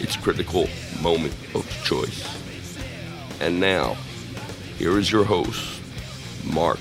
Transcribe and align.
its 0.00 0.16
critical 0.16 0.68
moment 1.00 1.34
of 1.54 1.68
choice. 1.84 2.24
And 3.40 3.60
now, 3.60 3.96
here 4.76 4.98
is 4.98 5.10
your 5.10 5.24
host, 5.24 5.80
Mark 6.44 6.78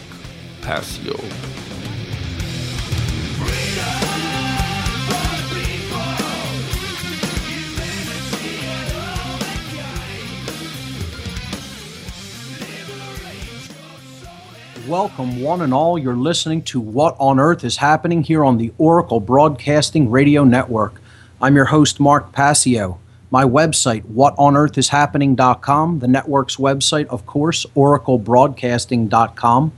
Passio. 0.61 1.15
Welcome, 14.88 15.41
one 15.41 15.61
and 15.63 15.73
all. 15.73 15.99
You're 15.99 16.15
listening 16.15 16.61
to 16.63 16.79
What 16.79 17.17
on 17.19 17.41
Earth 17.41 17.65
is 17.65 17.75
Happening 17.75 18.23
here 18.23 18.45
on 18.45 18.57
the 18.57 18.71
Oracle 18.77 19.19
Broadcasting 19.19 20.09
Radio 20.09 20.45
Network. 20.45 21.01
I'm 21.41 21.57
your 21.57 21.65
host, 21.65 21.99
Mark 21.99 22.31
Passio. 22.31 22.97
My 23.30 23.44
website, 23.44 24.03
whatonearthishappening.com. 24.03 26.00
The 26.00 26.08
network's 26.08 26.56
website, 26.56 27.08
of 27.08 27.25
course, 27.25 27.66
oraclebroadcasting.com. 27.75 29.72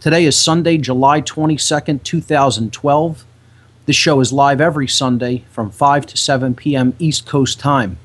Today 0.00 0.24
is 0.24 0.36
Sunday, 0.36 0.78
July 0.78 1.20
22nd, 1.20 2.02
2012. 2.02 3.24
This 3.86 3.94
show 3.94 4.18
is 4.20 4.32
live 4.32 4.60
every 4.60 4.88
Sunday 4.88 5.44
from 5.50 5.70
5 5.70 6.06
to 6.06 6.16
7 6.16 6.56
p.m. 6.56 6.94
East 6.98 7.24
Coast 7.24 7.60
time. 7.60 7.98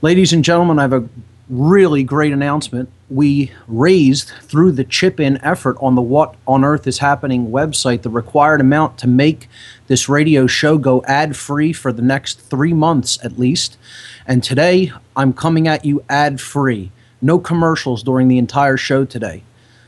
Ladies 0.00 0.32
and 0.32 0.42
gentlemen, 0.42 0.78
I 0.78 0.82
have 0.82 0.94
a 0.94 1.06
really 1.50 2.02
great 2.02 2.32
announcement. 2.32 2.88
We 3.10 3.52
raised 3.66 4.30
through 4.42 4.72
the 4.72 4.84
chip 4.84 5.20
in 5.20 5.36
effort 5.44 5.76
on 5.80 5.94
the 5.94 6.02
What 6.02 6.34
on 6.46 6.64
Earth 6.64 6.86
is 6.86 6.98
Happening 6.98 7.48
website 7.48 8.00
the 8.00 8.10
required 8.10 8.62
amount 8.62 8.96
to 8.98 9.06
make 9.06 9.48
this 9.86 10.08
radio 10.08 10.46
show 10.46 10.78
go 10.78 11.02
ad 11.06 11.36
free 11.36 11.72
for 11.72 11.92
the 11.92 12.02
next 12.02 12.40
three 12.40 12.72
months 12.72 13.18
at 13.24 13.38
least. 13.38 13.76
And 14.26 14.42
today 14.42 14.92
I'm 15.16 15.32
coming 15.32 15.68
at 15.68 15.84
you 15.84 16.02
ad 16.08 16.40
free. 16.40 16.90
No 17.20 17.38
commercials 17.38 18.02
during 18.02 18.28
the 18.28 18.38
entire 18.38 18.76
show 18.76 19.04
today. 19.04 19.42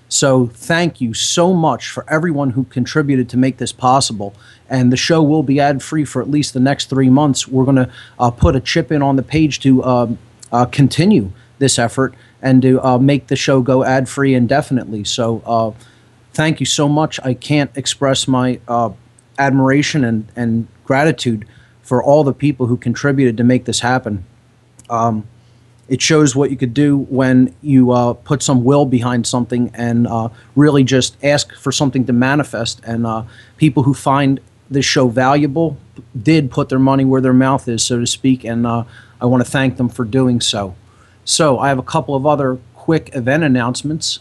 So 0.09 0.47
thank 0.47 1.01
you 1.01 1.15
so 1.15 1.53
much 1.53 1.89
for 1.89 2.09
everyone 2.09 2.51
who 2.51 2.65
contributed 2.65 3.29
to 3.31 3.37
make 3.37 3.57
this 3.57 3.73
possible. 3.73 4.35
And 4.69 4.93
the 4.93 4.97
show 4.97 5.23
will 5.23 5.43
be 5.43 5.59
ad 5.59 5.83
free 5.83 6.05
for 6.05 6.23
at 6.23 6.31
least 6.31 6.55
the 6.55 6.61
next 6.61 6.89
three 6.89 7.11
months. 7.11 7.49
We're 7.49 7.65
going 7.65 7.77
to 7.77 7.91
uh, 8.19 8.31
put 8.31 8.55
a 8.55 8.61
chip 8.61 8.93
in 8.93 9.03
on 9.03 9.17
the 9.17 9.23
page 9.23 9.61
to 9.61 9.83
um, 9.85 10.19
uh, 10.53 10.67
continue 10.67 11.33
this 11.59 11.79
effort 11.79 12.15
and 12.41 12.63
to 12.63 12.81
uh, 12.85 12.99
make 12.99 13.27
the 13.27 13.37
show 13.37 13.61
go 13.61 13.83
ad 13.83 14.09
free 14.09 14.35
indefinitely. 14.35 15.05
So 15.05 15.43
uh, 15.45 15.73
thank 16.33 16.61
you 16.61 16.67
so 16.67 16.89
much. 16.89 17.19
I 17.25 17.35
can't 17.35 17.77
express 17.77 18.29
my 18.29 18.61
uh, 18.69 18.91
admiration 19.39 20.05
and, 20.05 20.29
and 20.37 20.67
gratitude 20.85 21.47
for 21.83 22.03
all 22.03 22.25
the 22.25 22.33
people 22.33 22.67
who 22.67 22.77
contributed 22.77 23.37
to 23.37 23.45
make 23.45 23.65
this 23.65 23.81
happen. 23.81 24.25
Um, 24.91 25.27
it 25.89 26.03
shows 26.03 26.35
what 26.35 26.51
you 26.51 26.57
could 26.57 26.75
do 26.75 26.99
when 26.99 27.55
you 27.63 27.93
uh, 27.93 28.15
put 28.15 28.43
some 28.43 28.65
will 28.65 28.87
behind 28.87 29.27
something 29.27 29.71
and 29.75 30.07
uh, 30.07 30.29
really 30.57 30.83
just 30.83 31.17
ask 31.23 31.55
for 31.55 31.71
something 31.71 32.05
to 32.07 32.13
manifest. 32.13 32.81
And 32.85 33.07
uh, 33.07 33.23
people 33.57 33.85
who 33.85 33.95
find 33.95 34.41
this 34.69 34.85
show 34.85 35.07
valuable 35.07 35.77
did 36.21 36.51
put 36.51 36.69
their 36.69 36.81
money 36.81 37.05
where 37.05 37.21
their 37.21 37.33
mouth 37.33 37.69
is, 37.69 37.85
so 37.85 38.01
to 38.01 38.07
speak. 38.07 38.43
And 38.45 38.67
uh, 38.67 38.85
I 39.21 39.27
want 39.27 39.45
to 39.45 39.51
thank 39.51 39.77
them 39.77 39.89
for 39.89 40.05
doing 40.05 40.41
so. 40.41 40.75
So 41.25 41.59
I 41.59 41.69
have 41.69 41.79
a 41.79 41.85
couple 41.85 42.17
of 42.17 42.27
other 42.27 42.59
quick 42.75 43.11
event 43.15 43.45
announcements. 43.45 44.21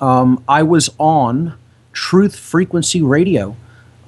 Um, 0.00 0.42
I 0.48 0.62
was 0.62 0.88
on 0.98 1.54
Truth 1.92 2.36
Frequency 2.36 3.02
Radio 3.02 3.56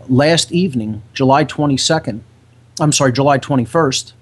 last 0.09 0.53
evening, 0.53 1.03
July 1.13 1.45
22nd. 1.45 2.21
I'm 2.81 2.93
sorry, 2.93 3.13
July 3.13 3.39
21st. 3.39 4.13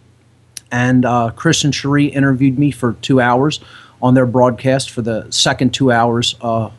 And 0.71 1.05
uh, 1.05 1.31
Chris 1.35 1.65
and 1.65 1.75
Cherie 1.75 2.07
interviewed 2.07 2.59
me 2.59 2.71
for 2.71 2.95
two 2.95 3.21
hours 3.21 3.61
on 4.01 4.15
their 4.15 4.27
broadcast 4.27 4.91
for 4.91 5.03
the 5.03 5.31
second 5.31 5.73
two 5.73 5.93
hours, 5.93 6.35
uh, 6.41 6.71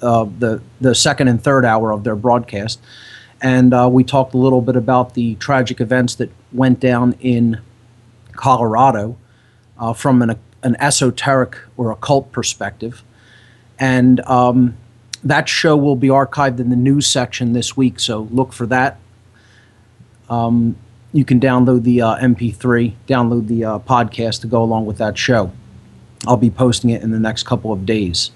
uh, 0.00 0.26
the, 0.38 0.60
the 0.80 0.94
second 0.94 1.28
and 1.28 1.42
third 1.42 1.64
hour 1.64 1.92
of 1.92 2.04
their 2.04 2.16
broadcast. 2.16 2.80
And 3.40 3.74
uh, 3.74 3.88
we 3.90 4.04
talked 4.04 4.34
a 4.34 4.38
little 4.38 4.62
bit 4.62 4.76
about 4.76 5.14
the 5.14 5.34
tragic 5.36 5.80
events 5.80 6.14
that 6.16 6.30
went 6.52 6.80
down 6.80 7.14
in 7.20 7.60
Colorado 8.32 9.16
uh, 9.78 9.92
from 9.92 10.22
an, 10.22 10.38
an 10.62 10.76
esoteric 10.78 11.58
or 11.76 11.90
occult 11.90 12.32
perspective. 12.32 13.02
And 13.78 14.20
um, 14.20 14.76
that 15.24 15.48
show 15.48 15.76
will 15.76 15.96
be 15.96 16.08
archived 16.08 16.58
in 16.58 16.70
the 16.70 16.76
news 16.76 17.06
section 17.06 17.52
this 17.52 17.76
week, 17.76 18.00
so 18.00 18.28
look 18.30 18.52
for 18.52 18.66
that. 18.66 18.98
Um, 20.28 20.76
you 21.12 21.24
can 21.24 21.38
download 21.38 21.82
the 21.82 22.00
uh, 22.00 22.16
MP3, 22.16 22.94
download 23.06 23.46
the 23.46 23.64
uh, 23.64 23.78
podcast 23.80 24.40
to 24.40 24.46
go 24.46 24.62
along 24.62 24.86
with 24.86 24.98
that 24.98 25.18
show. 25.18 25.52
I'll 26.26 26.36
be 26.36 26.50
posting 26.50 26.90
it 26.90 27.02
in 27.02 27.10
the 27.10 27.18
next 27.18 27.44
couple 27.44 27.72
of 27.72 27.84
days. 27.84 28.30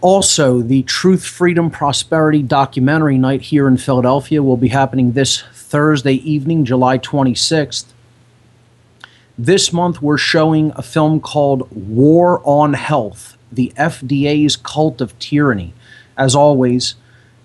Also, 0.00 0.60
the 0.60 0.82
Truth, 0.82 1.24
Freedom, 1.24 1.70
Prosperity 1.70 2.42
documentary 2.42 3.18
night 3.18 3.42
here 3.42 3.66
in 3.66 3.76
Philadelphia 3.76 4.42
will 4.42 4.56
be 4.56 4.68
happening 4.68 5.12
this 5.12 5.42
Thursday 5.52 6.14
evening, 6.14 6.64
July 6.64 6.98
26th. 6.98 7.86
This 9.36 9.72
month, 9.72 10.00
we're 10.00 10.18
showing 10.18 10.72
a 10.76 10.82
film 10.82 11.20
called 11.20 11.68
War 11.72 12.40
on 12.44 12.74
Health 12.74 13.36
The 13.54 13.72
FDA's 13.76 14.56
Cult 14.56 15.00
of 15.00 15.18
Tyranny. 15.18 15.74
As 16.16 16.34
always, 16.34 16.94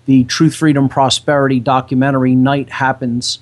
the 0.06 0.24
Truth, 0.24 0.56
Freedom, 0.56 0.88
Prosperity 0.88 1.60
documentary 1.60 2.34
night 2.34 2.70
happens 2.70 3.40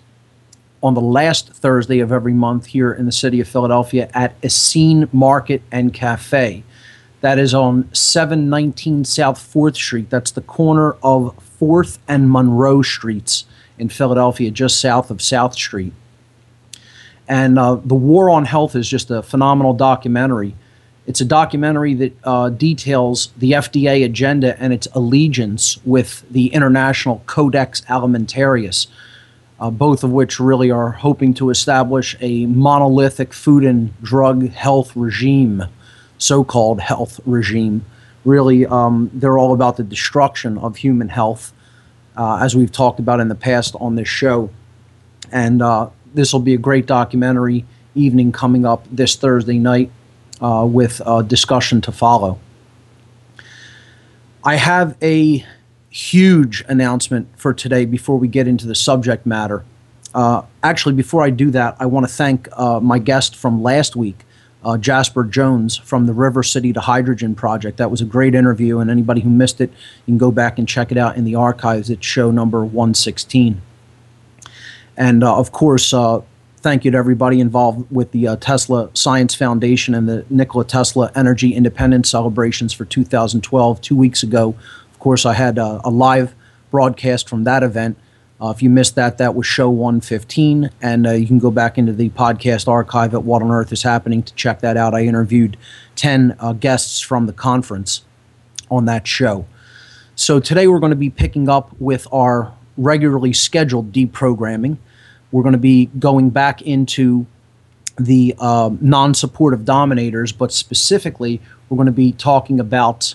on 0.82 0.94
the 0.94 1.00
last 1.00 1.52
Thursday 1.52 1.98
of 2.00 2.12
every 2.12 2.32
month 2.32 2.66
here 2.66 2.92
in 2.92 3.06
the 3.06 3.12
city 3.12 3.40
of 3.40 3.48
Philadelphia 3.48 4.10
at 4.14 4.36
Essene 4.44 5.08
Market 5.12 5.62
and 5.72 5.92
Cafe. 5.92 6.62
That 7.20 7.38
is 7.38 7.52
on 7.52 7.92
719 7.92 9.04
South 9.04 9.38
4th 9.38 9.74
Street. 9.74 10.08
That's 10.08 10.30
the 10.30 10.40
corner 10.40 10.92
of 11.02 11.34
4th 11.60 11.98
and 12.06 12.30
Monroe 12.30 12.82
Streets 12.82 13.44
in 13.76 13.88
Philadelphia, 13.88 14.50
just 14.50 14.80
south 14.80 15.10
of 15.10 15.20
South 15.20 15.54
Street. 15.54 15.92
And 17.26 17.58
uh, 17.58 17.76
The 17.84 17.94
War 17.94 18.30
on 18.30 18.44
Health 18.44 18.76
is 18.76 18.88
just 18.88 19.10
a 19.10 19.22
phenomenal 19.22 19.74
documentary. 19.74 20.54
It's 21.08 21.22
a 21.22 21.24
documentary 21.24 21.94
that 21.94 22.16
uh, 22.22 22.50
details 22.50 23.32
the 23.38 23.52
FDA 23.52 24.04
agenda 24.04 24.60
and 24.62 24.74
its 24.74 24.86
allegiance 24.92 25.78
with 25.86 26.22
the 26.30 26.48
International 26.48 27.22
Codex 27.24 27.80
Alimentarius, 27.88 28.88
uh, 29.58 29.70
both 29.70 30.04
of 30.04 30.12
which 30.12 30.38
really 30.38 30.70
are 30.70 30.90
hoping 30.90 31.32
to 31.34 31.48
establish 31.48 32.14
a 32.20 32.44
monolithic 32.44 33.32
food 33.32 33.64
and 33.64 33.98
drug 34.02 34.50
health 34.50 34.94
regime, 34.94 35.64
so 36.18 36.44
called 36.44 36.78
health 36.78 37.20
regime. 37.24 37.86
Really, 38.26 38.66
um, 38.66 39.10
they're 39.14 39.38
all 39.38 39.54
about 39.54 39.78
the 39.78 39.84
destruction 39.84 40.58
of 40.58 40.76
human 40.76 41.08
health, 41.08 41.54
uh, 42.18 42.36
as 42.42 42.54
we've 42.54 42.70
talked 42.70 43.00
about 43.00 43.18
in 43.18 43.28
the 43.28 43.34
past 43.34 43.74
on 43.80 43.94
this 43.94 44.08
show. 44.08 44.50
And 45.32 45.62
uh, 45.62 45.88
this 46.12 46.34
will 46.34 46.40
be 46.40 46.52
a 46.52 46.58
great 46.58 46.84
documentary 46.84 47.64
evening 47.94 48.30
coming 48.30 48.66
up 48.66 48.84
this 48.92 49.16
Thursday 49.16 49.58
night 49.58 49.90
uh, 50.40 50.66
with 50.68 51.00
a 51.04 51.22
discussion 51.22 51.80
to 51.82 51.92
follow. 51.92 52.38
I 54.44 54.56
have 54.56 54.96
a 55.02 55.44
huge 55.90 56.64
announcement 56.68 57.28
for 57.36 57.52
today 57.52 57.84
before 57.84 58.18
we 58.18 58.28
get 58.28 58.46
into 58.46 58.66
the 58.66 58.74
subject 58.74 59.26
matter. 59.26 59.64
Uh, 60.14 60.42
actually, 60.62 60.94
before 60.94 61.22
I 61.22 61.30
do 61.30 61.50
that, 61.50 61.76
I 61.78 61.86
want 61.86 62.08
to 62.08 62.12
thank 62.12 62.48
uh, 62.52 62.80
my 62.80 62.98
guest 62.98 63.36
from 63.36 63.62
last 63.62 63.94
week, 63.94 64.24
uh, 64.64 64.78
Jasper 64.78 65.24
Jones 65.24 65.76
from 65.76 66.06
the 66.06 66.12
River 66.12 66.42
City 66.42 66.72
to 66.72 66.80
Hydrogen 66.80 67.34
Project. 67.34 67.78
That 67.78 67.90
was 67.90 68.00
a 68.00 68.04
great 68.04 68.34
interview, 68.34 68.78
and 68.78 68.90
anybody 68.90 69.20
who 69.20 69.30
missed 69.30 69.60
it, 69.60 69.70
you 69.70 70.12
can 70.12 70.18
go 70.18 70.30
back 70.30 70.58
and 70.58 70.66
check 70.66 70.90
it 70.90 70.98
out 70.98 71.16
in 71.16 71.24
the 71.24 71.34
archives. 71.34 71.90
It's 71.90 72.06
show 72.06 72.30
number 72.30 72.64
116. 72.64 73.60
And 74.96 75.22
uh, 75.22 75.36
of 75.36 75.52
course, 75.52 75.92
thank 76.60 76.84
you 76.84 76.90
to 76.90 76.98
everybody 76.98 77.40
involved 77.40 77.90
with 77.90 78.10
the 78.12 78.28
uh, 78.28 78.36
Tesla 78.36 78.90
Science 78.94 79.34
Foundation 79.34 79.94
and 79.94 80.08
the 80.08 80.24
Nikola 80.28 80.64
Tesla 80.64 81.10
Energy 81.14 81.54
Independence 81.54 82.10
celebrations 82.10 82.72
for 82.72 82.84
2012. 82.84 83.80
Two 83.80 83.96
weeks 83.96 84.22
ago, 84.22 84.54
of 84.92 84.98
course, 84.98 85.24
I 85.24 85.34
had 85.34 85.58
a 85.58 85.88
live 85.88 86.34
broadcast 86.70 87.28
from 87.28 87.44
that 87.44 87.62
event. 87.62 87.96
Uh, 88.40 88.50
if 88.50 88.62
you 88.62 88.70
missed 88.70 88.94
that, 88.94 89.18
that 89.18 89.34
was 89.34 89.46
show 89.46 89.68
115, 89.68 90.70
and 90.80 91.06
uh, 91.06 91.10
you 91.10 91.26
can 91.26 91.38
go 91.38 91.50
back 91.50 91.76
into 91.76 91.92
the 91.92 92.08
podcast 92.10 92.68
archive 92.68 93.12
at 93.14 93.24
What 93.24 93.42
on 93.42 93.50
Earth 93.50 93.72
is 93.72 93.82
Happening 93.82 94.22
to 94.22 94.34
check 94.34 94.60
that 94.60 94.76
out. 94.76 94.94
I 94.94 95.02
interviewed 95.02 95.56
10 95.96 96.36
uh, 96.38 96.52
guests 96.52 97.00
from 97.00 97.26
the 97.26 97.32
conference 97.32 98.04
on 98.70 98.84
that 98.84 99.06
show. 99.06 99.46
So 100.14 100.38
today 100.38 100.68
we're 100.68 100.78
going 100.78 100.90
to 100.90 100.96
be 100.96 101.10
picking 101.10 101.48
up 101.48 101.74
with 101.80 102.06
our 102.12 102.52
regularly 102.76 103.32
scheduled 103.32 103.92
deprogramming. 103.92 104.78
We're 105.30 105.42
going 105.42 105.52
to 105.52 105.58
be 105.58 105.86
going 105.98 106.30
back 106.30 106.62
into 106.62 107.26
the 107.98 108.34
um, 108.38 108.78
non 108.80 109.14
supportive 109.14 109.64
dominators, 109.64 110.32
but 110.32 110.52
specifically, 110.52 111.40
we're 111.68 111.76
going 111.76 111.86
to 111.86 111.92
be 111.92 112.12
talking 112.12 112.60
about 112.60 113.14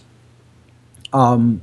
um, 1.11 1.61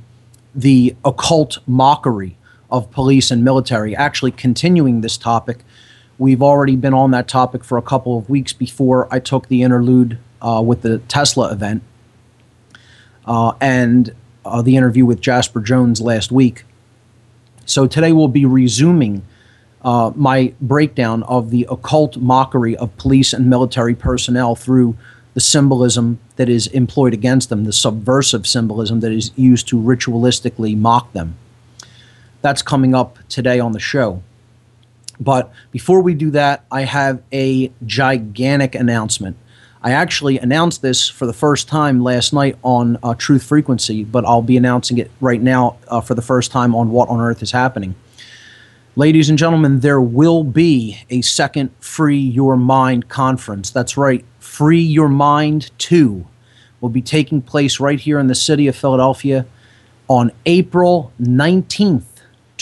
the 0.53 0.95
occult 1.05 1.59
mockery 1.67 2.37
of 2.69 2.91
police 2.91 3.31
and 3.31 3.43
military. 3.43 3.95
Actually, 3.95 4.31
continuing 4.31 5.01
this 5.01 5.17
topic, 5.17 5.59
we've 6.17 6.41
already 6.41 6.75
been 6.75 6.93
on 6.93 7.11
that 7.11 7.27
topic 7.27 7.63
for 7.63 7.77
a 7.77 7.81
couple 7.81 8.17
of 8.17 8.29
weeks 8.29 8.53
before 8.53 9.07
I 9.11 9.19
took 9.19 9.47
the 9.47 9.61
interlude 9.61 10.17
uh, 10.41 10.61
with 10.65 10.81
the 10.81 10.99
Tesla 10.99 11.51
event 11.51 11.83
uh, 13.25 13.53
and 13.61 14.15
uh, 14.45 14.61
the 14.61 14.75
interview 14.75 15.05
with 15.05 15.21
Jasper 15.21 15.61
Jones 15.61 16.01
last 16.01 16.31
week. 16.31 16.63
So 17.65 17.87
today 17.87 18.11
we'll 18.11 18.27
be 18.27 18.45
resuming 18.45 19.23
uh, 19.83 20.11
my 20.15 20.53
breakdown 20.61 21.23
of 21.23 21.49
the 21.49 21.67
occult 21.69 22.17
mockery 22.17 22.75
of 22.77 22.95
police 22.97 23.33
and 23.33 23.49
military 23.49 23.95
personnel 23.95 24.55
through 24.55 24.95
the 25.33 25.39
symbolism 25.39 26.19
that 26.35 26.49
is 26.49 26.67
employed 26.67 27.13
against 27.13 27.49
them, 27.49 27.63
the 27.63 27.73
subversive 27.73 28.45
symbolism 28.45 28.99
that 28.99 29.11
is 29.11 29.31
used 29.35 29.67
to 29.69 29.77
ritualistically 29.77 30.77
mock 30.77 31.11
them. 31.13 31.35
That's 32.41 32.61
coming 32.61 32.93
up 32.93 33.17
today 33.29 33.59
on 33.59 33.71
the 33.71 33.79
show. 33.79 34.21
But 35.19 35.51
before 35.71 36.01
we 36.01 36.15
do 36.15 36.31
that, 36.31 36.65
I 36.71 36.81
have 36.81 37.21
a 37.31 37.71
gigantic 37.85 38.75
announcement. 38.75 39.37
I 39.83 39.91
actually 39.91 40.37
announced 40.37 40.81
this 40.81 41.07
for 41.07 41.25
the 41.25 41.33
first 41.33 41.67
time 41.67 42.01
last 42.01 42.33
night 42.33 42.57
on 42.63 42.97
uh, 43.01 43.15
Truth 43.15 43.43
Frequency, 43.43 44.03
but 44.03 44.25
I'll 44.25 44.41
be 44.41 44.57
announcing 44.57 44.97
it 44.97 45.09
right 45.21 45.41
now 45.41 45.77
uh, 45.87 46.01
for 46.01 46.13
the 46.13 46.21
first 46.21 46.51
time 46.51 46.75
on 46.75 46.91
What 46.91 47.09
on 47.09 47.19
Earth 47.19 47.41
is 47.41 47.51
Happening. 47.51 47.95
Ladies 48.95 49.29
and 49.29 49.37
gentlemen, 49.37 49.79
there 49.79 50.01
will 50.01 50.43
be 50.43 50.99
a 51.09 51.21
second 51.21 51.71
Free 51.79 52.19
Your 52.19 52.57
Mind 52.57 53.07
conference. 53.07 53.69
That's 53.69 53.95
right, 53.95 54.25
Free 54.39 54.81
Your 54.81 55.07
Mind 55.07 55.71
2 55.77 56.27
will 56.81 56.89
be 56.89 57.01
taking 57.01 57.41
place 57.41 57.79
right 57.79 57.99
here 57.99 58.19
in 58.19 58.27
the 58.27 58.35
city 58.35 58.67
of 58.67 58.75
Philadelphia 58.75 59.45
on 60.09 60.31
April 60.45 61.13
19th 61.21 62.03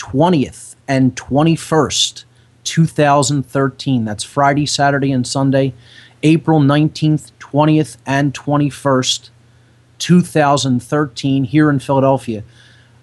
20th 0.00 0.76
and 0.88 1.14
21st, 1.14 2.24
2013. 2.64 4.04
That's 4.04 4.24
Friday, 4.24 4.66
Saturday, 4.66 5.12
and 5.12 5.26
Sunday, 5.26 5.74
April 6.22 6.60
19th, 6.60 7.32
20th, 7.38 7.98
and 8.06 8.32
21st, 8.32 9.30
2013, 9.98 11.44
here 11.44 11.68
in 11.68 11.78
Philadelphia. 11.78 12.42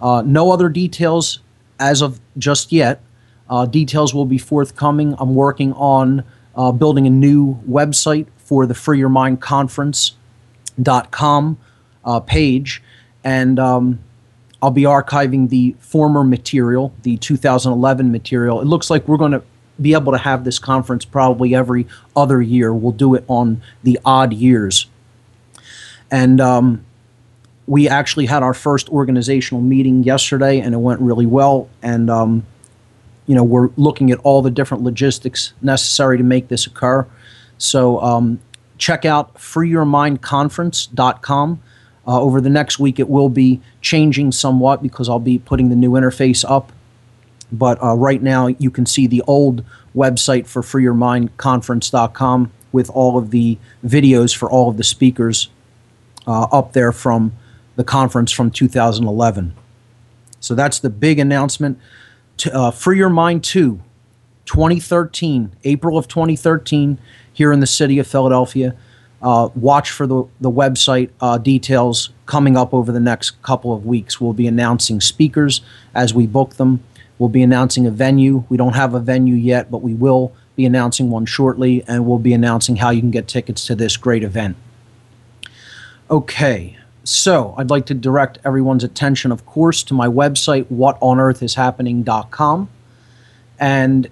Uh, 0.01 0.24
no 0.25 0.51
other 0.51 0.69
details 0.69 1.39
as 1.79 2.01
of 2.01 2.19
just 2.38 2.71
yet. 2.71 3.01
Uh, 3.49 3.65
details 3.65 4.13
will 4.13 4.25
be 4.25 4.38
forthcoming. 4.38 5.15
I'm 5.19 5.35
working 5.35 5.73
on 5.73 6.23
uh, 6.55 6.71
building 6.71 7.07
a 7.07 7.09
new 7.09 7.55
website 7.69 8.27
for 8.38 8.65
the 8.65 8.73
Free 8.73 8.99
Your 8.99 9.09
Mind 9.09 9.41
Conference.com 9.41 11.57
uh, 12.03 12.19
page. 12.21 12.81
And 13.23 13.59
um, 13.59 13.99
I'll 14.61 14.71
be 14.71 14.83
archiving 14.83 15.49
the 15.49 15.75
former 15.79 16.23
material, 16.23 16.94
the 17.03 17.17
2011 17.17 18.11
material. 18.11 18.61
It 18.61 18.65
looks 18.65 18.89
like 18.89 19.07
we're 19.07 19.17
going 19.17 19.33
to 19.33 19.44
be 19.79 19.93
able 19.93 20.11
to 20.11 20.17
have 20.17 20.43
this 20.43 20.57
conference 20.57 21.05
probably 21.05 21.53
every 21.53 21.88
other 22.15 22.41
year. 22.41 22.73
We'll 22.73 22.91
do 22.91 23.13
it 23.15 23.23
on 23.27 23.61
the 23.83 24.00
odd 24.03 24.33
years. 24.33 24.88
And 26.09 26.41
um, 26.41 26.83
we 27.67 27.88
actually 27.88 28.25
had 28.25 28.41
our 28.41 28.53
first 28.53 28.89
organizational 28.89 29.61
meeting 29.61 30.03
yesterday, 30.03 30.59
and 30.59 30.73
it 30.73 30.77
went 30.77 31.01
really 31.01 31.25
well. 31.25 31.69
And, 31.83 32.09
um, 32.09 32.45
you 33.27 33.35
know, 33.35 33.44
we're 33.44 33.69
looking 33.77 34.09
at 34.12 34.18
all 34.19 34.41
the 34.41 34.50
different 34.50 34.83
logistics 34.83 35.53
necessary 35.62 36.18
to 36.18 36.24
make 36.24 36.47
this 36.47 36.65
occur. 36.65 37.06
So 37.57 38.01
um, 38.01 38.39
check 38.77 39.03
out 39.06 39.35
freeyourmindconference.com. 39.35 41.62
Uh, 42.07 42.21
over 42.21 42.39
the 42.39 42.50
next 42.50 42.79
week, 42.79 43.00
it 43.00 43.09
will 43.09 43.27
be 43.27 43.59
changing 43.81 44.31
somewhat 44.31 44.81
because 44.81 45.09
I'll 45.09 45.19
be 45.19 45.39
putting 45.39 45.68
the 45.69 45.75
new 45.75 45.91
interface 45.91 46.50
up. 46.50 46.71
But 47.51 47.83
uh, 47.83 47.95
right 47.95 48.21
now, 48.21 48.47
you 48.47 48.71
can 48.71 48.85
see 48.85 49.07
the 49.07 49.21
old 49.27 49.65
website 49.95 50.47
for 50.47 50.62
freeyourmindconference.com 50.62 52.51
with 52.71 52.89
all 52.91 53.18
of 53.18 53.31
the 53.31 53.57
videos 53.85 54.35
for 54.35 54.50
all 54.50 54.69
of 54.69 54.77
the 54.77 54.83
speakers 54.83 55.50
uh, 56.25 56.44
up 56.44 56.74
there 56.74 56.91
from 56.91 57.33
the 57.75 57.83
conference 57.83 58.31
from 58.31 58.51
2011. 58.51 59.53
So 60.39 60.56
that's 60.56 60.79
the 60.79 60.89
big 60.89 61.19
announcement. 61.19 61.79
Uh, 62.45 62.72
Free 62.72 62.98
Your 62.98 63.10
Mind 63.10 63.44
2, 63.44 63.81
2013, 64.45 65.56
April 65.63 65.98
of 65.98 66.07
2013, 66.07 67.00
here 67.34 67.51
in 67.51 67.60
the 67.60 67.68
city 67.68 68.00
of 68.00 68.07
Philadelphia. 68.07 68.75
Uh, 69.22 69.50
watch 69.56 69.89
for 69.89 70.06
the, 70.06 70.24
the 70.39 70.51
website 70.51 71.10
uh, 71.22 71.38
details 71.39 72.12
coming 72.28 72.56
up 72.56 72.74
over 72.74 72.92
the 72.92 73.00
next 73.00 73.42
couple 73.42 73.74
of 73.74 73.86
weeks. 73.86 74.22
We'll 74.22 74.34
be 74.34 74.48
announcing 74.48 75.01
speakers 75.01 75.62
as 75.95 76.13
we 76.13 76.28
book 76.28 76.56
them. 76.56 76.84
We'll 77.18 77.30
be 77.30 77.42
announcing 77.42 77.88
a 77.88 77.92
venue. 77.92 78.44
We 78.48 78.58
don't 78.58 78.75
have 78.75 78.94
a 78.94 79.00
venue 79.00 79.34
yet, 79.34 79.72
but 79.72 79.82
we 79.82 79.96
will 79.96 80.34
be 80.56 80.65
announcing 80.65 81.10
one 81.10 81.25
shortly, 81.25 81.84
and 81.88 82.06
we'll 82.06 82.20
be 82.20 82.34
announcing 82.34 82.77
how 82.77 82.91
you 82.91 83.01
can 83.01 83.12
get 83.12 83.27
tickets 83.27 83.65
to 83.67 83.75
this 83.75 83.98
great 83.98 84.24
event. 84.24 84.56
Okay, 86.12 86.76
so 87.07 87.55
I'd 87.57 87.69
like 87.69 87.85
to 87.85 87.93
direct 87.93 88.39
everyone's 88.43 88.83
attention, 88.83 89.31
of 89.31 89.45
course, 89.45 89.81
to 89.83 89.93
my 89.93 90.07
website, 90.07 90.65
whatonearthishappening.com. 90.65 92.69
And 93.59 94.09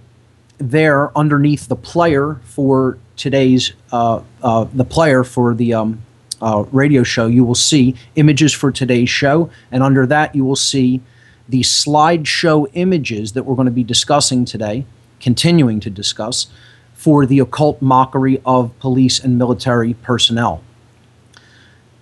there, 0.57 1.17
underneath 1.17 1.67
the 1.67 1.75
player 1.75 2.39
for 2.45 2.97
today's 3.17 3.73
uh, 3.91 4.21
uh, 4.41 4.67
the 4.73 4.85
player 4.85 5.25
for 5.25 5.53
the 5.53 5.73
um, 5.73 6.01
uh, 6.41 6.63
radio 6.71 7.03
show, 7.03 7.27
you 7.27 7.43
will 7.43 7.55
see 7.55 7.95
images 8.15 8.53
for 8.53 8.71
today's 8.71 9.09
show, 9.09 9.49
and 9.71 9.83
under 9.83 10.05
that 10.05 10.33
you 10.33 10.45
will 10.45 10.55
see 10.55 11.01
the 11.49 11.61
slideshow 11.61 12.65
images 12.73 13.33
that 13.33 13.43
we're 13.43 13.55
going 13.55 13.65
to 13.65 13.71
be 13.71 13.83
discussing 13.83 14.45
today, 14.45 14.85
continuing 15.19 15.81
to 15.81 15.89
discuss, 15.89 16.47
for 16.93 17.25
the 17.25 17.39
occult 17.39 17.81
mockery 17.81 18.41
of 18.45 18.77
police 18.79 19.19
and 19.19 19.37
military 19.37 19.95
personnel. 19.95 20.63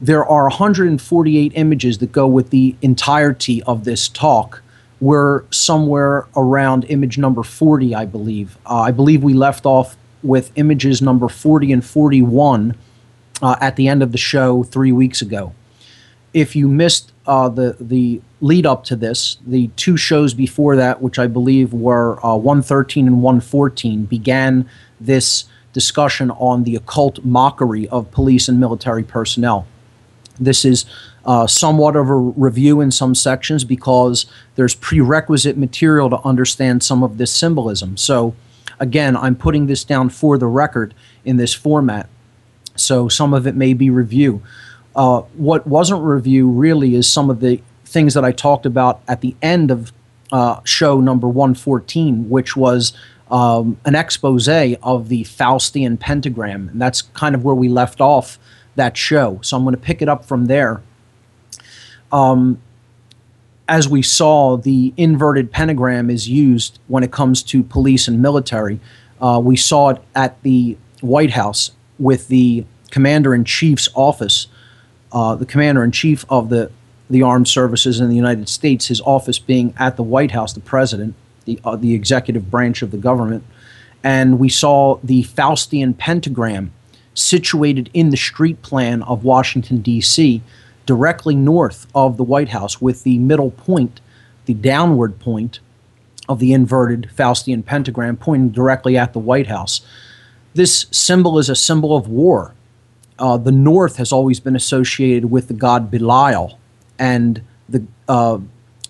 There 0.04 0.26
are 0.26 0.50
148 0.50 1.54
images 1.56 2.00
that 2.00 2.12
go 2.12 2.28
with 2.28 2.50
the 2.50 2.76
entirety 2.82 3.64
of 3.64 3.86
this 3.86 4.10
talk. 4.10 4.62
We're 5.00 5.50
somewhere 5.50 6.28
around 6.36 6.84
image 6.90 7.18
number 7.18 7.42
40, 7.42 7.96
I 7.96 8.04
believe. 8.04 8.58
Uh, 8.66 8.82
I 8.82 8.92
believe 8.92 9.24
we 9.24 9.34
left 9.34 9.66
off 9.66 9.96
with 10.22 10.52
images 10.58 11.02
number 11.02 11.30
40 11.30 11.72
and 11.72 11.86
41 11.86 12.76
uh, 13.42 13.56
at 13.62 13.78
the 13.78 13.88
end 13.88 14.04
of 14.04 14.12
the 14.12 14.18
show 14.18 14.64
three 14.64 14.92
weeks 14.92 15.22
ago. 15.22 15.54
If 16.34 16.54
you 16.54 16.68
missed 16.68 17.14
uh, 17.26 17.48
the 17.48 17.78
the 17.80 18.22
lead 18.42 18.66
up 18.66 18.84
to 18.86 18.98
this, 18.98 19.38
the 19.48 19.70
two 19.78 19.96
shows 19.96 20.34
before 20.34 20.76
that, 20.76 21.02
which 21.02 21.18
I 21.18 21.28
believe 21.28 21.72
were 21.72 22.20
uh, 22.26 22.36
113 22.36 23.08
and 23.08 23.22
114, 23.22 24.04
began 24.04 24.70
this 25.00 25.46
discussion 25.72 26.30
on 26.32 26.66
the 26.66 26.76
occult 26.76 27.24
mockery 27.24 27.88
of 27.88 28.12
police 28.12 28.50
and 28.50 28.60
military 28.60 29.04
personnel. 29.04 29.66
This 30.40 30.66
is 30.66 30.86
uh, 31.26 31.48
somewhat 31.48 31.96
of 31.96 32.10
a 32.10 32.16
review 32.16 32.82
in 32.82 32.92
some 32.92 33.16
sections 33.16 33.64
because 33.64 34.26
there's 34.56 34.76
prerequisite 34.76 35.58
material 35.58 36.10
to 36.10 36.20
understand 36.20 36.84
some 36.84 37.04
of 37.04 37.18
this 37.18 37.32
symbolism. 37.32 37.98
So 37.98 38.36
Again, 38.80 39.16
I'm 39.16 39.36
putting 39.36 39.68
this 39.68 39.84
down 39.84 40.10
for 40.10 40.38
the 40.38 40.48
record 40.48 40.94
in 41.24 41.38
this 41.38 41.54
format, 41.54 42.10
so 42.76 43.08
some 43.08 43.34
of 43.34 43.48
it 43.48 43.56
may 43.56 43.74
be 43.74 43.90
review. 43.90 44.42
Uh, 44.96 45.22
what 45.36 45.66
wasn't 45.66 46.04
review 46.04 46.50
really 46.50 46.96
is 46.96 47.10
some 47.10 47.30
of 47.30 47.40
the 47.40 47.62
things 47.86 48.14
that 48.14 48.26
I 48.26 48.32
talked 48.32 48.66
about 48.66 49.02
at 49.08 49.22
the 49.22 49.36
end 49.42 49.72
of 49.72 49.92
uh, 50.32 50.60
show 50.64 51.00
number 51.00 51.28
114, 51.28 52.30
which 52.30 52.56
was 52.58 52.94
um, 53.32 53.78
an 53.86 53.96
expose 53.96 54.48
of 54.50 55.10
the 55.10 55.24
Faustian 55.24 56.00
pentagram. 56.00 56.70
And 56.70 56.82
that's 56.82 57.04
kind 57.04 57.36
of 57.36 57.44
where 57.44 57.56
we 57.56 57.70
left 57.70 58.02
off 58.02 58.38
that 58.76 58.98
show. 58.98 59.40
So 59.42 59.58
I'm 59.58 59.64
going 59.64 59.76
to 59.76 59.82
pick 59.82 60.02
it 60.02 60.10
up 60.10 60.26
from 60.26 60.46
there. 60.46 60.82
Um, 62.12 62.62
as 63.68 63.88
we 63.88 64.02
saw, 64.02 64.58
the 64.58 64.94
inverted 64.98 65.52
pentagram 65.52 66.10
is 66.10 66.28
used 66.28 66.80
when 66.88 67.04
it 67.04 67.12
comes 67.12 67.42
to 67.44 67.64
police 67.64 68.08
and 68.08 68.22
military. 68.22 68.80
Uh, 69.22 69.40
we 69.44 69.56
saw 69.56 69.90
it 69.90 70.02
at 70.16 70.42
the 70.44 70.78
White 71.02 71.32
House 71.32 71.72
with 71.98 72.28
the 72.28 72.66
commander 72.92 73.34
in 73.34 73.46
chief's 73.46 73.90
office, 73.96 74.48
uh, 75.12 75.36
the 75.36 75.46
commander 75.46 75.84
in 75.84 75.92
chief 75.92 76.26
of 76.30 76.50
the 76.50 76.72
the 77.10 77.22
armed 77.22 77.48
services 77.48 78.00
in 78.00 78.10
the 78.10 78.16
United 78.16 78.50
States, 78.50 78.88
his 78.88 79.02
office 79.02 79.38
being 79.38 79.74
at 79.78 79.98
the 79.98 80.04
White 80.04 80.32
House, 80.32 80.54
the 80.54 80.60
president, 80.60 81.16
the 81.46 81.60
uh, 81.64 81.76
the 81.76 81.94
executive 81.94 82.50
branch 82.52 82.82
of 82.82 82.92
the 82.92 82.98
government, 82.98 83.44
and 84.04 84.40
we 84.40 84.50
saw 84.50 85.00
the 85.04 85.24
Faustian 85.24 85.98
pentagram 85.98 86.72
situated 87.14 87.90
in 87.94 88.10
the 88.10 88.18
street 88.18 88.62
plan 88.62 89.04
of 89.04 89.24
Washington 89.24 89.82
D.C 89.82 90.42
directly 90.86 91.36
north 91.36 91.88
of 91.96 92.18
the 92.18 92.24
White 92.24 92.50
House, 92.50 92.82
with 92.82 93.04
the 93.04 93.18
middle 93.20 93.52
point, 93.52 94.02
the 94.46 94.54
downward 94.54 95.20
point 95.20 95.60
of 96.28 96.40
the 96.40 96.54
inverted 96.54 97.10
Faustian 97.16 97.66
pentagram 97.66 98.18
pointing 98.18 98.50
directly 98.50 98.98
at 98.98 99.14
the 99.14 99.20
White 99.20 99.48
House. 99.48 99.82
This 100.54 100.86
symbol 100.92 101.40
is 101.40 101.50
a 101.50 101.56
symbol 101.56 101.96
of 101.96 102.08
war. 102.08 102.54
Uh, 103.20 103.38
the 103.38 103.52
North 103.52 103.98
has 103.98 104.12
always 104.12 104.40
been 104.40 104.56
associated 104.56 105.30
with 105.30 105.48
the 105.48 105.54
god 105.54 105.92
Belial 105.92 106.60
and 106.98 107.42
the, 107.68 107.86
uh, 108.08 108.40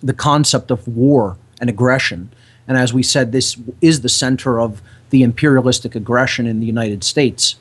the 0.01 0.13
concept 0.13 0.71
of 0.71 0.87
war 0.87 1.37
and 1.59 1.69
aggression. 1.69 2.31
And 2.67 2.77
as 2.77 2.93
we 2.93 3.03
said, 3.03 3.31
this 3.31 3.57
is 3.81 4.01
the 4.01 4.09
center 4.09 4.59
of 4.59 4.81
the 5.09 5.23
imperialistic 5.23 5.95
aggression 5.95 6.47
in 6.47 6.59
the 6.59 6.65
United 6.65 7.03
States. 7.03 7.55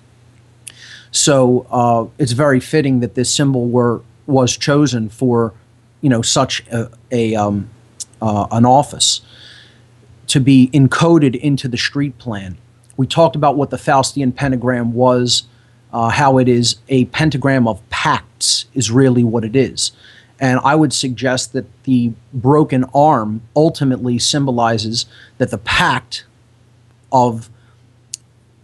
So 1.12 1.66
uh, 1.70 2.06
it's 2.18 2.32
very 2.32 2.58
fitting 2.58 3.00
that 3.00 3.14
this 3.14 3.32
symbol 3.32 3.68
were 3.68 4.00
was 4.26 4.56
chosen 4.56 5.08
for, 5.08 5.52
you 6.00 6.08
know, 6.08 6.22
such 6.22 6.66
a, 6.68 6.90
a 7.10 7.34
um, 7.34 7.68
uh, 8.20 8.46
an 8.50 8.64
office 8.64 9.20
to 10.28 10.40
be 10.40 10.70
encoded 10.72 11.38
into 11.38 11.68
the 11.68 11.76
street 11.76 12.18
plan. 12.18 12.56
We 12.96 13.06
talked 13.06 13.36
about 13.36 13.56
what 13.56 13.70
the 13.70 13.76
Faustian 13.76 14.34
pentagram 14.34 14.94
was, 14.94 15.44
uh, 15.92 16.08
how 16.08 16.38
it 16.38 16.48
is 16.48 16.76
a 16.88 17.04
pentagram 17.06 17.68
of 17.68 17.86
pacts, 17.90 18.66
is 18.72 18.90
really 18.90 19.24
what 19.24 19.44
it 19.44 19.54
is. 19.54 19.92
And 20.40 20.60
I 20.64 20.74
would 20.74 20.92
suggest 20.92 21.52
that 21.52 21.66
the 21.84 22.12
broken 22.32 22.84
arm 22.94 23.42
ultimately 23.54 24.18
symbolizes 24.18 25.06
that 25.38 25.50
the 25.50 25.58
pact 25.58 26.24
of 27.12 27.50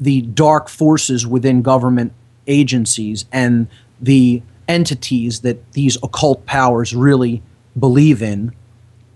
the 0.01 0.23
dark 0.23 0.69
forces 0.69 1.27
within 1.27 1.61
government 1.63 2.13
agencies 2.49 3.27
and 3.31 3.69
the 4.01 4.43
entities 4.67 5.41
that 5.41 5.73
these 5.73 5.97
occult 6.03 6.45
powers 6.47 6.95
really 6.95 7.43
believe 7.79 8.23
in, 8.23 8.53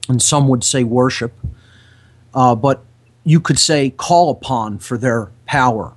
and 0.08 0.22
some 0.22 0.48
would 0.48 0.64
say 0.64 0.84
worship, 0.84 1.32
uh, 2.34 2.54
but 2.54 2.84
you 3.24 3.40
could 3.40 3.58
say 3.58 3.90
call 3.90 4.30
upon 4.30 4.78
for 4.78 4.96
their 4.96 5.30
power, 5.46 5.92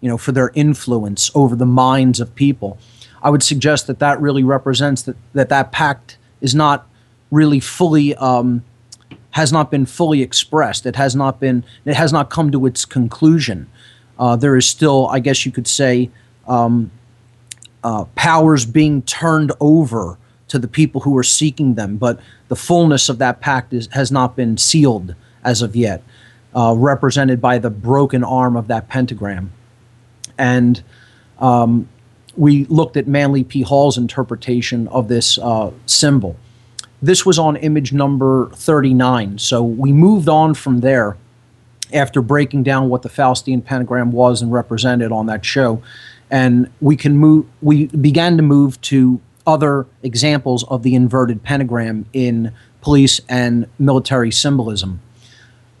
you 0.00 0.08
know, 0.08 0.16
for 0.16 0.32
their 0.32 0.50
influence 0.54 1.30
over 1.34 1.56
the 1.56 1.66
minds 1.66 2.20
of 2.20 2.34
people. 2.34 2.78
I 3.22 3.30
would 3.30 3.42
suggest 3.42 3.86
that 3.86 3.98
that 3.98 4.20
really 4.20 4.44
represents 4.44 5.02
that 5.02 5.16
that, 5.34 5.48
that 5.50 5.72
pact 5.72 6.16
is 6.40 6.54
not 6.54 6.86
really 7.30 7.60
fully 7.60 8.14
um, 8.16 8.64
has 9.32 9.52
not 9.52 9.70
been 9.70 9.86
fully 9.86 10.22
expressed. 10.22 10.86
It 10.86 10.96
has 10.96 11.14
not 11.14 11.38
been. 11.38 11.64
It 11.84 11.94
has 11.94 12.12
not 12.12 12.30
come 12.30 12.50
to 12.52 12.66
its 12.66 12.84
conclusion. 12.84 13.68
Uh, 14.18 14.36
there 14.36 14.56
is 14.56 14.66
still, 14.66 15.06
I 15.08 15.18
guess 15.18 15.46
you 15.46 15.52
could 15.52 15.66
say, 15.66 16.10
um, 16.46 16.90
uh, 17.82 18.04
powers 18.14 18.66
being 18.66 19.02
turned 19.02 19.52
over 19.60 20.18
to 20.48 20.58
the 20.58 20.68
people 20.68 21.02
who 21.02 21.16
are 21.16 21.22
seeking 21.22 21.74
them, 21.74 21.96
but 21.96 22.20
the 22.48 22.56
fullness 22.56 23.08
of 23.08 23.18
that 23.18 23.40
pact 23.40 23.72
is, 23.72 23.88
has 23.92 24.10
not 24.10 24.36
been 24.36 24.56
sealed 24.56 25.14
as 25.44 25.62
of 25.62 25.76
yet, 25.76 26.02
uh, 26.54 26.74
represented 26.76 27.40
by 27.40 27.58
the 27.58 27.70
broken 27.70 28.24
arm 28.24 28.56
of 28.56 28.66
that 28.66 28.88
pentagram. 28.88 29.52
And 30.36 30.82
um, 31.38 31.88
we 32.36 32.64
looked 32.66 32.96
at 32.96 33.06
Manly 33.06 33.44
P. 33.44 33.62
Hall's 33.62 33.96
interpretation 33.96 34.88
of 34.88 35.08
this 35.08 35.38
uh, 35.38 35.70
symbol. 35.86 36.36
This 37.00 37.24
was 37.24 37.38
on 37.38 37.56
image 37.56 37.92
number 37.92 38.50
39. 38.54 39.38
So 39.38 39.62
we 39.62 39.92
moved 39.92 40.28
on 40.28 40.54
from 40.54 40.80
there 40.80 41.16
after 41.92 42.20
breaking 42.20 42.62
down 42.62 42.88
what 42.88 43.02
the 43.02 43.08
Faustian 43.08 43.64
pentagram 43.64 44.12
was 44.12 44.42
and 44.42 44.52
represented 44.52 45.12
on 45.12 45.26
that 45.26 45.44
show 45.44 45.82
and 46.30 46.70
we 46.80 46.96
can 46.96 47.16
move. 47.16 47.46
We 47.60 47.86
began 47.86 48.36
to 48.36 48.42
move 48.42 48.80
to 48.82 49.20
other 49.46 49.86
examples 50.02 50.64
of 50.64 50.82
the 50.82 50.94
inverted 50.94 51.42
pentagram 51.42 52.06
in 52.12 52.52
police 52.80 53.20
and 53.28 53.66
military 53.78 54.30
symbolism. 54.30 55.00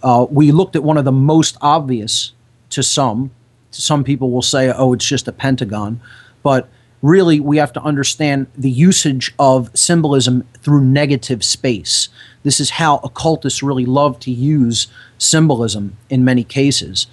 Uh, 0.02 0.26
we 0.30 0.50
looked 0.50 0.76
at 0.76 0.82
one 0.82 0.96
of 0.96 1.04
the 1.04 1.12
most 1.12 1.56
obvious 1.60 2.32
to 2.70 2.82
some. 2.82 3.30
Some 3.70 4.02
people 4.02 4.30
will 4.30 4.42
say, 4.42 4.72
"Oh, 4.72 4.92
it's 4.92 5.04
just 5.04 5.28
a 5.28 5.32
pentagon," 5.32 6.00
but 6.42 6.68
really, 7.02 7.40
we 7.40 7.56
have 7.58 7.72
to 7.72 7.82
understand 7.82 8.46
the 8.56 8.70
usage 8.70 9.32
of 9.38 9.70
symbolism 9.74 10.44
through 10.62 10.82
negative 10.82 11.44
space. 11.44 12.08
This 12.42 12.60
is 12.60 12.70
how 12.70 12.96
occultists 12.98 13.62
really 13.62 13.86
love 13.86 14.18
to 14.20 14.30
use 14.30 14.86
symbolism 15.18 15.96
in 16.08 16.24
many 16.24 16.44
cases. 16.44 17.06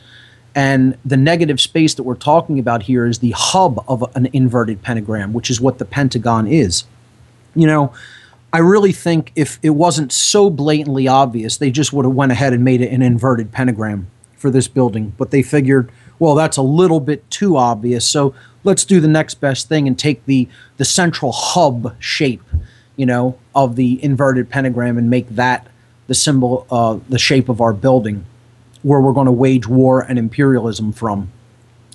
And 0.58 0.98
the 1.06 1.18
negative 1.18 1.62
space 1.62 1.94
that 1.94 2.04
we're 2.04 2.16
talking 2.16 2.58
about 2.58 2.82
here 2.82 3.06
is 3.06 3.20
the 3.20 3.30
hub 3.30 3.86
of 3.88 4.04
an 4.16 4.28
inverted 4.34 4.82
pentagram, 4.82 5.32
which 5.32 5.52
is 5.52 5.62
what 5.62 5.78
the 5.78 5.86
pentagon 5.86 6.48
is. 6.48 6.86
You 7.54 7.68
know, 7.68 7.94
I 8.52 8.58
really 8.58 8.92
think 8.92 9.32
if 9.36 9.60
it 9.62 9.70
wasn't 9.70 10.12
so 10.12 10.50
blatantly 10.50 11.08
obvious, 11.08 11.58
they 11.58 11.70
just 11.70 11.94
would 11.94 12.06
have 12.06 12.16
went 12.16 12.32
ahead 12.32 12.54
and 12.54 12.64
made 12.64 12.82
it 12.82 12.92
an 12.92 13.04
inverted 13.04 13.52
pentagram 13.52 14.08
for 14.36 14.50
this 14.50 14.68
building. 14.68 15.14
But 15.16 15.30
they 15.30 15.44
figured, 15.44 15.92
well, 16.18 16.34
that's 16.34 16.58
a 16.58 16.64
little 16.64 17.02
bit 17.02 17.30
too 17.30 17.56
obvious, 17.56 18.10
so 18.10 18.34
let's 18.64 18.84
do 18.84 19.00
the 19.00 19.08
next 19.08 19.36
best 19.36 19.70
thing 19.70 19.88
and 19.88 19.98
take 19.98 20.26
the 20.26 20.48
the 20.78 20.86
central 20.86 21.34
hub 21.34 21.96
shape, 22.00 22.42
you 22.96 23.06
know, 23.06 23.38
of 23.54 23.76
the 23.76 24.04
inverted 24.04 24.50
pentagram 24.50 24.98
and 24.98 25.08
make 25.08 25.30
that 25.30 25.68
the 26.08 26.16
symbol, 26.16 26.66
uh, 26.72 26.98
the 27.10 27.20
shape 27.20 27.48
of 27.48 27.62
our 27.62 27.74
building 27.74 28.26
where 28.88 29.02
we're 29.02 29.12
going 29.12 29.26
to 29.26 29.32
wage 29.34 29.68
war 29.68 30.00
and 30.00 30.18
imperialism 30.18 30.94
from. 30.94 31.30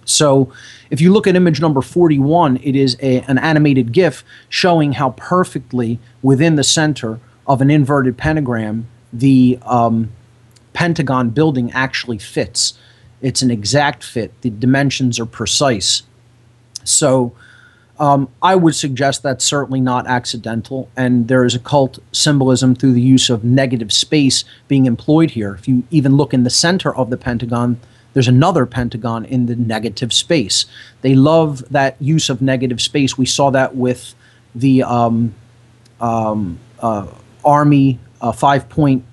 So, 0.04 0.52
if 0.90 1.00
you 1.00 1.10
look 1.10 1.26
at 1.26 1.36
image 1.36 1.58
number 1.58 1.80
41, 1.80 2.58
it 2.62 2.76
is 2.76 2.98
a, 3.00 3.20
an 3.22 3.38
animated 3.38 3.92
GIF 3.92 4.22
showing 4.50 4.92
how 4.92 5.10
perfectly 5.10 5.98
within 6.20 6.56
the 6.56 6.64
center 6.64 7.18
of 7.46 7.62
an 7.62 7.70
inverted 7.70 8.18
pentagram 8.18 8.88
the 9.10 9.58
um, 9.64 10.10
Pentagon 10.74 11.30
building 11.30 11.70
actually 11.72 12.18
fits. 12.18 12.74
It's 13.22 13.40
an 13.40 13.50
exact 13.50 14.04
fit, 14.04 14.38
the 14.42 14.50
dimensions 14.50 15.18
are 15.18 15.26
precise. 15.26 16.02
So, 16.84 17.32
um, 17.98 18.28
I 18.40 18.56
would 18.56 18.74
suggest 18.74 19.22
that's 19.22 19.44
certainly 19.44 19.80
not 19.80 20.06
accidental, 20.06 20.88
and 20.96 21.28
there 21.28 21.44
is 21.44 21.54
occult 21.54 21.98
symbolism 22.12 22.74
through 22.74 22.92
the 22.92 23.00
use 23.00 23.30
of 23.30 23.44
negative 23.44 23.92
space 23.92 24.44
being 24.66 24.86
employed 24.86 25.32
here. 25.32 25.54
If 25.54 25.68
you 25.68 25.84
even 25.90 26.16
look 26.16 26.32
in 26.32 26.44
the 26.44 26.50
center 26.50 26.94
of 26.94 27.10
the 27.10 27.16
pentagon, 27.16 27.78
there's 28.14 28.28
another 28.28 28.66
pentagon 28.66 29.24
in 29.24 29.46
the 29.46 29.56
negative 29.56 30.12
space. 30.12 30.66
They 31.02 31.14
love 31.14 31.68
that 31.70 32.00
use 32.00 32.28
of 32.28 32.42
negative 32.42 32.80
space. 32.80 33.16
We 33.16 33.26
saw 33.26 33.50
that 33.50 33.76
with 33.76 34.14
the 34.54 34.82
um, 34.82 35.34
um, 36.00 36.58
uh, 36.80 37.06
Army 37.44 37.98
uh, 38.20 38.32
five 38.32 38.68
point 38.68 39.04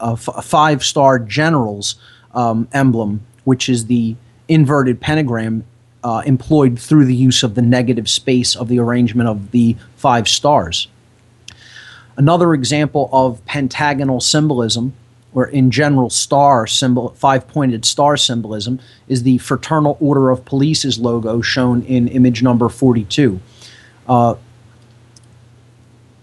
uh, 0.00 0.12
f- 0.12 0.44
five 0.44 0.84
star 0.84 1.18
generals 1.18 1.96
um, 2.34 2.68
emblem, 2.72 3.24
which 3.44 3.68
is 3.68 3.86
the 3.86 4.16
inverted 4.48 5.00
pentagram 5.00 5.64
uh, 6.04 6.22
employed 6.24 6.78
through 6.78 7.04
the 7.04 7.14
use 7.14 7.42
of 7.42 7.54
the 7.54 7.62
negative 7.62 8.08
space 8.08 8.54
of 8.54 8.68
the 8.68 8.78
arrangement 8.78 9.28
of 9.28 9.50
the 9.50 9.76
five 9.96 10.28
stars. 10.28 10.88
Another 12.16 12.54
example 12.54 13.08
of 13.12 13.44
pentagonal 13.44 14.20
symbolism, 14.20 14.92
or 15.34 15.46
in 15.46 15.70
general 15.70 16.10
star 16.10 16.66
symbol, 16.66 17.10
five-pointed 17.10 17.84
star 17.84 18.16
symbolism, 18.16 18.80
is 19.06 19.22
the 19.22 19.38
Fraternal 19.38 19.96
Order 20.00 20.30
of 20.30 20.44
Police's 20.44 20.98
logo 20.98 21.40
shown 21.40 21.82
in 21.82 22.08
image 22.08 22.42
number 22.42 22.68
42. 22.68 23.40
Uh, 24.08 24.34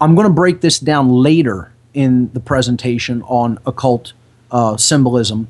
I'm 0.00 0.14
going 0.14 0.26
to 0.26 0.32
break 0.32 0.60
this 0.60 0.78
down 0.78 1.08
later 1.08 1.72
in 1.94 2.30
the 2.34 2.40
presentation 2.40 3.22
on 3.22 3.58
occult 3.64 4.12
uh, 4.50 4.76
symbolism 4.76 5.48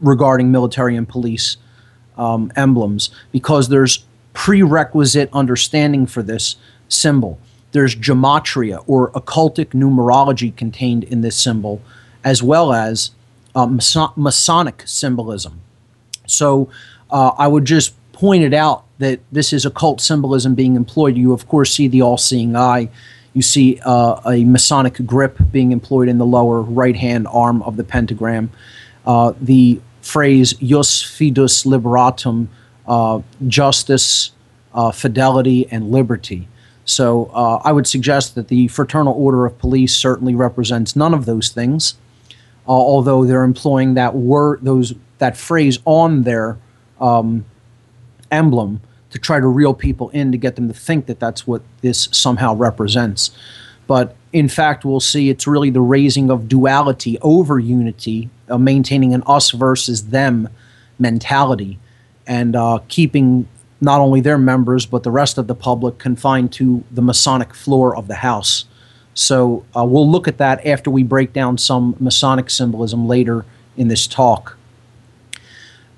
regarding 0.00 0.52
military 0.52 0.96
and 0.96 1.08
police 1.08 1.56
um, 2.16 2.52
emblems 2.56 3.10
because 3.32 3.68
there's 3.68 4.04
prerequisite 4.32 5.28
understanding 5.32 6.06
for 6.06 6.22
this 6.22 6.56
symbol. 6.88 7.38
There's 7.72 7.96
gematria 7.96 8.82
or 8.86 9.10
occultic 9.12 9.68
numerology 9.68 10.54
contained 10.54 11.04
in 11.04 11.22
this 11.22 11.36
symbol, 11.36 11.80
as 12.22 12.42
well 12.42 12.72
as 12.72 13.10
uh, 13.54 13.66
Masonic 13.66 14.82
symbolism. 14.86 15.60
So 16.26 16.68
uh, 17.10 17.32
I 17.38 17.48
would 17.48 17.64
just 17.64 17.94
point 18.12 18.44
it 18.44 18.54
out 18.54 18.84
that 18.98 19.20
this 19.32 19.52
is 19.52 19.66
occult 19.66 20.00
symbolism 20.00 20.54
being 20.54 20.76
employed. 20.76 21.16
You, 21.16 21.32
of 21.32 21.48
course, 21.48 21.74
see 21.74 21.88
the 21.88 22.02
all 22.02 22.16
seeing 22.16 22.56
eye. 22.56 22.88
You 23.32 23.42
see 23.42 23.80
uh, 23.84 24.20
a 24.24 24.44
Masonic 24.44 25.04
grip 25.04 25.38
being 25.50 25.72
employed 25.72 26.08
in 26.08 26.18
the 26.18 26.26
lower 26.26 26.62
right 26.62 26.96
hand 26.96 27.26
arm 27.28 27.62
of 27.62 27.76
the 27.76 27.84
pentagram. 27.84 28.50
Uh, 29.04 29.32
the 29.40 29.80
phrase 30.04 30.52
Jus 30.54 31.02
Fidus 31.02 31.64
Liberatum, 31.64 32.48
uh, 32.86 33.20
justice, 33.48 34.32
uh, 34.74 34.92
fidelity, 34.92 35.66
and 35.70 35.90
liberty. 35.90 36.46
So 36.84 37.30
uh, 37.32 37.62
I 37.64 37.72
would 37.72 37.86
suggest 37.86 38.34
that 38.34 38.48
the 38.48 38.68
Fraternal 38.68 39.14
Order 39.14 39.46
of 39.46 39.58
Police 39.58 39.96
certainly 39.96 40.34
represents 40.34 40.94
none 40.94 41.14
of 41.14 41.24
those 41.24 41.48
things, 41.48 41.94
uh, 42.68 42.72
although 42.72 43.24
they're 43.24 43.44
employing 43.44 43.94
that 43.94 44.14
word, 44.14 44.60
those 44.62 44.94
that 45.18 45.36
phrase 45.38 45.78
on 45.86 46.24
their 46.24 46.58
um, 47.00 47.46
emblem 48.30 48.82
to 49.08 49.18
try 49.18 49.40
to 49.40 49.46
reel 49.46 49.72
people 49.72 50.10
in 50.10 50.32
to 50.32 50.36
get 50.38 50.56
them 50.56 50.68
to 50.68 50.74
think 50.74 51.06
that 51.06 51.18
that's 51.18 51.46
what 51.46 51.62
this 51.80 52.08
somehow 52.12 52.54
represents. 52.54 53.30
But 53.86 54.16
in 54.32 54.48
fact, 54.48 54.84
we'll 54.84 55.00
see 55.00 55.28
it's 55.28 55.46
really 55.46 55.70
the 55.70 55.80
raising 55.80 56.30
of 56.30 56.48
duality 56.48 57.18
over 57.20 57.58
unity, 57.58 58.30
uh, 58.48 58.58
maintaining 58.58 59.14
an 59.14 59.22
us 59.26 59.50
versus 59.50 60.08
them 60.08 60.48
mentality, 60.98 61.78
and 62.26 62.56
uh, 62.56 62.78
keeping 62.88 63.46
not 63.80 64.00
only 64.00 64.20
their 64.20 64.38
members 64.38 64.86
but 64.86 65.02
the 65.02 65.10
rest 65.10 65.36
of 65.36 65.46
the 65.46 65.54
public 65.54 65.98
confined 65.98 66.52
to 66.52 66.82
the 66.90 67.02
Masonic 67.02 67.54
floor 67.54 67.94
of 67.94 68.08
the 68.08 68.14
house. 68.14 68.64
So 69.12 69.64
uh, 69.76 69.84
we'll 69.84 70.10
look 70.10 70.26
at 70.26 70.38
that 70.38 70.66
after 70.66 70.90
we 70.90 71.02
break 71.02 71.32
down 71.32 71.58
some 71.58 71.94
Masonic 72.00 72.50
symbolism 72.50 73.06
later 73.06 73.44
in 73.76 73.88
this 73.88 74.06
talk. 74.06 74.56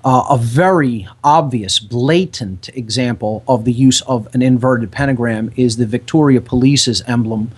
Uh, 0.05 0.23
a 0.29 0.37
very 0.37 1.07
obvious, 1.23 1.79
blatant 1.79 2.69
example 2.69 3.43
of 3.47 3.65
the 3.65 3.73
use 3.73 4.01
of 4.01 4.33
an 4.33 4.41
inverted 4.41 4.91
pentagram 4.91 5.51
is 5.55 5.77
the 5.77 5.85
Victoria 5.85 6.39
Police's 6.39 7.01
emblem, 7.07 7.51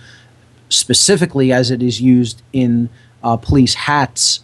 specifically 0.70 1.52
as 1.52 1.70
it 1.70 1.82
is 1.82 2.00
used 2.00 2.40
in 2.52 2.88
uh, 3.22 3.36
police 3.36 3.74
hats 3.74 4.40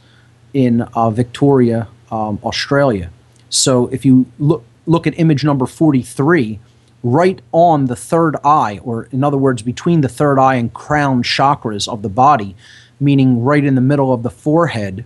in 0.53 0.83
uh, 0.83 1.11
Victoria, 1.11 1.89
um, 2.11 2.39
Australia. 2.45 3.11
So 3.49 3.87
if 3.89 4.05
you 4.05 4.27
look 4.39 4.65
look 4.87 5.07
at 5.07 5.19
image 5.19 5.43
number 5.43 5.67
43, 5.67 6.61
right 7.03 7.41
on 7.51 7.87
the 7.87 7.97
third 7.97 8.37
eye, 8.45 8.79
or 8.83 9.05
in 9.13 9.25
other 9.25 9.37
words, 9.37 9.63
between 9.63 10.01
the 10.01 10.09
third 10.09 10.39
eye 10.39 10.55
and 10.55 10.73
crown 10.73 11.23
chakras 11.23 11.89
of 11.89 12.03
the 12.03 12.09
body, 12.09 12.55
meaning 13.01 13.43
right 13.43 13.65
in 13.65 13.75
the 13.75 13.81
middle 13.81 14.13
of 14.13 14.23
the 14.23 14.31
forehead 14.31 15.05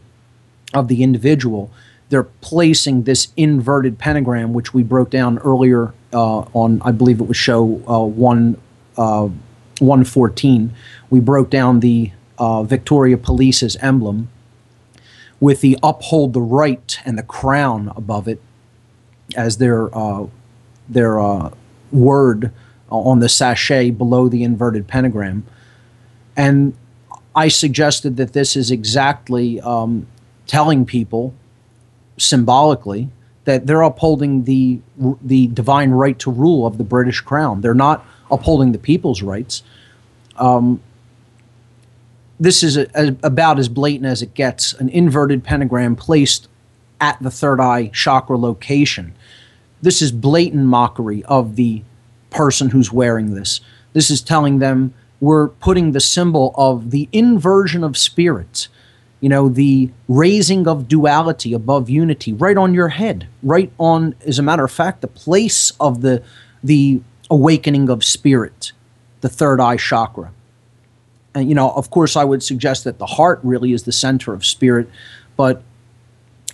of 0.75 0.89
the 0.89 1.03
individual, 1.03 1.71
they're 2.11 2.25
placing 2.25 3.05
this 3.05 3.29
inverted 3.37 3.99
pentagram, 3.99 4.53
which 4.53 4.75
we 4.75 4.83
broke 4.83 5.11
down 5.11 5.39
earlier 5.39 5.95
uh, 6.13 6.41
on, 6.53 6.83
I 6.83 6.93
believe 6.93 7.21
it 7.21 7.29
was 7.29 7.37
show 7.37 7.83
uh, 7.89 8.05
one, 8.05 8.61
uh, 8.97 9.29
114. 9.81 10.73
We 11.09 11.21
broke 11.21 11.51
down 11.51 11.81
the 11.81 12.13
uh, 12.39 12.63
Victoria 12.63 13.17
Police's 13.19 13.77
emblem 13.77 14.29
with 15.41 15.61
the 15.61 15.79
uphold 15.83 16.33
the 16.33 16.41
right 16.41 16.99
and 17.05 17.17
the 17.17 17.23
crown 17.23 17.93
above 17.97 18.29
it 18.29 18.41
as 19.37 19.59
their 19.59 19.97
uh, 19.97 20.27
their 20.89 21.21
uh, 21.21 21.51
word 21.93 22.53
on 22.91 23.21
the 23.21 23.29
sachet 23.29 23.91
below 23.91 24.29
the 24.29 24.43
inverted 24.43 24.87
pentagram, 24.89 25.47
and 26.37 26.75
I 27.35 27.49
suggested 27.49 28.17
that 28.17 28.33
this 28.33 28.57
is 28.57 28.71
exactly 28.71 29.61
um, 29.61 30.07
telling 30.47 30.85
people 30.85 31.35
symbolically 32.17 33.09
that 33.45 33.67
they're 33.67 33.83
upholding 33.83 34.45
the 34.45 34.81
the 35.23 35.47
divine 35.49 35.91
right 35.91 36.19
to 36.19 36.31
rule 36.31 36.67
of 36.67 36.79
the 36.79 36.85
British 36.85 37.21
Crown. 37.21 37.61
They're 37.61 37.75
not 37.75 38.05
upholding 38.31 38.73
the 38.73 38.79
people's 38.79 39.23
rights. 39.23 39.63
Um, 40.37 40.81
this 42.39 42.63
is 42.63 42.77
a, 42.77 42.87
a, 42.95 43.17
about 43.23 43.59
as 43.59 43.69
blatant 43.69 44.07
as 44.07 44.23
it 44.23 44.35
gets. 44.35 44.73
An 44.73 44.89
inverted 44.89 45.45
pentagram 45.45 45.95
placed 45.95 46.49
at 47.01 47.23
the 47.23 47.31
third 47.31 47.61
eye 47.61 47.89
chakra 47.89 48.39
location. 48.39 49.15
This 49.83 50.03
is 50.03 50.13
blatant 50.13 50.65
mockery 50.65 51.23
of 51.25 51.57
the 51.57 51.83
person 52.31 52.71
who's 52.71 52.93
wearing 52.93 53.35
this. 53.35 53.61
This 53.93 54.11
is 54.11 54.23
telling 54.23 54.59
them 54.59 54.95
we're 55.21 55.49
putting 55.49 55.93
the 55.93 56.01
symbol 56.01 56.55
of 56.57 56.91
the 56.91 57.09
inversion 57.13 57.85
of 57.85 57.97
spirits, 57.97 58.69
you 59.21 59.29
know, 59.29 59.49
the 59.49 59.91
raising 60.09 60.67
of 60.67 60.89
duality 60.89 61.53
above 61.53 61.91
unity 61.91 62.33
right 62.33 62.57
on 62.57 62.73
your 62.73 62.89
head, 62.89 63.29
right 63.43 63.71
on, 63.79 64.15
as 64.27 64.39
a 64.39 64.43
matter 64.43 64.65
of 64.65 64.71
fact, 64.71 65.03
the 65.03 65.09
place 65.09 65.73
of 65.79 66.01
the, 66.01 66.23
the 66.65 67.03
awakening 67.31 67.89
of 67.89 68.05
spirit, 68.05 68.73
the 69.21 69.29
third 69.29 69.61
eye 69.61 69.77
chakra. 69.77 70.33
And, 71.35 71.49
you 71.49 71.55
know, 71.55 71.71
of 71.71 71.91
course, 71.91 72.17
I 72.17 72.25
would 72.25 72.43
suggest 72.43 72.85
that 72.85 72.99
the 72.99 73.07
heart 73.07 73.41
really 73.43 73.73
is 73.73 73.85
the 73.85 73.93
center 73.93 74.35
of 74.35 74.45
spirit, 74.45 74.91
but 75.37 75.63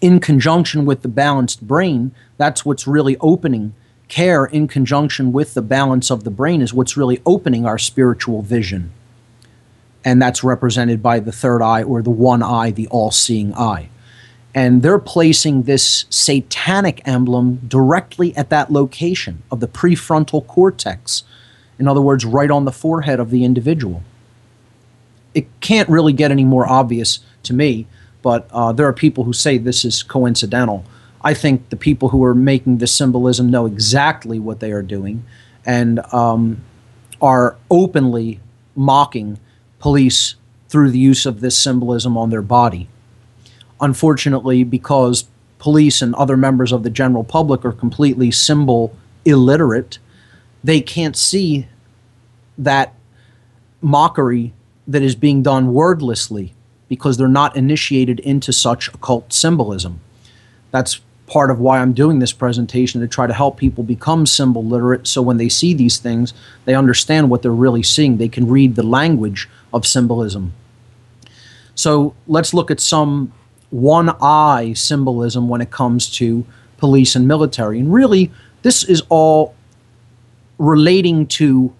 in 0.01 0.21
conjunction 0.21 0.85
with 0.85 1.03
the 1.03 1.09
balanced 1.09 1.67
brain, 1.67 2.12
that's 2.37 2.65
what's 2.65 2.87
really 2.87 3.17
opening. 3.19 3.75
Care 4.09 4.45
in 4.45 4.69
conjunction 4.69 5.33
with 5.33 5.55
the 5.55 5.62
balance 5.62 6.11
of 6.11 6.25
the 6.25 6.31
brain 6.31 6.61
is 6.61 6.75
what's 6.75 6.97
really 6.97 7.21
opening 7.25 7.65
our 7.67 7.79
spiritual 7.79 8.43
vision. 8.43 8.93
And 10.05 10.21
that's 10.23 10.45
represented 10.45 11.03
by 11.03 11.19
the 11.19 11.33
third 11.33 11.62
eye 11.62 11.83
or 11.83 12.03
the 12.03 12.11
one 12.11 12.43
eye, 12.43 12.71
the 12.71 12.87
all 12.89 13.11
seeing 13.11 13.55
eye. 13.55 13.89
And 14.57 14.83
they're 14.83 14.99
placing 14.99 15.62
this 15.62 16.07
satanic 16.11 17.01
emblem 17.07 17.57
directly 17.69 18.37
at 18.37 18.51
that 18.51 18.73
location 18.73 19.45
of 19.53 19.61
the 19.61 19.69
prefrontal 19.69 20.45
cortex. 20.45 21.23
In 21.79 21.87
other 21.87 22.01
words, 22.01 22.25
right 22.25 22.51
on 22.51 22.64
the 22.64 22.73
forehead 22.73 23.21
of 23.21 23.31
the 23.31 23.45
individual. 23.45 24.03
It 25.33 25.47
can't 25.61 25.88
really 25.88 26.12
get 26.12 26.33
any 26.33 26.45
more 26.45 26.66
obvious 26.66 27.21
to 27.45 27.55
me 27.55 27.87
but 28.27 28.49
uh, 28.51 28.73
there 28.73 28.88
are 28.88 28.92
people 28.92 29.23
who 29.23 29.33
say 29.33 29.57
this 29.57 29.85
is 29.85 30.03
coincidental. 30.03 30.85
I 31.23 31.33
think 31.33 31.69
the 31.69 31.77
people 31.77 32.09
who 32.09 32.25
are 32.25 32.35
making 32.35 32.79
this 32.79 32.92
symbolism 32.92 33.53
know 33.53 33.66
exactly 33.66 34.40
what 34.40 34.59
they 34.59 34.73
are 34.73 34.83
doing 34.83 35.25
and 35.64 36.01
um, 36.12 36.61
are 37.23 37.57
openly 37.71 38.40
mocking 38.75 39.38
police 39.79 40.35
through 40.69 40.90
the 40.90 40.99
use 40.99 41.25
of 41.25 41.40
this 41.40 41.57
symbolism 41.57 42.16
on 42.16 42.31
their 42.31 42.42
body. 42.42 42.88
Unfortunately, 43.81 44.65
because 44.65 45.25
police 45.59 46.03
and 46.03 46.15
other 46.15 46.37
members 46.37 46.73
of 46.73 46.83
the 46.83 46.91
general 46.91 47.25
public 47.25 47.65
are 47.65 47.73
completely 47.73 48.31
symbol 48.31 48.97
illiterate, 49.25 49.99
they 50.62 50.81
can't 50.81 51.17
see 51.17 51.67
that 52.59 52.95
mockery 53.81 54.53
that 54.87 55.03
is 55.03 55.15
being 55.15 55.43
done 55.43 55.73
wordlessly 55.73 56.53
because 56.89 57.17
they're 57.17 57.29
not 57.29 57.57
initiated 57.57 58.21
into 58.21 58.53
such 58.53 58.89
occult 58.89 59.33
symbolism. 59.33 60.01
That's 60.71 61.01
part 61.27 61.51
of 61.51 61.59
why 61.59 61.81
I'm 61.81 61.93
doing 61.93 62.21
this 62.21 62.33
presentation 62.33 63.01
to 63.01 63.09
try 63.09 63.27
to 63.27 63.35
help 63.35 63.57
people 63.57 63.83
become 63.83 64.27
symbol 64.27 64.65
literate 64.65 65.07
so 65.07 65.21
when 65.21 65.39
they 65.39 65.49
see 65.49 65.75
these 65.75 65.99
things, 65.99 66.33
they 66.65 66.75
understand 66.75 67.31
what 67.31 67.43
they're 67.43 67.51
really 67.51 67.83
seeing. 67.83 68.17
They 68.17 68.29
can 68.29 68.49
read 68.49 68.77
the 68.77 68.85
language 68.85 69.49
of 69.73 69.87
symbolism. 69.87 70.53
So 71.75 72.15
let's 72.27 72.55
look 72.55 72.71
at 72.71 72.81
some 72.81 73.33
one 73.71 74.11
eye 74.21 74.73
symbolism 74.75 75.49
when 75.49 75.61
it 75.61 75.71
comes 75.71 76.11
to 76.17 76.45
police 76.77 77.17
and 77.17 77.27
military. 77.27 77.81
And 77.81 77.93
really, 77.93 78.31
this 78.63 78.85
is 78.85 79.03
all 79.09 79.55
relating 80.59 81.27
to, 81.27 81.73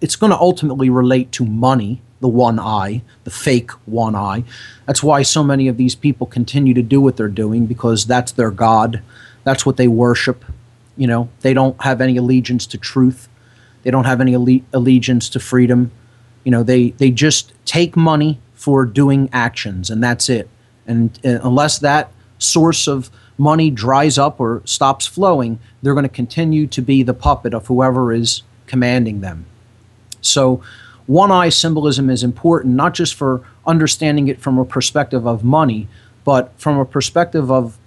it's 0.00 0.16
going 0.16 0.30
to 0.30 0.38
ultimately 0.38 0.90
relate 0.90 1.32
to 1.32 1.44
money 1.44 2.02
the 2.20 2.28
one 2.28 2.58
eye, 2.58 3.02
the 3.24 3.30
fake 3.30 3.70
one 3.86 4.14
eye. 4.14 4.44
That's 4.86 5.02
why 5.02 5.22
so 5.22 5.42
many 5.44 5.68
of 5.68 5.76
these 5.76 5.94
people 5.94 6.26
continue 6.26 6.74
to 6.74 6.82
do 6.82 7.00
what 7.00 7.16
they're 7.16 7.28
doing 7.28 7.66
because 7.66 8.06
that's 8.06 8.32
their 8.32 8.50
God. 8.50 9.02
That's 9.44 9.64
what 9.64 9.76
they 9.76 9.88
worship. 9.88 10.44
You 10.96 11.06
know, 11.06 11.28
they 11.40 11.54
don't 11.54 11.80
have 11.82 12.00
any 12.00 12.16
allegiance 12.16 12.66
to 12.66 12.78
truth. 12.78 13.28
They 13.84 13.90
don't 13.90 14.04
have 14.04 14.20
any 14.20 14.34
alle- 14.34 14.64
allegiance 14.72 15.28
to 15.30 15.40
freedom. 15.40 15.92
You 16.42 16.50
know, 16.50 16.62
they, 16.62 16.90
they 16.90 17.10
just 17.10 17.52
take 17.64 17.96
money 17.96 18.40
for 18.54 18.84
doing 18.84 19.28
actions, 19.32 19.90
and 19.90 20.02
that's 20.02 20.28
it. 20.28 20.48
And 20.88 21.18
unless 21.22 21.78
that 21.78 22.10
source 22.38 22.88
of 22.88 23.10
money 23.36 23.70
dries 23.70 24.18
up 24.18 24.40
or 24.40 24.62
stops 24.64 25.06
flowing, 25.06 25.60
they're 25.82 25.94
going 25.94 26.02
to 26.02 26.08
continue 26.08 26.66
to 26.66 26.82
be 26.82 27.02
the 27.02 27.14
puppet 27.14 27.54
of 27.54 27.66
whoever 27.68 28.12
is 28.12 28.42
commanding 28.66 29.20
them. 29.20 29.46
So, 30.20 30.62
one 31.06 31.32
eye 31.32 31.48
symbolism 31.48 32.10
is 32.10 32.22
important 32.22 32.74
not 32.74 32.92
just 32.92 33.14
for 33.14 33.42
understanding 33.66 34.28
it 34.28 34.40
from 34.40 34.58
a 34.58 34.64
perspective 34.64 35.26
of 35.26 35.42
money, 35.42 35.88
but 36.24 36.52
from 36.58 36.78
a 36.78 36.84
perspective 36.84 37.50
of 37.50 37.78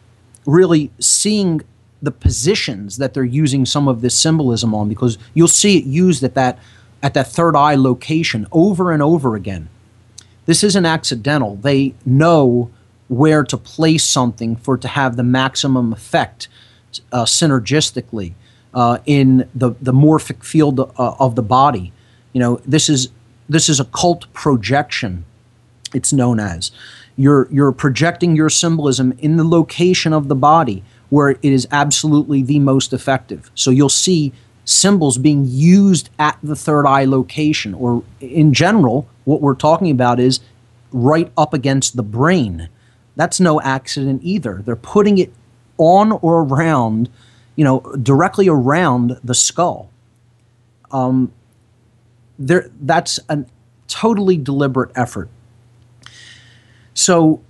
really 0.45 0.89
seeing 0.99 1.61
the 2.01 2.11
positions 2.11 2.97
that 2.97 3.13
they're 3.13 3.23
using 3.23 3.65
some 3.65 3.87
of 3.87 4.01
this 4.01 4.17
symbolism 4.17 4.73
on 4.73 4.89
because 4.89 5.19
you'll 5.35 5.47
see 5.47 5.77
it 5.77 5.85
used 5.85 6.23
at 6.23 6.33
that 6.33 6.57
at 7.03 7.13
that 7.13 7.27
third 7.27 7.55
eye 7.55 7.75
location 7.75 8.47
over 8.51 8.91
and 8.91 9.03
over 9.03 9.35
again. 9.35 9.69
This 10.45 10.63
isn't 10.63 10.85
accidental. 10.85 11.55
They 11.57 11.93
know 12.05 12.71
where 13.11 13.43
to 13.43 13.57
place 13.57 14.05
something 14.05 14.55
for 14.55 14.75
it 14.75 14.81
to 14.81 14.87
have 14.87 15.17
the 15.17 15.23
maximum 15.23 15.91
effect 15.91 16.47
uh, 17.11 17.25
synergistically 17.25 18.33
uh, 18.73 18.99
in 19.05 19.49
the, 19.53 19.71
the 19.81 19.91
morphic 19.91 20.45
field 20.45 20.79
uh, 20.79 21.15
of 21.19 21.35
the 21.35 21.41
body. 21.41 21.91
You 22.31 22.39
know, 22.39 22.61
this 22.65 22.87
is 22.87 23.09
this 23.49 23.67
is 23.67 23.81
occult 23.81 24.31
projection. 24.31 25.25
It's 25.93 26.13
known 26.13 26.39
as 26.39 26.71
you're 27.17 27.49
you're 27.51 27.73
projecting 27.73 28.37
your 28.37 28.49
symbolism 28.49 29.11
in 29.19 29.35
the 29.35 29.43
location 29.43 30.13
of 30.13 30.29
the 30.29 30.35
body 30.35 30.81
where 31.09 31.31
it 31.31 31.43
is 31.43 31.67
absolutely 31.69 32.41
the 32.41 32.59
most 32.59 32.93
effective. 32.93 33.51
So 33.55 33.71
you'll 33.71 33.89
see 33.89 34.31
symbols 34.63 35.17
being 35.17 35.43
used 35.45 36.09
at 36.17 36.37
the 36.41 36.55
third 36.55 36.85
eye 36.85 37.03
location, 37.03 37.73
or 37.73 38.03
in 38.21 38.53
general, 38.53 39.09
what 39.25 39.41
we're 39.41 39.55
talking 39.55 39.91
about 39.91 40.17
is 40.17 40.39
right 40.93 41.29
up 41.37 41.53
against 41.53 41.97
the 41.97 42.03
brain. 42.03 42.69
That's 43.15 43.39
no 43.39 43.61
accident 43.61 44.21
either. 44.23 44.61
They're 44.65 44.75
putting 44.75 45.17
it 45.17 45.33
on 45.77 46.11
or 46.13 46.43
around, 46.43 47.09
you 47.55 47.63
know, 47.63 47.79
directly 48.01 48.47
around 48.47 49.19
the 49.23 49.35
skull. 49.35 49.89
Um, 50.91 51.31
there, 52.39 52.69
that's 52.81 53.19
a 53.29 53.45
totally 53.87 54.37
deliberate 54.37 54.91
effort. 54.95 55.29
So 56.93 57.41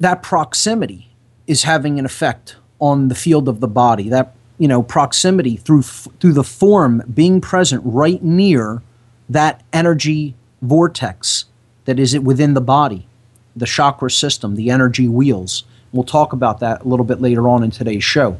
that 0.00 0.22
proximity 0.22 1.10
is 1.46 1.62
having 1.62 1.98
an 1.98 2.04
effect 2.04 2.56
on 2.80 3.08
the 3.08 3.14
field 3.14 3.48
of 3.48 3.60
the 3.60 3.68
body. 3.68 4.08
That 4.08 4.34
you 4.58 4.68
know 4.68 4.82
proximity 4.82 5.56
through 5.56 5.82
through 5.82 6.32
the 6.32 6.44
form 6.44 7.02
being 7.12 7.40
present 7.40 7.82
right 7.84 8.22
near 8.22 8.82
that 9.28 9.62
energy 9.72 10.34
vortex 10.62 11.46
that 11.86 11.98
is 11.98 12.14
it 12.14 12.22
within 12.22 12.54
the 12.54 12.60
body, 12.60 13.08
the 13.56 13.66
chakra 13.66 14.10
system, 14.10 14.54
the 14.54 14.70
energy 14.70 15.08
wheels. 15.08 15.64
We'll 15.92 16.04
talk 16.04 16.32
about 16.32 16.60
that 16.60 16.82
a 16.82 16.88
little 16.88 17.06
bit 17.06 17.20
later 17.20 17.48
on 17.48 17.64
in 17.64 17.70
today's 17.70 18.04
show. 18.04 18.38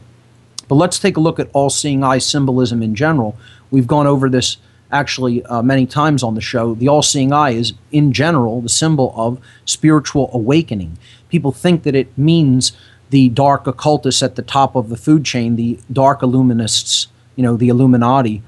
But 0.69 0.75
let's 0.75 0.99
take 0.99 1.17
a 1.17 1.21
look 1.21 1.41
at 1.41 1.49
all 1.53 1.71
seeing 1.71 2.05
eye 2.05 2.19
symbolism 2.19 2.83
in 2.83 2.95
general. 2.95 3.37
We've 3.71 3.87
gone 3.87 4.07
over 4.07 4.29
this 4.29 4.59
actually 4.93 5.45
uh, 5.47 5.63
many 5.63 5.87
times 5.87 6.23
on 6.23 6.35
the 6.35 6.41
show. 6.41 6.75
The 6.75 6.89
all 6.89 7.03
seeing 7.03 7.33
eye 7.33 7.51
is, 7.51 7.73
in 7.91 8.13
general, 8.13 8.61
the 8.61 8.69
symbol 8.69 9.13
of 9.17 9.41
spiritual 9.65 10.31
awakening. 10.33 10.99
People 11.29 11.53
think 11.53 11.83
that 11.85 11.95
it 11.95 12.17
means 12.17 12.73
the 13.11 13.29
dark 13.31 13.67
occultists 13.67 14.23
at 14.23 14.37
the 14.37 14.43
top 14.43 14.75
of 14.77 14.89
the 14.89 14.97
food 14.97 15.25
chain, 15.25 15.57
the 15.57 15.79
dark 15.93 16.21
illuminists, 16.21 17.07
you 17.37 17.43
know, 17.43 17.57
the 17.57 17.69
Illuminati. 17.69 18.43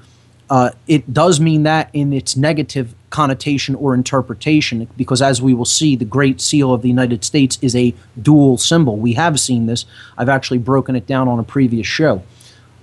Uh, 0.49 0.71
it 0.87 1.13
does 1.13 1.39
mean 1.39 1.63
that 1.63 1.89
in 1.93 2.11
its 2.11 2.35
negative 2.35 2.93
connotation 3.09 3.75
or 3.75 3.93
interpretation, 3.93 4.87
because 4.97 5.21
as 5.21 5.41
we 5.41 5.53
will 5.53 5.65
see, 5.65 5.95
the 5.95 6.05
Great 6.05 6.41
Seal 6.41 6.73
of 6.73 6.81
the 6.81 6.87
United 6.87 7.23
States 7.23 7.57
is 7.61 7.75
a 7.75 7.93
dual 8.21 8.57
symbol. 8.57 8.97
We 8.97 9.13
have 9.13 9.39
seen 9.39 9.65
this. 9.65 9.85
I've 10.17 10.29
actually 10.29 10.59
broken 10.59 10.95
it 10.95 11.05
down 11.07 11.27
on 11.27 11.39
a 11.39 11.43
previous 11.43 11.87
show. 11.87 12.23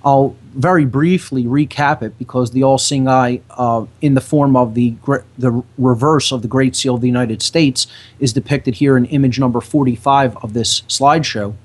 I'll 0.05 0.35
very 0.53 0.85
briefly 0.85 1.43
recap 1.43 2.01
it 2.01 2.17
because 2.17 2.51
the 2.51 2.63
all 2.63 2.77
seeing 2.77 3.07
eye, 3.07 3.41
uh, 3.49 3.85
in 4.01 4.13
the 4.13 4.21
form 4.21 4.55
of 4.55 4.73
the, 4.73 4.95
the 5.37 5.63
reverse 5.77 6.31
of 6.31 6.41
the 6.41 6.47
Great 6.47 6.75
Seal 6.75 6.95
of 6.95 7.01
the 7.01 7.07
United 7.07 7.41
States, 7.41 7.87
is 8.19 8.31
depicted 8.31 8.75
here 8.75 8.95
in 8.95 9.05
image 9.05 9.39
number 9.39 9.59
45 9.59 10.37
of 10.37 10.53
this 10.53 10.81
slideshow 10.81 11.55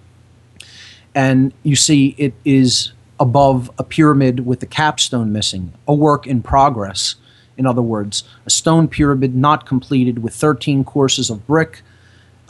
and 1.15 1.53
you 1.63 1.77
see 1.77 2.15
it 2.19 2.35
is 2.45 2.93
above 3.21 3.71
a 3.79 3.85
pyramid 3.85 4.47
with 4.47 4.61
the 4.61 4.67
capstone 4.67 5.33
missing, 5.33 5.73
a 5.87 5.95
work 5.95 6.27
in 6.27 6.43
progress. 6.43 7.17
In 7.57 7.67
other 7.67 7.83
words, 7.83 8.25
a 8.47 8.51
stone 8.51 8.89
pyramid 8.89 9.35
not 9.35 9.67
completed 9.67 10.23
with 10.23 10.35
13 10.35 10.85
courses 10.85 11.31
of 11.31 11.47
brick, 11.47 11.83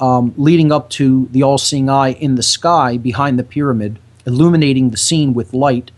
um, 0.01 0.35
leading 0.37 0.73
up 0.73 0.91
to 0.91 1.29
the 1.33 1.43
all 1.43 1.59
seeing 1.59 1.91
eye 1.91 2.13
in 2.13 2.37
the 2.37 2.43
sky 2.43 2.97
behind 2.97 3.39
the 3.39 3.45
pyramid, 3.45 3.99
illuminating 4.27 4.91
the 4.91 4.97
scene 4.97 5.35
with 5.35 5.55
light, 5.55 5.91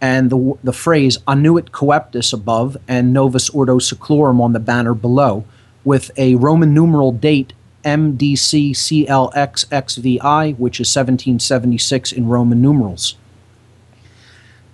and 0.00 0.30
the, 0.30 0.58
the 0.64 0.72
phrase 0.72 1.18
Annuit 1.28 1.72
Coeptis 1.72 2.32
above 2.32 2.78
and 2.88 3.12
Novus 3.12 3.50
Ordo 3.50 3.78
Seclorum 3.78 4.40
on 4.40 4.54
the 4.54 4.60
banner 4.60 4.94
below, 4.94 5.44
with 5.84 6.10
a 6.16 6.36
Roman 6.36 6.72
numeral 6.74 7.12
date 7.12 7.52
MDCCLXXVI, 7.84 10.58
which 10.58 10.80
is 10.80 10.88
1776 10.88 12.12
in 12.12 12.28
Roman 12.28 12.60
numerals. 12.60 13.14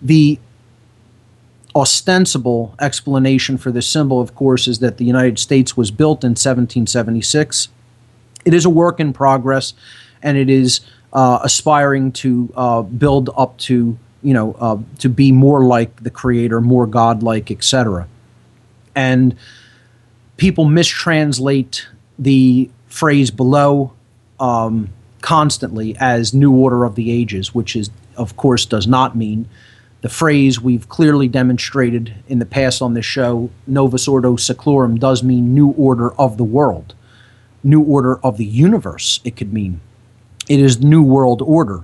The 0.03 0.41
ostensible 1.77 2.75
explanation 2.81 3.59
for 3.59 3.71
this 3.71 3.87
symbol, 3.87 4.19
of 4.19 4.35
course, 4.35 4.67
is 4.67 4.79
that 4.79 4.97
the 4.97 5.05
United 5.05 5.39
States 5.39 5.77
was 5.77 5.91
built 5.91 6.25
in 6.25 6.31
1776. 6.31 7.69
It 8.47 8.55
is 8.55 8.65
a 8.65 8.71
work 8.71 8.99
in 8.99 9.13
progress, 9.13 9.75
and 10.23 10.39
it 10.39 10.49
is 10.49 10.81
uh, 11.13 11.41
aspiring 11.45 12.13
to 12.13 12.51
uh, 12.57 12.83
build 12.83 13.29
up 13.37 13.59
to, 13.59 13.99
you 14.23 14.35
know, 14.35 14.57
uh, 14.59 14.79
to 15.01 15.11
be 15.11 15.33
more 15.33 15.65
like 15.65 16.03
the 16.03 16.11
Creator, 16.11 16.63
more 16.63 16.87
godlike, 16.87 17.51
etc. 17.51 18.09
And 18.95 19.37
people 20.39 20.65
mistranslate 20.65 21.85
the 22.19 22.71
phrase 22.89 23.31
below 23.31 23.93
um, 24.41 24.89
constantly 25.21 25.95
as 25.99 26.33
New 26.33 26.53
Order 26.53 26.85
of 26.85 26.95
the 26.95 27.11
Ages, 27.11 27.55
which 27.55 27.77
is, 27.77 27.91
of 28.17 28.39
course, 28.39 28.65
does 28.65 28.87
not 28.87 29.15
mean 29.15 29.47
the 30.07 30.13
phrase 30.13 30.61
we've 30.61 30.89
clearly 30.89 31.27
demonstrated 31.27 32.15
in 32.29 32.39
the 32.39 32.47
past 32.47 32.81
on 32.81 32.95
this 32.95 33.05
show, 33.05 33.51
Novus 33.67 34.07
Ordo 34.07 34.37
Seclorum, 34.37 35.01
does 35.01 35.25
mean 35.25 35.53
New 35.53 35.71
Order 35.71 36.13
of 36.13 36.37
the 36.37 36.45
World, 36.45 36.95
New 37.65 37.81
Order 37.81 38.21
of 38.25 38.37
the 38.37 38.45
Universe, 38.45 39.19
it 39.25 39.35
could 39.35 39.53
mean. 39.53 39.81
It 40.49 40.61
is 40.61 40.81
New 40.81 41.03
World 41.03 41.43
Order. 41.43 41.83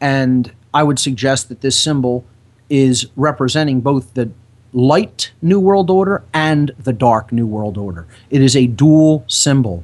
And 0.00 0.52
I 0.72 0.84
would 0.84 1.00
suggest 1.00 1.48
that 1.48 1.62
this 1.62 1.76
symbol 1.76 2.24
is 2.70 3.08
representing 3.16 3.80
both 3.80 4.14
the 4.14 4.30
light 4.72 5.32
New 5.42 5.58
World 5.58 5.90
Order 5.90 6.22
and 6.32 6.70
the 6.78 6.92
dark 6.92 7.32
New 7.32 7.48
World 7.48 7.76
Order. 7.76 8.06
It 8.30 8.40
is 8.40 8.54
a 8.54 8.68
dual 8.68 9.24
symbol 9.26 9.82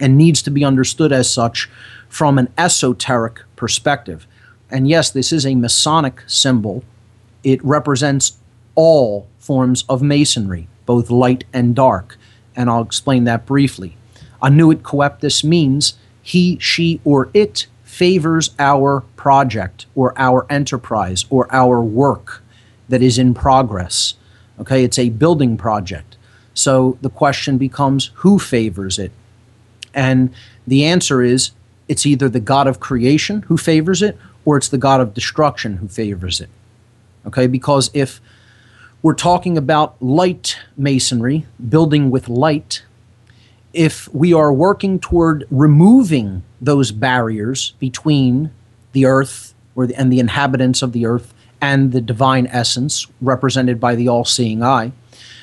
and 0.00 0.18
needs 0.18 0.42
to 0.42 0.50
be 0.50 0.64
understood 0.64 1.12
as 1.12 1.32
such 1.32 1.70
from 2.08 2.36
an 2.36 2.52
esoteric 2.58 3.42
perspective. 3.54 4.26
And 4.70 4.88
yes, 4.88 5.10
this 5.10 5.32
is 5.32 5.44
a 5.44 5.54
Masonic 5.54 6.22
symbol. 6.26 6.84
It 7.42 7.64
represents 7.64 8.38
all 8.74 9.28
forms 9.38 9.84
of 9.88 10.02
masonry, 10.02 10.68
both 10.86 11.10
light 11.10 11.44
and 11.52 11.74
dark, 11.74 12.16
and 12.54 12.70
I'll 12.70 12.82
explain 12.82 13.24
that 13.24 13.46
briefly. 13.46 13.96
Annuit 14.42 14.82
coeptis 14.82 15.44
means 15.44 15.94
he, 16.22 16.58
she, 16.58 17.00
or 17.04 17.30
it 17.34 17.66
favors 17.82 18.54
our 18.58 19.02
project 19.16 19.86
or 19.94 20.14
our 20.16 20.46
enterprise 20.48 21.24
or 21.28 21.52
our 21.52 21.82
work 21.82 22.42
that 22.88 23.02
is 23.02 23.18
in 23.18 23.34
progress. 23.34 24.14
Okay, 24.60 24.84
it's 24.84 24.98
a 24.98 25.10
building 25.10 25.56
project. 25.56 26.16
So 26.54 26.98
the 27.00 27.10
question 27.10 27.58
becomes 27.58 28.10
who 28.16 28.38
favors 28.38 28.98
it? 28.98 29.12
And 29.94 30.32
the 30.66 30.84
answer 30.84 31.22
is 31.22 31.50
it's 31.88 32.06
either 32.06 32.28
the 32.28 32.40
God 32.40 32.66
of 32.66 32.78
creation 32.78 33.42
who 33.42 33.56
favors 33.56 34.02
it 34.02 34.16
or 34.44 34.56
it's 34.56 34.68
the 34.68 34.78
God 34.78 35.00
of 35.00 35.14
destruction 35.14 35.78
who 35.78 35.88
favors 35.88 36.40
it. 36.40 36.48
Okay, 37.26 37.46
because 37.46 37.90
if 37.92 38.20
we're 39.02 39.14
talking 39.14 39.58
about 39.58 40.00
light 40.02 40.58
masonry, 40.76 41.46
building 41.68 42.10
with 42.10 42.28
light, 42.28 42.82
if 43.72 44.12
we 44.14 44.32
are 44.32 44.52
working 44.52 44.98
toward 44.98 45.46
removing 45.50 46.42
those 46.60 46.92
barriers 46.92 47.72
between 47.78 48.50
the 48.92 49.06
earth 49.06 49.54
or 49.74 49.86
the, 49.86 49.94
and 49.94 50.12
the 50.12 50.18
inhabitants 50.18 50.82
of 50.82 50.92
the 50.92 51.06
earth 51.06 51.32
and 51.60 51.92
the 51.92 52.00
divine 52.00 52.46
essence 52.48 53.06
represented 53.20 53.78
by 53.78 53.94
the 53.94 54.08
all 54.08 54.24
seeing 54.24 54.62
eye, 54.62 54.92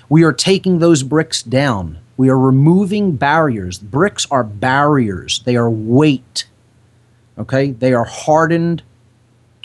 we 0.10 0.24
are 0.24 0.34
taking 0.34 0.80
those 0.80 1.04
bricks 1.04 1.42
down 1.44 2.00
we 2.18 2.30
are 2.30 2.38
removing 2.38 3.16
barriers. 3.16 3.78
Bricks 3.78 4.26
are 4.32 4.44
barriers, 4.44 5.42
they 5.46 5.56
are 5.56 5.70
weight. 5.70 6.46
Okay? 7.38 7.72
They 7.72 7.94
are 7.94 8.06
hardened, 8.06 8.82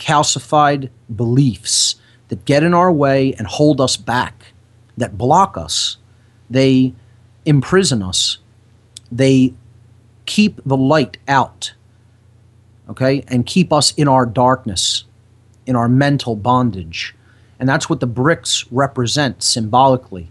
calcified 0.03 0.89
beliefs 1.15 1.95
that 2.27 2.45
get 2.45 2.63
in 2.63 2.73
our 2.73 2.91
way 2.91 3.33
and 3.33 3.47
hold 3.47 3.79
us 3.79 3.95
back, 3.95 4.47
that 4.97 5.17
block 5.17 5.57
us. 5.57 5.97
They 6.49 6.93
imprison 7.45 8.03
us. 8.03 8.39
They 9.11 9.53
keep 10.25 10.59
the 10.65 10.77
light 10.77 11.17
out. 11.27 11.73
Okay? 12.89 13.23
And 13.27 13.45
keep 13.45 13.71
us 13.71 13.93
in 13.93 14.07
our 14.07 14.25
darkness, 14.25 15.05
in 15.65 15.75
our 15.75 15.87
mental 15.87 16.35
bondage. 16.35 17.15
And 17.59 17.69
that's 17.69 17.89
what 17.89 18.01
the 18.01 18.07
bricks 18.07 18.65
represent 18.71 19.41
symbolically. 19.41 20.29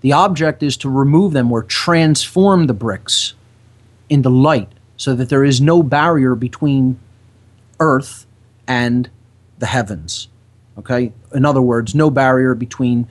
The 0.00 0.12
object 0.12 0.62
is 0.62 0.76
to 0.78 0.88
remove 0.88 1.32
them 1.32 1.52
or 1.52 1.62
transform 1.62 2.66
the 2.66 2.74
bricks 2.74 3.34
into 4.08 4.30
light 4.30 4.72
so 4.96 5.14
that 5.14 5.28
there 5.28 5.44
is 5.44 5.60
no 5.60 5.82
barrier 5.82 6.34
between 6.34 6.98
earth 7.78 8.26
and 8.70 9.10
the 9.58 9.66
heavens. 9.66 10.28
Okay? 10.78 11.12
In 11.34 11.44
other 11.44 11.60
words, 11.60 11.92
no 11.92 12.08
barrier 12.08 12.54
between 12.54 13.08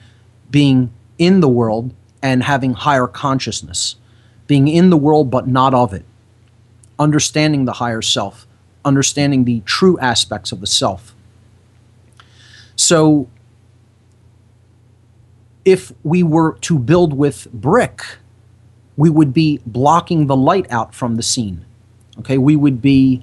being 0.50 0.90
in 1.18 1.40
the 1.40 1.48
world 1.48 1.92
and 2.22 2.42
having 2.42 2.72
higher 2.72 3.06
consciousness, 3.06 3.96
being 4.46 4.68
in 4.68 4.88
the 4.88 4.96
world 4.96 5.30
but 5.30 5.46
not 5.46 5.74
of 5.74 5.92
it, 5.92 6.06
understanding 6.98 7.66
the 7.66 7.74
higher 7.74 8.00
self, 8.00 8.46
understanding 8.86 9.44
the 9.44 9.60
true 9.66 9.98
aspects 9.98 10.50
of 10.50 10.62
the 10.62 10.66
self. 10.66 11.14
So, 12.74 13.28
if 15.66 15.92
we 16.02 16.22
were 16.22 16.54
to 16.62 16.78
build 16.78 17.12
with 17.12 17.52
brick, 17.52 18.02
we 18.96 19.10
would 19.10 19.34
be 19.34 19.60
blocking 19.66 20.26
the 20.26 20.36
light 20.36 20.66
out 20.70 20.94
from 20.94 21.16
the 21.16 21.22
scene. 21.22 21.66
Okay, 22.18 22.38
we 22.38 22.56
would 22.56 22.80
be 22.80 23.22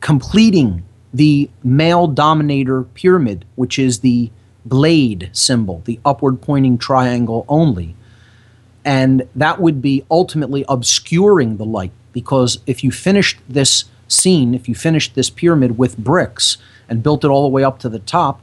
completing 0.00 0.82
the 1.14 1.48
male 1.62 2.08
dominator 2.08 2.82
pyramid, 2.82 3.44
which 3.54 3.78
is 3.78 4.00
the 4.00 4.30
blade 4.64 5.30
symbol, 5.32 5.80
the 5.84 6.00
upward 6.04 6.42
pointing 6.42 6.76
triangle 6.76 7.44
only. 7.48 7.94
And 8.84 9.26
that 9.36 9.60
would 9.60 9.80
be 9.80 10.04
ultimately 10.10 10.64
obscuring 10.68 11.56
the 11.56 11.64
light 11.64 11.92
because 12.12 12.58
if 12.66 12.82
you 12.82 12.90
finished 12.90 13.38
this 13.48 13.84
scene, 14.08 14.54
if 14.54 14.68
you 14.68 14.74
finished 14.74 15.14
this 15.14 15.30
pyramid 15.30 15.78
with 15.78 15.96
bricks 15.96 16.58
and 16.88 17.02
built 17.02 17.24
it 17.24 17.28
all 17.28 17.42
the 17.42 17.48
way 17.48 17.62
up 17.62 17.78
to 17.78 17.88
the 17.88 18.00
top, 18.00 18.42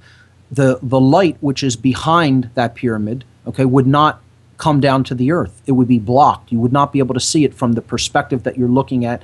the, 0.49 0.79
the 0.81 0.99
light 0.99 1.37
which 1.41 1.63
is 1.63 1.75
behind 1.75 2.49
that 2.55 2.73
pyramid, 2.73 3.25
okay, 3.45 3.65
would 3.65 3.87
not 3.87 4.21
come 4.57 4.79
down 4.79 5.03
to 5.03 5.15
the 5.15 5.31
earth. 5.31 5.61
It 5.65 5.73
would 5.73 5.87
be 5.87 5.99
blocked. 5.99 6.51
You 6.51 6.59
would 6.59 6.71
not 6.71 6.93
be 6.93 6.99
able 6.99 7.15
to 7.15 7.19
see 7.19 7.43
it 7.43 7.53
from 7.53 7.73
the 7.73 7.81
perspective 7.81 8.43
that 8.43 8.57
you're 8.57 8.69
looking 8.69 9.03
at, 9.05 9.23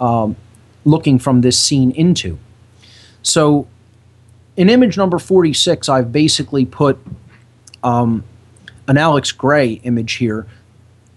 um, 0.00 0.36
looking 0.84 1.18
from 1.18 1.42
this 1.42 1.58
scene 1.58 1.90
into. 1.90 2.38
So 3.26 3.66
in 4.56 4.70
image 4.70 4.96
number 4.96 5.18
46, 5.18 5.88
I've 5.88 6.12
basically 6.12 6.64
put 6.64 6.98
um, 7.82 8.22
an 8.86 8.96
Alex 8.96 9.32
Grey 9.32 9.72
image 9.82 10.14
here. 10.14 10.46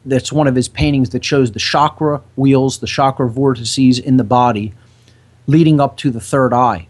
That's 0.05 0.31
one 0.31 0.47
of 0.47 0.55
his 0.55 0.67
paintings 0.67 1.11
that 1.11 1.23
shows 1.23 1.51
the 1.51 1.59
chakra 1.59 2.21
wheels, 2.35 2.79
the 2.79 2.87
chakra 2.87 3.29
vortices 3.29 3.99
in 3.99 4.17
the 4.17 4.23
body, 4.23 4.73
leading 5.45 5.79
up 5.79 5.97
to 5.97 6.09
the 6.09 6.19
third 6.19 6.51
eye. 6.51 6.87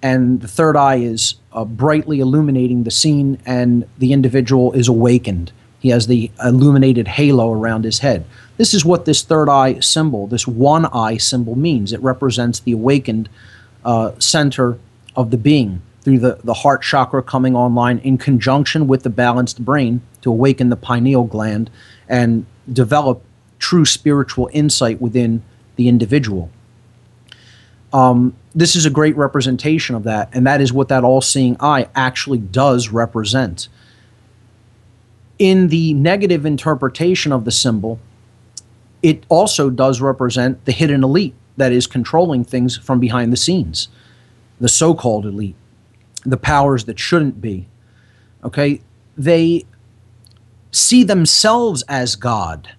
And 0.00 0.40
the 0.40 0.48
third 0.48 0.76
eye 0.76 0.96
is 0.96 1.34
uh, 1.52 1.64
brightly 1.64 2.20
illuminating 2.20 2.84
the 2.84 2.90
scene, 2.90 3.38
and 3.44 3.86
the 3.98 4.12
individual 4.12 4.72
is 4.72 4.86
awakened. 4.86 5.50
He 5.80 5.88
has 5.88 6.06
the 6.06 6.30
illuminated 6.42 7.08
halo 7.08 7.52
around 7.52 7.84
his 7.84 7.98
head. 7.98 8.24
This 8.58 8.74
is 8.74 8.84
what 8.84 9.06
this 9.06 9.22
third 9.22 9.48
eye 9.48 9.80
symbol, 9.80 10.28
this 10.28 10.46
one 10.46 10.86
eye 10.86 11.16
symbol, 11.16 11.56
means. 11.56 11.92
It 11.92 12.00
represents 12.00 12.60
the 12.60 12.72
awakened 12.72 13.28
uh, 13.84 14.12
center 14.18 14.78
of 15.16 15.30
the 15.30 15.36
being 15.36 15.82
through 16.02 16.18
the, 16.18 16.38
the 16.42 16.54
heart 16.54 16.82
chakra 16.82 17.22
coming 17.22 17.54
online 17.54 17.98
in 17.98 18.18
conjunction 18.18 18.88
with 18.88 19.02
the 19.02 19.10
balanced 19.10 19.64
brain 19.64 20.00
to 20.20 20.30
awaken 20.30 20.68
the 20.68 20.76
pineal 20.76 21.24
gland 21.24 21.70
and 22.08 22.44
develop 22.72 23.22
true 23.58 23.84
spiritual 23.84 24.50
insight 24.52 25.00
within 25.00 25.42
the 25.76 25.88
individual. 25.88 26.50
Um, 27.92 28.34
this 28.54 28.74
is 28.74 28.86
a 28.86 28.90
great 28.90 29.16
representation 29.16 29.94
of 29.94 30.02
that, 30.04 30.28
and 30.32 30.46
that 30.46 30.60
is 30.60 30.72
what 30.72 30.88
that 30.88 31.04
all 31.04 31.20
seeing 31.20 31.56
eye 31.60 31.88
actually 31.94 32.38
does 32.38 32.88
represent. 32.88 33.68
In 35.38 35.68
the 35.68 35.94
negative 35.94 36.44
interpretation 36.44 37.32
of 37.32 37.44
the 37.44 37.50
symbol, 37.50 38.00
it 39.02 39.24
also 39.28 39.70
does 39.70 40.00
represent 40.00 40.64
the 40.64 40.72
hidden 40.72 41.02
elite 41.04 41.34
that 41.56 41.72
is 41.72 41.86
controlling 41.86 42.44
things 42.44 42.76
from 42.76 43.00
behind 43.00 43.32
the 43.32 43.36
scenes, 43.36 43.88
the 44.60 44.68
so 44.68 44.94
called 44.94 45.26
elite, 45.26 45.56
the 46.24 46.36
powers 46.36 46.84
that 46.84 46.98
shouldn't 46.98 47.40
be. 47.40 47.68
Okay? 48.44 48.80
They 49.16 49.64
see 50.70 51.04
themselves 51.04 51.82
as 51.88 52.16
God, 52.16 52.74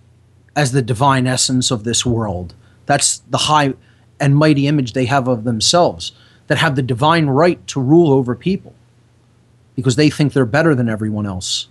as 0.56 0.72
the 0.72 0.82
divine 0.82 1.28
essence 1.28 1.72
of 1.72 1.84
this 1.84 2.06
world. 2.06 2.56
That's 2.86 3.20
the 3.30 3.38
high 3.38 3.74
and 4.20 4.36
mighty 4.36 4.68
image 4.68 4.94
they 4.94 5.06
have 5.06 5.28
of 5.28 5.44
themselves, 5.44 6.14
that 6.48 6.58
have 6.58 6.76
the 6.76 6.82
divine 6.82 7.28
right 7.28 7.66
to 7.68 7.82
rule 7.82 8.12
over 8.12 8.36
people 8.36 8.74
because 9.76 9.96
they 9.96 10.10
think 10.10 10.34
they're 10.34 10.46
better 10.46 10.76
than 10.76 10.90
everyone 10.90 11.26
else. 11.26 11.68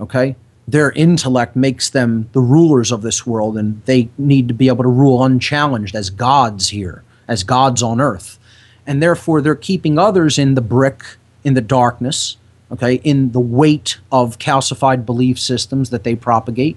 Okay? 0.00 0.36
Their 0.66 0.92
intellect 0.92 1.56
makes 1.56 1.90
them 1.90 2.28
the 2.32 2.40
rulers 2.40 2.92
of 2.92 3.02
this 3.02 3.26
world 3.26 3.58
and 3.58 3.82
they 3.84 4.08
need 4.16 4.48
to 4.48 4.54
be 4.54 4.68
able 4.68 4.84
to 4.84 4.88
rule 4.88 5.24
unchallenged 5.24 5.94
as 5.94 6.10
gods 6.10 6.68
here, 6.68 7.02
as 7.28 7.42
gods 7.42 7.82
on 7.82 8.00
earth. 8.00 8.38
And 8.86 9.02
therefore, 9.02 9.40
they're 9.40 9.54
keeping 9.54 9.98
others 9.98 10.38
in 10.38 10.54
the 10.54 10.60
brick, 10.60 11.02
in 11.44 11.54
the 11.54 11.60
darkness, 11.60 12.36
okay, 12.70 12.94
in 12.94 13.32
the 13.32 13.40
weight 13.40 13.98
of 14.10 14.38
calcified 14.38 15.04
belief 15.04 15.38
systems 15.38 15.90
that 15.90 16.04
they 16.04 16.14
propagate, 16.14 16.76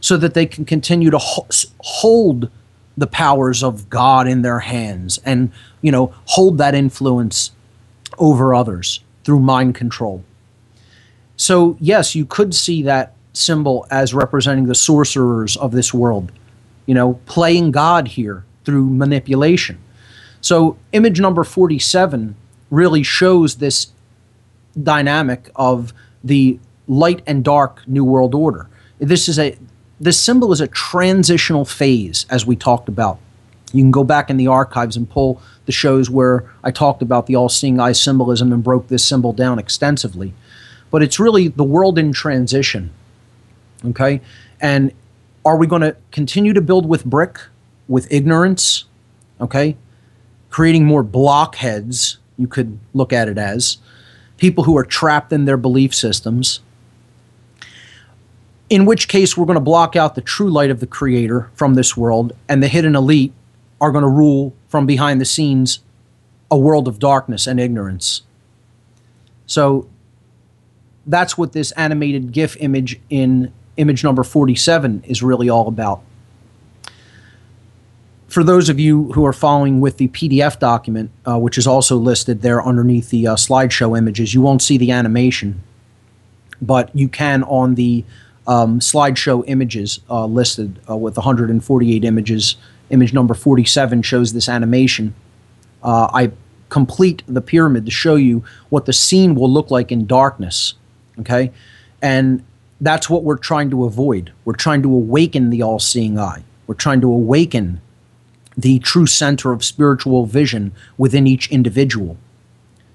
so 0.00 0.16
that 0.16 0.34
they 0.34 0.46
can 0.46 0.64
continue 0.64 1.10
to 1.10 1.18
ho- 1.18 1.46
hold 1.80 2.50
the 2.96 3.06
powers 3.06 3.62
of 3.62 3.88
God 3.88 4.26
in 4.26 4.42
their 4.42 4.60
hands 4.60 5.18
and, 5.24 5.52
you 5.80 5.92
know, 5.92 6.12
hold 6.26 6.58
that 6.58 6.74
influence 6.74 7.52
over 8.18 8.54
others 8.54 9.00
through 9.24 9.40
mind 9.40 9.74
control. 9.74 10.24
So, 11.40 11.78
yes, 11.80 12.14
you 12.14 12.26
could 12.26 12.54
see 12.54 12.82
that 12.82 13.14
symbol 13.32 13.86
as 13.90 14.12
representing 14.12 14.66
the 14.66 14.74
sorcerers 14.74 15.56
of 15.56 15.72
this 15.72 15.94
world, 15.94 16.32
you 16.84 16.94
know, 16.94 17.14
playing 17.24 17.70
God 17.70 18.08
here 18.08 18.44
through 18.66 18.90
manipulation. 18.90 19.78
So, 20.42 20.76
image 20.92 21.18
number 21.18 21.42
47 21.42 22.36
really 22.70 23.02
shows 23.02 23.56
this 23.56 23.86
dynamic 24.82 25.50
of 25.56 25.94
the 26.22 26.58
light 26.86 27.22
and 27.26 27.42
dark 27.42 27.88
New 27.88 28.04
World 28.04 28.34
Order. 28.34 28.68
This 28.98 29.26
is 29.26 29.38
a 29.38 29.56
this 29.98 30.20
symbol 30.20 30.52
is 30.52 30.60
a 30.60 30.68
transitional 30.68 31.64
phase, 31.64 32.26
as 32.28 32.44
we 32.44 32.54
talked 32.54 32.90
about. 32.90 33.18
You 33.72 33.82
can 33.82 33.90
go 33.90 34.04
back 34.04 34.28
in 34.28 34.36
the 34.36 34.48
archives 34.48 34.94
and 34.94 35.08
pull 35.08 35.40
the 35.64 35.72
shows 35.72 36.10
where 36.10 36.52
I 36.62 36.70
talked 36.70 37.00
about 37.00 37.24
the 37.24 37.36
all 37.36 37.48
seeing 37.48 37.80
eye 37.80 37.92
symbolism 37.92 38.52
and 38.52 38.62
broke 38.62 38.88
this 38.88 39.06
symbol 39.06 39.32
down 39.32 39.58
extensively 39.58 40.34
but 40.90 41.02
it's 41.02 41.20
really 41.20 41.48
the 41.48 41.64
world 41.64 41.98
in 41.98 42.12
transition. 42.12 42.90
Okay? 43.84 44.20
And 44.60 44.92
are 45.44 45.56
we 45.56 45.66
going 45.66 45.82
to 45.82 45.96
continue 46.10 46.52
to 46.52 46.60
build 46.60 46.86
with 46.86 47.04
brick, 47.04 47.40
with 47.88 48.10
ignorance? 48.12 48.84
Okay? 49.40 49.76
Creating 50.50 50.84
more 50.84 51.02
blockheads, 51.02 52.18
you 52.36 52.46
could 52.46 52.78
look 52.92 53.12
at 53.12 53.28
it 53.28 53.38
as 53.38 53.78
people 54.36 54.64
who 54.64 54.76
are 54.76 54.84
trapped 54.84 55.32
in 55.32 55.44
their 55.44 55.56
belief 55.56 55.94
systems. 55.94 56.60
In 58.68 58.86
which 58.86 59.08
case, 59.08 59.36
we're 59.36 59.46
going 59.46 59.56
to 59.56 59.60
block 59.60 59.96
out 59.96 60.14
the 60.14 60.20
true 60.20 60.50
light 60.50 60.70
of 60.70 60.80
the 60.80 60.86
Creator 60.86 61.50
from 61.54 61.74
this 61.74 61.96
world, 61.96 62.32
and 62.48 62.62
the 62.62 62.68
hidden 62.68 62.96
elite 62.96 63.32
are 63.80 63.90
going 63.90 64.02
to 64.02 64.08
rule 64.08 64.54
from 64.68 64.86
behind 64.86 65.20
the 65.20 65.24
scenes 65.24 65.80
a 66.50 66.58
world 66.58 66.88
of 66.88 66.98
darkness 66.98 67.46
and 67.46 67.60
ignorance. 67.60 68.22
So 69.46 69.88
that's 71.10 71.36
what 71.36 71.52
this 71.52 71.72
animated 71.72 72.32
GIF 72.32 72.56
image 72.60 73.00
in 73.10 73.52
image 73.76 74.04
number 74.04 74.22
47 74.22 75.02
is 75.06 75.22
really 75.22 75.48
all 75.48 75.68
about. 75.68 76.02
For 78.28 78.44
those 78.44 78.68
of 78.68 78.78
you 78.78 79.12
who 79.12 79.26
are 79.26 79.32
following 79.32 79.80
with 79.80 79.96
the 79.96 80.08
PDF 80.08 80.58
document, 80.60 81.10
uh, 81.26 81.38
which 81.38 81.58
is 81.58 81.66
also 81.66 81.96
listed 81.96 82.42
there 82.42 82.62
underneath 82.62 83.10
the 83.10 83.26
uh, 83.26 83.34
slideshow 83.34 83.98
images, 83.98 84.34
you 84.34 84.40
won't 84.40 84.62
see 84.62 84.78
the 84.78 84.92
animation, 84.92 85.62
but 86.62 86.94
you 86.94 87.08
can 87.08 87.42
on 87.44 87.74
the 87.74 88.04
um, 88.46 88.78
slideshow 88.78 89.42
images 89.48 89.98
uh, 90.08 90.26
listed 90.26 90.78
uh, 90.88 90.96
with 90.96 91.16
148 91.16 92.04
images. 92.04 92.56
Image 92.90 93.12
number 93.12 93.34
47 93.34 94.02
shows 94.02 94.32
this 94.32 94.48
animation. 94.48 95.14
Uh, 95.82 96.08
I 96.12 96.30
complete 96.68 97.24
the 97.26 97.40
pyramid 97.40 97.84
to 97.86 97.90
show 97.90 98.14
you 98.14 98.44
what 98.68 98.86
the 98.86 98.92
scene 98.92 99.34
will 99.34 99.50
look 99.50 99.72
like 99.72 99.90
in 99.90 100.06
darkness 100.06 100.74
Okay? 101.20 101.52
And 102.02 102.44
that's 102.80 103.10
what 103.10 103.22
we're 103.22 103.36
trying 103.36 103.70
to 103.70 103.84
avoid. 103.84 104.32
We're 104.44 104.54
trying 104.54 104.82
to 104.82 104.94
awaken 104.94 105.50
the 105.50 105.62
all 105.62 105.78
seeing 105.78 106.18
eye. 106.18 106.44
We're 106.66 106.74
trying 106.74 107.00
to 107.02 107.12
awaken 107.12 107.80
the 108.56 108.78
true 108.78 109.06
center 109.06 109.52
of 109.52 109.64
spiritual 109.64 110.26
vision 110.26 110.72
within 110.98 111.26
each 111.26 111.50
individual 111.50 112.16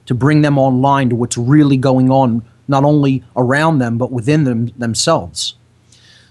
to 0.06 0.14
bring 0.14 0.42
them 0.42 0.58
online 0.58 1.10
to 1.10 1.16
what's 1.16 1.38
really 1.38 1.78
going 1.78 2.12
on, 2.12 2.44
not 2.68 2.84
only 2.84 3.24
around 3.36 3.80
them, 3.80 3.98
but 3.98 4.12
within 4.12 4.44
them 4.44 4.68
themselves. 4.78 5.56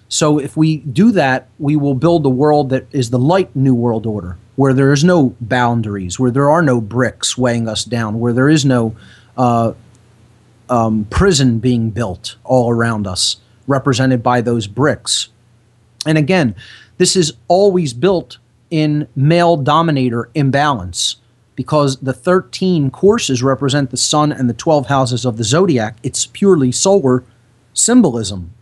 So, 0.08 0.38
if 0.38 0.56
we 0.56 0.76
do 0.78 1.10
that, 1.12 1.48
we 1.58 1.74
will 1.74 1.94
build 1.94 2.24
a 2.24 2.30
world 2.30 2.70
that 2.70 2.86
is 2.92 3.10
the 3.10 3.18
light 3.18 3.54
new 3.56 3.74
world 3.74 4.06
order, 4.06 4.36
where 4.54 4.72
there 4.72 4.92
is 4.92 5.02
no 5.02 5.34
boundaries, 5.40 6.20
where 6.20 6.30
there 6.30 6.50
are 6.50 6.62
no 6.62 6.80
bricks 6.80 7.36
weighing 7.36 7.68
us 7.68 7.84
down, 7.84 8.20
where 8.20 8.32
there 8.32 8.48
is 8.48 8.64
no 8.64 8.94
uh, 9.36 9.72
um, 10.68 11.06
prison 11.10 11.58
being 11.58 11.90
built 11.90 12.36
all 12.44 12.70
around 12.70 13.06
us, 13.06 13.36
represented 13.66 14.22
by 14.22 14.40
those 14.40 14.66
bricks. 14.66 15.28
And 16.06 16.18
again, 16.18 16.54
this 16.98 17.16
is 17.16 17.32
always 17.48 17.92
built 17.92 18.38
in 18.70 19.08
male 19.14 19.56
dominator 19.56 20.30
imbalance 20.34 21.16
because 21.56 21.98
the 21.98 22.12
13 22.12 22.90
courses 22.90 23.42
represent 23.42 23.90
the 23.90 23.96
sun 23.96 24.32
and 24.32 24.48
the 24.48 24.54
12 24.54 24.86
houses 24.86 25.24
of 25.24 25.36
the 25.36 25.44
zodiac. 25.44 25.96
It's 26.02 26.26
purely 26.26 26.72
solar 26.72 27.24
symbolism. 27.72 28.52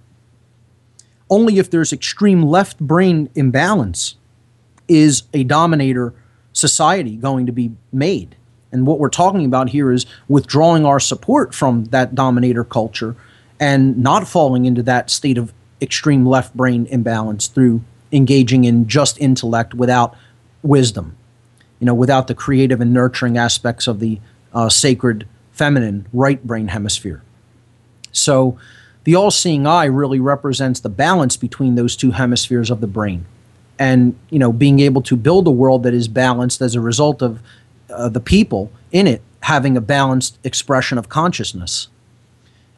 Only 1.30 1.58
if 1.58 1.70
there's 1.70 1.92
extreme 1.92 2.42
left 2.42 2.78
brain 2.78 3.30
imbalance 3.34 4.16
is 4.88 5.22
a 5.32 5.44
dominator 5.44 6.12
society 6.52 7.16
going 7.16 7.46
to 7.46 7.52
be 7.52 7.72
made. 7.92 8.36
And 8.72 8.86
what 8.86 8.98
we're 8.98 9.10
talking 9.10 9.44
about 9.44 9.68
here 9.68 9.92
is 9.92 10.06
withdrawing 10.28 10.84
our 10.84 10.98
support 10.98 11.54
from 11.54 11.84
that 11.86 12.14
dominator 12.14 12.64
culture 12.64 13.14
and 13.60 13.98
not 13.98 14.26
falling 14.26 14.64
into 14.64 14.82
that 14.82 15.10
state 15.10 15.38
of 15.38 15.52
extreme 15.80 16.26
left 16.26 16.56
brain 16.56 16.86
imbalance 16.86 17.46
through 17.46 17.82
engaging 18.10 18.64
in 18.64 18.88
just 18.88 19.20
intellect 19.20 19.74
without 19.74 20.16
wisdom, 20.62 21.16
you 21.78 21.86
know, 21.86 21.94
without 21.94 22.26
the 22.26 22.34
creative 22.34 22.80
and 22.80 22.92
nurturing 22.92 23.36
aspects 23.36 23.86
of 23.86 24.00
the 24.00 24.20
uh, 24.52 24.68
sacred 24.68 25.26
feminine 25.52 26.06
right 26.12 26.44
brain 26.46 26.68
hemisphere. 26.68 27.22
So 28.10 28.58
the 29.04 29.14
all 29.14 29.30
seeing 29.30 29.66
eye 29.66 29.86
really 29.86 30.20
represents 30.20 30.80
the 30.80 30.88
balance 30.88 31.36
between 31.36 31.74
those 31.74 31.96
two 31.96 32.12
hemispheres 32.12 32.70
of 32.70 32.80
the 32.80 32.86
brain. 32.86 33.26
And, 33.78 34.16
you 34.30 34.38
know, 34.38 34.52
being 34.52 34.80
able 34.80 35.02
to 35.02 35.16
build 35.16 35.46
a 35.46 35.50
world 35.50 35.82
that 35.82 35.94
is 35.94 36.06
balanced 36.06 36.60
as 36.60 36.74
a 36.74 36.80
result 36.80 37.22
of 37.22 37.40
uh, 37.92 38.08
the 38.08 38.20
people 38.20 38.70
in 38.90 39.06
it 39.06 39.22
having 39.40 39.76
a 39.76 39.80
balanced 39.80 40.38
expression 40.44 40.98
of 40.98 41.08
consciousness. 41.08 41.88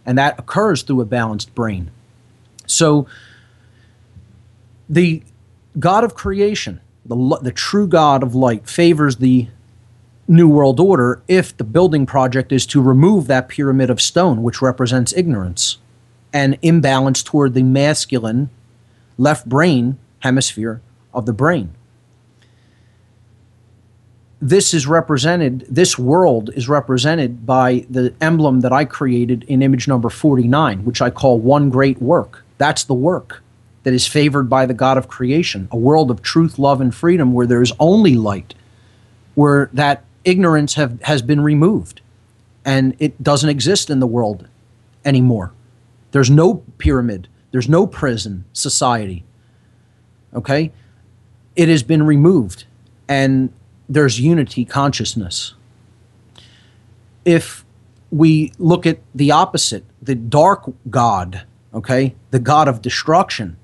And 0.07 0.19
that 0.19 0.39
occurs 0.39 0.83
through 0.83 1.01
a 1.01 1.07
balanced 1.07 1.55
brain. 1.55 1.91
So 2.67 3.07
the 4.89 5.23
God 5.79 6.05
of 6.05 6.15
creation, 6.15 6.81
the, 7.05 7.39
the 7.43 7.53
true 7.53 7.87
God 7.87 8.23
of 8.23 8.35
light, 8.35 8.69
favors 8.69 9.17
the 9.17 9.49
New 10.27 10.49
World 10.49 10.81
Order 10.81 11.23
if 11.29 11.55
the 11.57 11.65
building 11.65 12.07
project 12.07 12.53
is 12.53 12.67
to 12.67 12.81
remove 12.81 13.27
that 13.27 13.49
pyramid 13.49 13.91
of 13.91 14.01
stone, 14.01 14.43
which 14.43 14.63
represents 14.63 15.13
ignorance, 15.15 15.79
and 16.33 16.59
imbalance 16.63 17.23
toward 17.23 17.55
the 17.55 17.63
masculine 17.63 18.51
left 19.19 19.49
brain 19.49 19.99
hemisphere 20.21 20.81
of 21.13 21.27
the 21.27 21.33
brain. 21.33 21.75
This 24.45 24.75
is 24.75 24.87
represented, 24.87 25.65
this 25.71 25.99
world 25.99 26.51
is 26.55 26.69
represented 26.69 27.47
by 27.47 27.87
the 27.89 28.13
emblem 28.21 28.61
that 28.61 28.75
I 28.75 28.85
created 28.85 29.43
in 29.45 29.63
image 29.63 29.89
number 29.89 30.11
49, 30.11 30.85
which 30.85 31.01
I 31.01 31.09
call 31.09 31.39
one 31.39 31.71
great 31.71 32.03
work. 32.03 32.45
That's 32.59 32.85
the 32.85 32.93
work 32.93 33.43
that 33.85 33.95
is 33.95 34.07
favored 34.07 34.51
by 34.51 34.67
the 34.67 34.75
God 34.75 34.99
of 34.99 35.09
creation, 35.09 35.67
a 35.71 35.79
world 35.79 36.11
of 36.11 36.21
truth, 36.21 36.59
love, 36.59 36.83
and 36.83 36.95
freedom 36.95 37.33
where 37.33 37.47
there 37.47 37.63
is 37.63 37.73
only 37.81 38.17
light, 38.17 38.53
where 39.35 39.71
that 39.73 40.05
ignorance 40.25 40.75
have, 40.75 41.01
has 41.05 41.23
been 41.23 41.41
removed 41.41 42.03
and 42.67 42.95
it 42.99 43.23
doesn't 43.23 43.49
exist 43.49 43.89
in 43.89 43.99
the 43.99 44.07
world 44.07 44.47
anymore. 45.07 45.55
There's 46.13 46.29
no 46.29 46.57
pyramid, 46.77 47.29
there's 47.51 47.71
no 47.71 47.87
prison 47.87 48.45
society. 48.53 49.25
Okay? 50.35 50.71
It 51.57 51.71
has 51.71 51.83
been 51.83 52.03
removed 52.03 52.67
and 53.09 53.51
there's 53.89 54.21
unity 54.21 54.65
consciousness. 54.65 55.55
If 57.25 57.65
we 58.11 58.53
look 58.59 58.87
at 58.87 59.01
the 59.15 59.31
opposite, 59.31 59.85
the 60.01 60.15
dark 60.15 60.71
God, 60.89 61.45
okay, 61.73 62.15
the 62.31 62.39
God 62.39 62.69
of 62.69 62.83
destruction 62.83 63.57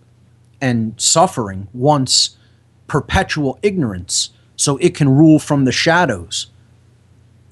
and 0.60 0.94
suffering 1.00 1.68
wants 1.72 2.36
perpetual 2.86 3.58
ignorance 3.62 4.30
so 4.56 4.76
it 4.78 4.94
can 4.94 5.08
rule 5.08 5.38
from 5.38 5.64
the 5.64 5.72
shadows 5.72 6.48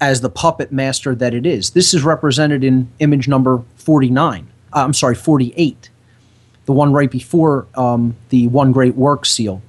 as 0.01 0.21
the 0.21 0.31
puppet 0.31 0.73
master 0.73 1.15
that 1.15 1.35
it 1.35 1.47
is. 1.47 1.71
This 1.71 1.95
is 1.95 2.03
represented 2.03 2.63
in 2.63 2.91
image 2.99 3.29
number 3.29 3.63
49. 3.77 4.49
Uh, 4.73 4.85
I'm 4.85 4.93
sorry, 4.93 5.15
48, 5.15 5.91
the 6.67 6.73
one 6.73 6.93
right 6.93 7.11
before 7.11 7.67
um, 7.75 8.17
the 8.29 8.49
One 8.49 8.73
Great 8.73 8.95
Work 8.95 9.25
seal. 9.27 9.63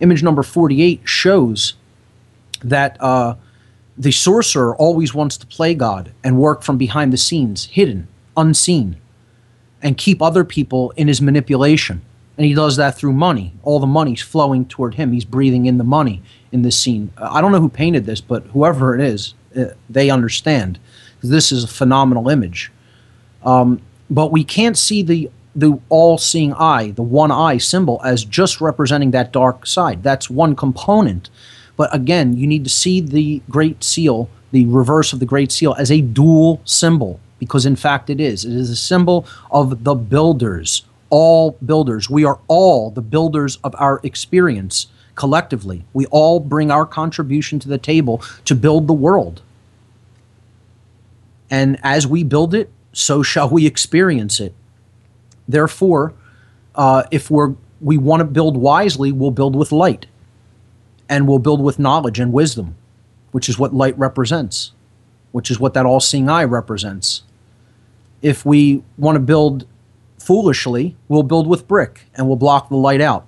Image 0.00 0.22
number 0.22 0.42
48 0.42 1.00
shows 1.04 1.74
that 2.64 2.96
uh, 3.00 3.36
the 3.96 4.12
sorcerer 4.12 4.76
always 4.76 5.14
wants 5.14 5.36
to 5.38 5.46
play 5.46 5.74
God 5.74 6.12
and 6.22 6.38
work 6.38 6.62
from 6.62 6.78
behind 6.78 7.12
the 7.12 7.16
scenes, 7.16 7.66
hidden, 7.66 8.08
unseen, 8.36 8.96
and 9.82 9.96
keep 9.96 10.20
other 10.20 10.44
people 10.44 10.92
in 10.96 11.08
his 11.08 11.20
manipulation. 11.20 12.02
And 12.36 12.44
he 12.44 12.54
does 12.54 12.76
that 12.76 12.96
through 12.96 13.12
money. 13.12 13.54
All 13.62 13.80
the 13.80 13.86
money's 13.86 14.20
flowing 14.20 14.66
toward 14.66 14.94
him. 14.96 15.12
He's 15.12 15.24
breathing 15.24 15.66
in 15.66 15.78
the 15.78 15.84
money 15.84 16.22
in 16.52 16.62
this 16.62 16.78
scene. 16.78 17.10
I 17.16 17.40
don't 17.40 17.52
know 17.52 17.60
who 17.60 17.68
painted 17.68 18.04
this, 18.04 18.20
but 18.20 18.42
whoever 18.48 18.94
it 18.94 19.00
is, 19.00 19.34
uh, 19.56 19.66
they 19.88 20.10
understand. 20.10 20.78
This 21.22 21.50
is 21.50 21.64
a 21.64 21.68
phenomenal 21.68 22.28
image. 22.28 22.70
Um, 23.42 23.80
but 24.10 24.32
we 24.32 24.44
can't 24.44 24.76
see 24.76 25.02
the 25.02 25.30
the 25.54 25.80
all-seeing 25.88 26.52
eye, 26.52 26.90
the 26.90 27.02
one 27.02 27.32
eye 27.32 27.56
symbol, 27.56 27.98
as 28.04 28.26
just 28.26 28.60
representing 28.60 29.12
that 29.12 29.32
dark 29.32 29.66
side. 29.66 30.02
That's 30.02 30.28
one 30.28 30.54
component. 30.54 31.30
But 31.76 31.94
again, 31.94 32.36
you 32.36 32.46
need 32.46 32.64
to 32.64 32.70
see 32.70 33.00
the 33.00 33.42
Great 33.50 33.84
Seal, 33.84 34.28
the 34.52 34.66
reverse 34.66 35.12
of 35.12 35.20
the 35.20 35.26
Great 35.26 35.52
Seal, 35.52 35.74
as 35.78 35.90
a 35.90 36.00
dual 36.00 36.60
symbol, 36.64 37.20
because 37.38 37.66
in 37.66 37.76
fact 37.76 38.10
it 38.10 38.20
is. 38.20 38.44
It 38.44 38.52
is 38.52 38.70
a 38.70 38.76
symbol 38.76 39.26
of 39.50 39.84
the 39.84 39.94
builders, 39.94 40.84
all 41.10 41.52
builders. 41.64 42.08
We 42.08 42.24
are 42.24 42.38
all 42.48 42.90
the 42.90 43.02
builders 43.02 43.58
of 43.62 43.74
our 43.78 44.00
experience 44.02 44.86
collectively. 45.14 45.84
We 45.92 46.06
all 46.06 46.40
bring 46.40 46.70
our 46.70 46.86
contribution 46.86 47.58
to 47.60 47.68
the 47.68 47.78
table 47.78 48.22
to 48.44 48.54
build 48.54 48.86
the 48.86 48.94
world. 48.94 49.42
And 51.50 51.78
as 51.82 52.06
we 52.06 52.22
build 52.22 52.54
it, 52.54 52.70
so 52.92 53.22
shall 53.24 53.48
we 53.48 53.66
experience 53.66 54.40
it. 54.40 54.54
Therefore, 55.48 56.14
uh, 56.74 57.04
if 57.10 57.30
we're 57.30 57.54
we 57.80 57.98
want 57.98 58.20
to 58.20 58.24
build 58.24 58.56
wisely, 58.56 59.12
we'll 59.12 59.30
build 59.30 59.54
with 59.54 59.70
light, 59.70 60.06
and 61.08 61.28
we'll 61.28 61.38
build 61.38 61.60
with 61.62 61.78
knowledge 61.78 62.18
and 62.18 62.32
wisdom, 62.32 62.76
which 63.32 63.48
is 63.48 63.58
what 63.58 63.74
light 63.74 63.98
represents, 63.98 64.72
which 65.32 65.50
is 65.50 65.60
what 65.60 65.74
that 65.74 65.86
all-seeing 65.86 66.28
eye 66.28 66.44
represents. 66.44 67.22
If 68.22 68.44
we 68.44 68.82
want 68.96 69.16
to 69.16 69.20
build 69.20 69.66
foolishly, 70.18 70.96
we'll 71.08 71.22
build 71.22 71.46
with 71.46 71.68
brick, 71.68 72.06
and 72.14 72.26
we'll 72.26 72.36
block 72.36 72.68
the 72.68 72.76
light 72.76 73.00
out, 73.00 73.26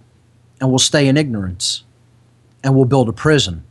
and 0.60 0.70
we'll 0.70 0.78
stay 0.78 1.06
in 1.06 1.16
ignorance, 1.16 1.84
and 2.64 2.74
we'll 2.74 2.84
build 2.84 3.08
a 3.08 3.12
prison. 3.12 3.62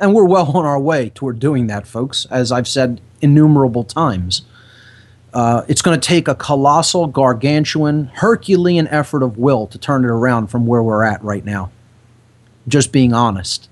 And 0.00 0.14
we're 0.14 0.24
well 0.24 0.56
on 0.56 0.64
our 0.64 0.80
way 0.80 1.10
toward 1.10 1.38
doing 1.38 1.66
that, 1.66 1.86
folks, 1.86 2.26
as 2.30 2.50
I've 2.50 2.66
said 2.66 3.00
innumerable 3.20 3.84
times. 3.84 4.42
Uh, 5.34 5.62
it's 5.68 5.80
going 5.80 5.98
to 5.98 6.06
take 6.06 6.28
a 6.28 6.34
colossal, 6.34 7.06
gargantuan, 7.06 8.10
Herculean 8.14 8.86
effort 8.88 9.22
of 9.22 9.38
will 9.38 9.66
to 9.68 9.78
turn 9.78 10.04
it 10.04 10.10
around 10.10 10.48
from 10.48 10.66
where 10.66 10.82
we're 10.82 11.04
at 11.04 11.22
right 11.22 11.44
now. 11.44 11.70
Just 12.68 12.92
being 12.92 13.12
honest. 13.12 13.68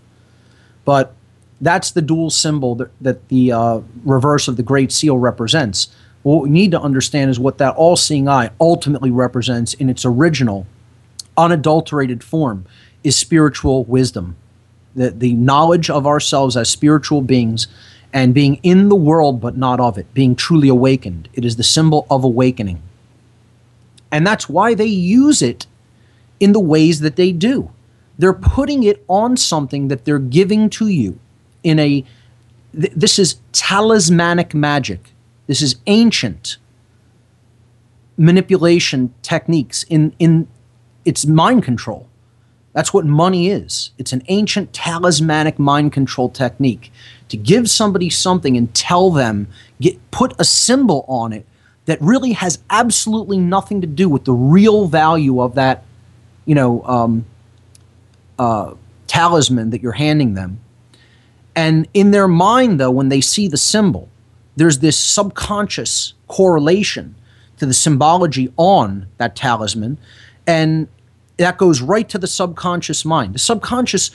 But 0.85 1.15
that's 1.61 1.91
the 1.91 2.03
dual 2.03 2.31
symbol 2.31 2.75
that, 2.77 2.91
that 3.01 3.29
the 3.29 3.53
uh, 3.53 3.81
reverse 4.05 4.49
of 4.49 4.57
the 4.57 4.63
Great 4.63 4.91
Seal 4.91 5.19
represents. 5.19 5.89
What 6.23 6.43
we 6.43 6.51
need 6.51 6.71
to 6.73 6.81
understand 6.81 7.31
is 7.31 7.39
what 7.39 7.59
that 7.59 7.77
all 7.77 7.97
seeing 7.97 8.29
eye 8.29 8.51
ultimately 8.61 9.11
represents 9.11 9.75
in 9.75 9.89
its 9.89 10.05
original, 10.05 10.67
unadulterated 11.37 12.23
form 12.23 12.67
is 13.05 13.17
spiritual 13.17 13.85
wisdom. 13.85 14.37
The, 14.95 15.11
the 15.11 15.35
knowledge 15.35 15.89
of 15.89 16.07
ourselves 16.07 16.57
as 16.57 16.69
spiritual 16.69 17.23
beings 17.23 17.69
and 18.13 18.35
being 18.35 18.57
in 18.63 18.89
the 18.89 18.97
world 18.97 19.41
but 19.41 19.57
not 19.57 19.81
of 19.81 19.97
it, 19.97 20.13
being 20.13 20.35
truly 20.35 20.69
awakened. 20.69 21.29
It 21.33 21.45
is 21.45 21.57
the 21.57 21.63
symbol 21.63 22.07
of 22.11 22.25
awakening. 22.25 22.83
And 24.11 24.27
that's 24.27 24.49
why 24.49 24.75
they 24.75 24.87
use 24.87 25.41
it 25.41 25.67
in 26.41 26.53
the 26.53 26.61
ways 26.61 27.01
that 27.01 27.17
they 27.17 27.33
do. 27.33 27.71
They're 28.21 28.35
putting 28.35 28.83
it 28.83 29.03
on 29.09 29.39
something 29.39 29.89
that 29.89 30.05
they're 30.05 30.19
giving 30.19 30.69
to 30.71 30.89
you 30.89 31.19
in 31.63 31.79
a 31.79 32.05
th- 32.79 32.93
this 32.95 33.19
is 33.19 33.37
talismanic 33.53 34.53
magic. 34.53 35.13
This 35.47 35.63
is 35.63 35.77
ancient 35.87 36.59
manipulation 38.19 39.15
techniques 39.23 39.85
in 39.85 40.15
in 40.19 40.49
its 41.07 41.25
mind 41.25 41.65
control. 41.65 42.07
That's 42.75 42.93
what 42.93 43.07
money 43.07 43.49
is. 43.49 43.91
It's 43.97 44.13
an 44.13 44.23
ancient 44.29 44.75
talismanic 44.75 45.59
mind 45.59 45.93
control 45.93 46.29
technique 46.29 46.93
to 47.31 47.39
give 47.39 47.71
somebody 47.71 48.11
something 48.11 48.55
and 48.55 48.73
tell 48.75 49.11
them, 49.11 49.49
get 49.81 49.99
put 50.11 50.35
a 50.39 50.45
symbol 50.45 51.07
on 51.09 51.33
it 51.33 51.47
that 51.87 51.99
really 52.03 52.33
has 52.33 52.59
absolutely 52.69 53.39
nothing 53.39 53.81
to 53.81 53.87
do 53.87 54.11
with 54.11 54.25
the 54.25 54.35
real 54.35 54.87
value 54.87 55.41
of 55.41 55.55
that, 55.55 55.85
you 56.45 56.55
know, 56.55 56.83
um, 56.85 57.25
uh, 58.41 58.75
talisman 59.07 59.69
that 59.69 59.83
you're 59.83 59.93
handing 59.93 60.33
them. 60.33 60.59
And 61.55 61.87
in 61.93 62.11
their 62.11 62.27
mind, 62.27 62.81
though, 62.81 62.91
when 62.91 63.11
they 63.11 63.21
see 63.21 63.49
the 63.49 63.59
symbol, 63.59 64.09
there's 64.57 64.79
this 64.79 64.97
subconscious 64.97 66.15
correlation 66.27 67.15
to 67.59 67.67
the 67.67 67.75
symbology 67.75 68.51
on 68.57 69.09
that 69.19 69.37
talisman. 69.37 69.99
And 70.47 70.89
that 71.37 71.59
goes 71.59 71.83
right 71.83 72.09
to 72.09 72.17
the 72.17 72.27
subconscious 72.27 73.05
mind. 73.05 73.35
The 73.35 73.39
subconscious 73.39 74.11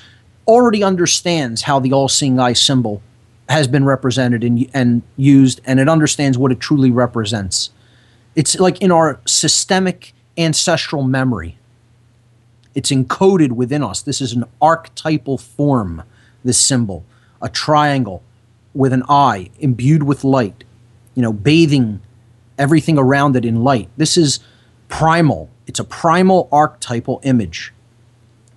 already 0.48 0.84
understands 0.84 1.62
how 1.62 1.80
the 1.80 1.94
all 1.94 2.08
seeing 2.08 2.40
eye 2.40 2.54
symbol 2.54 3.04
has 3.48 3.68
been 3.68 3.86
represented 3.86 4.44
and, 4.44 4.68
and 4.74 5.04
used, 5.18 5.62
and 5.66 5.80
it 5.80 5.88
understands 5.88 6.36
what 6.36 6.52
it 6.52 6.60
truly 6.60 6.90
represents. 6.90 7.70
It's 8.36 8.60
like 8.60 8.82
in 8.82 8.92
our 8.92 9.20
systemic 9.26 10.14
ancestral 10.36 11.04
memory. 11.04 11.60
It's 12.76 12.92
encoded 12.92 13.54
within 13.54 13.82
us. 13.82 14.02
This 14.02 14.22
is 14.22 14.34
an 14.34 14.44
archetypal 14.62 15.38
form, 15.38 16.04
this 16.44 16.62
symbol, 16.62 17.06
a 17.42 17.50
triangle 17.50 18.22
with 18.74 18.94
an 18.94 19.04
eye 19.10 19.50
imbued 19.60 20.04
with 20.04 20.24
light, 20.24 20.66
you 21.16 21.22
know, 21.22 21.34
bathing 21.34 22.02
everything 22.58 22.98
around 22.98 23.36
it 23.36 23.46
in 23.46 23.64
light. 23.64 23.90
This 23.98 24.18
is 24.18 24.40
primal. 24.88 25.50
It's 25.68 25.80
a 25.80 25.84
primal 25.84 26.48
archetypal 26.52 27.20
image. 27.24 27.74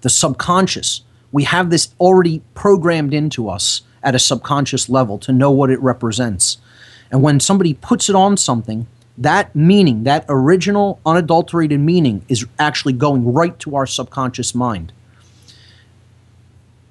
The 0.03 0.11
subconscious, 0.11 1.03
we 1.33 1.45
have 1.45 1.71
this 1.71 1.95
already 1.99 2.43
programmed 2.55 3.15
into 3.15 3.49
us 3.49 3.83
at 4.03 4.15
a 4.15 4.19
subconscious 4.19 4.89
level 4.89 5.19
to 5.19 5.33
know 5.33 5.51
what 5.51 5.71
it 5.71 5.81
represents. 5.81 6.59
And 7.11 7.23
when 7.23 7.41
somebody 7.41 7.75
puts 7.75 8.09
it 8.09 8.15
on 8.15 8.37
something, 8.37 8.87
that 9.19 9.55
meaning, 9.55 10.05
that 10.05 10.25
original 10.29 11.01
unadulterated 11.05 11.81
meaning, 11.81 12.25
is 12.29 12.47
actually 12.59 12.93
going 12.93 13.33
right 13.33 13.59
to 13.59 13.75
our 13.77 13.87
subconscious 13.87 14.55
mind. 14.55 14.93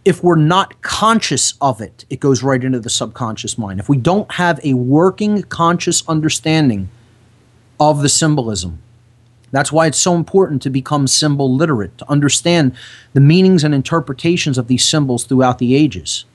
If 0.03 0.23
we're 0.23 0.35
not 0.35 0.81
conscious 0.81 1.53
of 1.61 1.81
it, 1.81 2.05
it 2.09 2.19
goes 2.19 2.43
right 2.43 2.63
into 2.63 2.79
the 2.79 2.89
subconscious 2.89 3.57
mind. 3.57 3.79
If 3.79 3.89
we 3.89 3.97
don't 3.97 4.31
have 4.33 4.59
a 4.63 4.73
working 4.73 5.43
conscious 5.43 6.07
understanding 6.07 6.89
of 7.79 8.01
the 8.01 8.09
symbolism, 8.09 8.81
that's 9.51 9.71
why 9.71 9.87
it's 9.87 9.97
so 9.97 10.15
important 10.15 10.61
to 10.63 10.69
become 10.69 11.07
symbol 11.07 11.53
literate, 11.53 11.97
to 11.99 12.11
understand 12.11 12.75
the 13.13 13.21
meanings 13.21 13.63
and 13.63 13.73
interpretations 13.73 14.57
of 14.57 14.67
these 14.67 14.83
symbols 14.83 15.23
throughout 15.23 15.59
the 15.59 15.75
ages. 15.75 16.25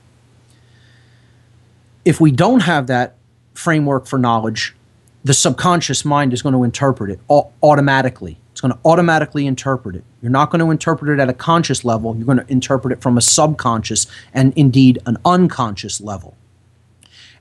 If 2.03 2.19
we 2.19 2.31
don't 2.31 2.61
have 2.61 2.87
that 2.87 3.15
framework 3.53 4.07
for 4.07 4.17
knowledge, 4.17 4.75
the 5.23 5.33
subconscious 5.33 6.03
mind 6.03 6.33
is 6.33 6.41
going 6.41 6.53
to 6.53 6.63
interpret 6.63 7.11
it 7.11 7.19
automatically. 7.61 8.37
It's 8.51 8.61
going 8.61 8.73
to 8.73 8.79
automatically 8.85 9.47
interpret 9.47 9.95
it. 9.95 10.03
You're 10.21 10.31
not 10.31 10.51
going 10.51 10.59
to 10.59 10.69
interpret 10.69 11.11
it 11.11 11.21
at 11.21 11.29
a 11.29 11.33
conscious 11.33 11.83
level, 11.83 12.15
you're 12.15 12.25
going 12.25 12.39
to 12.39 12.51
interpret 12.51 12.91
it 12.91 13.01
from 13.01 13.17
a 13.17 13.21
subconscious 13.21 14.07
and 14.33 14.53
indeed 14.55 14.99
an 15.05 15.17
unconscious 15.25 16.01
level. 16.01 16.35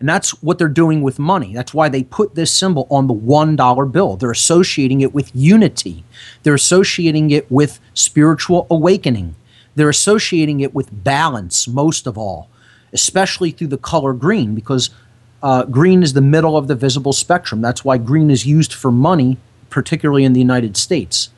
And 0.01 0.09
that's 0.09 0.43
what 0.43 0.59
they're 0.59 0.67
doing 0.67 1.03
with 1.03 1.21
money. 1.21 1.55
That's 1.55 1.73
why 1.73 1.89
they 1.89 2.03
put 2.03 2.35
this 2.35 2.51
symbol 2.51 2.89
on 2.91 3.07
the 3.07 3.15
$1 3.15 3.93
bill. 3.93 4.17
They're 4.17 4.33
associating 4.33 5.01
it 5.01 5.15
with 5.15 5.31
unity, 5.35 6.05
they're 6.43 6.55
associating 6.55 7.31
it 7.31 7.51
with 7.51 7.79
spiritual 7.95 8.67
awakening, 8.69 9.37
they're 9.75 9.89
associating 9.89 10.61
it 10.61 10.75
with 10.75 11.05
balance, 11.05 11.69
most 11.69 12.07
of 12.07 12.19
all, 12.19 12.49
especially 12.93 13.53
through 13.53 13.69
the 13.69 13.79
color 13.79 14.13
green, 14.13 14.55
because 14.55 14.91
uh, 15.43 15.65
green 15.65 16.03
is 16.03 16.13
the 16.13 16.21
middle 16.21 16.57
of 16.57 16.69
the 16.69 16.75
visible 16.75 17.13
spectrum. 17.13 17.61
That's 17.61 17.85
why 17.85 17.99
green 17.99 18.31
is 18.31 18.47
used 18.47 18.73
for 18.73 18.91
money, 18.91 19.39
particularly 19.71 20.25
in 20.25 20.33
the 20.33 20.41
United 20.41 20.77
States, 20.77 21.31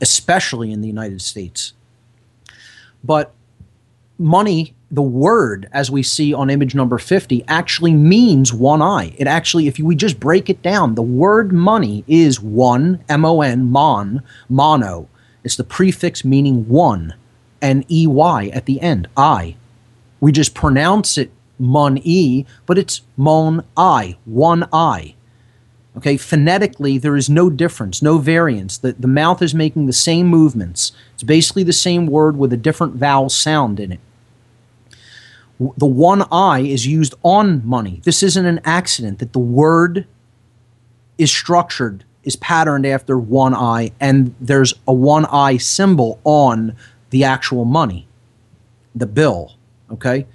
especially 0.00 0.72
in 0.72 0.82
the 0.82 0.88
United 0.88 1.22
States. 1.22 1.72
But 3.02 3.32
money, 4.18 4.74
the 4.90 5.02
word, 5.02 5.68
as 5.72 5.90
we 5.90 6.02
see 6.02 6.34
on 6.34 6.50
image 6.50 6.74
number 6.74 6.98
50, 6.98 7.44
actually 7.48 7.94
means 7.94 8.52
one 8.52 8.82
eye. 8.82 9.14
It 9.16 9.26
actually, 9.26 9.66
if 9.66 9.78
we 9.78 9.96
just 9.96 10.20
break 10.20 10.50
it 10.50 10.62
down, 10.62 10.94
the 10.94 11.02
word 11.02 11.52
money 11.52 12.04
is 12.06 12.40
one, 12.40 13.02
M 13.08 13.24
O 13.24 13.40
N, 13.40 13.70
mon, 13.70 14.22
mono. 14.48 15.08
It's 15.42 15.56
the 15.56 15.64
prefix 15.64 16.24
meaning 16.24 16.68
one, 16.68 17.14
and 17.62 17.90
E 17.90 18.06
Y 18.06 18.48
at 18.48 18.66
the 18.66 18.80
end, 18.82 19.08
I. 19.16 19.56
We 20.20 20.32
just 20.32 20.54
pronounce 20.54 21.16
it 21.16 21.32
mon 21.60 21.98
e, 22.02 22.44
but 22.66 22.78
it's 22.78 23.02
mon 23.16 23.64
i, 23.76 24.16
one 24.24 24.68
i. 24.72 25.14
Okay, 25.96 26.16
phonetically, 26.16 26.98
there 26.98 27.16
is 27.16 27.28
no 27.28 27.50
difference, 27.50 28.00
no 28.00 28.18
variance. 28.18 28.78
The, 28.78 28.92
the 28.92 29.08
mouth 29.08 29.42
is 29.42 29.54
making 29.54 29.86
the 29.86 29.92
same 29.92 30.28
movements. 30.28 30.92
It's 31.14 31.24
basically 31.24 31.64
the 31.64 31.72
same 31.72 32.06
word 32.06 32.36
with 32.36 32.52
a 32.52 32.56
different 32.56 32.94
vowel 32.94 33.28
sound 33.28 33.80
in 33.80 33.92
it. 33.92 34.00
The 35.76 35.86
one 35.86 36.24
I 36.32 36.60
is 36.60 36.86
used 36.86 37.14
on 37.22 37.66
money. 37.66 38.00
This 38.04 38.22
isn't 38.22 38.46
an 38.46 38.60
accident 38.64 39.18
that 39.18 39.32
the 39.32 39.40
word 39.40 40.06
is 41.18 41.30
structured, 41.30 42.04
is 42.22 42.36
patterned 42.36 42.86
after 42.86 43.18
one 43.18 43.54
I, 43.54 43.90
and 44.00 44.34
there's 44.40 44.72
a 44.86 44.94
one 44.94 45.26
I 45.26 45.58
symbol 45.58 46.18
on 46.24 46.76
the 47.10 47.24
actual 47.24 47.66
money, 47.66 48.06
the 48.94 49.06
bill. 49.06 49.54
Okay? 49.90 50.26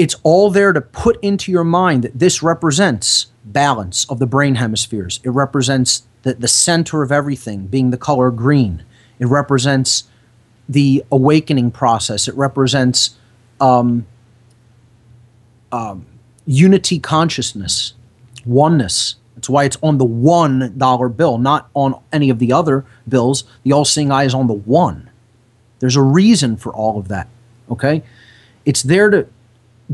It's 0.00 0.16
all 0.22 0.48
there 0.50 0.72
to 0.72 0.80
put 0.80 1.22
into 1.22 1.52
your 1.52 1.62
mind 1.62 2.04
that 2.04 2.18
this 2.18 2.42
represents 2.42 3.26
balance 3.44 4.06
of 4.08 4.18
the 4.18 4.26
brain 4.26 4.54
hemispheres. 4.54 5.20
It 5.24 5.28
represents 5.28 6.04
the, 6.22 6.32
the 6.32 6.48
center 6.48 7.02
of 7.02 7.12
everything 7.12 7.66
being 7.66 7.90
the 7.90 7.98
color 7.98 8.30
green. 8.30 8.82
It 9.18 9.26
represents 9.26 10.04
the 10.66 11.04
awakening 11.12 11.72
process. 11.72 12.28
It 12.28 12.34
represents 12.34 13.18
um, 13.60 14.06
um, 15.70 16.06
unity 16.46 16.98
consciousness, 16.98 17.92
oneness. 18.46 19.16
That's 19.34 19.50
why 19.50 19.64
it's 19.64 19.76
on 19.82 19.98
the 19.98 20.06
one 20.06 20.78
dollar 20.78 21.10
bill, 21.10 21.36
not 21.36 21.68
on 21.74 22.00
any 22.10 22.30
of 22.30 22.38
the 22.38 22.54
other 22.54 22.86
bills. 23.06 23.44
The 23.64 23.72
all 23.72 23.84
seeing 23.84 24.10
eye 24.10 24.24
is 24.24 24.32
on 24.32 24.46
the 24.46 24.54
one. 24.54 25.10
There's 25.80 25.96
a 25.96 26.02
reason 26.02 26.56
for 26.56 26.72
all 26.72 26.98
of 26.98 27.08
that. 27.08 27.28
Okay? 27.70 28.02
It's 28.64 28.82
there 28.82 29.10
to 29.10 29.26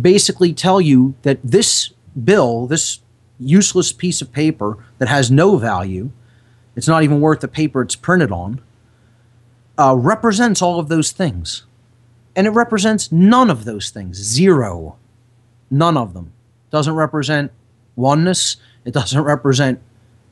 basically 0.01 0.53
tell 0.53 0.81
you 0.81 1.15
that 1.23 1.39
this 1.43 1.93
bill, 2.25 2.67
this 2.67 3.01
useless 3.39 3.93
piece 3.93 4.21
of 4.21 4.33
paper 4.33 4.79
that 4.99 5.09
has 5.09 5.31
no 5.31 5.57
value, 5.57 6.11
it's 6.75 6.89
not 6.89 7.03
even 7.03 7.21
worth 7.21 7.41
the 7.41 7.49
paper 7.49 7.83
it's 7.83 7.97
printed 7.97 8.31
on, 8.31 8.61
uh, 9.79 9.95
represents 9.97 10.63
all 10.63 10.79
of 10.79 10.89
those 10.89 11.13
things. 11.13 11.65
And 12.35 12.47
it 12.47 12.51
represents 12.51 13.11
none 13.11 13.51
of 13.51 13.65
those 13.65 13.91
things. 13.91 14.19
Zero. 14.19 14.97
None 15.71 15.97
of 15.97 16.13
them. 16.13 16.33
Doesn't 16.71 16.95
represent 16.95 17.51
oneness. 17.95 18.57
It 18.85 18.93
doesn't 18.93 19.23
represent 19.23 19.81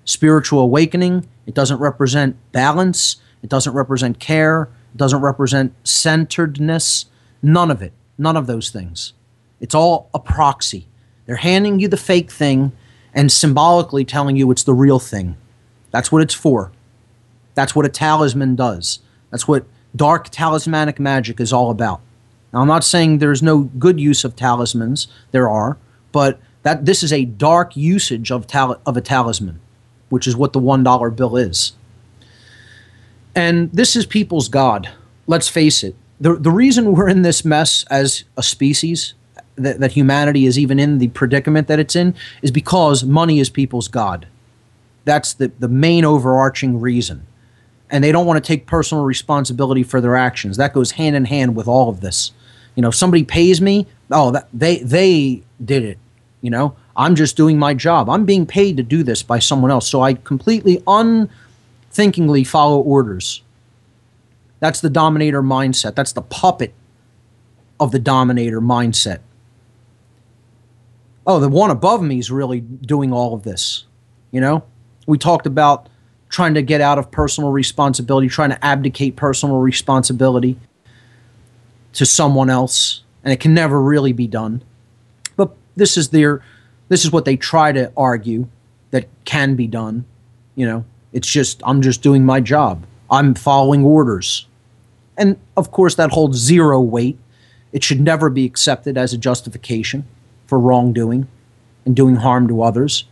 spiritual 0.04 0.60
awakening. 0.60 1.26
It 1.46 1.54
doesn't 1.54 1.78
represent 1.78 2.36
balance. 2.52 3.16
It 3.42 3.48
doesn't 3.48 3.72
represent 3.72 4.18
care. 4.20 4.68
It 4.94 4.98
doesn't 4.98 5.20
represent 5.20 5.74
centeredness. 5.82 7.06
None 7.42 7.70
of 7.70 7.80
it. 7.80 7.92
None 8.18 8.36
of 8.36 8.46
those 8.46 8.70
things. 8.70 9.14
It's 9.64 9.74
all 9.74 10.10
a 10.12 10.18
proxy. 10.18 10.86
They're 11.24 11.36
handing 11.36 11.80
you 11.80 11.88
the 11.88 11.96
fake 11.96 12.30
thing 12.30 12.72
and 13.14 13.32
symbolically 13.32 14.04
telling 14.04 14.36
you 14.36 14.50
it's 14.50 14.62
the 14.62 14.74
real 14.74 14.98
thing. 14.98 15.38
That's 15.90 16.12
what 16.12 16.20
it's 16.20 16.34
for. 16.34 16.70
That's 17.54 17.74
what 17.74 17.86
a 17.86 17.88
talisman 17.88 18.56
does. 18.56 18.98
That's 19.30 19.48
what 19.48 19.64
dark 19.96 20.28
talismanic 20.28 21.00
magic 21.00 21.40
is 21.40 21.50
all 21.50 21.70
about. 21.70 22.02
Now, 22.52 22.60
I'm 22.60 22.68
not 22.68 22.84
saying 22.84 23.18
there's 23.18 23.42
no 23.42 23.60
good 23.78 23.98
use 23.98 24.22
of 24.22 24.36
talismans. 24.36 25.08
There 25.30 25.48
are, 25.48 25.78
but 26.12 26.38
that 26.62 26.84
this 26.84 27.02
is 27.02 27.10
a 27.10 27.24
dark 27.24 27.74
usage 27.74 28.30
of 28.30 28.46
tal- 28.46 28.82
of 28.84 28.98
a 28.98 29.00
talisman, 29.00 29.60
which 30.10 30.26
is 30.26 30.36
what 30.36 30.52
the 30.52 30.58
one 30.58 30.82
dollar 30.82 31.08
bill 31.08 31.38
is. 31.38 31.72
And 33.34 33.72
this 33.72 33.96
is 33.96 34.04
people's 34.04 34.50
god. 34.50 34.90
Let's 35.26 35.48
face 35.48 35.82
it. 35.82 35.96
The, 36.20 36.34
the 36.34 36.50
reason 36.50 36.92
we're 36.92 37.08
in 37.08 37.22
this 37.22 37.46
mess 37.46 37.86
as 37.88 38.24
a 38.36 38.42
species 38.42 39.14
that, 39.56 39.80
that 39.80 39.92
humanity 39.92 40.46
is 40.46 40.58
even 40.58 40.78
in 40.78 40.98
the 40.98 41.08
predicament 41.08 41.68
that 41.68 41.78
it's 41.78 41.96
in 41.96 42.14
is 42.42 42.50
because 42.50 43.04
money 43.04 43.40
is 43.40 43.50
people's 43.50 43.88
god. 43.88 44.26
That's 45.04 45.34
the, 45.34 45.52
the 45.58 45.68
main 45.68 46.04
overarching 46.04 46.80
reason. 46.80 47.26
And 47.90 48.02
they 48.02 48.12
don't 48.12 48.26
want 48.26 48.42
to 48.42 48.46
take 48.46 48.66
personal 48.66 49.04
responsibility 49.04 49.82
for 49.82 50.00
their 50.00 50.16
actions. 50.16 50.56
That 50.56 50.72
goes 50.72 50.92
hand 50.92 51.14
in 51.14 51.26
hand 51.26 51.54
with 51.54 51.68
all 51.68 51.88
of 51.88 52.00
this. 52.00 52.32
You 52.74 52.82
know, 52.82 52.90
somebody 52.90 53.22
pays 53.22 53.60
me, 53.60 53.86
oh, 54.10 54.32
that, 54.32 54.48
they 54.52 54.78
they 54.78 55.42
did 55.64 55.84
it. 55.84 55.98
You 56.40 56.50
know, 56.50 56.76
I'm 56.96 57.14
just 57.14 57.36
doing 57.36 57.58
my 57.58 57.74
job. 57.74 58.08
I'm 58.08 58.24
being 58.24 58.46
paid 58.46 58.76
to 58.78 58.82
do 58.82 59.02
this 59.02 59.22
by 59.22 59.38
someone 59.38 59.70
else. 59.70 59.88
So 59.88 60.00
I 60.00 60.14
completely 60.14 60.82
unthinkingly 60.86 62.42
follow 62.42 62.80
orders. 62.80 63.42
That's 64.60 64.80
the 64.80 64.90
dominator 64.90 65.42
mindset. 65.42 65.94
That's 65.94 66.12
the 66.12 66.22
puppet 66.22 66.74
of 67.78 67.92
the 67.92 67.98
dominator 67.98 68.60
mindset 68.60 69.20
oh, 71.26 71.40
the 71.40 71.48
one 71.48 71.70
above 71.70 72.02
me 72.02 72.18
is 72.18 72.30
really 72.30 72.60
doing 72.60 73.12
all 73.12 73.34
of 73.34 73.42
this. 73.42 73.84
You 74.30 74.40
know, 74.40 74.64
we 75.06 75.18
talked 75.18 75.46
about 75.46 75.88
trying 76.28 76.54
to 76.54 76.62
get 76.62 76.80
out 76.80 76.98
of 76.98 77.10
personal 77.10 77.50
responsibility, 77.52 78.28
trying 78.28 78.50
to 78.50 78.64
abdicate 78.64 79.16
personal 79.16 79.58
responsibility 79.58 80.58
to 81.92 82.04
someone 82.04 82.50
else, 82.50 83.02
and 83.22 83.32
it 83.32 83.40
can 83.40 83.54
never 83.54 83.80
really 83.80 84.12
be 84.12 84.26
done. 84.26 84.62
But 85.36 85.54
this 85.76 85.96
is 85.96 86.08
their, 86.08 86.42
this 86.88 87.04
is 87.04 87.12
what 87.12 87.24
they 87.24 87.36
try 87.36 87.72
to 87.72 87.92
argue 87.96 88.48
that 88.90 89.06
can 89.24 89.54
be 89.54 89.66
done. 89.66 90.04
You 90.56 90.66
know, 90.66 90.84
it's 91.12 91.28
just 91.28 91.62
I'm 91.64 91.82
just 91.82 92.02
doing 92.02 92.24
my 92.24 92.40
job. 92.40 92.84
I'm 93.10 93.34
following 93.34 93.84
orders. 93.84 94.46
And 95.16 95.38
of 95.56 95.70
course, 95.70 95.94
that 95.94 96.10
holds 96.10 96.38
zero 96.38 96.80
weight. 96.80 97.18
It 97.72 97.84
should 97.84 98.00
never 98.00 98.30
be 98.30 98.44
accepted 98.44 98.98
as 98.98 99.12
a 99.12 99.18
justification 99.18 100.06
for 100.46 100.58
wrongdoing 100.58 101.26
and 101.84 101.96
doing 101.96 102.16
harm 102.16 102.48
to 102.48 102.62
others. 102.62 103.04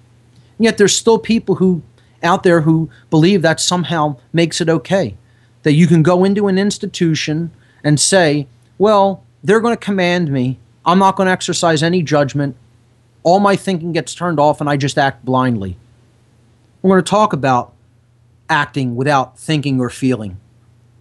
And 0.58 0.64
yet 0.64 0.78
there's 0.78 0.96
still 0.96 1.18
people 1.18 1.56
who 1.56 1.82
out 2.22 2.42
there 2.42 2.62
who 2.62 2.88
believe 3.10 3.42
that 3.42 3.60
somehow 3.60 4.16
makes 4.32 4.60
it 4.60 4.68
okay. 4.68 5.16
That 5.62 5.72
you 5.72 5.86
can 5.86 6.02
go 6.02 6.24
into 6.24 6.48
an 6.48 6.58
institution 6.58 7.50
and 7.84 7.98
say, 7.98 8.46
well, 8.78 9.24
they're 9.42 9.60
going 9.60 9.76
to 9.76 9.84
command 9.84 10.30
me. 10.30 10.58
I'm 10.84 10.98
not 10.98 11.16
going 11.16 11.26
to 11.26 11.32
exercise 11.32 11.82
any 11.82 12.02
judgment. 12.02 12.56
All 13.22 13.40
my 13.40 13.56
thinking 13.56 13.92
gets 13.92 14.14
turned 14.14 14.40
off 14.40 14.60
and 14.60 14.68
I 14.68 14.76
just 14.76 14.98
act 14.98 15.24
blindly. 15.24 15.76
We're 16.80 16.90
going 16.90 17.04
to 17.04 17.10
talk 17.10 17.32
about 17.32 17.72
acting 18.48 18.96
without 18.96 19.38
thinking 19.38 19.80
or 19.80 19.88
feeling 19.88 20.38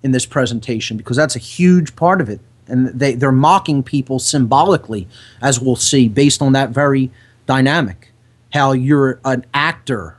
in 0.04 0.12
this 0.12 0.26
presentation 0.26 0.98
because 0.98 1.18
that's 1.18 1.36
a 1.36 1.40
huge 1.40 1.96
part 1.96 2.22
of 2.22 2.30
it. 2.30 2.40
And 2.72 2.88
they, 2.88 3.14
they're 3.16 3.32
mocking 3.32 3.84
people 3.84 4.20
symbolically, 4.20 5.08
as 5.42 5.60
we'll 5.60 5.76
see, 5.76 6.08
based 6.08 6.42
on 6.42 6.54
that 6.54 6.70
very 6.70 7.12
dynamic. 7.46 8.12
How 8.54 8.72
you're 8.72 9.20
an 9.24 9.46
actor 9.54 10.18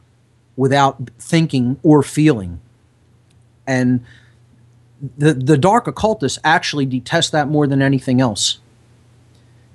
without 0.57 1.11
thinking 1.19 1.79
or 1.83 2.03
feeling. 2.03 2.61
And 3.67 4.05
the, 5.17 5.35
the 5.35 5.59
dark 5.59 5.87
occultists 5.87 6.39
actually 6.45 6.87
detest 6.87 7.33
that 7.33 7.49
more 7.49 7.67
than 7.67 7.83
anything 7.83 8.21
else. 8.21 8.59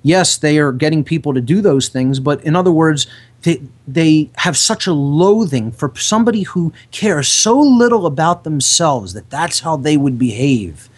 Yes, 0.02 0.36
they 0.38 0.58
are 0.58 0.72
getting 0.72 1.04
people 1.04 1.34
to 1.34 1.40
do 1.40 1.60
those 1.60 1.88
things, 1.88 2.20
but 2.20 2.42
in 2.44 2.54
other 2.54 2.70
words, 2.70 3.06
they, 3.42 3.60
they 3.86 4.30
have 4.36 4.56
such 4.56 4.86
a 4.86 4.92
loathing 4.92 5.70
for 5.70 5.92
somebody 5.96 6.42
who 6.42 6.72
cares 6.90 7.28
so 7.28 7.58
little 7.60 8.06
about 8.06 8.44
themselves 8.44 9.12
that 9.12 9.30
that's 9.30 9.60
how 9.60 9.76
they 9.76 9.96
would 9.96 10.18
behave. 10.18 10.88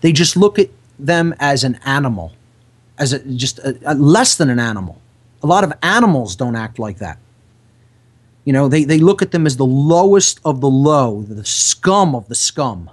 They 0.00 0.12
just 0.12 0.36
look 0.36 0.58
at 0.58 0.70
them 1.06 1.34
as 1.38 1.64
an 1.64 1.78
animal, 1.84 2.32
as 2.98 3.12
a, 3.12 3.18
just 3.20 3.58
a, 3.60 3.78
a 3.84 3.94
less 3.94 4.36
than 4.36 4.50
an 4.50 4.58
animal. 4.58 5.00
A 5.42 5.46
lot 5.46 5.64
of 5.64 5.72
animals 5.82 6.36
don't 6.36 6.56
act 6.56 6.78
like 6.78 6.98
that. 6.98 7.18
You 8.44 8.52
know, 8.52 8.68
they, 8.68 8.84
they 8.84 8.98
look 8.98 9.22
at 9.22 9.32
them 9.32 9.46
as 9.46 9.56
the 9.56 9.66
lowest 9.66 10.40
of 10.44 10.60
the 10.60 10.70
low, 10.70 11.22
the 11.22 11.44
scum 11.44 12.14
of 12.14 12.28
the 12.28 12.34
scum. 12.34 12.90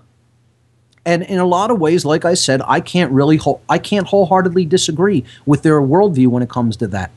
And 1.05 1.23
in 1.23 1.39
a 1.39 1.45
lot 1.45 1.71
of 1.71 1.79
ways, 1.79 2.03
like 2.03 2.25
I 2.25 2.33
said, 2.33 2.61
I 2.65 2.81
can't 2.81 3.11
really, 3.11 3.39
I 3.69 3.77
can't 3.77 4.07
wholeheartedly 4.07 4.65
disagree 4.65 5.23
with 5.45 5.63
their 5.63 5.81
worldview 5.81 6.27
when 6.27 6.43
it 6.43 6.49
comes 6.49 6.75
to 6.77 6.87
that. 6.87 7.11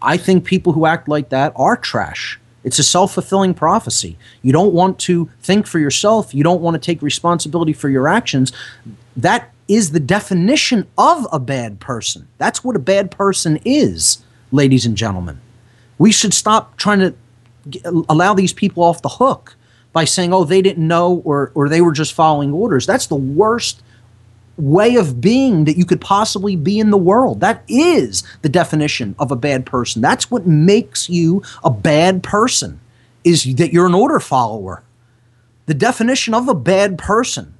I 0.00 0.16
think 0.16 0.44
people 0.44 0.72
who 0.72 0.86
act 0.86 1.08
like 1.08 1.30
that 1.30 1.52
are 1.56 1.76
trash. 1.76 2.38
It's 2.64 2.78
a 2.78 2.84
self 2.84 3.14
fulfilling 3.14 3.54
prophecy. 3.54 4.16
You 4.42 4.52
don't 4.52 4.72
want 4.72 4.98
to 5.00 5.30
think 5.40 5.66
for 5.66 5.78
yourself. 5.78 6.34
You 6.34 6.44
don't 6.44 6.60
want 6.60 6.74
to 6.74 6.78
take 6.78 7.02
responsibility 7.02 7.72
for 7.72 7.88
your 7.88 8.08
actions. 8.08 8.52
That 9.18 9.52
is 9.66 9.90
the 9.90 10.00
definition 10.00 10.86
of 10.96 11.26
a 11.32 11.40
bad 11.40 11.80
person. 11.80 12.28
That's 12.38 12.62
what 12.62 12.76
a 12.76 12.80
bad 12.80 13.10
person 13.10 13.58
is, 13.64 14.24
ladies 14.52 14.86
and 14.86 14.96
gentlemen. 14.96 15.40
We 15.98 16.12
should 16.12 16.32
stop 16.32 16.76
trying 16.76 17.00
to 17.00 17.14
allow 18.08 18.32
these 18.32 18.52
people 18.52 18.84
off 18.84 19.02
the 19.02 19.08
hook 19.08 19.56
by 19.92 20.04
saying, 20.04 20.32
oh, 20.32 20.44
they 20.44 20.62
didn't 20.62 20.86
know 20.86 21.20
or, 21.24 21.50
or 21.56 21.68
they 21.68 21.80
were 21.80 21.92
just 21.92 22.12
following 22.12 22.52
orders. 22.52 22.86
That's 22.86 23.08
the 23.08 23.16
worst 23.16 23.82
way 24.56 24.94
of 24.94 25.20
being 25.20 25.64
that 25.64 25.76
you 25.76 25.84
could 25.84 26.00
possibly 26.00 26.54
be 26.54 26.78
in 26.78 26.90
the 26.90 26.96
world. 26.96 27.40
That 27.40 27.64
is 27.66 28.22
the 28.42 28.48
definition 28.48 29.16
of 29.18 29.32
a 29.32 29.36
bad 29.36 29.66
person. 29.66 30.00
That's 30.00 30.30
what 30.30 30.46
makes 30.46 31.10
you 31.10 31.42
a 31.64 31.70
bad 31.70 32.22
person 32.22 32.80
is 33.24 33.56
that 33.56 33.72
you're 33.72 33.86
an 33.86 33.94
order 33.94 34.20
follower. 34.20 34.84
The 35.66 35.74
definition 35.74 36.34
of 36.34 36.48
a 36.48 36.54
bad 36.54 36.98
person, 36.98 37.54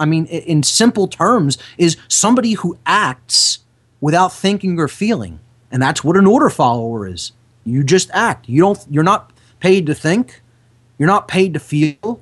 I 0.00 0.06
mean 0.06 0.26
in 0.26 0.64
simple 0.64 1.06
terms, 1.06 1.58
is 1.78 1.96
somebody 2.08 2.54
who 2.54 2.76
acts 2.86 3.60
without 4.00 4.32
thinking 4.32 4.80
or 4.80 4.88
feeling. 4.88 5.38
And 5.70 5.80
that's 5.80 6.02
what 6.02 6.16
an 6.16 6.26
order 6.26 6.50
follower 6.50 7.06
is. 7.06 7.32
You 7.64 7.84
just 7.84 8.10
act. 8.12 8.48
You 8.48 8.62
don't 8.62 8.84
you're 8.90 9.04
not 9.04 9.32
paid 9.60 9.86
to 9.86 9.94
think. 9.94 10.40
You're 10.98 11.06
not 11.06 11.28
paid 11.28 11.54
to 11.54 11.60
feel. 11.60 12.20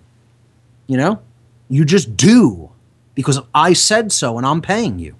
You 0.86 0.96
know? 0.96 1.22
You 1.70 1.84
just 1.84 2.16
do 2.16 2.70
because 3.14 3.40
I 3.54 3.72
said 3.72 4.12
so 4.12 4.36
and 4.38 4.46
I'm 4.46 4.60
paying 4.60 4.98
you. 4.98 5.14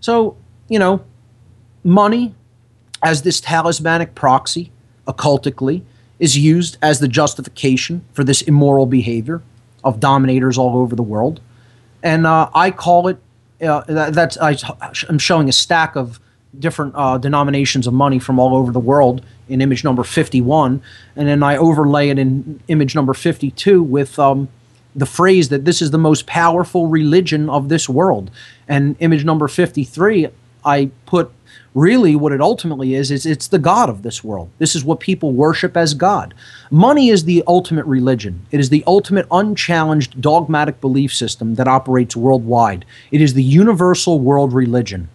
So, 0.00 0.36
you 0.68 0.78
know, 0.78 1.04
money 1.82 2.34
as 3.02 3.22
this 3.22 3.40
talismanic 3.40 4.14
proxy, 4.14 4.72
occultically, 5.06 5.82
is 6.18 6.36
used 6.38 6.78
as 6.80 7.00
the 7.00 7.08
justification 7.08 8.04
for 8.12 8.24
this 8.24 8.42
immoral 8.42 8.86
behavior 8.86 9.42
of 9.86 10.00
dominators 10.00 10.58
all 10.58 10.76
over 10.76 10.96
the 10.96 11.02
world. 11.02 11.40
And 12.02 12.26
uh, 12.26 12.50
I 12.54 12.72
call 12.72 13.06
it, 13.06 13.18
uh, 13.62 13.82
that, 13.86 14.14
that's, 14.14 14.36
I, 14.36 14.56
I'm 15.08 15.18
showing 15.18 15.48
a 15.48 15.52
stack 15.52 15.96
of 15.96 16.18
different 16.58 16.94
uh, 16.96 17.18
denominations 17.18 17.86
of 17.86 17.94
money 17.94 18.18
from 18.18 18.38
all 18.38 18.56
over 18.56 18.72
the 18.72 18.80
world 18.80 19.24
in 19.48 19.62
image 19.62 19.84
number 19.84 20.02
51. 20.02 20.82
And 21.14 21.28
then 21.28 21.42
I 21.42 21.56
overlay 21.56 22.08
it 22.08 22.18
in 22.18 22.60
image 22.66 22.96
number 22.96 23.14
52 23.14 23.80
with 23.80 24.18
um, 24.18 24.48
the 24.94 25.06
phrase 25.06 25.50
that 25.50 25.64
this 25.64 25.80
is 25.80 25.92
the 25.92 25.98
most 25.98 26.26
powerful 26.26 26.88
religion 26.88 27.48
of 27.48 27.68
this 27.68 27.88
world. 27.88 28.30
And 28.66 28.96
image 28.98 29.24
number 29.24 29.46
53, 29.46 30.28
I 30.64 30.90
put 31.06 31.30
really 31.76 32.16
what 32.16 32.32
it 32.32 32.40
ultimately 32.40 32.94
is 32.94 33.10
is 33.10 33.26
it's 33.26 33.48
the 33.48 33.58
god 33.58 33.90
of 33.90 34.02
this 34.02 34.24
world. 34.24 34.48
This 34.58 34.74
is 34.74 34.82
what 34.82 34.98
people 34.98 35.32
worship 35.32 35.76
as 35.76 35.92
god. 35.92 36.32
Money 36.70 37.10
is 37.10 37.24
the 37.24 37.44
ultimate 37.46 37.84
religion. 37.84 38.46
It 38.50 38.60
is 38.60 38.70
the 38.70 38.82
ultimate 38.86 39.26
unchallenged 39.30 40.18
dogmatic 40.20 40.80
belief 40.80 41.14
system 41.14 41.56
that 41.56 41.68
operates 41.68 42.16
worldwide. 42.16 42.86
It 43.10 43.20
is 43.20 43.34
the 43.34 43.42
universal 43.42 44.18
world 44.18 44.54
religion. 44.54 45.10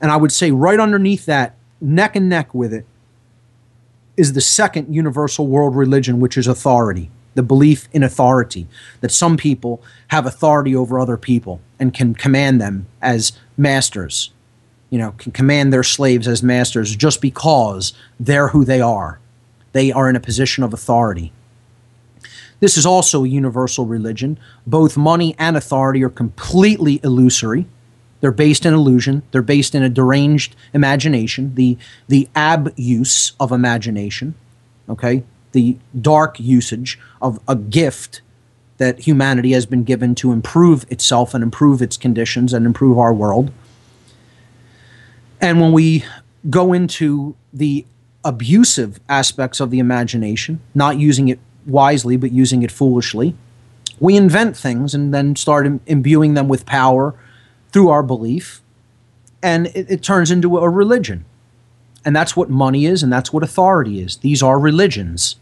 And 0.00 0.10
i 0.10 0.16
would 0.16 0.32
say 0.32 0.50
right 0.50 0.80
underneath 0.80 1.24
that 1.26 1.54
neck 1.80 2.16
and 2.16 2.28
neck 2.28 2.52
with 2.52 2.74
it 2.74 2.84
is 4.16 4.32
the 4.32 4.40
second 4.40 4.92
universal 4.92 5.46
world 5.46 5.76
religion 5.76 6.18
which 6.18 6.36
is 6.36 6.48
authority 6.48 7.10
the 7.38 7.42
belief 7.44 7.88
in 7.92 8.02
authority, 8.02 8.66
that 9.00 9.12
some 9.12 9.36
people 9.36 9.80
have 10.08 10.26
authority 10.26 10.74
over 10.74 10.98
other 10.98 11.16
people 11.16 11.60
and 11.78 11.94
can 11.94 12.12
command 12.12 12.60
them 12.60 12.88
as 13.00 13.30
masters, 13.56 14.32
you 14.90 14.98
know, 14.98 15.12
can 15.12 15.32
command 15.32 15.72
their 15.72 15.82
slaves 15.82 16.26
as 16.26 16.42
masters 16.42 16.94
just 16.96 17.20
because 17.20 17.92
they're 18.18 18.48
who 18.48 18.64
they 18.64 18.80
are. 18.80 19.18
They 19.72 19.92
are 19.92 20.08
in 20.08 20.16
a 20.16 20.20
position 20.20 20.64
of 20.64 20.72
authority. 20.72 21.32
This 22.60 22.76
is 22.76 22.86
also 22.86 23.24
a 23.24 23.28
universal 23.28 23.86
religion. 23.86 24.38
Both 24.66 24.96
money 24.96 25.34
and 25.38 25.56
authority 25.56 26.02
are 26.02 26.08
completely 26.08 27.00
illusory. 27.04 27.66
They're 28.20 28.32
based 28.32 28.66
in 28.66 28.74
illusion. 28.74 29.22
They're 29.30 29.42
based 29.42 29.74
in 29.74 29.82
a 29.82 29.88
deranged 29.88 30.56
imagination, 30.72 31.54
the 31.54 31.78
the 32.08 32.28
abuse 32.34 33.32
of 33.38 33.52
imagination. 33.52 34.34
Okay, 34.88 35.22
the 35.52 35.76
dark 36.00 36.40
usage 36.40 36.98
of 37.22 37.38
a 37.46 37.54
gift 37.54 38.22
that 38.78 39.00
humanity 39.00 39.52
has 39.52 39.66
been 39.66 39.84
given 39.84 40.14
to 40.16 40.32
improve 40.32 40.84
itself 40.90 41.34
and 41.34 41.42
improve 41.42 41.82
its 41.82 41.96
conditions 41.96 42.52
and 42.52 42.66
improve 42.66 42.98
our 42.98 43.12
world. 43.12 43.52
And 45.40 45.60
when 45.60 45.72
we 45.72 46.04
go 46.50 46.72
into 46.72 47.36
the 47.52 47.84
abusive 48.24 49.00
aspects 49.08 49.60
of 49.60 49.70
the 49.70 49.78
imagination, 49.78 50.60
not 50.74 50.98
using 50.98 51.28
it 51.28 51.38
wisely 51.66 52.16
but 52.16 52.32
using 52.32 52.62
it 52.62 52.70
foolishly, 52.70 53.34
we 54.00 54.16
invent 54.16 54.56
things 54.56 54.94
and 54.94 55.12
then 55.12 55.36
start 55.36 55.66
Im- 55.66 55.80
imbuing 55.86 56.34
them 56.34 56.48
with 56.48 56.66
power 56.66 57.14
through 57.72 57.88
our 57.88 58.02
belief, 58.02 58.60
and 59.42 59.66
it, 59.68 59.90
it 59.90 60.02
turns 60.02 60.30
into 60.30 60.58
a 60.58 60.68
religion. 60.68 61.24
And 62.04 62.14
that's 62.14 62.36
what 62.36 62.48
money 62.48 62.86
is, 62.86 63.02
and 63.02 63.12
that's 63.12 63.32
what 63.32 63.42
authority 63.42 64.00
is. 64.00 64.16
These 64.18 64.42
are 64.42 64.58
religions. 64.58 65.36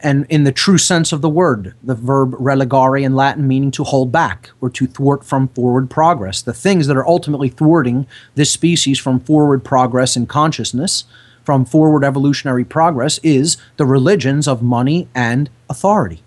And 0.00 0.26
in 0.28 0.44
the 0.44 0.52
true 0.52 0.78
sense 0.78 1.12
of 1.12 1.22
the 1.22 1.28
word, 1.28 1.74
the 1.82 1.94
verb 1.94 2.32
relegare 2.32 3.02
in 3.02 3.16
Latin 3.16 3.48
meaning 3.48 3.72
to 3.72 3.84
hold 3.84 4.12
back 4.12 4.50
or 4.60 4.70
to 4.70 4.86
thwart 4.86 5.24
from 5.24 5.48
forward 5.48 5.90
progress. 5.90 6.40
The 6.40 6.52
things 6.52 6.86
that 6.86 6.96
are 6.96 7.06
ultimately 7.06 7.48
thwarting 7.48 8.06
this 8.36 8.50
species 8.50 8.98
from 9.00 9.18
forward 9.18 9.64
progress 9.64 10.16
in 10.16 10.26
consciousness, 10.26 11.04
from 11.42 11.64
forward 11.64 12.04
evolutionary 12.04 12.64
progress, 12.64 13.18
is 13.24 13.56
the 13.76 13.86
religions 13.86 14.46
of 14.46 14.62
money 14.62 15.08
and 15.16 15.50
authority. 15.68 16.22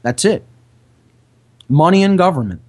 That's 0.00 0.24
it. 0.24 0.44
Money 1.68 2.02
and 2.02 2.16
government. 2.16 2.62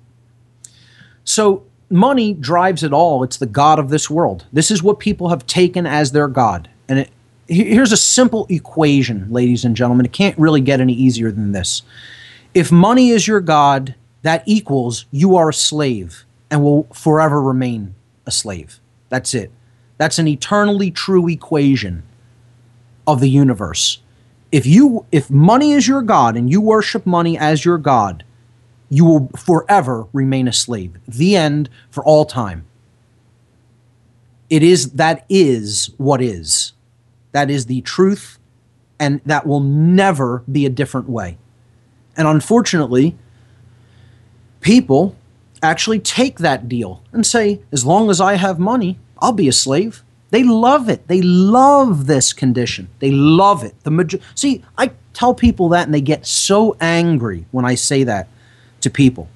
So 1.24 1.64
money 1.90 2.34
drives 2.34 2.84
it 2.84 2.92
all. 2.92 3.24
It's 3.24 3.38
the 3.38 3.46
God 3.46 3.80
of 3.80 3.90
this 3.90 4.10
world. 4.10 4.46
This 4.52 4.70
is 4.72 4.84
what 4.84 5.00
people 5.00 5.30
have 5.30 5.46
taken 5.46 5.86
as 5.86 6.12
their 6.12 6.28
God. 6.28 6.70
And 6.90 7.00
it, 7.00 7.12
here's 7.48 7.92
a 7.92 7.98
simple 7.98 8.46
equation, 8.50 9.32
ladies 9.32 9.66
and 9.66 9.76
gentlemen. 9.76 10.06
It 10.06 10.14
can't 10.14 10.38
really 10.38 10.62
get 10.62 10.82
any 10.82 10.94
easier 10.94 11.32
than 11.32 11.52
this. 11.52 11.82
If 12.54 12.72
money 12.72 13.10
is 13.10 13.28
your 13.28 13.42
God, 13.42 13.96
that 14.22 14.44
equals 14.46 15.06
you 15.12 15.36
are 15.36 15.50
a 15.50 15.54
slave 15.54 16.26
and 16.50 16.64
will 16.64 16.84
forever 16.94 17.42
remain 17.42 17.96
a 18.26 18.32
slave. 18.32 18.80
That's 19.10 19.34
it. 19.34 19.52
That's 19.98 20.20
an 20.20 20.28
eternally 20.28 20.92
true 20.92 21.28
equation 21.28 22.04
of 23.06 23.20
the 23.20 23.30
universe. 23.30 24.02
If 24.52 24.66
you 24.66 25.06
if 25.12 25.30
money 25.30 25.72
is 25.72 25.88
your 25.88 26.02
god 26.02 26.36
and 26.36 26.50
you 26.50 26.62
worship 26.62 27.06
money 27.06 27.38
as 27.38 27.66
your 27.66 27.78
god, 27.78 28.24
you 28.90 29.06
will 29.06 29.30
forever 29.38 30.08
remain 30.14 30.48
a 30.48 30.54
slave. 30.54 30.98
The 31.08 31.36
end 31.36 31.70
for 31.90 32.04
all 32.04 32.26
time. 32.26 32.66
It 34.50 34.64
is 34.64 34.92
that 34.92 35.26
is 35.30 35.92
what 35.98 36.22
is. 36.22 36.74
That 37.38 37.52
is 37.52 37.68
the 37.68 37.82
truth 37.82 38.40
And 39.00 39.22
that 39.24 39.46
will 39.46 39.60
never 39.60 40.44
be 40.52 40.66
a 40.66 40.72
different 40.72 41.08
way. 41.08 41.38
And 42.18 42.28
unfortunately, 42.28 43.16
people 44.60 45.16
actually 45.62 46.00
take 46.00 46.40
that 46.40 46.68
deal 46.68 47.04
and 47.12 47.24
say, 47.24 47.62
as 47.72 47.86
long 47.86 48.10
as 48.10 48.20
I 48.20 48.38
have 48.38 48.58
money, 48.58 48.98
I'll 49.20 49.34
be 49.34 49.48
a 49.48 49.54
slave. 49.54 50.04
They 50.32 50.44
love 50.44 50.90
it. 50.90 51.08
They 51.08 51.22
love 51.22 52.08
this 52.08 52.34
condition. 52.34 52.90
They 52.98 53.12
love 53.12 53.64
it. 53.64 53.76
The 53.84 53.92
major- 53.92 54.20
See, 54.34 54.64
I 54.76 54.90
tell 55.14 55.36
people 55.36 55.70
that 55.70 55.86
and 55.86 55.94
they 55.94 56.02
get 56.02 56.26
so 56.26 56.76
angry 56.82 57.46
when 57.52 57.66
I 57.66 57.76
say 57.76 58.04
that 58.04 58.28
to 58.82 58.90
people. 58.90 59.30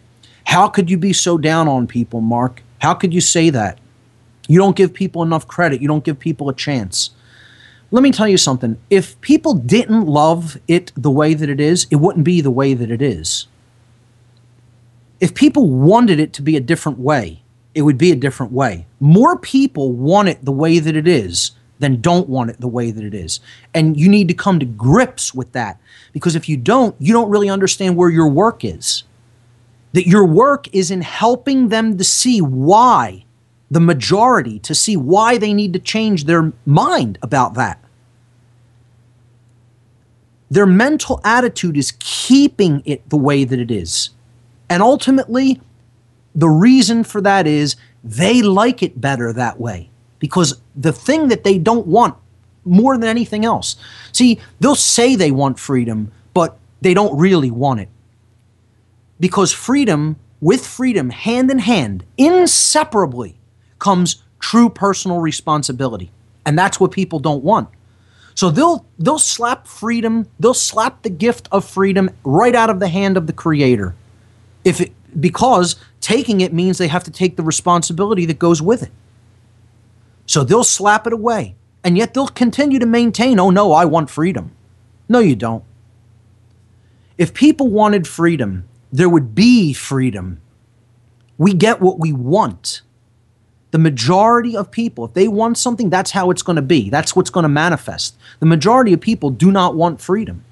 How 0.46 0.68
could 0.68 0.90
you 0.90 0.98
be 0.98 1.14
so 1.14 1.38
down 1.38 1.68
on 1.68 1.86
people, 1.86 2.20
Mark? 2.20 2.64
How 2.80 2.96
could 2.96 3.14
you 3.14 3.22
say 3.22 3.52
that? 3.52 3.78
You 4.48 4.58
don't 4.58 4.76
give 4.76 4.92
people 4.92 5.22
enough 5.22 5.48
credit. 5.48 5.84
You 5.84 5.88
don't 5.88 6.04
give 6.04 6.18
people 6.18 6.50
a 6.50 6.56
chance. 6.56 7.12
Let 7.94 8.04
me 8.04 8.12
tell 8.12 8.28
you 8.28 8.38
something. 8.38 8.78
If 8.90 9.20
people 9.20 9.54
didn't 9.54 10.06
love 10.06 10.58
it 10.68 10.94
the 10.96 11.12
way 11.12 11.34
that 11.34 11.50
it 11.50 11.60
is, 11.60 11.88
it 11.92 11.98
wouldn't 11.98 12.24
be 12.24 12.40
the 12.40 12.50
way 12.50 12.74
that 12.74 12.90
it 12.90 13.02
is. 13.02 13.48
If 15.20 15.36
people 15.36 15.70
wanted 15.70 16.20
it 16.20 16.32
to 16.34 16.42
be 16.42 16.56
a 16.56 16.62
different 16.62 17.00
way, 17.00 17.44
it 17.76 17.82
would 17.82 17.98
be 17.98 18.12
a 18.12 18.16
different 18.16 18.54
way. 18.54 18.88
More 19.00 19.38
people 19.38 19.92
want 19.92 20.30
it 20.30 20.44
the 20.44 20.52
way 20.52 20.80
that 20.80 20.96
it 20.96 21.08
is 21.08 21.52
than 21.80 22.00
don't 22.00 22.30
want 22.30 22.50
it 22.50 22.62
the 22.62 22.68
way 22.68 22.92
that 22.92 23.04
it 23.04 23.14
is. 23.14 23.40
And 23.74 24.00
you 24.00 24.08
need 24.08 24.28
to 24.30 24.34
come 24.34 24.60
to 24.60 24.66
grips 24.66 25.34
with 25.34 25.52
that 25.52 25.80
because 26.14 26.36
if 26.36 26.48
you 26.48 26.56
don't, 26.56 26.96
you 27.00 27.12
don't 27.12 27.30
really 27.30 27.50
understand 27.50 27.98
where 27.98 28.10
your 28.10 28.30
work 28.30 28.64
is. 28.64 29.04
That 29.94 30.08
your 30.08 30.26
work 30.26 30.74
is 30.74 30.92
in 30.92 31.02
helping 31.02 31.68
them 31.68 31.98
to 31.98 32.04
see 32.04 32.40
why, 32.40 33.26
the 33.70 33.82
majority, 33.82 34.60
to 34.60 34.74
see 34.74 34.96
why 34.96 35.38
they 35.38 35.54
need 35.54 35.74
to 35.74 35.80
change 35.80 36.24
their 36.24 36.54
mind 36.66 37.18
about 37.22 37.56
that. 37.56 37.81
Their 40.52 40.68
mental 40.68 41.20
attitude 41.24 41.78
is 41.78 41.94
keeping 42.00 42.84
it 42.86 43.10
the 43.10 43.18
way 43.18 43.44
that 43.44 43.60
it 43.60 43.72
is. 43.72 44.12
And 44.70 44.84
ultimately, 44.84 45.60
the 46.36 46.50
reason 46.50 47.04
for 47.04 47.22
that 47.22 47.48
is 47.48 47.76
they 48.04 48.42
like 48.42 48.84
it 48.84 49.02
better 49.02 49.34
that 49.34 49.60
way 49.60 49.90
because 50.20 50.62
the 50.76 50.94
thing 50.94 51.30
that 51.30 51.44
they 51.44 51.58
don't 51.58 51.88
want 51.88 52.16
more 52.66 52.98
than 52.98 53.10
anything 53.10 53.46
else. 53.46 53.76
See, 54.12 54.40
they'll 54.60 54.76
say 54.76 55.16
they 55.16 55.32
want 55.32 55.60
freedom, 55.60 56.12
but 56.34 56.58
they 56.82 56.94
don't 56.94 57.18
really 57.18 57.52
want 57.52 57.80
it. 57.80 57.90
Because 59.20 59.52
freedom, 59.52 60.18
with 60.40 60.66
freedom, 60.66 61.10
hand 61.10 61.52
in 61.52 61.60
hand, 61.60 62.04
inseparably, 62.18 63.36
comes 63.80 64.24
true 64.40 64.70
personal 64.70 65.20
responsibility. 65.20 66.12
And 66.46 66.58
that's 66.58 66.80
what 66.80 66.92
people 66.92 67.20
don't 67.20 67.44
want. 67.44 67.70
So 68.36 68.50
they'll 68.50 68.86
they'll 68.98 69.20
slap 69.20 69.68
freedom, 69.68 70.28
they'll 70.40 70.54
slap 70.54 71.04
the 71.04 71.10
gift 71.10 71.48
of 71.52 71.66
freedom 71.66 72.10
right 72.24 72.56
out 72.56 72.70
of 72.70 72.80
the 72.80 72.88
hand 72.88 73.18
of 73.18 73.28
the 73.28 73.34
creator. 73.34 73.96
If 74.64 74.82
it 74.82 74.94
because 75.20 75.76
taking 76.00 76.42
it 76.42 76.54
means 76.54 76.78
they 76.78 76.88
have 76.88 77.04
to 77.04 77.12
take 77.12 77.36
the 77.36 77.44
responsibility 77.44 78.26
that 78.26 78.40
goes 78.40 78.62
with 78.62 78.84
it. 78.84 78.92
So 80.26 80.44
they'll 80.44 80.64
slap 80.64 81.06
it 81.06 81.14
away. 81.14 81.56
And 81.84 81.98
yet 81.98 82.14
they'll 82.14 82.28
continue 82.28 82.80
to 82.80 82.86
maintain, 82.86 83.40
oh 83.40 83.50
no, 83.50 83.74
I 83.74 83.86
want 83.86 84.10
freedom. 84.10 84.52
No, 85.10 85.20
you 85.20 85.36
don't. 85.36 85.64
If 87.18 87.34
people 87.34 87.68
wanted 87.68 88.08
freedom, 88.08 88.68
there 88.92 89.10
would 89.10 89.36
be 89.36 89.74
freedom. 89.74 90.40
We 91.38 91.54
get 91.54 91.82
what 91.82 92.00
we 92.00 92.14
want. 92.14 92.82
The 93.72 93.80
majority 93.80 94.56
of 94.56 94.70
people, 94.70 95.06
if 95.06 95.14
they 95.14 95.28
want 95.28 95.58
something, 95.58 95.90
that's 95.90 96.12
how 96.12 96.30
it's 96.30 96.42
going 96.42 96.58
to 96.58 96.62
be. 96.62 96.90
That's 96.90 97.16
what's 97.16 97.30
going 97.30 97.44
to 97.44 97.50
manifest. 97.50 98.18
The 98.40 98.46
majority 98.46 98.94
of 98.94 99.02
people 99.02 99.30
do 99.30 99.52
not 99.52 99.76
want 99.76 100.02
freedom 100.02 100.44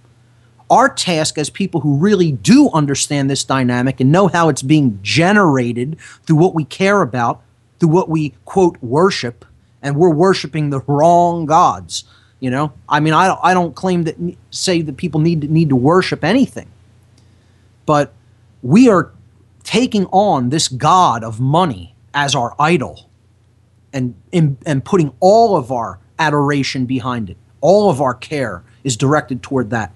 our 0.70 0.88
task 0.88 1.38
as 1.38 1.50
people 1.50 1.82
who 1.82 1.98
really 1.98 2.32
do 2.32 2.70
understand 2.72 3.30
this 3.30 3.44
dynamic 3.44 4.00
and 4.00 4.12
know 4.12 4.28
how 4.28 4.50
it's 4.50 4.62
being 4.62 5.00
generated 5.02 5.98
through 6.26 6.36
what 6.36 6.54
we 6.54 6.64
care 6.64 7.02
about, 7.02 7.42
through 7.80 7.90
what 7.90 8.10
we 8.10 8.36
quote 8.46 8.78
worship, 8.82 9.46
and 9.82 9.96
we're 9.96 10.14
worshiping 10.14 10.70
the 10.70 10.82
wrong 10.82 11.46
gods. 11.46 12.04
You 12.40 12.52
know, 12.52 12.72
I 12.88 13.00
mean, 13.00 13.14
I 13.14 13.28
don't, 13.28 13.40
I 13.44 13.54
don't 13.54 13.76
claim 13.76 14.04
that 14.04 14.16
say 14.52 14.82
that 14.82 14.96
people 14.96 15.20
need 15.20 15.42
to, 15.42 15.48
need 15.48 15.70
to 15.70 15.76
worship 15.76 16.24
anything, 16.24 16.70
but 17.86 18.14
we 18.62 18.90
are 18.90 19.12
taking 19.64 20.06
on 20.08 20.50
this 20.50 20.68
god 20.68 21.24
of 21.24 21.40
money 21.40 21.96
as 22.14 22.36
our 22.36 22.56
idol, 22.60 23.09
and 23.94 24.16
and, 24.32 24.58
and 24.66 24.86
putting 24.86 25.14
all 25.20 25.56
of 25.56 25.72
our 25.72 26.00
adoration 26.18 26.86
behind 26.86 27.30
it. 27.30 27.38
All 27.62 27.90
of 27.90 28.02
our 28.02 28.14
care 28.14 28.64
is 28.84 28.98
directed 28.98 29.42
toward 29.42 29.70
that. 29.70 29.94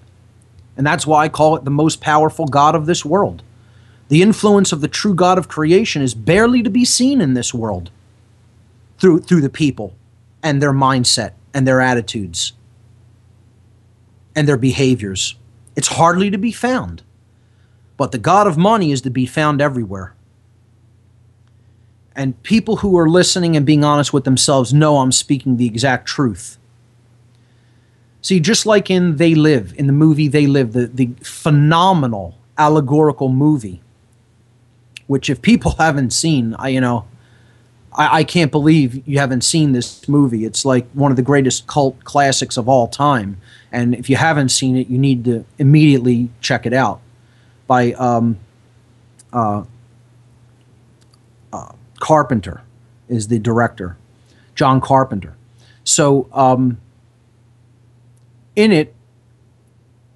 And 0.76 0.86
that's 0.86 1.06
why 1.06 1.24
I 1.24 1.28
call 1.28 1.56
it 1.56 1.64
the 1.64 1.70
most 1.70 2.00
powerful 2.00 2.46
God 2.46 2.74
of 2.74 2.86
this 2.86 3.04
world. 3.04 3.42
The 4.08 4.22
influence 4.22 4.72
of 4.72 4.80
the 4.80 4.88
true 4.88 5.14
God 5.14 5.38
of 5.38 5.48
creation 5.48 6.02
is 6.02 6.14
barely 6.14 6.62
to 6.62 6.70
be 6.70 6.84
seen 6.84 7.20
in 7.20 7.34
this 7.34 7.54
world 7.54 7.90
through, 8.98 9.20
through 9.20 9.40
the 9.40 9.48
people 9.48 9.94
and 10.42 10.60
their 10.60 10.72
mindset 10.72 11.32
and 11.52 11.66
their 11.66 11.80
attitudes 11.80 12.52
and 14.36 14.48
their 14.48 14.56
behaviors. 14.56 15.36
It's 15.76 15.88
hardly 15.88 16.30
to 16.30 16.38
be 16.38 16.52
found. 16.52 17.02
But 17.96 18.12
the 18.12 18.18
God 18.18 18.46
of 18.46 18.58
money 18.58 18.90
is 18.92 19.00
to 19.02 19.10
be 19.10 19.26
found 19.26 19.60
everywhere. 19.60 20.14
And 22.16 22.40
people 22.42 22.76
who 22.76 22.96
are 22.98 23.08
listening 23.08 23.56
and 23.56 23.66
being 23.66 23.84
honest 23.84 24.12
with 24.12 24.24
themselves 24.24 24.72
know 24.72 24.98
I'm 24.98 25.12
speaking 25.12 25.56
the 25.56 25.66
exact 25.66 26.06
truth. 26.06 26.58
See, 28.22 28.40
just 28.40 28.66
like 28.66 28.90
in 28.90 29.16
They 29.16 29.34
Live, 29.34 29.74
in 29.76 29.86
the 29.86 29.92
movie 29.92 30.28
They 30.28 30.46
Live, 30.46 30.72
the, 30.72 30.86
the 30.86 31.10
phenomenal 31.22 32.38
allegorical 32.56 33.28
movie, 33.28 33.82
which 35.06 35.28
if 35.28 35.42
people 35.42 35.72
haven't 35.78 36.12
seen, 36.12 36.54
I 36.54 36.68
you 36.68 36.80
know, 36.80 37.06
I, 37.92 38.18
I 38.18 38.24
can't 38.24 38.50
believe 38.50 39.06
you 39.06 39.18
haven't 39.18 39.42
seen 39.42 39.72
this 39.72 40.08
movie. 40.08 40.44
It's 40.44 40.64
like 40.64 40.88
one 40.92 41.10
of 41.10 41.16
the 41.16 41.22
greatest 41.22 41.66
cult 41.66 42.02
classics 42.04 42.56
of 42.56 42.68
all 42.68 42.88
time. 42.88 43.40
And 43.72 43.94
if 43.94 44.08
you 44.08 44.16
haven't 44.16 44.50
seen 44.50 44.76
it, 44.76 44.88
you 44.88 44.98
need 44.98 45.24
to 45.24 45.44
immediately 45.58 46.30
check 46.40 46.66
it 46.66 46.72
out. 46.72 47.00
By 47.66 47.92
um, 47.92 48.38
uh, 49.32 49.64
uh, 51.52 51.72
Carpenter 52.00 52.62
is 53.08 53.28
the 53.28 53.38
director, 53.38 53.96
John 54.54 54.80
Carpenter. 54.80 55.36
So 55.84 56.28
um, 56.32 56.78
in 58.56 58.72
it, 58.72 58.94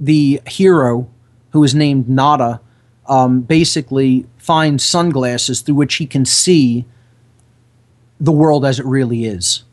the 0.01 0.41
hero, 0.47 1.09
who 1.51 1.63
is 1.65 1.75
named 1.75 2.09
Nada, 2.09 2.61
um, 3.07 3.41
basically 3.41 4.27
finds 4.37 4.85
sunglasses 4.85 5.61
through 5.61 5.75
which 5.75 5.97
he 5.97 6.07
can 6.07 6.25
see 6.25 6.85
the 8.21 8.33
world 8.33 8.65
as 8.65 8.79
it 8.79 8.87
really 8.87 9.25
is. 9.25 9.65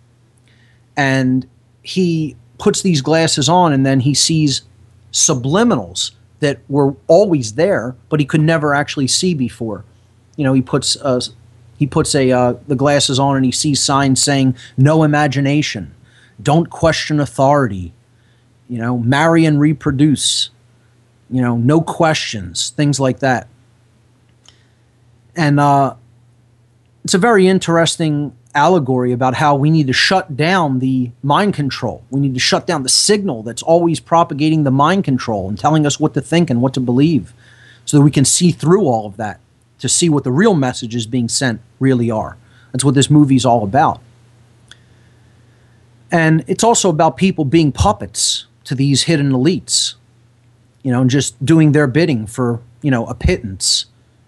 And 0.96 1.48
he 1.82 2.36
puts 2.58 2.82
these 2.82 3.02
glasses 3.02 3.50
on 3.50 3.74
and 3.74 3.86
then 3.86 4.00
he 4.02 4.14
sees 4.14 4.64
subliminals 5.12 6.12
that 6.40 6.60
were 6.68 6.96
always 7.08 7.54
there, 7.54 7.96
but 8.10 8.20
he 8.20 8.26
could 8.26 8.42
never 8.42 8.74
actually 8.74 9.08
see 9.08 9.34
before. 9.34 9.84
You 10.36 10.44
know, 10.44 10.54
he 10.54 10.62
puts 10.62 10.98
uh, 10.98 11.22
he 11.78 11.88
puts 11.88 12.16
a 12.16 12.32
uh, 12.32 12.54
the 12.68 12.76
glasses 12.76 13.20
on 13.20 13.36
and 13.36 13.46
he 13.46 13.52
sees 13.52 13.82
signs 13.82 14.22
saying 14.22 14.56
"No 14.78 15.04
imagination," 15.04 15.94
"Don't 16.42 16.70
question 16.70 17.20
authority," 17.20 17.94
you 18.70 18.78
know, 18.78 18.98
marry 18.98 19.46
and 19.46 19.60
reproduce, 19.60 20.50
you 21.30 21.42
know, 21.42 21.58
no 21.58 21.82
questions, 21.82 22.70
things 22.70 23.00
like 23.00 23.20
that. 23.20 23.48
And 25.36 25.60
uh, 25.60 25.96
it's 27.04 27.14
a 27.14 27.20
very 27.20 27.48
interesting 27.48 28.36
allegory 28.56 29.12
about 29.12 29.36
how 29.36 29.54
we 29.54 29.70
need 29.70 29.88
to 29.88 29.94
shut 29.94 30.38
down 30.38 30.80
the 30.80 31.12
mind 31.22 31.54
control. 31.54 32.04
We 32.10 32.22
need 32.22 32.34
to 32.36 32.40
shut 32.40 32.66
down 32.66 32.84
the 32.84 32.90
signal 32.90 33.44
that's 33.44 33.62
always 33.62 34.00
propagating 34.00 34.64
the 34.64 34.72
mind 34.72 35.04
control 35.04 35.50
and 35.50 35.60
telling 35.60 35.86
us 35.86 36.00
what 36.00 36.14
to 36.14 36.22
think 36.22 36.50
and 36.50 36.62
what 36.62 36.74
to 36.76 36.80
believe 36.80 37.34
so 37.84 37.98
that 37.98 38.04
we 38.04 38.12
can 38.12 38.24
see 38.24 38.52
through 38.52 38.86
all 38.86 39.06
of 39.06 39.18
that 39.18 39.40
to 39.80 39.90
see 39.90 40.10
what 40.10 40.24
the 40.24 40.32
real 40.32 40.56
messages 40.56 41.06
being 41.06 41.30
sent 41.30 41.62
really 41.80 42.10
are. 42.10 42.38
That's 42.72 42.84
what 42.84 42.96
this 42.96 43.10
movie 43.10 43.36
is 43.36 43.46
all 43.46 43.64
about. 43.64 44.02
And 46.12 46.44
it's 46.48 46.64
also 46.64 46.90
about 46.90 47.18
people 47.18 47.46
being 47.46 47.72
puppets 47.72 48.46
to 48.66 48.76
these 48.76 49.04
hidden 49.04 49.32
elites, 49.32 49.96
you 50.84 50.92
know, 50.92 51.02
and 51.02 51.10
just 51.10 51.44
doing 51.44 51.72
their 51.72 51.88
bidding 51.88 52.28
for, 52.28 52.62
you 52.82 52.92
know, 52.92 53.06
a 53.08 53.14
pittance, 53.16 53.86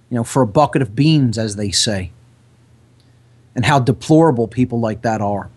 you 0.10 0.16
know, 0.16 0.24
for 0.24 0.42
a 0.42 0.48
bucket 0.48 0.82
of 0.82 0.96
beans, 0.96 1.38
as 1.38 1.56
they 1.56 1.72
say, 1.72 2.12
and 3.56 3.66
how 3.66 3.80
deplorable 3.80 4.48
people 4.48 4.80
like 4.80 5.02
that 5.02 5.22
are. 5.22 5.50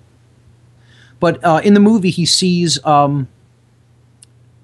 But 1.20 1.44
uh, 1.44 1.60
in 1.62 1.74
the 1.74 1.80
movie, 1.80 2.10
he 2.10 2.24
sees 2.24 2.84
um, 2.84 3.28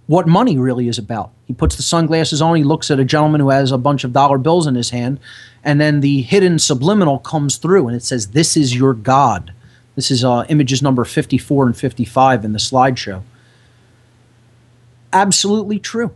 what 0.06 0.26
money 0.26 0.56
really 0.56 0.88
is 0.88 0.98
about. 0.98 1.30
He 1.46 1.54
puts 1.54 1.76
the 1.76 1.82
sunglasses 1.82 2.42
on, 2.42 2.56
he 2.56 2.64
looks 2.64 2.90
at 2.90 2.98
a 2.98 3.04
gentleman 3.04 3.40
who 3.40 3.50
has 3.50 3.70
a 3.70 3.78
bunch 3.78 4.02
of 4.02 4.12
dollar 4.12 4.36
bills 4.36 4.66
in 4.66 4.74
his 4.74 4.90
hand, 4.90 5.20
and 5.62 5.80
then 5.80 6.00
the 6.00 6.22
hidden 6.22 6.58
subliminal 6.58 7.18
comes 7.18 7.56
through 7.56 7.86
and 7.86 7.96
it 7.96 8.02
says, 8.02 8.28
This 8.28 8.56
is 8.56 8.76
your 8.76 8.94
God. 8.94 9.52
This 9.94 10.10
is 10.10 10.24
uh, 10.24 10.44
images 10.48 10.82
number 10.82 11.04
54 11.04 11.66
and 11.66 11.76
55 11.76 12.44
in 12.44 12.52
the 12.52 12.58
slideshow. 12.58 13.22
absolutely 15.12 15.78
true. 15.78 16.10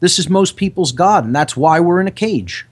This 0.00 0.18
is 0.18 0.28
most 0.28 0.56
people's 0.56 0.92
God, 0.92 1.24
and 1.24 1.34
that's 1.34 1.56
why 1.56 1.80
we're 1.80 2.00
in 2.00 2.06
a 2.06 2.12
cage. 2.12 2.66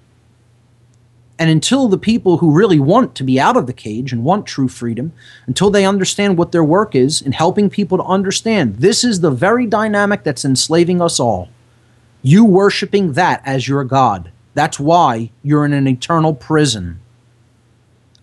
And 1.38 1.50
until 1.50 1.88
the 1.88 1.98
people 1.98 2.38
who 2.38 2.52
really 2.52 2.78
want 2.78 3.14
to 3.16 3.24
be 3.24 3.40
out 3.40 3.56
of 3.56 3.66
the 3.66 3.72
cage 3.72 4.12
and 4.12 4.24
want 4.24 4.46
true 4.46 4.68
freedom, 4.68 5.12
until 5.46 5.70
they 5.70 5.84
understand 5.84 6.38
what 6.38 6.52
their 6.52 6.62
work 6.62 6.94
is 6.94 7.20
in 7.20 7.32
helping 7.32 7.68
people 7.68 7.98
to 7.98 8.04
understand 8.04 8.76
this 8.76 9.02
is 9.02 9.20
the 9.20 9.32
very 9.32 9.66
dynamic 9.66 10.22
that's 10.22 10.44
enslaving 10.44 11.00
us 11.00 11.18
all. 11.18 11.48
You 12.24 12.46
worshiping 12.46 13.12
that 13.12 13.42
as 13.44 13.68
your 13.68 13.84
God. 13.84 14.32
That's 14.54 14.80
why 14.80 15.30
you're 15.42 15.66
in 15.66 15.74
an 15.74 15.86
eternal 15.86 16.32
prison. 16.32 17.00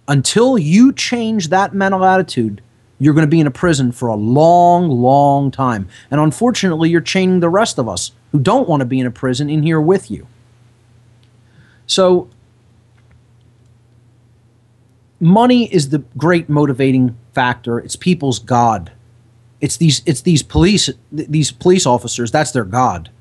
Until 0.08 0.58
you 0.58 0.92
change 0.92 1.50
that 1.50 1.76
mental 1.76 2.04
attitude, 2.04 2.64
you're 2.98 3.14
going 3.14 3.28
to 3.28 3.32
be 3.32 3.40
in 3.40 3.46
a 3.46 3.52
prison 3.52 3.92
for 3.92 4.08
a 4.08 4.16
long, 4.16 4.90
long 4.90 5.52
time. 5.52 5.88
And 6.10 6.20
unfortunately, 6.20 6.90
you're 6.90 7.00
chaining 7.00 7.42
the 7.42 7.50
rest 7.50 7.78
of 7.78 7.88
us 7.88 8.12
who 8.32 8.40
don't 8.40 8.68
want 8.68 8.82
to 8.82 8.86
be 8.88 9.00
in 9.00 9.06
a 9.06 9.12
prison 9.12 9.52
in 9.52 9.62
here 9.62 9.80
with 9.80 10.10
you. 10.10 10.26
So, 11.86 12.28
money 15.20 15.72
is 15.72 15.90
the 15.90 16.00
great 16.18 16.50
motivating 16.50 17.16
factor. 17.34 17.78
It's 17.78 17.96
people's 17.96 18.40
god. 18.40 18.92
It's 19.60 19.78
these 19.78 20.02
it's 20.08 20.22
these 20.22 20.42
police 20.42 20.90
these 21.12 21.52
police 21.52 21.86
officers, 21.86 22.32
that's 22.32 22.50
their 22.50 22.66
god. 22.66 23.12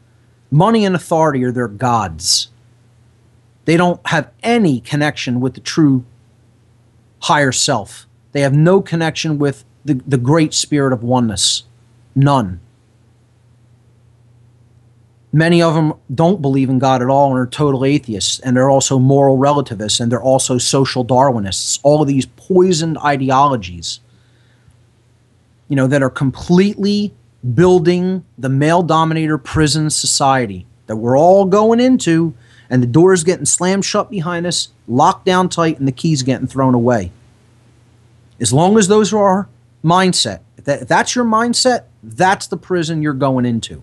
Money 0.50 0.84
and 0.84 0.96
authority 0.96 1.44
are 1.44 1.52
their 1.52 1.68
gods. 1.68 2.48
They 3.64 3.76
don't 3.76 4.04
have 4.06 4.30
any 4.42 4.80
connection 4.80 5.40
with 5.40 5.54
the 5.54 5.60
true 5.60 6.04
higher 7.20 7.52
self. 7.52 8.06
They 8.32 8.40
have 8.40 8.54
no 8.54 8.80
connection 8.80 9.38
with 9.38 9.64
the, 9.84 9.94
the 10.06 10.18
great 10.18 10.54
spirit 10.54 10.92
of 10.92 11.02
oneness. 11.02 11.64
None. 12.14 12.60
Many 15.32 15.62
of 15.62 15.74
them 15.74 15.94
don't 16.12 16.42
believe 16.42 16.68
in 16.68 16.80
God 16.80 17.02
at 17.02 17.08
all 17.08 17.30
and 17.30 17.38
are 17.38 17.46
total 17.46 17.84
atheists, 17.84 18.40
and 18.40 18.56
they're 18.56 18.70
also 18.70 18.98
moral 18.98 19.36
relativists, 19.36 20.00
and 20.00 20.10
they're 20.10 20.22
also 20.22 20.58
social 20.58 21.04
Darwinists. 21.04 21.78
All 21.84 22.02
of 22.02 22.08
these 22.08 22.26
poisoned 22.26 22.98
ideologies, 22.98 24.00
you 25.68 25.76
know, 25.76 25.86
that 25.86 26.02
are 26.02 26.10
completely 26.10 27.14
building 27.54 28.24
the 28.36 28.48
male 28.48 28.82
dominator 28.82 29.38
prison 29.38 29.90
society 29.90 30.66
that 30.86 30.96
we're 30.96 31.18
all 31.18 31.44
going 31.44 31.80
into, 31.80 32.34
and 32.68 32.82
the 32.82 32.86
doors 32.86 33.24
getting 33.24 33.44
slammed 33.44 33.84
shut 33.84 34.10
behind 34.10 34.46
us, 34.46 34.68
locked 34.86 35.24
down 35.24 35.48
tight, 35.48 35.78
and 35.78 35.88
the 35.88 35.92
keys 35.92 36.22
getting 36.22 36.46
thrown 36.46 36.74
away. 36.74 37.12
As 38.40 38.52
long 38.52 38.76
as 38.78 38.88
those 38.88 39.12
are 39.12 39.18
our 39.18 39.48
mindset, 39.84 40.40
if, 40.56 40.64
that, 40.64 40.82
if 40.82 40.88
that's 40.88 41.14
your 41.14 41.24
mindset, 41.24 41.84
that's 42.02 42.46
the 42.46 42.56
prison 42.56 43.02
you're 43.02 43.12
going 43.12 43.46
into. 43.46 43.82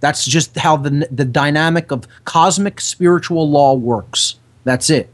That's 0.00 0.24
just 0.24 0.56
how 0.56 0.76
the, 0.76 1.08
the 1.10 1.24
dynamic 1.24 1.90
of 1.90 2.06
cosmic 2.24 2.80
spiritual 2.80 3.48
law 3.50 3.74
works. 3.74 4.36
That's 4.64 4.90
it. 4.90 5.10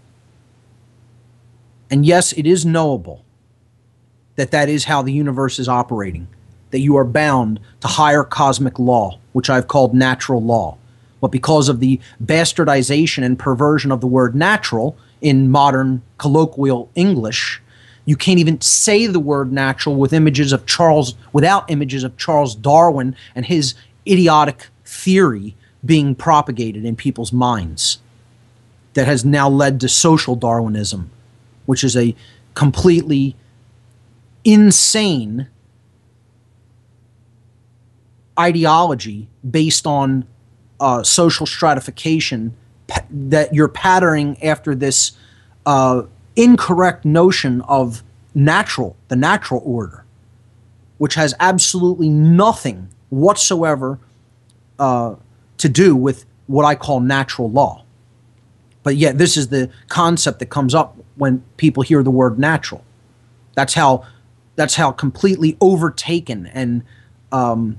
And 1.91 2.07
yes, 2.07 2.33
it 2.33 2.47
is 2.47 2.65
knowable 2.65 3.25
that 4.37 4.51
that 4.51 4.69
is 4.69 4.85
how 4.85 5.03
the 5.03 5.13
universe 5.13 5.59
is 5.59 5.69
operating, 5.69 6.27
that 6.73 6.81
you 6.81 6.97
are 6.97 7.05
bound 7.05 7.61
to 7.81 7.87
higher 7.87 8.25
cosmic 8.25 8.79
law, 8.79 9.19
which 9.33 9.49
I've 9.49 9.69
called 9.69 9.95
natural 9.95 10.43
law. 10.43 10.77
But 11.21 11.29
because 11.29 11.69
of 11.69 11.79
the 11.79 12.01
bastardization 12.23 13.23
and 13.23 13.39
perversion 13.39 13.93
of 13.93 14.01
the 14.01 14.09
word 14.09 14.35
natural 14.35 14.97
in 15.21 15.51
modern 15.51 16.03
colloquial 16.19 16.91
English, 16.97 17.63
you 18.05 18.17
can't 18.17 18.41
even 18.41 18.61
say 18.61 19.07
the 19.07 19.21
word 19.21 19.53
natural 19.53 19.95
with 19.95 20.13
images 20.13 20.53
of 20.53 20.67
Charles 20.67 21.15
without 21.33 21.71
images 21.71 22.03
of 22.03 22.17
Charles 22.17 22.57
Darwin 22.57 23.15
and 23.37 23.47
his 23.47 23.75
idiotic 24.07 24.67
theory 24.85 25.55
being 25.85 26.15
propagated 26.15 26.85
in 26.85 26.97
people's 26.97 27.33
minds 27.33 27.99
that 28.95 29.07
has 29.07 29.25
now 29.25 29.49
led 29.49 29.81
to 29.81 29.89
social 29.89 30.35
Darwinism, 30.35 31.11
which 31.67 31.85
is 31.85 31.97
a 31.97 32.15
completely 32.55 33.37
insane 34.45 35.47
ideology 38.39 39.29
based 39.49 39.87
on 39.87 40.27
uh, 40.81 41.03
social 41.03 41.47
stratification 41.47 42.55
pa- 42.87 43.05
that 43.11 43.55
you're 43.55 43.69
patterning 43.69 44.43
after 44.43 44.75
this 44.75 45.13
uh, 45.67 46.03
incorrect 46.37 47.05
notion 47.05 47.61
of 47.63 48.03
natural, 48.35 48.97
the 49.09 49.17
natural 49.17 49.63
order, 49.65 50.05
which 50.99 51.15
has 51.15 51.35
absolutely 51.41 52.09
nothing 52.09 52.89
whatsoever 53.11 53.99
uh, 54.79 55.15
to 55.59 55.69
do 55.69 55.95
with 55.95 56.25
what 56.47 56.65
I 56.65 56.75
call 56.75 57.01
natural 57.01 57.51
law. 57.51 57.85
But 58.83 58.97
yet, 58.97 59.19
this 59.19 59.37
is 59.37 59.49
the 59.49 59.71
concept 59.89 60.41
that 60.41 60.47
comes 60.47 60.75
up 60.75 60.97
when 61.17 61.45
people 61.57 61.83
hear 61.83 62.03
the 62.03 62.11
word 62.11 62.39
natural. 62.39 62.85
That's 63.55 63.75
how 63.75 64.05
that's 64.57 64.75
how 64.75 64.91
completely 64.93 65.57
overtaken 65.61 66.47
and 66.47 66.83
um, 67.31 67.79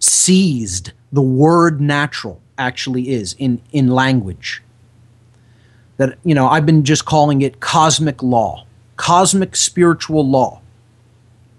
seized 0.00 0.92
the 1.12 1.22
word 1.22 1.80
natural 1.80 2.40
actually 2.58 3.10
is 3.10 3.34
in 3.38 3.62
in 3.72 3.88
language. 3.88 4.62
That 5.98 6.18
you 6.24 6.34
know, 6.34 6.48
I've 6.48 6.66
been 6.66 6.84
just 6.84 7.04
calling 7.04 7.42
it 7.42 7.60
cosmic 7.60 8.22
law, 8.22 8.66
cosmic 8.96 9.54
spiritual 9.54 10.28
law. 10.28 10.60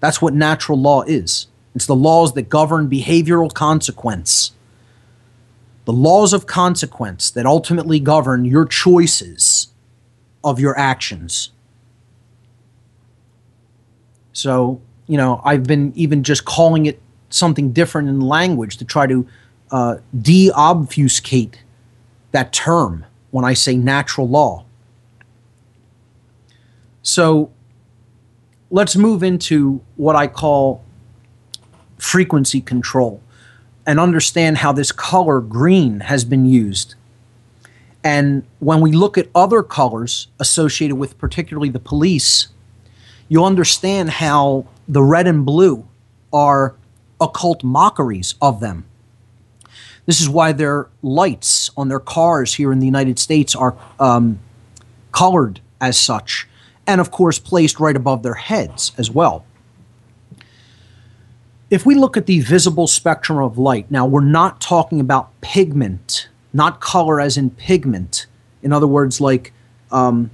That's 0.00 0.20
what 0.20 0.34
natural 0.34 0.78
law 0.78 1.02
is. 1.02 1.46
It's 1.74 1.86
the 1.86 1.96
laws 1.96 2.34
that 2.34 2.48
govern 2.48 2.88
behavioral 2.88 3.52
consequence. 3.52 4.52
The 5.84 5.92
laws 5.92 6.32
of 6.32 6.46
consequence 6.46 7.30
that 7.30 7.46
ultimately 7.46 7.98
govern 7.98 8.44
your 8.44 8.66
choices 8.66 9.68
of 10.44 10.60
your 10.60 10.78
actions. 10.78 11.50
So, 14.32 14.80
you 15.06 15.16
know, 15.16 15.40
I've 15.44 15.64
been 15.64 15.92
even 15.94 16.22
just 16.22 16.44
calling 16.44 16.86
it 16.86 17.01
something 17.32 17.72
different 17.72 18.08
in 18.08 18.20
language 18.20 18.76
to 18.78 18.84
try 18.84 19.06
to 19.06 19.26
uh, 19.70 19.96
de 20.20 20.50
obfuscate 20.50 21.62
that 22.32 22.52
term 22.52 23.04
when 23.30 23.44
I 23.44 23.54
say 23.54 23.76
natural 23.76 24.28
law. 24.28 24.64
So, 27.02 27.50
let's 28.70 28.96
move 28.96 29.22
into 29.22 29.80
what 29.96 30.14
I 30.14 30.26
call 30.26 30.82
frequency 31.98 32.60
control 32.60 33.20
and 33.86 33.98
understand 33.98 34.58
how 34.58 34.72
this 34.72 34.92
color 34.92 35.40
green 35.40 36.00
has 36.00 36.24
been 36.24 36.46
used. 36.46 36.94
And 38.04 38.44
when 38.58 38.80
we 38.80 38.92
look 38.92 39.16
at 39.16 39.28
other 39.34 39.62
colors 39.62 40.28
associated 40.40 40.96
with 40.96 41.18
particularly 41.18 41.68
the 41.68 41.78
police, 41.78 42.48
you'll 43.28 43.44
understand 43.44 44.10
how 44.10 44.66
the 44.88 45.02
red 45.02 45.26
and 45.26 45.44
blue 45.46 45.86
are 46.32 46.74
occult 47.22 47.62
mockeries 47.64 48.34
of 48.42 48.60
them. 48.60 48.84
This 50.04 50.20
is 50.20 50.28
why 50.28 50.52
their 50.52 50.88
lights 51.02 51.70
on 51.76 51.88
their 51.88 52.00
cars 52.00 52.54
here 52.54 52.72
in 52.72 52.80
the 52.80 52.86
United 52.86 53.18
States 53.18 53.54
are 53.54 53.76
um, 54.00 54.40
colored 55.12 55.60
as 55.80 55.96
such, 55.98 56.48
and 56.86 57.00
of 57.00 57.10
course 57.10 57.38
placed 57.38 57.78
right 57.78 57.96
above 57.96 58.22
their 58.22 58.34
heads 58.34 58.92
as 58.98 59.10
well 59.10 59.44
if 61.72 61.86
we 61.86 61.94
look 61.94 62.18
at 62.18 62.26
the 62.26 62.40
visible 62.40 62.86
spectrum 62.86 63.38
of 63.38 63.56
light, 63.56 63.90
now 63.90 64.04
we're 64.04 64.20
not 64.20 64.60
talking 64.60 65.00
about 65.00 65.30
pigment, 65.40 66.28
not 66.52 66.82
color 66.82 67.18
as 67.18 67.38
in 67.38 67.48
pigment. 67.48 68.26
In 68.62 68.74
other 68.74 68.86
words, 68.86 69.22
like, 69.22 69.54
um, 69.90 70.30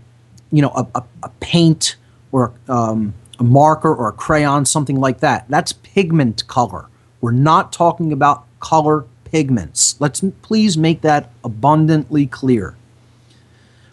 you 0.51 0.61
know, 0.61 0.71
a, 0.71 0.85
a, 0.97 1.05
a 1.23 1.29
paint 1.39 1.95
or 2.33 2.53
um, 2.69 3.15
a 3.39 3.45
marker 3.45 3.95
or 3.95 4.09
a 4.09 4.13
crayon, 4.13 4.65
something 4.65 4.99
like 4.99 5.21
that. 5.21 5.47
That's 5.49 5.73
pigment 5.73 6.47
color. 6.47 6.87
We're 7.21 7.31
not 7.33 7.73
talking 7.73 8.13
about 8.13 8.45
color 8.61 9.07
pigments. 9.25 9.97
Let's 10.01 10.23
please 10.43 10.77
make 10.77 11.03
that 11.03 11.31
abundantly 11.45 12.27
clear. 12.27 12.77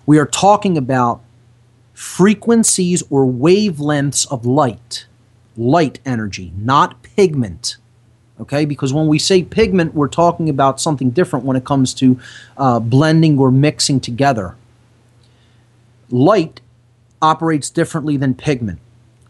We 0.06 0.18
are 0.20 0.26
talking 0.26 0.78
about 0.78 1.22
frequencies 1.94 3.04
or 3.10 3.26
wavelengths 3.26 4.30
of 4.32 4.46
light 4.46 5.06
light 5.58 6.00
energy, 6.06 6.52
not 6.58 7.02
pigment. 7.02 7.78
Okay, 8.40 8.66
because 8.66 8.94
when 8.94 9.08
we 9.08 9.18
say 9.18 9.44
pigment, 9.44 9.94
we're 9.96 10.10
talking 10.10 10.50
about 10.50 10.82
something 10.82 11.10
different 11.10 11.46
when 11.46 11.56
it 11.56 11.64
comes 11.64 11.94
to 11.96 12.20
uh, 12.58 12.80
blending 12.82 13.40
or 13.40 13.50
mixing 13.50 14.02
together. 14.02 14.56
Light 16.10 16.60
operates 17.22 17.70
differently 17.70 18.18
than 18.18 18.36
pigment. 18.36 18.80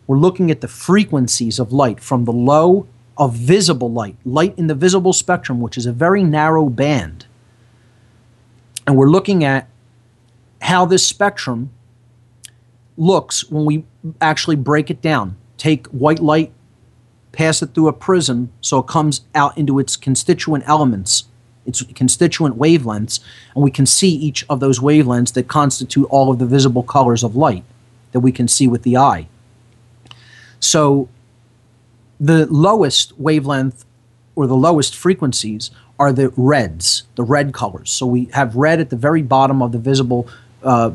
We're 0.08 0.18
looking 0.18 0.52
at 0.52 0.62
the 0.62 0.68
frequencies 0.68 1.60
of 1.60 1.74
light 1.74 2.00
from 2.00 2.26
the 2.26 2.34
low 2.34 2.88
of 3.18 3.34
visible 3.34 3.92
light, 3.92 4.18
light 4.26 4.54
in 4.58 4.68
the 4.68 4.76
visible 4.76 5.14
spectrum, 5.14 5.62
which 5.62 5.78
is 5.78 5.86
a 5.86 5.94
very 5.94 6.24
narrow 6.24 6.70
band. 6.70 7.26
And 8.86 8.96
we're 8.98 9.10
looking 9.10 9.44
at 9.44 9.68
how 10.62 10.86
this 10.86 11.06
spectrum 11.06 11.72
looks 12.98 13.50
when 13.50 13.66
we 13.66 13.84
actually 14.22 14.56
break 14.56 14.90
it 14.90 15.02
down 15.02 15.38
take 15.58 15.88
white 15.88 16.20
light, 16.20 16.52
pass 17.32 17.62
it 17.62 17.74
through 17.74 17.88
a 17.88 17.94
prism 17.94 18.52
so 18.62 18.80
it 18.80 18.88
comes 18.88 19.22
out 19.34 19.58
into 19.58 19.80
its 19.80 19.96
constituent 19.96 20.64
elements, 20.68 21.26
its 21.66 21.82
constituent 21.96 22.58
wavelengths, 22.58 23.20
and 23.56 23.64
we 23.64 23.72
can 23.72 23.86
see 23.86 24.10
each 24.10 24.46
of 24.50 24.60
those 24.60 24.80
wavelengths 24.80 25.34
that 25.34 25.48
constitute 25.48 26.06
all 26.10 26.32
of 26.32 26.40
the 26.40 26.46
visible 26.46 26.84
colors 26.84 27.24
of 27.24 27.36
light 27.36 27.64
that 28.12 28.20
we 28.20 28.32
can 28.32 28.48
see 28.48 28.68
with 28.68 28.84
the 28.84 28.96
eye. 28.96 29.28
So 30.66 31.10
the 32.20 32.48
lowest 32.48 33.20
wavelength 33.20 33.86
or 34.36 34.48
the 34.48 34.56
lowest 34.56 34.96
frequencies 34.96 35.70
are 36.00 36.12
the 36.12 36.30
reds, 36.36 37.04
the 37.14 37.24
red 37.24 37.54
colors. 37.54 37.92
So 37.92 38.08
we 38.08 38.26
have 38.34 38.56
red 38.56 38.80
at 38.80 38.90
the 38.90 38.96
very 38.96 39.22
bottom 39.22 39.62
of 39.62 39.72
the 39.72 39.78
visible 39.78 40.28
uh, 40.64 40.92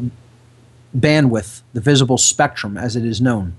bandwidth, 0.96 1.62
the 1.72 1.80
visible 1.80 2.18
spectrum 2.18 2.76
as 2.76 2.96
it 2.96 3.04
is 3.04 3.20
known. 3.20 3.54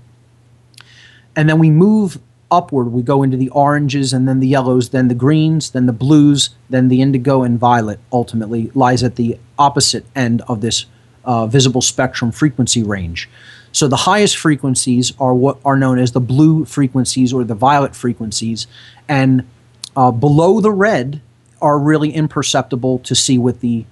And 1.34 1.48
then 1.48 1.58
we 1.58 1.70
move 1.70 2.18
upward. 2.50 2.92
We 2.92 3.02
go 3.02 3.22
into 3.22 3.38
the 3.38 3.48
oranges 3.48 4.12
and 4.12 4.28
then 4.28 4.40
the 4.40 4.46
yellows, 4.46 4.90
then 4.90 5.08
the 5.08 5.14
greens, 5.14 5.70
then 5.70 5.86
the 5.86 5.94
blues, 5.94 6.50
then 6.68 6.88
the 6.88 7.00
indigo 7.00 7.42
and 7.42 7.58
violet 7.58 7.98
ultimately 8.12 8.70
lies 8.74 9.02
at 9.02 9.16
the 9.16 9.38
opposite 9.58 10.04
end 10.14 10.42
of 10.42 10.60
this 10.60 10.84
uh, 11.24 11.46
visible 11.46 11.80
spectrum 11.80 12.30
frequency 12.30 12.82
range. 12.82 13.30
So 13.72 13.88
the 13.88 13.96
highest 13.96 14.36
frequencies 14.36 15.12
are 15.18 15.34
what 15.34 15.58
are 15.64 15.76
known 15.76 15.98
as 15.98 16.12
the 16.12 16.20
blue 16.20 16.64
frequencies 16.64 17.32
or 17.32 17.42
the 17.42 17.54
violet 17.54 17.96
frequencies, 17.96 18.66
and 19.08 19.48
uh, 19.96 20.10
below 20.10 20.60
the 20.60 20.70
red 20.70 21.20
are 21.60 21.78
really 21.78 22.12
imperceptible 22.12 22.98
to 23.00 23.14
see 23.14 23.38
with 23.38 23.60
the 23.60 23.84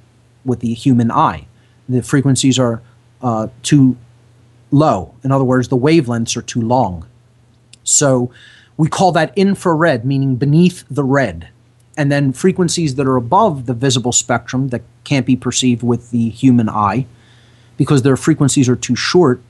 with 0.44 0.60
the 0.60 0.74
human 0.74 1.10
eye. 1.10 1.46
The 1.88 2.02
frequencies 2.02 2.58
are 2.58 2.82
uh, 3.22 3.48
too 3.62 3.96
low. 4.70 5.14
In 5.24 5.32
other 5.32 5.44
words, 5.44 5.68
the 5.68 5.76
wavelengths 5.76 6.36
are 6.36 6.42
too 6.42 6.60
long. 6.60 7.06
So 7.82 8.30
we 8.76 8.88
call 8.88 9.12
that 9.12 9.36
infrared, 9.36 10.04
meaning 10.04 10.36
beneath 10.36 10.84
the 10.90 11.04
red. 11.04 11.48
And 11.96 12.10
then 12.10 12.32
frequencies 12.32 12.94
that 12.94 13.06
are 13.06 13.16
above 13.16 13.66
the 13.66 13.74
visible 13.74 14.12
spectrum 14.12 14.68
that 14.68 14.82
can't 15.04 15.26
be 15.26 15.36
perceived 15.36 15.82
with 15.82 16.10
the 16.10 16.30
human 16.30 16.68
eye 16.68 17.06
because 17.76 18.02
their 18.02 18.16
frequencies 18.16 18.68
are 18.68 18.76
too 18.76 18.96
short, 18.96 19.40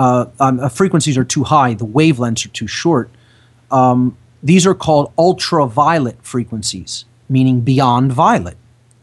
uh, 0.00 0.30
um, 0.40 0.58
uh, 0.60 0.68
frequencies 0.70 1.18
are 1.18 1.24
too 1.24 1.44
high, 1.44 1.74
the 1.74 1.84
wavelengths 1.84 2.46
are 2.46 2.48
too 2.48 2.66
short. 2.66 3.10
Um, 3.70 4.16
these 4.42 4.66
are 4.66 4.74
called 4.74 5.12
ultraviolet 5.18 6.16
frequencies, 6.22 7.04
meaning 7.28 7.60
beyond 7.60 8.10
violet. 8.10 8.56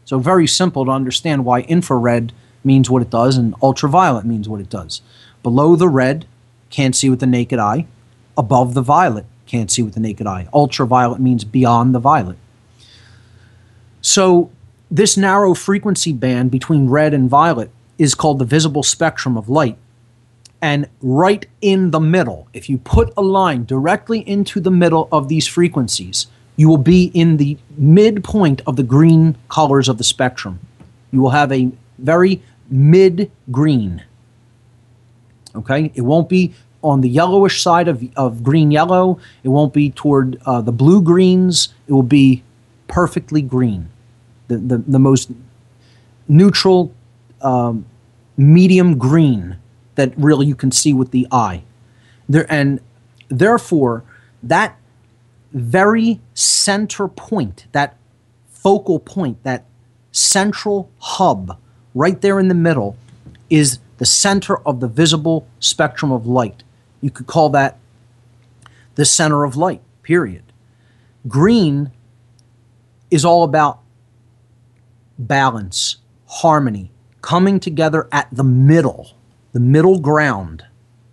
So, 0.04 0.18
very 0.18 0.48
simple 0.48 0.84
to 0.84 0.90
understand 0.90 1.44
why 1.44 1.60
infrared 1.60 2.32
means 2.64 2.90
what 2.90 3.00
it 3.00 3.10
does 3.10 3.36
and 3.36 3.54
ultraviolet 3.62 4.24
means 4.24 4.48
what 4.48 4.60
it 4.60 4.68
does. 4.68 5.00
Below 5.44 5.76
the 5.76 5.88
red, 5.88 6.26
can't 6.68 6.96
see 6.96 7.08
with 7.08 7.20
the 7.20 7.26
naked 7.28 7.60
eye. 7.60 7.86
Above 8.36 8.74
the 8.74 8.82
violet, 8.82 9.26
can't 9.46 9.70
see 9.70 9.82
with 9.82 9.94
the 9.94 10.00
naked 10.00 10.26
eye. 10.26 10.48
Ultraviolet 10.52 11.20
means 11.20 11.44
beyond 11.44 11.94
the 11.94 12.00
violet. 12.00 12.38
So, 14.00 14.50
this 14.90 15.16
narrow 15.16 15.54
frequency 15.54 16.12
band 16.12 16.50
between 16.50 16.88
red 16.88 17.14
and 17.14 17.30
violet 17.30 17.70
is 17.98 18.16
called 18.16 18.40
the 18.40 18.44
visible 18.44 18.82
spectrum 18.82 19.36
of 19.36 19.48
light. 19.48 19.78
And 20.60 20.88
right 21.00 21.46
in 21.60 21.92
the 21.92 22.00
middle, 22.00 22.48
if 22.52 22.68
you 22.68 22.78
put 22.78 23.12
a 23.16 23.22
line 23.22 23.64
directly 23.64 24.20
into 24.28 24.60
the 24.60 24.70
middle 24.70 25.08
of 25.12 25.28
these 25.28 25.46
frequencies, 25.46 26.26
you 26.56 26.68
will 26.68 26.78
be 26.78 27.12
in 27.14 27.36
the 27.36 27.56
midpoint 27.76 28.62
of 28.66 28.74
the 28.74 28.82
green 28.82 29.36
colors 29.48 29.88
of 29.88 29.98
the 29.98 30.04
spectrum. 30.04 30.58
You 31.12 31.20
will 31.22 31.30
have 31.30 31.52
a 31.52 31.70
very 31.98 32.42
mid 32.68 33.30
green. 33.50 34.02
Okay? 35.54 35.92
It 35.94 36.00
won't 36.00 36.28
be 36.28 36.54
on 36.82 37.00
the 37.00 37.08
yellowish 37.08 37.62
side 37.62 37.86
of, 37.86 38.04
of 38.16 38.42
green 38.42 38.72
yellow. 38.72 39.20
It 39.44 39.48
won't 39.48 39.72
be 39.72 39.90
toward 39.90 40.40
uh, 40.44 40.60
the 40.60 40.72
blue 40.72 41.00
greens. 41.00 41.68
It 41.86 41.92
will 41.92 42.02
be 42.02 42.42
perfectly 42.88 43.42
green. 43.42 43.90
The, 44.48 44.56
the, 44.56 44.78
the 44.78 44.98
most 44.98 45.30
neutral, 46.26 46.92
um, 47.40 47.86
medium 48.36 48.98
green 48.98 49.58
that 49.98 50.16
really 50.16 50.46
you 50.46 50.54
can 50.54 50.70
see 50.70 50.92
with 50.92 51.10
the 51.10 51.26
eye. 51.32 51.64
There, 52.28 52.46
and 52.48 52.80
therefore, 53.28 54.04
that 54.44 54.78
very 55.52 56.20
center 56.34 57.08
point, 57.08 57.66
that 57.72 57.96
focal 58.48 59.00
point, 59.00 59.42
that 59.42 59.64
central 60.12 60.88
hub 60.98 61.58
right 61.94 62.20
there 62.20 62.38
in 62.38 62.46
the 62.46 62.54
middle 62.54 62.96
is 63.50 63.80
the 63.96 64.06
center 64.06 64.58
of 64.58 64.78
the 64.78 64.86
visible 64.86 65.48
spectrum 65.58 66.12
of 66.12 66.28
light. 66.28 66.62
You 67.00 67.10
could 67.10 67.26
call 67.26 67.48
that 67.50 67.76
the 68.94 69.04
center 69.04 69.42
of 69.42 69.56
light, 69.56 69.82
period. 70.04 70.44
Green 71.26 71.90
is 73.10 73.24
all 73.24 73.42
about 73.42 73.80
balance, 75.18 75.96
harmony, 76.26 76.92
coming 77.20 77.58
together 77.58 78.06
at 78.12 78.28
the 78.30 78.44
middle, 78.44 79.10
the 79.58 79.64
middle 79.64 79.98
ground. 79.98 80.64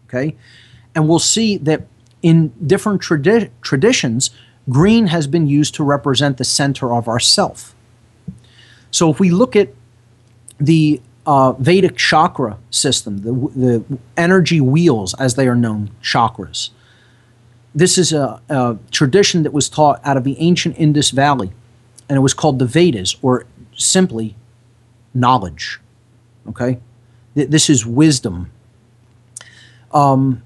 Okay? 0.07 0.35
And 0.93 1.09
we'll 1.09 1.17
see 1.17 1.57
that 1.57 1.87
in 2.21 2.53
different 2.63 3.01
tradi- 3.01 3.49
traditions, 3.61 4.29
green 4.69 5.07
has 5.07 5.25
been 5.25 5.47
used 5.47 5.73
to 5.75 5.83
represent 5.83 6.37
the 6.37 6.43
center 6.43 6.93
of 6.93 7.07
ourself. 7.07 7.73
So 8.91 9.09
if 9.09 9.19
we 9.19 9.31
look 9.31 9.55
at 9.55 9.69
the 10.59 11.01
uh, 11.25 11.53
Vedic 11.53 11.97
chakra 11.97 12.59
system, 12.69 13.17
the, 13.23 13.33
the 13.55 13.97
energy 14.15 14.61
wheels, 14.61 15.15
as 15.15 15.33
they 15.33 15.47
are 15.47 15.55
known, 15.55 15.89
chakras. 16.03 16.69
This 17.73 17.97
is 17.97 18.13
a, 18.13 18.39
a, 18.47 18.77
tradition 18.91 19.41
that 19.41 19.53
was 19.53 19.69
taught 19.69 19.99
out 20.03 20.17
of 20.17 20.23
the 20.23 20.39
ancient 20.39 20.77
Indus 20.77 21.09
Valley, 21.09 21.51
and 22.07 22.15
it 22.15 22.21
was 22.21 22.35
called 22.35 22.59
the 22.59 22.65
Vedas, 22.65 23.15
or 23.23 23.47
simply 23.75 24.35
knowledge. 25.15 25.81
Okay? 26.47 26.79
Th- 27.35 27.49
this 27.49 27.69
is 27.69 27.85
wisdom. 27.85 28.51
Um, 29.91 30.43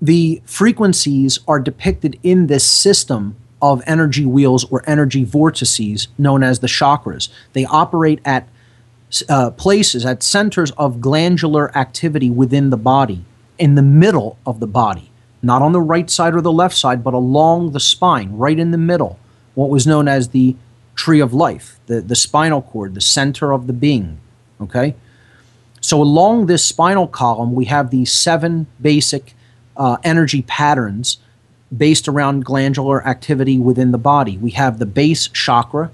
the 0.00 0.42
frequencies 0.44 1.38
are 1.46 1.60
depicted 1.60 2.18
in 2.22 2.48
this 2.48 2.68
system 2.68 3.36
of 3.62 3.80
energy 3.86 4.26
wheels 4.26 4.64
or 4.64 4.82
energy 4.86 5.22
vortices 5.22 6.08
known 6.18 6.42
as 6.42 6.58
the 6.58 6.66
chakras. 6.66 7.28
They 7.52 7.64
operate 7.64 8.20
at 8.24 8.48
uh, 9.28 9.50
places, 9.52 10.04
at 10.04 10.22
centers 10.22 10.72
of 10.72 11.00
glandular 11.00 11.76
activity 11.76 12.30
within 12.30 12.70
the 12.70 12.76
body, 12.76 13.24
in 13.58 13.76
the 13.76 13.82
middle 13.82 14.38
of 14.44 14.58
the 14.58 14.66
body, 14.66 15.12
not 15.42 15.62
on 15.62 15.72
the 15.72 15.80
right 15.80 16.10
side 16.10 16.34
or 16.34 16.40
the 16.40 16.50
left 16.50 16.76
side, 16.76 17.04
but 17.04 17.14
along 17.14 17.70
the 17.70 17.80
spine, 17.80 18.32
right 18.32 18.58
in 18.58 18.72
the 18.72 18.78
middle, 18.78 19.18
what 19.54 19.70
was 19.70 19.86
known 19.86 20.08
as 20.08 20.30
the 20.30 20.56
tree 20.96 21.20
of 21.20 21.32
life, 21.32 21.78
the, 21.86 22.00
the 22.00 22.16
spinal 22.16 22.62
cord, 22.62 22.94
the 22.94 23.00
center 23.00 23.52
of 23.52 23.66
the 23.66 23.72
being. 23.72 24.18
Okay? 24.62 24.94
So, 25.80 26.00
along 26.00 26.46
this 26.46 26.64
spinal 26.64 27.08
column, 27.08 27.54
we 27.54 27.64
have 27.66 27.90
these 27.90 28.12
seven 28.12 28.66
basic 28.80 29.34
uh, 29.76 29.96
energy 30.04 30.42
patterns 30.42 31.18
based 31.76 32.06
around 32.06 32.44
glandular 32.44 33.06
activity 33.06 33.58
within 33.58 33.90
the 33.90 33.98
body. 33.98 34.36
We 34.36 34.50
have 34.52 34.78
the 34.78 34.86
base 34.86 35.28
chakra, 35.28 35.90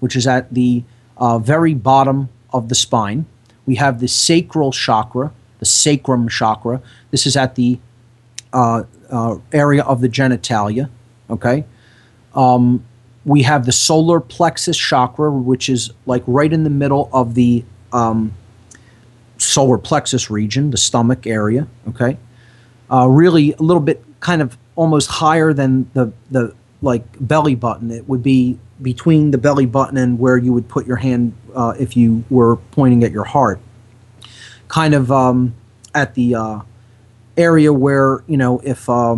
which 0.00 0.16
is 0.16 0.26
at 0.26 0.52
the 0.52 0.84
uh, 1.16 1.38
very 1.38 1.74
bottom 1.74 2.28
of 2.52 2.68
the 2.68 2.74
spine. 2.74 3.26
We 3.66 3.76
have 3.76 4.00
the 4.00 4.08
sacral 4.08 4.72
chakra, 4.72 5.32
the 5.58 5.64
sacrum 5.64 6.28
chakra. 6.28 6.82
This 7.10 7.26
is 7.26 7.36
at 7.36 7.54
the 7.54 7.78
uh, 8.52 8.82
uh, 9.10 9.38
area 9.52 9.82
of 9.84 10.00
the 10.00 10.08
genitalia. 10.08 10.90
Okay. 11.30 11.64
Um, 12.34 12.84
we 13.24 13.42
have 13.42 13.64
the 13.64 13.72
solar 13.72 14.20
plexus 14.20 14.76
chakra, 14.76 15.30
which 15.30 15.68
is 15.68 15.90
like 16.04 16.22
right 16.26 16.52
in 16.52 16.64
the 16.64 16.70
middle 16.70 17.08
of 17.12 17.34
the 17.34 17.64
um, 17.94 18.34
solar 19.38 19.78
plexus 19.78 20.30
region, 20.30 20.70
the 20.70 20.76
stomach 20.76 21.26
area. 21.26 21.66
Okay. 21.88 22.18
Uh, 22.90 23.06
really 23.08 23.52
a 23.54 23.62
little 23.62 23.82
bit 23.82 24.04
kind 24.20 24.42
of 24.42 24.58
almost 24.76 25.08
higher 25.08 25.52
than 25.52 25.88
the 25.94 26.12
the 26.30 26.54
like 26.82 27.04
belly 27.20 27.54
button. 27.54 27.90
It 27.90 28.08
would 28.08 28.22
be 28.22 28.58
between 28.82 29.30
the 29.30 29.38
belly 29.38 29.66
button 29.66 29.96
and 29.96 30.18
where 30.18 30.36
you 30.36 30.52
would 30.52 30.68
put 30.68 30.86
your 30.86 30.96
hand 30.96 31.32
uh, 31.54 31.74
if 31.78 31.96
you 31.96 32.24
were 32.28 32.56
pointing 32.56 33.04
at 33.04 33.12
your 33.12 33.24
heart. 33.24 33.60
Kind 34.68 34.94
of 34.94 35.10
um, 35.10 35.54
at 35.94 36.14
the 36.14 36.34
uh, 36.34 36.60
area 37.36 37.72
where 37.72 38.22
you 38.26 38.36
know 38.36 38.60
if 38.60 38.88
uh, 38.88 39.16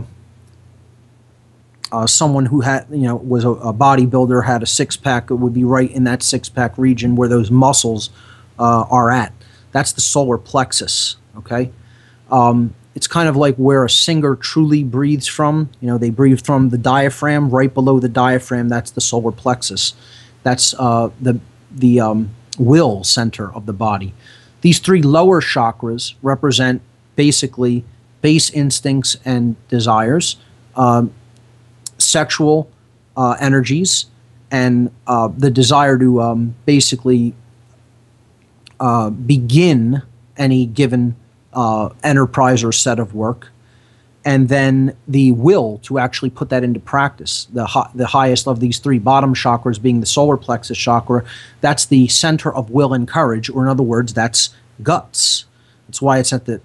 uh 1.93 2.07
someone 2.07 2.47
who 2.47 2.61
had 2.61 2.87
you 2.91 3.03
know 3.03 3.17
was 3.17 3.45
a, 3.45 3.51
a 3.51 3.73
bodybuilder 3.73 4.45
had 4.45 4.63
a 4.63 4.67
six 4.67 4.97
pack, 4.97 5.31
it 5.31 5.35
would 5.35 5.55
be 5.55 5.65
right 5.65 5.91
in 5.91 6.05
that 6.05 6.23
six 6.23 6.49
pack 6.49 6.77
region 6.79 7.17
where 7.17 7.29
those 7.29 7.51
muscles 7.51 8.11
uh, 8.59 8.85
are 8.91 9.11
at. 9.11 9.33
That's 9.73 9.93
the 9.93 10.01
solar 10.01 10.39
plexus. 10.39 11.17
Okay. 11.39 11.71
Um, 12.31 12.75
it's 12.95 13.07
kind 13.07 13.29
of 13.29 13.37
like 13.37 13.57
where 13.57 13.85
a 13.85 13.91
singer 13.91 14.37
truly 14.37 14.83
breathes 14.83 15.27
from. 15.27 15.69
You 15.81 15.89
know, 15.89 15.99
they 15.99 16.09
breathe 16.09 16.41
from 16.41 16.71
the 16.71 16.79
diaphragm, 16.79 17.51
right 17.51 17.73
below 17.73 18.01
the 18.01 18.09
diaphragm. 18.09 18.69
That's 18.71 18.91
the 18.91 19.03
solar 19.03 19.33
plexus. 19.33 19.95
That's 20.43 20.75
uh, 20.79 21.11
the 21.21 21.39
the 21.71 22.01
um, 22.01 22.31
will 22.59 23.05
center 23.05 23.53
of 23.53 23.67
the 23.67 23.75
body. 23.75 24.15
These 24.63 24.79
three 24.79 25.03
lower 25.03 25.43
chakras 25.43 26.15
represent 26.23 26.81
basically 27.17 27.85
base 28.23 28.49
instincts 28.51 29.19
and 29.25 29.57
desires, 29.69 30.37
um, 30.75 31.13
sexual 31.99 32.71
uh, 33.17 33.37
energies, 33.41 34.07
and 34.51 34.91
uh, 35.07 35.29
the 35.29 35.51
desire 35.51 35.99
to 35.99 36.23
um, 36.23 36.55
basically 36.65 37.35
uh, 38.81 39.11
begin 39.11 40.03
any 40.37 40.67
given 40.67 41.17
uh, 41.53 41.89
enterprise 42.03 42.63
or 42.63 42.73
set 42.73 42.99
of 42.99 43.15
work, 43.15 43.49
and 44.25 44.49
then 44.49 44.97
the 45.09 45.33
will 45.33 45.79
to 45.79 45.99
actually 45.99 46.31
put 46.31 46.51
that 46.51 46.63
into 46.63 46.81
practice. 46.81 47.47
The, 47.53 47.67
hi- 47.67 47.91
the 47.95 48.07
highest 48.07 48.47
of 48.47 48.61
these 48.61 48.79
three 48.79 48.99
bottom 48.99 49.35
chakras 49.35 49.81
being 49.81 50.01
the 50.01 50.07
solar 50.07 50.37
plexus 50.37 50.77
chakra, 50.77 51.25
that's 51.61 51.87
the 51.87 52.09
center 52.09 52.55
of 52.55 52.71
will 52.71 52.93
and 52.93 53.09
courage, 53.09 53.49
or 53.49 53.63
in 53.63 53.69
other 53.69 53.83
words, 53.83 54.13
that's 54.13 54.51
guts. 54.83 55.47
That's 55.87 56.03
why 56.03 56.19
it's 56.19 56.33
at 56.33 56.45
the 56.45 56.61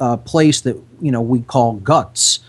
uh, 0.00 0.16
place 0.18 0.60
that 0.62 0.76
you 1.00 1.10
know 1.10 1.22
we 1.22 1.40
call 1.40 1.74
guts 1.74 2.40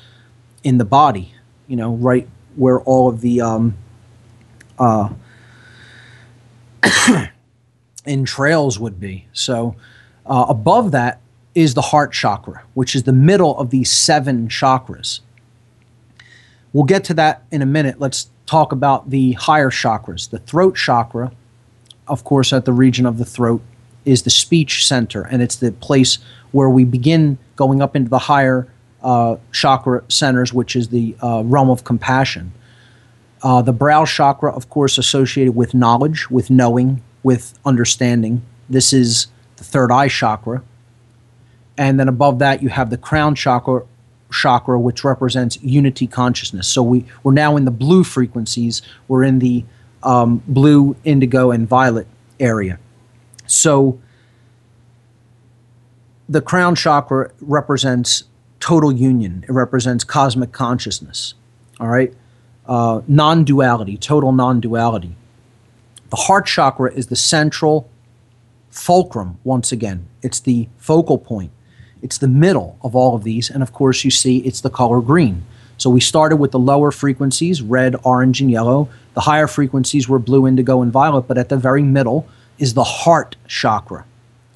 in 0.64 0.78
the 0.78 0.86
body. 0.86 1.34
You 1.68 1.76
know, 1.76 1.96
right 1.96 2.28
where 2.56 2.82
all 2.82 3.08
of 3.08 3.22
the 3.22 3.42
um, 3.42 3.78
uh, 4.78 5.10
entrails 8.10 8.80
would 8.80 9.00
be. 9.00 9.28
So 9.32 9.76
uh, 10.26 10.46
above 10.50 10.92
that 10.92 11.22
is 11.56 11.74
the 11.74 11.82
heart 11.82 12.12
chakra, 12.12 12.64
which 12.74 12.96
is 12.96 13.04
the 13.04 13.14
middle 13.14 13.58
of 13.58 13.70
these 13.70 13.92
seven 13.92 14.48
chakras. 14.48 15.22
We'll 16.74 16.86
get 16.86 17.04
to 17.06 17.14
that 17.16 17.44
in 17.52 17.62
a 17.62 17.66
minute. 17.66 18.00
Let's 18.00 18.30
talk 18.46 18.72
about 18.72 19.10
the 19.10 19.34
higher 19.34 19.70
chakras. 19.70 20.30
The 20.30 20.40
throat 20.40 20.76
chakra, 20.76 21.32
of 22.08 22.24
course, 22.24 22.54
at 22.54 22.66
the 22.66 22.74
region 22.74 23.06
of 23.06 23.18
the 23.18 23.26
throat, 23.26 23.62
is 24.06 24.24
the 24.24 24.30
speech 24.30 24.86
center, 24.86 25.24
and 25.24 25.42
it's 25.42 25.56
the 25.56 25.72
place 25.72 26.20
where 26.52 26.70
we 26.70 26.84
begin 26.84 27.38
going 27.56 27.82
up 27.82 27.96
into 27.96 28.10
the 28.10 28.20
higher 28.20 28.68
uh, 29.04 29.36
chakra 29.52 30.04
centers, 30.10 30.54
which 30.54 30.76
is 30.76 30.90
the 30.90 31.16
uh, 31.22 31.44
realm 31.46 31.70
of 31.70 31.84
compassion. 31.84 32.52
Uh, 33.42 33.62
the 33.62 33.74
brow 33.74 34.06
chakra, 34.06 34.52
of 34.52 34.70
course, 34.70 34.98
associated 34.98 35.56
with 35.56 35.74
knowledge, 35.74 36.30
with 36.30 36.50
knowing, 36.50 37.02
with 37.24 37.58
understanding. 37.66 38.42
This 38.70 38.94
is 38.94 39.28
the 39.58 39.64
third 39.64 39.92
eye 39.92 40.08
chakra. 40.08 40.64
And 41.78 42.00
then 42.00 42.08
above 42.08 42.40
that, 42.40 42.62
you 42.62 42.70
have 42.70 42.90
the 42.90 42.98
crown 42.98 43.36
chakra, 43.36 43.86
chakra, 44.32 44.80
which 44.80 45.04
represents 45.04 45.62
unity 45.62 46.08
consciousness. 46.08 46.68
So 46.68 46.84
we, 46.84 47.06
we're 47.24 47.34
now 47.34 47.58
in 47.58 47.66
the 47.66 47.72
blue 47.72 48.04
frequencies. 48.04 48.82
We're 49.08 49.24
in 49.24 49.40
the 49.40 49.66
um, 50.04 50.44
blue, 50.48 50.96
indigo, 51.04 51.52
and 51.52 51.68
violet 51.68 52.08
area. 52.40 52.80
So 53.48 54.00
the 56.28 56.42
crown 56.42 56.76
chakra 56.76 57.32
represents 57.42 58.26
total 58.60 58.92
union. 58.92 59.44
It 59.48 59.52
represents 59.52 60.04
cosmic 60.04 60.52
consciousness. 60.52 61.34
All 61.80 61.88
right, 61.88 62.14
uh, 62.66 63.02
non-duality, 63.08 63.98
total 63.98 64.32
non-duality. 64.32 65.16
The 66.10 66.16
heart 66.16 66.48
chakra 66.48 66.92
is 66.92 67.08
the 67.08 67.16
central 67.16 67.90
fulcrum. 68.70 69.38
Once 69.44 69.72
again, 69.72 70.08
it's 70.22 70.40
the 70.40 70.68
focal 70.78 71.18
point. 71.18 71.52
It's 72.02 72.18
the 72.18 72.28
middle 72.28 72.78
of 72.82 72.96
all 72.96 73.16
of 73.16 73.24
these, 73.24 73.50
and 73.50 73.62
of 73.62 73.74
course, 73.74 74.04
you 74.04 74.12
see 74.12 74.40
it's 74.40 74.62
the 74.62 74.70
color 74.70 75.02
green. 75.02 75.44
So 75.78 75.90
we 75.90 76.02
started 76.02 76.38
with 76.38 76.52
the 76.52 76.60
lower 76.60 76.92
frequencies, 76.92 77.62
red, 77.62 77.96
orange, 78.04 78.42
and 78.42 78.52
yellow. 78.52 78.90
The 79.14 79.22
higher 79.22 79.48
frequencies 79.48 80.10
were 80.10 80.20
blue, 80.20 80.48
indigo, 80.48 80.82
and 80.82 80.92
violet, 80.92 81.28
but 81.28 81.38
at 81.38 81.50
the 81.50 81.58
very 81.58 81.84
middle 81.84 82.28
is 82.58 82.74
the 82.74 82.84
heart 82.84 83.36
chakra. 83.48 84.06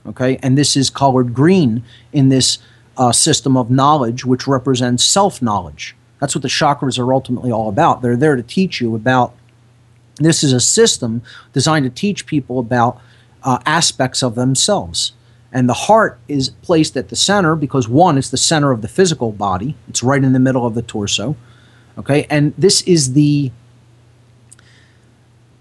Okay, 0.06 0.38
and 0.44 0.58
this 0.58 0.76
is 0.76 0.90
colored 0.90 1.34
green 1.34 1.84
in 2.12 2.30
this 2.30 2.58
uh, 2.98 3.12
system 3.12 3.56
of 3.56 3.72
knowledge, 3.72 4.26
which 4.26 4.48
represents 4.48 5.04
self 5.04 5.42
knowledge. 5.42 5.96
That's 6.20 6.36
what 6.36 6.42
the 6.42 6.50
chakras 6.50 7.00
are 7.00 7.14
ultimately 7.14 7.52
all 7.52 7.70
about. 7.70 8.02
They're 8.02 8.18
there 8.18 8.36
to 8.36 8.44
teach 8.44 8.82
you 8.82 8.96
about. 8.96 9.34
This 10.18 10.44
is 10.44 10.54
a 10.54 10.60
system 10.60 11.22
designed 11.54 11.86
to 11.86 11.90
teach 11.90 12.26
people 12.26 12.60
about 12.60 13.02
uh, 13.44 13.60
aspects 13.66 14.22
of 14.22 14.36
themselves. 14.36 15.14
And 15.52 15.70
the 15.70 15.74
heart 15.74 16.20
is 16.28 16.50
placed 16.50 16.98
at 16.98 17.10
the 17.10 17.16
center 17.16 17.56
because, 17.56 17.88
one, 17.88 18.18
it's 18.18 18.30
the 18.30 18.38
center 18.38 18.72
of 18.72 18.82
the 18.82 18.88
physical 18.88 19.32
body, 19.32 19.76
it's 19.88 20.02
right 20.02 20.24
in 20.24 20.34
the 20.34 20.40
middle 20.40 20.66
of 20.66 20.74
the 20.74 20.82
torso. 20.82 21.36
Okay, 21.98 22.26
and 22.30 22.54
this 22.58 22.82
is 22.84 23.14
the 23.14 23.52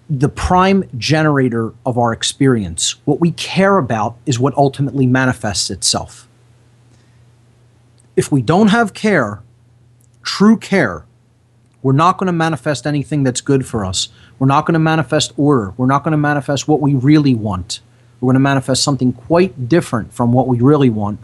the 0.09 0.29
prime 0.29 0.85
generator 0.99 1.73
of 1.87 1.97
our 1.97 2.13
experience. 2.13 2.97
What 3.07 3.21
we 3.21 3.31
care 3.33 3.79
about 3.79 4.17
is 4.27 4.39
what 4.39 4.55
ultimately 4.57 5.07
manifests 5.07 5.71
itself. 5.71 6.29
If 8.15 8.31
we 8.31 8.43
don't 8.43 8.69
have 8.69 8.93
care, 8.93 9.43
true 10.23 10.59
care, 10.59 11.07
we're 11.83 11.93
not 11.93 12.19
going 12.19 12.29
to 12.29 12.33
manifest 12.33 12.87
anything 12.87 13.25
that's 13.25 13.41
good 13.41 13.67
for 13.67 13.85
us. 13.85 14.09
We're 14.39 14.47
not 14.47 14.67
going 14.67 14.75
to 14.75 14.79
manifest 14.79 15.33
order. 15.37 15.75
We're 15.77 15.87
not 15.87 16.05
going 16.05 16.13
to 16.13 16.19
manifest 16.19 16.69
what 16.69 16.81
we 16.81 16.95
really 16.95 17.35
want. 17.35 17.81
We're 18.21 18.29
going 18.29 18.35
to 18.35 18.41
manifest 18.41 18.85
something 18.85 19.13
quite 19.13 19.69
different 19.69 20.13
from 20.13 20.33
what 20.33 20.47
we 20.47 20.59
really 20.59 20.91
want. 20.91 21.19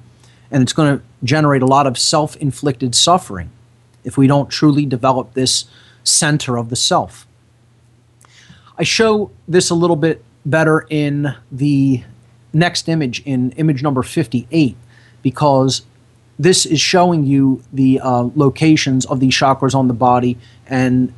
And 0.50 0.62
it's 0.62 0.72
going 0.72 0.98
to 0.98 1.04
generate 1.22 1.62
a 1.62 1.66
lot 1.66 1.86
of 1.86 1.96
self 1.96 2.36
inflicted 2.36 2.94
suffering 2.94 3.50
if 4.02 4.16
we 4.16 4.26
don't 4.26 4.48
truly 4.48 4.84
develop 4.84 5.34
this 5.34 5.66
center 6.02 6.56
of 6.56 6.70
the 6.70 6.76
self. 6.76 7.26
I 8.76 8.82
show 8.82 9.30
this 9.46 9.70
a 9.70 9.74
little 9.74 9.96
bit 9.96 10.24
better 10.46 10.86
in 10.88 11.34
the 11.52 12.02
next 12.52 12.88
image, 12.88 13.22
in 13.24 13.50
image 13.52 13.82
number 13.82 14.02
58, 14.02 14.76
because 15.22 15.82
this 16.38 16.64
is 16.66 16.80
showing 16.80 17.24
you 17.24 17.62
the 17.72 18.00
uh, 18.00 18.28
locations 18.34 19.04
of 19.06 19.20
these 19.20 19.34
chakras 19.34 19.74
on 19.74 19.88
the 19.88 19.94
body 19.94 20.38
and 20.66 21.12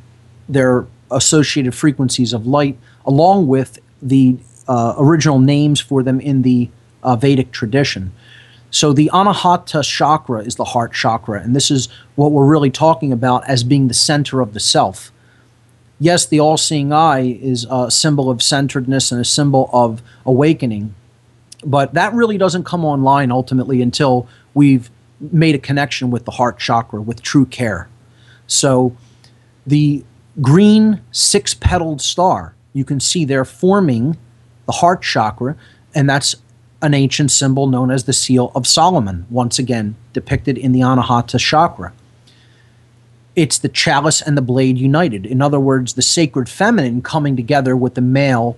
their 0.49 0.87
associated 1.11 1.75
frequencies 1.75 2.33
of 2.33 2.47
light, 2.47 2.77
along 3.05 3.47
with 3.47 3.79
the 4.01 4.37
uh, 4.67 4.95
original 4.97 5.39
names 5.39 5.79
for 5.79 6.01
them 6.01 6.19
in 6.19 6.41
the 6.41 6.69
uh, 7.03 7.15
Vedic 7.15 7.51
tradition. 7.51 8.11
So 8.71 8.93
the 8.93 9.11
Anahata 9.13 9.83
chakra 9.83 10.39
is 10.39 10.55
the 10.55 10.63
heart 10.63 10.93
chakra, 10.93 11.41
and 11.41 11.55
this 11.55 11.69
is 11.69 11.89
what 12.15 12.31
we're 12.31 12.45
really 12.45 12.71
talking 12.71 13.11
about 13.11 13.47
as 13.47 13.63
being 13.63 13.89
the 13.89 13.93
center 13.93 14.39
of 14.39 14.53
the 14.53 14.59
self. 14.59 15.11
Yes, 15.99 16.25
the 16.25 16.39
all 16.39 16.57
seeing 16.57 16.91
eye 16.91 17.37
is 17.41 17.67
a 17.69 17.91
symbol 17.91 18.29
of 18.29 18.41
centeredness 18.41 19.11
and 19.11 19.21
a 19.21 19.25
symbol 19.25 19.69
of 19.73 20.01
awakening, 20.25 20.95
but 21.63 21.93
that 21.93 22.13
really 22.13 22.37
doesn't 22.37 22.63
come 22.63 22.85
online 22.85 23.29
ultimately 23.29 23.81
until 23.81 24.27
we've 24.53 24.89
made 25.31 25.55
a 25.55 25.59
connection 25.59 26.09
with 26.09 26.25
the 26.25 26.31
heart 26.31 26.57
chakra, 26.57 27.01
with 27.01 27.21
true 27.21 27.45
care. 27.45 27.87
So 28.47 28.95
the 29.65 30.03
green 30.41 31.01
six 31.11 31.53
petaled 31.53 32.01
star, 32.01 32.55
you 32.73 32.83
can 32.85 32.99
see 32.99 33.25
there 33.25 33.45
forming 33.45 34.17
the 34.65 34.73
heart 34.73 35.01
chakra, 35.01 35.55
and 35.93 36.09
that's 36.09 36.35
an 36.81 36.93
ancient 36.93 37.29
symbol 37.29 37.67
known 37.67 37.91
as 37.91 38.05
the 38.05 38.13
seal 38.13 38.51
of 38.55 38.65
Solomon, 38.65 39.25
once 39.29 39.59
again 39.59 39.95
depicted 40.13 40.57
in 40.57 40.71
the 40.71 40.79
Anahata 40.79 41.39
chakra. 41.39 41.93
It's 43.35 43.57
the 43.59 43.69
chalice 43.69 44.21
and 44.21 44.37
the 44.37 44.41
blade 44.41 44.77
united. 44.77 45.25
In 45.25 45.41
other 45.41 45.59
words, 45.59 45.93
the 45.93 46.01
sacred 46.01 46.49
feminine 46.49 47.01
coming 47.01 47.35
together 47.35 47.77
with 47.77 47.95
the 47.95 48.01
male, 48.01 48.57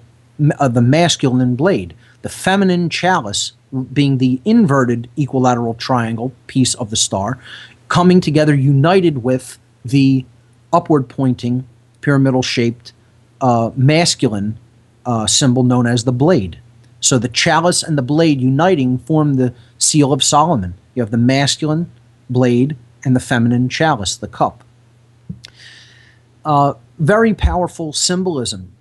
uh, 0.57 0.68
the 0.68 0.82
masculine 0.82 1.55
blade. 1.55 1.93
The 2.22 2.30
feminine 2.30 2.89
chalice 2.89 3.53
being 3.93 4.17
the 4.17 4.41
inverted 4.45 5.09
equilateral 5.17 5.74
triangle 5.74 6.32
piece 6.47 6.74
of 6.76 6.89
the 6.89 6.95
star, 6.95 7.39
coming 7.88 8.21
together 8.21 8.53
united 8.53 9.24
with 9.24 9.57
the 9.84 10.26
upward 10.71 11.09
pointing, 11.09 11.67
pyramidal 12.01 12.41
shaped 12.41 12.93
uh, 13.41 13.71
masculine 13.76 14.57
uh, 15.05 15.28
symbol 15.28 15.63
known 15.63 15.88
as 15.88 16.03
the 16.03 16.11
blade. 16.11 16.59
So 16.99 17.17
the 17.17 17.28
chalice 17.28 17.84
and 17.84 17.97
the 17.97 18.01
blade 18.01 18.39
uniting 18.39 18.97
form 18.97 19.36
the 19.36 19.53
seal 19.78 20.13
of 20.13 20.24
Solomon. 20.24 20.76
You 20.95 21.01
have 21.01 21.11
the 21.11 21.17
masculine 21.17 21.91
blade 22.30 22.78
and 23.03 23.15
the 23.15 23.19
feminine 23.19 23.67
chalice, 23.67 24.15
the 24.15 24.28
cup. 24.28 24.63
Uh, 26.45 26.74
very 26.99 27.34
powerful 27.34 27.91
symbolism 27.91 28.72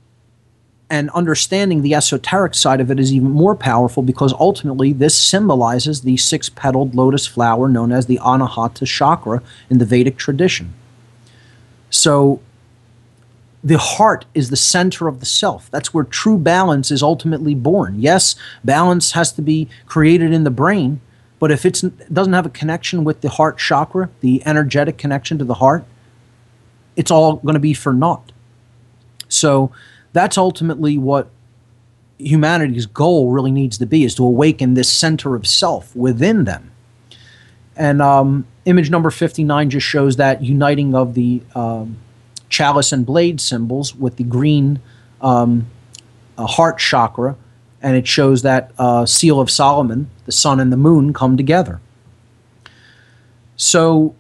and 0.93 1.09
understanding 1.13 1.81
the 1.81 1.95
esoteric 1.95 2.55
side 2.55 2.79
of 2.79 2.91
it 2.91 3.01
is 3.01 3.15
even 3.15 3.31
more 3.31 3.57
powerful 3.57 4.03
because 4.03 4.35
ultimately 4.35 4.93
this 4.93 5.17
symbolizes 5.17 6.03
the 6.03 6.19
six 6.19 6.51
petaled 6.51 6.95
lotus 6.95 7.27
flower 7.27 7.67
known 7.67 7.93
as 7.93 8.05
the 8.05 8.21
Anahata 8.23 8.87
chakra 8.87 9.43
in 9.71 9.79
the 9.79 9.87
Vedic 9.87 10.19
tradition. 10.19 10.75
So 11.89 12.43
the 13.65 13.79
heart 13.79 14.27
is 14.35 14.51
the 14.51 14.57
center 14.57 15.09
of 15.09 15.21
the 15.21 15.25
self. 15.25 15.71
That's 15.71 15.95
where 15.95 16.05
true 16.05 16.37
balance 16.37 16.91
is 16.91 17.03
ultimately 17.03 17.55
born. 17.55 17.99
Yes, 17.99 18.35
balance 18.63 19.13
has 19.13 19.33
to 19.33 19.41
be 19.41 19.71
created 19.87 20.31
in 20.31 20.45
the 20.45 20.51
brain, 20.51 21.01
but 21.39 21.51
if 21.51 21.65
it 21.65 21.83
doesn't 22.13 22.35
have 22.35 22.45
a 22.45 22.51
connection 22.51 23.03
with 23.03 23.23
the 23.23 23.31
heart 23.31 23.57
chakra, 23.57 24.11
the 24.21 24.43
energetic 24.45 24.99
connection 24.99 25.39
to 25.39 25.45
the 25.47 25.55
heart, 25.55 25.85
it's 26.97 27.11
all 27.11 27.37
going 27.37 27.55
to 27.55 27.61
be 27.61 27.73
for 27.73 27.95
naught. 27.95 28.31
So 29.31 29.73
that's 30.13 30.39
ultimately 30.39 30.99
what 30.99 31.31
humanity's 32.19 32.87
goal 32.87 33.33
really 33.33 33.51
needs 33.51 33.79
to 33.79 33.87
be 33.87 34.05
is 34.05 34.15
to 34.15 34.25
awaken 34.25 34.75
this 34.75 34.93
center 34.93 35.35
of 35.35 35.47
self 35.47 35.95
within 35.97 36.45
them 36.45 36.71
And 37.77 38.03
um, 38.03 38.47
image 38.65 38.91
number 38.91 39.11
59 39.11 39.71
just 39.71 39.87
shows 39.87 40.17
that 40.17 40.45
uniting 40.45 40.95
of 40.95 41.15
the 41.15 41.43
um, 41.55 41.97
chalice 42.49 42.93
and 42.93 43.07
blade 43.07 43.41
symbols 43.41 43.95
with 43.97 44.17
the 44.17 44.25
green 44.25 44.81
um, 45.21 45.67
uh, 46.39 46.47
heart 46.47 46.79
chakra. 46.79 47.37
And 47.83 47.97
it 47.97 48.07
shows 48.07 48.43
that 48.43 48.73
uh, 48.79 49.07
seal 49.07 49.41
of 49.41 49.51
Solomon, 49.51 50.09
the 50.27 50.33
sun 50.33 50.61
and 50.61 50.73
the 50.73 50.77
moon, 50.77 51.13
come 51.13 51.37
together. 51.37 51.81
So 53.57 54.15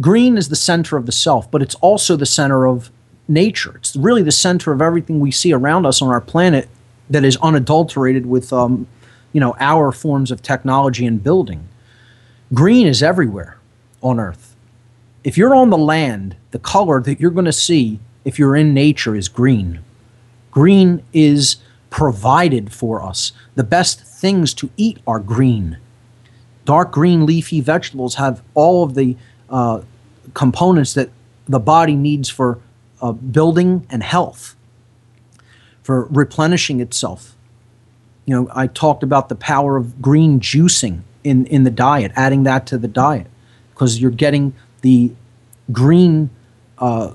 green 0.00 0.38
is 0.38 0.48
the 0.50 0.56
center 0.56 0.96
of 0.96 1.06
the 1.06 1.12
self, 1.12 1.50
but 1.50 1.62
it's 1.62 1.74
also 1.76 2.16
the 2.16 2.26
center 2.26 2.68
of 2.68 2.91
nature. 3.28 3.74
It's 3.76 3.96
really 3.96 4.22
the 4.22 4.32
center 4.32 4.72
of 4.72 4.82
everything 4.82 5.20
we 5.20 5.30
see 5.30 5.52
around 5.52 5.86
us 5.86 6.02
on 6.02 6.08
our 6.08 6.20
planet 6.20 6.68
that 7.08 7.24
is 7.24 7.36
unadulterated 7.38 8.26
with, 8.26 8.52
um, 8.52 8.86
you 9.32 9.40
know, 9.40 9.54
our 9.60 9.92
forms 9.92 10.30
of 10.30 10.42
technology 10.42 11.06
and 11.06 11.22
building. 11.22 11.68
Green 12.52 12.86
is 12.86 13.02
everywhere 13.02 13.58
on 14.02 14.20
Earth. 14.20 14.54
If 15.24 15.38
you're 15.38 15.54
on 15.54 15.70
the 15.70 15.78
land, 15.78 16.36
the 16.50 16.58
color 16.58 17.00
that 17.00 17.20
you're 17.20 17.30
going 17.30 17.44
to 17.44 17.52
see 17.52 18.00
if 18.24 18.38
you're 18.38 18.56
in 18.56 18.74
nature 18.74 19.14
is 19.14 19.28
green. 19.28 19.80
Green 20.50 21.02
is 21.12 21.56
provided 21.90 22.72
for 22.72 23.02
us. 23.02 23.32
The 23.54 23.64
best 23.64 24.00
things 24.00 24.54
to 24.54 24.70
eat 24.76 24.98
are 25.06 25.20
green. 25.20 25.78
Dark 26.64 26.92
green 26.92 27.26
leafy 27.26 27.60
vegetables 27.60 28.16
have 28.16 28.42
all 28.54 28.84
of 28.84 28.94
the 28.94 29.16
uh, 29.50 29.82
components 30.34 30.94
that 30.94 31.10
the 31.46 31.58
body 31.58 31.94
needs 31.94 32.28
for 32.28 32.58
uh, 33.02 33.12
building 33.12 33.86
and 33.90 34.02
health, 34.02 34.56
for 35.82 36.06
replenishing 36.10 36.80
itself. 36.80 37.36
You 38.24 38.34
know, 38.34 38.50
I 38.54 38.68
talked 38.68 39.02
about 39.02 39.28
the 39.28 39.34
power 39.34 39.76
of 39.76 40.00
green 40.00 40.38
juicing 40.40 41.00
in, 41.24 41.44
in 41.46 41.64
the 41.64 41.70
diet, 41.70 42.12
adding 42.14 42.44
that 42.44 42.66
to 42.68 42.78
the 42.78 42.88
diet, 42.88 43.26
because 43.74 44.00
you're 44.00 44.10
getting 44.10 44.54
the 44.82 45.12
green 45.72 46.30
uh, 46.78 47.12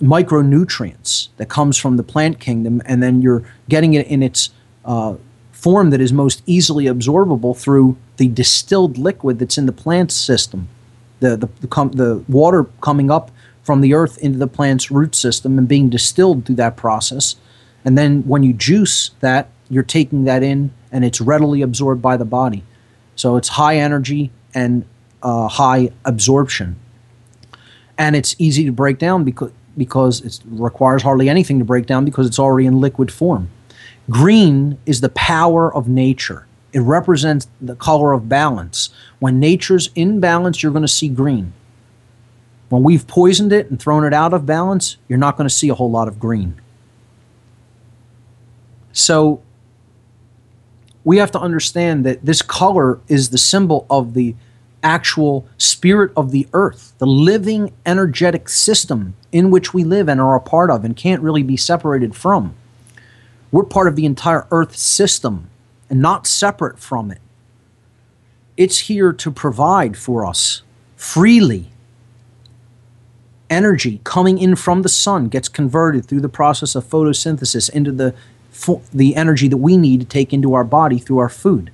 micronutrients 0.00 1.28
that 1.36 1.48
comes 1.48 1.76
from 1.76 1.96
the 1.96 2.02
plant 2.02 2.40
kingdom, 2.40 2.82
and 2.86 3.02
then 3.02 3.22
you're 3.22 3.44
getting 3.68 3.94
it 3.94 4.06
in 4.06 4.22
its 4.22 4.50
uh, 4.84 5.16
form 5.52 5.90
that 5.90 6.00
is 6.00 6.12
most 6.12 6.42
easily 6.46 6.84
absorbable 6.84 7.56
through 7.56 7.96
the 8.16 8.28
distilled 8.28 8.96
liquid 8.98 9.38
that's 9.38 9.58
in 9.58 9.66
the 9.66 9.72
plant 9.72 10.10
system, 10.12 10.68
the 11.20 11.36
the 11.36 11.48
the, 11.60 11.66
com- 11.66 11.92
the 11.92 12.22
water 12.28 12.64
coming 12.80 13.10
up 13.10 13.30
from 13.66 13.80
the 13.80 13.92
earth 13.92 14.16
into 14.18 14.38
the 14.38 14.46
plant's 14.46 14.92
root 14.92 15.14
system 15.16 15.58
and 15.58 15.66
being 15.66 15.90
distilled 15.90 16.46
through 16.46 16.54
that 16.54 16.76
process, 16.76 17.34
and 17.84 17.98
then 17.98 18.22
when 18.22 18.44
you 18.44 18.52
juice 18.52 19.10
that, 19.20 19.50
you're 19.68 19.82
taking 19.82 20.24
that 20.24 20.44
in, 20.44 20.72
and 20.92 21.04
it's 21.04 21.20
readily 21.20 21.62
absorbed 21.62 22.00
by 22.00 22.16
the 22.16 22.24
body. 22.24 22.62
So 23.16 23.36
it's 23.36 23.48
high 23.48 23.78
energy 23.78 24.30
and 24.54 24.84
uh, 25.20 25.48
high 25.48 25.90
absorption, 26.04 26.76
and 27.98 28.14
it's 28.14 28.36
easy 28.38 28.64
to 28.66 28.72
break 28.72 28.98
down 28.98 29.24
because 29.24 29.50
because 29.76 30.20
it 30.22 30.40
requires 30.46 31.02
hardly 31.02 31.28
anything 31.28 31.58
to 31.58 31.64
break 31.64 31.86
down 31.86 32.04
because 32.04 32.26
it's 32.26 32.38
already 32.38 32.66
in 32.66 32.80
liquid 32.80 33.12
form. 33.12 33.50
Green 34.08 34.78
is 34.86 35.00
the 35.00 35.08
power 35.10 35.74
of 35.74 35.88
nature. 35.88 36.46
It 36.72 36.80
represents 36.80 37.48
the 37.60 37.74
color 37.74 38.12
of 38.12 38.28
balance. 38.28 38.90
When 39.18 39.40
nature's 39.40 39.90
in 39.94 40.20
balance, 40.20 40.62
you're 40.62 40.72
going 40.72 40.82
to 40.82 40.88
see 40.88 41.08
green. 41.08 41.52
When 42.68 42.82
we've 42.82 43.06
poisoned 43.06 43.52
it 43.52 43.70
and 43.70 43.80
thrown 43.80 44.04
it 44.04 44.12
out 44.12 44.34
of 44.34 44.44
balance, 44.44 44.96
you're 45.08 45.18
not 45.18 45.36
going 45.36 45.48
to 45.48 45.54
see 45.54 45.68
a 45.68 45.74
whole 45.74 45.90
lot 45.90 46.08
of 46.08 46.18
green. 46.18 46.60
So 48.92 49.42
we 51.04 51.18
have 51.18 51.30
to 51.32 51.38
understand 51.38 52.04
that 52.06 52.24
this 52.24 52.42
color 52.42 52.98
is 53.06 53.30
the 53.30 53.38
symbol 53.38 53.86
of 53.88 54.14
the 54.14 54.34
actual 54.82 55.46
spirit 55.58 56.12
of 56.16 56.30
the 56.30 56.48
earth, 56.52 56.94
the 56.98 57.06
living 57.06 57.72
energetic 57.84 58.48
system 58.48 59.14
in 59.32 59.50
which 59.50 59.72
we 59.72 59.84
live 59.84 60.08
and 60.08 60.20
are 60.20 60.34
a 60.34 60.40
part 60.40 60.70
of 60.70 60.84
and 60.84 60.96
can't 60.96 61.22
really 61.22 61.42
be 61.42 61.56
separated 61.56 62.14
from. 62.14 62.54
We're 63.52 63.64
part 63.64 63.88
of 63.88 63.96
the 63.96 64.06
entire 64.06 64.46
earth 64.50 64.76
system 64.76 65.50
and 65.88 66.00
not 66.00 66.26
separate 66.26 66.78
from 66.78 67.10
it. 67.10 67.20
It's 68.56 68.80
here 68.80 69.12
to 69.12 69.30
provide 69.30 69.96
for 69.96 70.24
us 70.24 70.62
freely. 70.96 71.70
Energy 73.48 74.00
coming 74.04 74.38
in 74.38 74.56
from 74.56 74.82
the 74.82 74.88
sun 74.88 75.28
gets 75.28 75.48
converted 75.48 76.04
through 76.04 76.20
the 76.20 76.28
process 76.28 76.74
of 76.74 76.84
photosynthesis 76.84 77.70
into 77.70 77.92
the, 77.92 78.14
the 78.92 79.14
energy 79.14 79.48
that 79.48 79.58
we 79.58 79.76
need 79.76 80.00
to 80.00 80.06
take 80.06 80.32
into 80.32 80.54
our 80.54 80.64
body 80.64 80.98
through 80.98 81.18
our 81.18 81.28
food. 81.28 81.70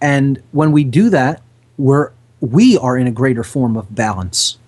And 0.00 0.42
when 0.52 0.72
we 0.72 0.84
do 0.84 1.10
that, 1.10 1.42
we're, 1.76 2.12
we 2.40 2.78
are 2.78 2.96
in 2.96 3.06
a 3.06 3.10
greater 3.10 3.44
form 3.44 3.76
of 3.76 3.94
balance. 3.94 4.58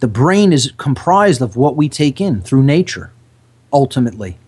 The 0.00 0.08
brain 0.08 0.52
is 0.52 0.72
comprised 0.76 1.40
of 1.40 1.56
what 1.56 1.76
we 1.76 1.88
take 1.88 2.20
in 2.20 2.42
through 2.42 2.62
nature, 2.62 3.10
ultimately. 3.72 4.38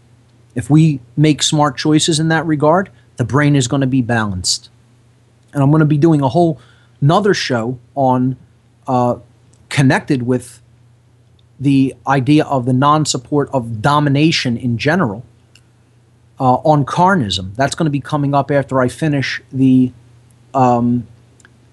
If 0.55 0.69
we 0.69 1.01
make 1.17 1.43
smart 1.43 1.77
choices 1.77 2.21
in 2.21 2.29
that 2.29 2.47
regard, 2.47 2.91
the 3.17 3.25
brain 3.25 3.57
is 3.57 3.69
going 3.69 3.81
to 3.81 3.87
be 3.87 4.03
balanced. 4.03 4.69
And 5.53 5.63
I'm 5.63 5.71
going 5.71 5.81
to 5.81 5.87
be 5.87 5.99
doing 5.99 6.21
a 6.21 6.29
whole 6.29 6.61
another 7.01 7.35
show 7.35 7.79
on 7.95 8.37
uh, 8.87 9.17
connected 9.77 10.23
with 10.23 10.63
the 11.61 11.95
idea 12.07 12.47
of 12.47 12.65
the 12.65 12.73
non-support 12.73 13.47
of 13.53 13.83
domination 13.83 14.57
in 14.57 14.79
general 14.79 15.23
uh, 16.41 16.55
on 16.55 16.83
carnism. 16.87 17.55
That's 17.57 17.75
going 17.75 17.85
to 17.85 17.91
be 17.91 18.01
coming 18.01 18.35
up 18.35 18.51
after 18.51 18.81
I 18.81 18.89
finish 18.89 19.43
the 19.53 19.93
um, 20.55 21.07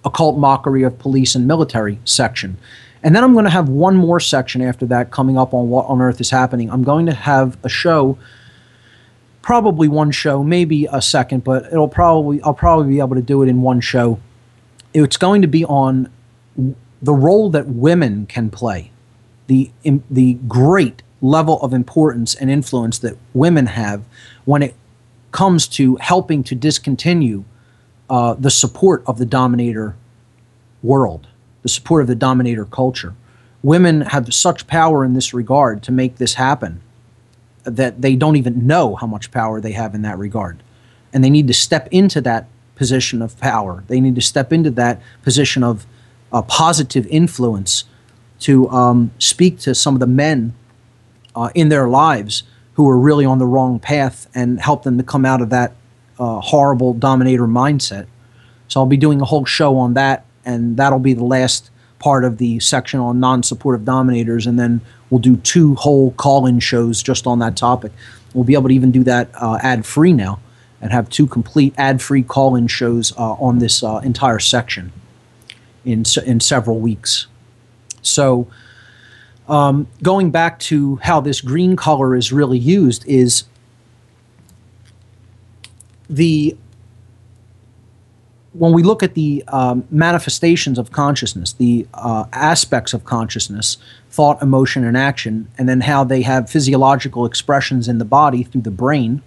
occult 0.03 0.37
mockery 0.37 0.83
of 0.83 0.99
police 0.99 1.33
and 1.33 1.47
military 1.47 1.97
section. 2.03 2.57
And 3.03 3.15
then 3.15 3.23
I'm 3.23 3.31
going 3.31 3.45
to 3.45 3.51
have 3.51 3.69
one 3.69 3.95
more 3.95 4.19
section 4.19 4.61
after 4.61 4.85
that 4.87 5.11
coming 5.11 5.37
up 5.37 5.53
on 5.53 5.69
what 5.69 5.85
on 5.85 6.01
earth 6.01 6.19
is 6.19 6.29
happening. 6.29 6.69
I'm 6.69 6.83
going 6.83 7.05
to 7.05 7.13
have 7.13 7.57
a 7.63 7.69
show, 7.69 8.17
probably 9.41 9.87
one 9.87 10.11
show, 10.11 10.43
maybe 10.43 10.89
a 10.91 11.01
second, 11.01 11.45
but 11.45 11.67
it'll 11.67 11.87
probably 11.87 12.41
I'll 12.41 12.53
probably 12.53 12.89
be 12.89 12.99
able 12.99 13.15
to 13.15 13.21
do 13.21 13.43
it 13.43 13.47
in 13.47 13.61
one 13.61 13.79
show. 13.79 14.19
It's 14.93 15.15
going 15.15 15.41
to 15.41 15.47
be 15.47 15.63
on 15.63 16.09
the 17.03 17.13
role 17.13 17.49
that 17.49 17.67
women 17.67 18.25
can 18.25 18.49
play, 18.49 18.89
the 19.47 19.69
the 20.09 20.35
great 20.47 21.03
level 21.21 21.61
of 21.61 21.73
importance 21.73 22.33
and 22.33 22.49
influence 22.49 22.97
that 22.99 23.17
women 23.33 23.67
have 23.67 24.03
when 24.45 24.63
it 24.63 24.73
comes 25.31 25.67
to 25.67 25.97
helping 25.97 26.43
to 26.43 26.55
discontinue 26.55 27.43
uh, 28.09 28.33
the 28.35 28.49
support 28.49 29.03
of 29.05 29.17
the 29.17 29.25
dominator 29.25 29.95
world, 30.81 31.27
the 31.61 31.69
support 31.69 32.01
of 32.01 32.07
the 32.07 32.15
dominator 32.15 32.65
culture. 32.65 33.13
Women 33.61 34.01
have 34.01 34.33
such 34.33 34.67
power 34.67 35.03
in 35.03 35.13
this 35.13 35.33
regard 35.33 35.83
to 35.83 35.91
make 35.91 36.17
this 36.17 36.35
happen 36.35 36.81
that 37.63 38.01
they 38.01 38.15
don't 38.15 38.35
even 38.35 38.67
know 38.67 38.95
how 38.95 39.07
much 39.07 39.31
power 39.31 39.61
they 39.61 39.71
have 39.71 39.95
in 39.95 40.01
that 40.01 40.17
regard. 40.17 40.61
And 41.13 41.23
they 41.23 41.29
need 41.29 41.47
to 41.47 41.53
step 41.53 41.87
into 41.91 42.19
that 42.21 42.47
position 42.75 43.21
of 43.21 43.39
power. 43.39 43.83
They 43.87 44.01
need 44.01 44.15
to 44.15 44.21
step 44.21 44.51
into 44.51 44.71
that 44.71 45.01
position 45.21 45.63
of 45.63 45.85
uh, 46.33 46.41
positive 46.41 47.05
influence 47.07 47.85
to 48.39 48.69
um, 48.69 49.11
speak 49.19 49.59
to 49.59 49.73
some 49.73 49.93
of 49.93 49.99
the 49.99 50.07
men 50.07 50.53
uh, 51.35 51.49
in 51.55 51.69
their 51.69 51.87
lives 51.87 52.43
who 52.73 52.89
are 52.89 52.97
really 52.97 53.23
on 53.23 53.37
the 53.37 53.45
wrong 53.45 53.79
path 53.79 54.27
and 54.33 54.59
help 54.59 54.83
them 54.83 54.97
to 54.97 55.03
come 55.03 55.25
out 55.25 55.41
of 55.41 55.49
that 55.49 55.73
uh, 56.19 56.39
horrible 56.41 56.93
dominator 56.93 57.47
mindset. 57.47 58.07
So 58.67 58.79
I'll 58.79 58.87
be 58.87 58.97
doing 58.97 59.21
a 59.21 59.25
whole 59.25 59.45
show 59.45 59.77
on 59.77 59.93
that, 59.93 60.25
and 60.43 60.75
that'll 60.77 60.99
be 60.99 61.13
the 61.13 61.23
last 61.23 61.69
part 61.99 62.25
of 62.25 62.37
the 62.37 62.59
section 62.59 62.99
on 62.99 63.19
non-supportive 63.19 63.85
dominators, 63.85 64.47
and 64.47 64.59
then 64.59 64.81
we'll 65.09 65.19
do 65.21 65.37
two 65.37 65.75
whole 65.75 66.11
call-in 66.11 66.59
shows 66.59 67.01
just 67.01 67.27
on 67.27 67.39
that 67.39 67.55
topic. 67.55 67.91
We'll 68.33 68.43
be 68.43 68.55
able 68.55 68.69
to 68.69 68.75
even 68.75 68.91
do 68.91 69.03
that 69.03 69.29
uh, 69.35 69.59
ad-free 69.61 70.13
now, 70.13 70.39
and 70.81 70.91
have 70.91 71.09
two 71.09 71.27
complete 71.27 71.73
ad-free 71.77 72.23
call-in 72.23 72.67
shows 72.67 73.13
uh, 73.17 73.33
on 73.33 73.59
this 73.59 73.83
uh, 73.83 74.01
entire 74.03 74.39
section 74.39 74.91
in 75.85 76.03
in 76.25 76.39
several 76.39 76.79
weeks. 76.79 77.27
So 78.01 78.47
um, 79.47 79.87
going 80.01 80.31
back 80.31 80.59
to 80.59 80.97
how 80.97 81.19
this 81.19 81.41
green 81.41 81.75
color 81.75 82.15
is 82.15 82.31
really 82.31 82.57
used 82.57 83.05
is 83.07 83.43
the 86.09 86.55
when 88.53 88.71
we 88.71 88.83
look 88.83 89.01
at 89.01 89.15
the 89.15 89.43
um, 89.47 89.83
manifestations 89.89 90.77
of 90.77 90.91
consciousness, 90.91 91.53
the 91.53 91.87
uh, 91.95 92.25
aspects 92.33 92.93
of 92.93 93.03
consciousness, 93.03 93.77
thought, 94.11 94.39
emotion, 94.43 94.83
and 94.83 94.95
action, 94.95 95.47
and 95.57 95.67
then 95.67 95.81
how 95.81 96.03
they 96.03 96.21
have 96.21 96.47
physiological 96.47 97.25
expressions 97.25 97.87
in 97.87 97.97
the 97.97 98.05
body 98.05 98.43
through 98.43 98.61
the 98.61 98.71
brain, 98.71 99.23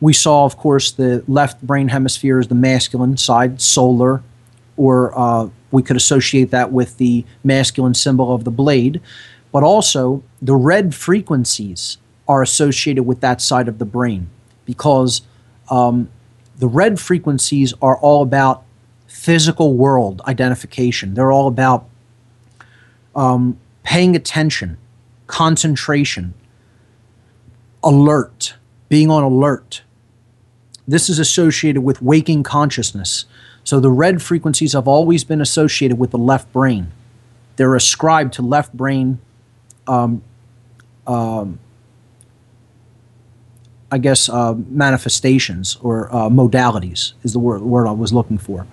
we 0.00 0.12
saw, 0.12 0.44
of 0.44 0.58
course, 0.58 0.92
the 0.92 1.24
left 1.26 1.62
brain 1.62 1.88
hemisphere 1.88 2.38
is 2.38 2.48
the 2.48 2.54
masculine 2.54 3.16
side, 3.16 3.62
solar, 3.62 4.22
or 4.76 5.18
uh, 5.18 5.48
we 5.74 5.82
could 5.82 5.96
associate 5.96 6.50
that 6.52 6.72
with 6.72 6.96
the 6.98 7.24
masculine 7.42 7.94
symbol 7.94 8.32
of 8.32 8.44
the 8.44 8.50
blade, 8.50 9.00
but 9.52 9.62
also 9.62 10.22
the 10.40 10.54
red 10.54 10.94
frequencies 10.94 11.98
are 12.28 12.42
associated 12.42 13.02
with 13.02 13.20
that 13.20 13.42
side 13.42 13.68
of 13.68 13.78
the 13.78 13.84
brain 13.84 14.30
because 14.64 15.22
um, 15.70 16.08
the 16.58 16.68
red 16.68 16.98
frequencies 17.00 17.74
are 17.82 17.96
all 17.98 18.22
about 18.22 18.62
physical 19.08 19.74
world 19.74 20.22
identification. 20.26 21.14
They're 21.14 21.32
all 21.32 21.48
about 21.48 21.86
um, 23.16 23.58
paying 23.82 24.14
attention, 24.14 24.78
concentration, 25.26 26.34
alert, 27.82 28.54
being 28.88 29.10
on 29.10 29.22
alert. 29.22 29.82
This 30.86 31.08
is 31.08 31.18
associated 31.18 31.82
with 31.82 32.00
waking 32.00 32.44
consciousness. 32.44 33.24
So 33.64 33.80
the 33.80 33.90
red 33.90 34.22
frequencies 34.22 34.74
have 34.74 34.86
always 34.86 35.24
been 35.24 35.40
associated 35.40 35.98
with 35.98 36.10
the 36.10 36.18
left 36.18 36.52
brain. 36.52 36.92
They're 37.56 37.74
ascribed 37.74 38.34
to 38.34 38.42
left 38.42 38.74
brain, 38.74 39.20
um, 39.86 40.22
um, 41.06 41.58
I 43.90 43.98
guess, 43.98 44.28
uh, 44.28 44.54
manifestations 44.68 45.76
or 45.80 46.14
uh, 46.14 46.28
modalities 46.28 47.14
is 47.22 47.32
the 47.32 47.38
word, 47.38 47.62
word 47.62 47.86
I 47.86 47.92
was 47.92 48.12
looking 48.12 48.38
for. 48.38 48.66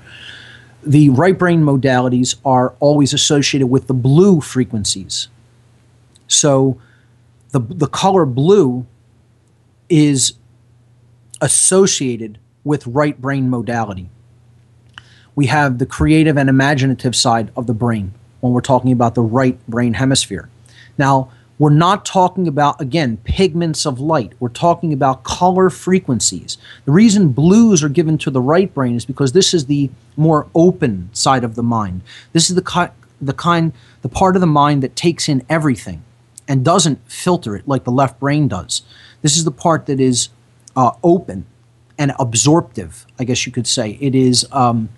The 0.83 1.09
right 1.09 1.37
brain 1.37 1.63
modalities 1.63 2.35
are 2.43 2.75
always 2.79 3.13
associated 3.13 3.67
with 3.67 3.87
the 3.87 3.93
blue 3.93 4.41
frequencies. 4.41 5.29
So 6.27 6.81
the, 7.49 7.59
the 7.59 7.87
color 7.87 8.25
blue 8.25 8.87
is 9.89 10.33
associated 11.39 12.39
with 12.63 12.87
right 12.87 13.19
brain 13.21 13.49
modality. 13.49 14.09
We 15.35 15.47
have 15.47 15.77
the 15.77 15.85
creative 15.85 16.37
and 16.37 16.49
imaginative 16.49 17.15
side 17.15 17.51
of 17.55 17.67
the 17.67 17.73
brain 17.73 18.13
when 18.41 18.53
we're 18.53 18.61
talking 18.61 18.91
about 18.91 19.15
the 19.15 19.21
right 19.21 19.57
brain 19.67 19.93
hemisphere. 19.93 20.49
Now, 20.97 21.31
we're 21.57 21.69
not 21.69 22.05
talking 22.05 22.47
about, 22.47 22.81
again, 22.81 23.17
pigments 23.17 23.85
of 23.85 23.99
light. 23.99 24.33
We're 24.39 24.49
talking 24.49 24.93
about 24.93 25.23
color 25.23 25.69
frequencies. 25.69 26.57
The 26.85 26.91
reason 26.91 27.29
blues 27.29 27.83
are 27.83 27.89
given 27.89 28.17
to 28.19 28.31
the 28.31 28.41
right 28.41 28.73
brain 28.73 28.95
is 28.95 29.05
because 29.05 29.33
this 29.33 29.53
is 29.53 29.67
the 29.67 29.91
more 30.17 30.47
open 30.55 31.09
side 31.13 31.43
of 31.43 31.53
the 31.53 31.61
mind. 31.61 32.01
This 32.33 32.49
is 32.49 32.55
the, 32.55 32.63
ki- 32.63 32.93
the 33.21 33.33
kind, 33.33 33.73
the 34.01 34.09
part 34.09 34.35
of 34.35 34.41
the 34.41 34.47
mind 34.47 34.81
that 34.81 34.95
takes 34.95 35.29
in 35.29 35.45
everything 35.49 36.03
and 36.47 36.65
doesn't 36.65 36.99
filter 37.09 37.55
it 37.55 37.67
like 37.67 37.83
the 37.83 37.91
left 37.91 38.19
brain 38.19 38.47
does. 38.47 38.81
This 39.21 39.37
is 39.37 39.43
the 39.43 39.51
part 39.51 39.85
that 39.85 39.99
is 39.99 40.29
uh, 40.75 40.93
open 41.03 41.45
and 41.99 42.13
absorptive, 42.17 43.05
I 43.19 43.23
guess 43.23 43.45
you 43.45 43.51
could 43.51 43.67
say. 43.67 43.99
It 44.01 44.15
is 44.15 44.47
um, 44.51 44.89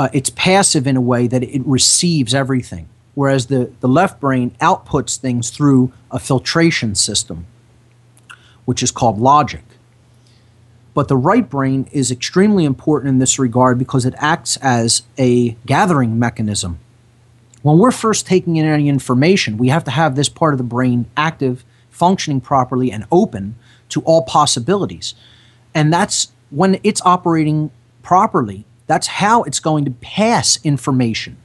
uh, 0.00 0.08
it's 0.14 0.30
passive 0.30 0.86
in 0.86 0.96
a 0.96 1.00
way 1.00 1.26
that 1.26 1.42
it 1.42 1.60
receives 1.66 2.34
everything, 2.34 2.88
whereas 3.14 3.48
the, 3.48 3.70
the 3.80 3.86
left 3.86 4.18
brain 4.18 4.50
outputs 4.58 5.18
things 5.18 5.50
through 5.50 5.92
a 6.10 6.18
filtration 6.18 6.94
system, 6.94 7.44
which 8.64 8.82
is 8.82 8.90
called 8.90 9.18
logic. 9.18 9.62
But 10.94 11.08
the 11.08 11.18
right 11.18 11.46
brain 11.46 11.86
is 11.92 12.10
extremely 12.10 12.64
important 12.64 13.10
in 13.10 13.18
this 13.18 13.38
regard 13.38 13.78
because 13.78 14.06
it 14.06 14.14
acts 14.16 14.56
as 14.62 15.02
a 15.18 15.50
gathering 15.66 16.18
mechanism. 16.18 16.78
When 17.60 17.76
we're 17.76 17.90
first 17.90 18.26
taking 18.26 18.56
in 18.56 18.64
any 18.64 18.88
information, 18.88 19.58
we 19.58 19.68
have 19.68 19.84
to 19.84 19.90
have 19.90 20.16
this 20.16 20.30
part 20.30 20.54
of 20.54 20.58
the 20.58 20.64
brain 20.64 21.10
active, 21.14 21.62
functioning 21.90 22.40
properly, 22.40 22.90
and 22.90 23.04
open 23.12 23.54
to 23.90 24.00
all 24.04 24.22
possibilities. 24.22 25.14
And 25.74 25.92
that's 25.92 26.32
when 26.48 26.80
it's 26.82 27.02
operating 27.04 27.70
properly, 28.00 28.64
that's 28.90 29.06
how 29.06 29.44
it's 29.44 29.60
going 29.60 29.84
to 29.84 29.92
pass 29.92 30.58
information, 30.64 31.36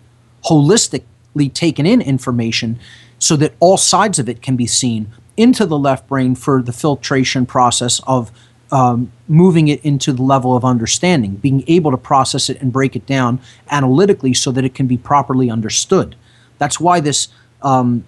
holistically 0.45 1.53
taken 1.53 1.85
in 1.85 2.01
information, 2.01 2.79
so 3.19 3.35
that 3.35 3.53
all 3.59 3.77
sides 3.77 4.17
of 4.17 4.27
it 4.27 4.41
can 4.41 4.55
be 4.55 4.65
seen 4.65 5.11
into 5.37 5.67
the 5.67 5.77
left 5.77 6.07
brain 6.07 6.33
for 6.33 6.63
the 6.63 6.73
filtration 6.73 7.45
process 7.45 8.01
of 8.07 8.31
um, 8.71 9.11
moving 9.27 9.67
it 9.67 9.85
into 9.85 10.11
the 10.11 10.23
level 10.23 10.57
of 10.57 10.65
understanding, 10.65 11.35
being 11.35 11.63
able 11.67 11.91
to 11.91 11.97
process 11.97 12.49
it 12.49 12.59
and 12.61 12.73
break 12.73 12.95
it 12.95 13.05
down 13.05 13.39
analytically 13.69 14.33
so 14.33 14.51
that 14.51 14.65
it 14.65 14.73
can 14.73 14.87
be 14.87 14.97
properly 14.97 15.51
understood. 15.51 16.15
That's 16.57 16.79
why 16.79 16.99
this 16.99 17.27
um, 17.61 18.05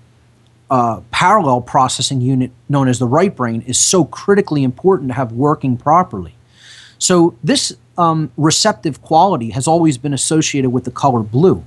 uh, 0.71 1.01
parallel 1.11 1.61
processing 1.61 2.21
unit 2.21 2.49
known 2.69 2.87
as 2.87 2.97
the 2.97 3.05
right 3.05 3.35
brain 3.35 3.61
is 3.67 3.77
so 3.77 4.03
critically 4.03 4.63
important 4.63 5.09
to 5.09 5.13
have 5.13 5.31
working 5.31 5.77
properly. 5.77 6.33
So, 6.97 7.37
this 7.43 7.77
um, 7.97 8.31
receptive 8.37 9.01
quality 9.01 9.49
has 9.51 9.67
always 9.67 9.97
been 9.97 10.13
associated 10.13 10.69
with 10.69 10.83
the 10.83 10.91
color 10.91 11.21
blue. 11.21 11.63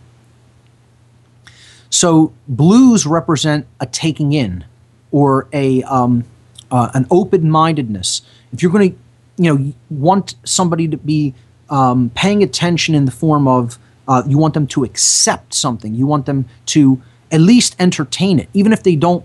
So, 1.90 2.32
blues 2.46 3.04
represent 3.04 3.66
a 3.80 3.86
taking 3.86 4.32
in 4.32 4.64
or 5.10 5.48
a, 5.52 5.82
um, 5.82 6.24
uh, 6.70 6.90
an 6.94 7.06
open 7.10 7.50
mindedness. 7.50 8.22
If 8.52 8.62
you're 8.62 8.70
going 8.70 8.92
to 8.92 8.98
you 9.42 9.54
know, 9.54 9.72
want 9.90 10.36
somebody 10.44 10.86
to 10.86 10.96
be 10.96 11.34
um, 11.68 12.10
paying 12.14 12.42
attention 12.42 12.94
in 12.94 13.06
the 13.06 13.10
form 13.10 13.48
of 13.48 13.78
uh, 14.06 14.22
you 14.26 14.38
want 14.38 14.54
them 14.54 14.66
to 14.68 14.84
accept 14.84 15.54
something, 15.54 15.94
you 15.94 16.06
want 16.06 16.26
them 16.26 16.46
to 16.66 17.00
at 17.32 17.40
least 17.40 17.76
entertain 17.78 18.38
it, 18.38 18.48
even 18.54 18.72
if 18.72 18.82
they 18.82 18.96
don't 18.96 19.24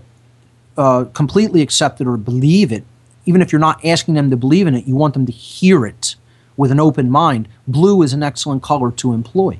uh, 0.76 1.04
completely 1.12 1.60
accept 1.60 2.00
it 2.00 2.06
or 2.06 2.16
believe 2.16 2.72
it. 2.72 2.84
Even 3.28 3.42
if 3.42 3.52
you're 3.52 3.60
not 3.60 3.84
asking 3.84 4.14
them 4.14 4.30
to 4.30 4.36
believe 4.36 4.68
in 4.68 4.74
it, 4.74 4.86
you 4.86 4.94
want 4.94 5.12
them 5.12 5.26
to 5.26 5.32
hear 5.32 5.84
it 5.84 6.14
with 6.56 6.70
an 6.70 6.80
open 6.80 7.10
mind. 7.10 7.48
Blue 7.66 8.02
is 8.02 8.12
an 8.12 8.22
excellent 8.22 8.62
color 8.62 8.90
to 8.92 9.12
employ 9.12 9.58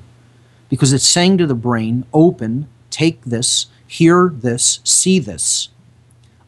because 0.69 0.93
it's 0.93 1.07
saying 1.07 1.37
to 1.37 1.47
the 1.47 1.55
brain, 1.55 2.05
open, 2.13 2.67
take 2.89 3.23
this, 3.23 3.67
hear 3.87 4.31
this, 4.33 4.79
see 4.83 5.19
this. 5.19 5.69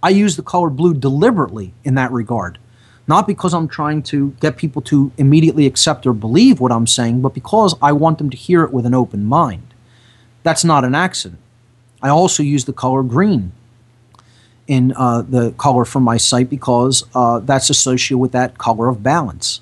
I 0.01 0.09
use 0.09 0.35
the 0.35 0.43
color 0.43 0.69
blue 0.69 0.93
deliberately 0.93 1.73
in 1.83 1.95
that 1.95 2.11
regard. 2.11 2.57
Not 3.07 3.25
because 3.25 3.53
I'm 3.53 3.67
trying 3.67 4.03
to 4.03 4.35
get 4.39 4.57
people 4.57 4.81
to 4.83 5.11
immediately 5.17 5.65
accept 5.65 6.05
or 6.05 6.13
believe 6.13 6.59
what 6.59 6.71
I'm 6.71 6.87
saying, 6.87 7.21
but 7.21 7.33
because 7.33 7.75
I 7.81 7.91
want 7.91 8.19
them 8.19 8.29
to 8.29 8.37
hear 8.37 8.63
it 8.63 8.71
with 8.71 8.85
an 8.85 8.93
open 8.93 9.25
mind. 9.25 9.73
That's 10.43 10.63
not 10.63 10.85
an 10.85 10.95
accident. 10.95 11.41
I 12.01 12.09
also 12.09 12.43
use 12.43 12.65
the 12.65 12.73
color 12.73 13.03
green 13.03 13.51
in 14.67 14.93
uh, 14.95 15.23
the 15.23 15.51
color 15.53 15.83
from 15.83 16.03
my 16.03 16.17
site 16.17 16.49
because 16.49 17.03
uh, 17.15 17.39
that's 17.39 17.69
associated 17.69 18.19
with 18.19 18.31
that 18.33 18.57
color 18.57 18.87
of 18.87 19.01
balance. 19.01 19.61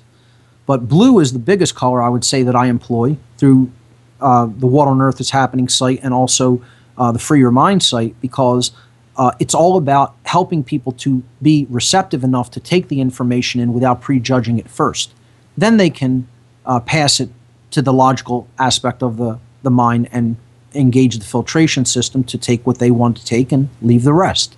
But 0.68 0.86
blue 0.86 1.18
is 1.18 1.32
the 1.32 1.38
biggest 1.38 1.74
color 1.74 2.02
I 2.02 2.10
would 2.10 2.26
say 2.26 2.42
that 2.42 2.54
I 2.54 2.66
employ 2.66 3.16
through 3.38 3.72
uh, 4.20 4.44
the 4.44 4.66
What 4.66 4.86
on 4.86 5.00
Earth 5.00 5.18
is 5.18 5.30
Happening 5.30 5.66
site 5.66 6.00
and 6.02 6.12
also 6.12 6.62
uh, 6.98 7.10
the 7.10 7.18
Free 7.18 7.38
Your 7.38 7.50
Mind 7.50 7.82
site 7.82 8.14
because 8.20 8.72
uh, 9.16 9.32
it's 9.40 9.54
all 9.54 9.78
about 9.78 10.14
helping 10.26 10.62
people 10.62 10.92
to 10.92 11.22
be 11.40 11.66
receptive 11.70 12.22
enough 12.22 12.50
to 12.50 12.60
take 12.60 12.88
the 12.88 13.00
information 13.00 13.62
in 13.62 13.72
without 13.72 14.02
prejudging 14.02 14.58
it 14.58 14.68
first. 14.68 15.14
Then 15.56 15.78
they 15.78 15.88
can 15.88 16.28
uh, 16.66 16.80
pass 16.80 17.18
it 17.18 17.30
to 17.70 17.80
the 17.80 17.92
logical 17.94 18.46
aspect 18.58 19.02
of 19.02 19.16
the, 19.16 19.38
the 19.62 19.70
mind 19.70 20.10
and 20.12 20.36
engage 20.74 21.16
the 21.16 21.24
filtration 21.24 21.86
system 21.86 22.22
to 22.24 22.36
take 22.36 22.66
what 22.66 22.78
they 22.78 22.90
want 22.90 23.16
to 23.16 23.24
take 23.24 23.52
and 23.52 23.70
leave 23.80 24.02
the 24.04 24.12
rest. 24.12 24.54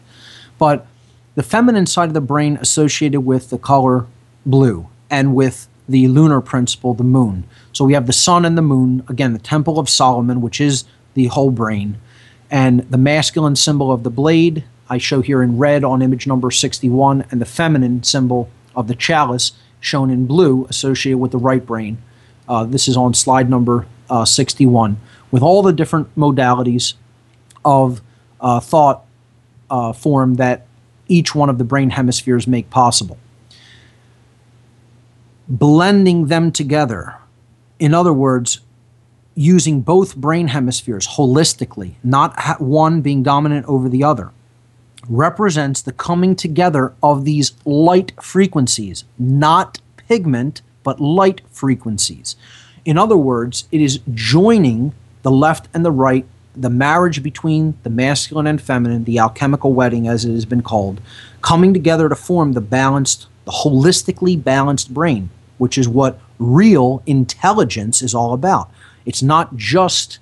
But 0.58 0.88
the 1.36 1.44
feminine 1.44 1.86
side 1.86 2.08
of 2.08 2.14
the 2.14 2.20
brain 2.20 2.58
associated 2.60 3.20
with 3.20 3.50
the 3.50 3.58
color 3.58 4.06
blue 4.44 4.88
and 5.08 5.36
with 5.36 5.68
the 5.90 6.08
lunar 6.08 6.40
principle, 6.40 6.94
the 6.94 7.04
moon. 7.04 7.44
So 7.72 7.84
we 7.84 7.94
have 7.94 8.06
the 8.06 8.12
sun 8.12 8.44
and 8.44 8.56
the 8.56 8.62
moon, 8.62 9.04
again, 9.08 9.32
the 9.32 9.38
Temple 9.38 9.78
of 9.78 9.88
Solomon, 9.88 10.40
which 10.40 10.60
is 10.60 10.84
the 11.14 11.26
whole 11.26 11.50
brain, 11.50 11.98
and 12.50 12.80
the 12.90 12.98
masculine 12.98 13.56
symbol 13.56 13.92
of 13.92 14.02
the 14.02 14.10
blade, 14.10 14.64
I 14.88 14.98
show 14.98 15.20
here 15.20 15.42
in 15.42 15.58
red 15.58 15.84
on 15.84 16.02
image 16.02 16.26
number 16.26 16.50
61, 16.50 17.24
and 17.30 17.40
the 17.40 17.46
feminine 17.46 18.02
symbol 18.02 18.50
of 18.74 18.88
the 18.88 18.94
chalice, 18.94 19.52
shown 19.80 20.10
in 20.10 20.26
blue, 20.26 20.66
associated 20.68 21.18
with 21.18 21.30
the 21.30 21.38
right 21.38 21.64
brain. 21.64 21.98
Uh, 22.48 22.64
this 22.64 22.88
is 22.88 22.96
on 22.96 23.14
slide 23.14 23.48
number 23.48 23.86
uh, 24.08 24.24
61 24.24 24.96
with 25.30 25.42
all 25.42 25.62
the 25.62 25.72
different 25.72 26.14
modalities 26.16 26.94
of 27.64 28.00
uh, 28.40 28.60
thought 28.60 29.04
uh, 29.70 29.92
form 29.92 30.34
that 30.34 30.66
each 31.06 31.34
one 31.34 31.48
of 31.48 31.58
the 31.58 31.64
brain 31.64 31.90
hemispheres 31.90 32.46
make 32.46 32.70
possible. 32.70 33.18
Blending 35.52 36.26
them 36.28 36.52
together, 36.52 37.16
in 37.80 37.92
other 37.92 38.12
words, 38.12 38.60
using 39.34 39.80
both 39.80 40.14
brain 40.14 40.46
hemispheres 40.46 41.08
holistically, 41.08 41.94
not 42.04 42.60
one 42.60 43.00
being 43.00 43.24
dominant 43.24 43.66
over 43.66 43.88
the 43.88 44.04
other, 44.04 44.30
represents 45.08 45.82
the 45.82 45.92
coming 45.92 46.36
together 46.36 46.94
of 47.02 47.24
these 47.24 47.52
light 47.64 48.12
frequencies, 48.22 49.02
not 49.18 49.80
pigment, 49.96 50.62
but 50.84 51.00
light 51.00 51.40
frequencies. 51.50 52.36
In 52.84 52.96
other 52.96 53.16
words, 53.16 53.66
it 53.72 53.80
is 53.80 53.98
joining 54.14 54.92
the 55.22 55.32
left 55.32 55.66
and 55.74 55.84
the 55.84 55.90
right, 55.90 56.26
the 56.54 56.70
marriage 56.70 57.24
between 57.24 57.76
the 57.82 57.90
masculine 57.90 58.46
and 58.46 58.62
feminine, 58.62 59.02
the 59.02 59.18
alchemical 59.18 59.72
wedding, 59.72 60.06
as 60.06 60.24
it 60.24 60.32
has 60.32 60.44
been 60.44 60.62
called, 60.62 61.00
coming 61.42 61.74
together 61.74 62.08
to 62.08 62.14
form 62.14 62.52
the 62.52 62.60
balanced, 62.60 63.26
the 63.46 63.50
holistically 63.50 64.40
balanced 64.40 64.94
brain, 64.94 65.28
which 65.60 65.76
is 65.76 65.86
what 65.86 66.18
real 66.38 67.02
intelligence 67.04 68.00
is 68.00 68.14
all 68.14 68.32
about. 68.32 68.70
It's 69.04 69.22
not 69.22 69.56
just 69.56 70.18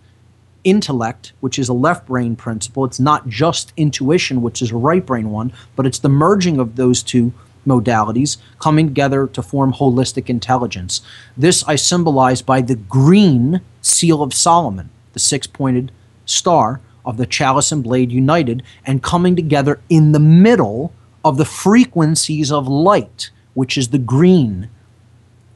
intellect, 0.64 1.32
which 1.38 1.60
is 1.60 1.68
a 1.68 1.72
left 1.72 2.08
brain 2.08 2.34
principle. 2.34 2.84
It's 2.84 2.98
not 2.98 3.28
just 3.28 3.72
intuition, 3.76 4.42
which 4.42 4.60
is 4.60 4.72
a 4.72 4.76
right 4.76 5.06
brain 5.06 5.30
one, 5.30 5.52
but 5.76 5.86
it's 5.86 6.00
the 6.00 6.08
merging 6.08 6.58
of 6.58 6.74
those 6.74 7.04
two 7.04 7.32
modalities 7.64 8.38
coming 8.58 8.88
together 8.88 9.28
to 9.28 9.40
form 9.40 9.74
holistic 9.74 10.28
intelligence. 10.28 11.02
This 11.36 11.62
I 11.68 11.76
symbolize 11.76 12.42
by 12.42 12.60
the 12.60 12.74
green 12.74 13.60
seal 13.80 14.24
of 14.24 14.34
Solomon, 14.34 14.90
the 15.12 15.20
six 15.20 15.46
pointed 15.46 15.92
star 16.26 16.80
of 17.04 17.16
the 17.16 17.26
chalice 17.26 17.70
and 17.70 17.84
blade 17.84 18.10
united 18.10 18.64
and 18.84 19.04
coming 19.04 19.36
together 19.36 19.80
in 19.88 20.10
the 20.10 20.18
middle 20.18 20.92
of 21.24 21.36
the 21.36 21.44
frequencies 21.44 22.50
of 22.50 22.66
light, 22.66 23.30
which 23.54 23.78
is 23.78 23.90
the 23.90 23.98
green 23.98 24.68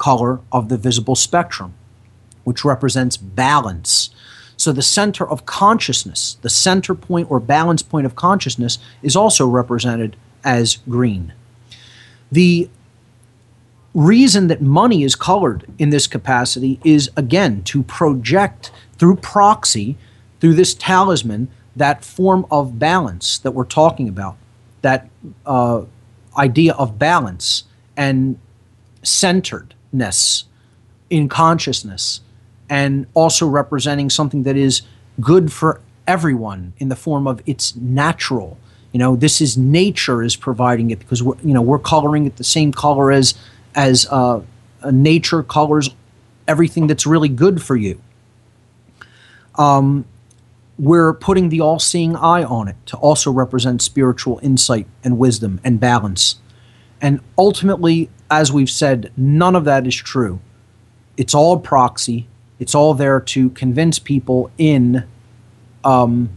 color 0.03 0.41
of 0.51 0.69
the 0.69 0.77
visible 0.77 1.15
spectrum, 1.15 1.75
which 2.43 2.65
represents 2.65 3.17
balance. 3.17 4.11
So 4.57 4.73
the 4.73 4.83
center 4.83 5.25
of 5.29 5.47
consciousness, 5.47 6.39
the 6.43 6.51
center 6.51 6.95
point 6.95 7.31
or 7.31 7.39
balance 7.39 7.83
point 7.83 8.05
of 8.05 8.17
consciousness, 8.17 8.79
is 9.01 9.15
also 9.15 9.47
represented 9.47 10.17
as 10.43 10.79
green. 10.89 11.33
The 12.33 12.69
reason 13.95 14.49
that 14.49 14.61
money 14.61 15.05
is 15.05 15.15
colored 15.15 15.67
in 15.79 15.91
this 15.91 16.09
capacity 16.09 16.81
is 16.83 17.09
again 17.17 17.63
to 17.65 17.85
project 17.85 18.73
through 18.99 19.17
proxy, 19.17 19.97
through 20.41 20.55
this 20.55 20.75
talisman, 20.75 21.49
that 21.77 22.05
form 22.05 22.45
of 22.51 22.81
balance 22.81 23.39
that 23.39 23.53
we're 23.53 23.73
talking 23.81 24.09
about, 24.09 24.37
that 24.81 25.09
uh, 25.47 25.83
idea 26.37 26.73
of 26.75 26.99
balance 26.99 27.65
and 27.97 28.37
centeredness 29.93 30.45
in 31.11 31.29
consciousness, 31.29 32.21
and 32.69 33.07
also 33.15 33.47
representing 33.47 34.09
something 34.09 34.45
that 34.45 34.57
is 34.57 34.83
good 35.21 35.53
for 35.53 35.81
everyone 36.07 36.73
in 36.79 36.89
the 36.89 36.97
form 36.97 37.27
of 37.27 37.43
it's 37.47 37.77
natural. 37.77 38.59
You 38.93 38.99
know, 38.99 39.17
this 39.17 39.41
is 39.41 39.59
nature 39.59 40.23
is 40.23 40.37
providing 40.37 40.91
it 40.91 40.99
because 40.99 41.23
we're 41.23 41.37
you 41.45 41.55
know 41.55 41.63
we're 41.63 41.79
coloring 41.79 42.27
it 42.27 42.37
the 42.37 42.45
same 42.45 42.73
color 42.73 43.13
as 43.13 43.35
as 43.75 44.07
uh, 44.11 44.43
nature 44.91 45.43
colors 45.43 45.91
everything 46.49 46.87
that's 46.87 47.07
really 47.07 47.29
good 47.29 47.63
for 47.63 47.77
you. 47.77 48.01
Um, 49.57 50.07
we're 50.79 51.13
putting 51.13 51.51
the 51.51 51.61
all 51.61 51.79
seeing 51.79 52.17
eye 52.17 52.43
on 52.43 52.69
it 52.69 52.77
to 52.87 52.97
also 52.97 53.31
represent 53.31 53.83
spiritual 53.83 54.41
insight 54.43 54.87
and 55.05 55.19
wisdom 55.19 55.61
and 55.63 55.79
balance. 55.79 56.37
And 57.01 57.21
ultimately, 57.37 58.09
as 58.33 58.51
we've 58.51 58.71
said, 58.71 59.13
none 59.17 59.55
of 59.55 59.65
that 59.67 59.87
is 59.87 59.95
true. 59.95 60.41
It's 61.19 61.35
all 61.35 61.59
proxy, 61.59 62.27
it's 62.59 62.75
all 62.75 62.95
there 62.95 63.21
to 63.21 63.51
convince 63.51 63.99
people 63.99 64.51
in 64.57 65.05
um, 65.85 66.31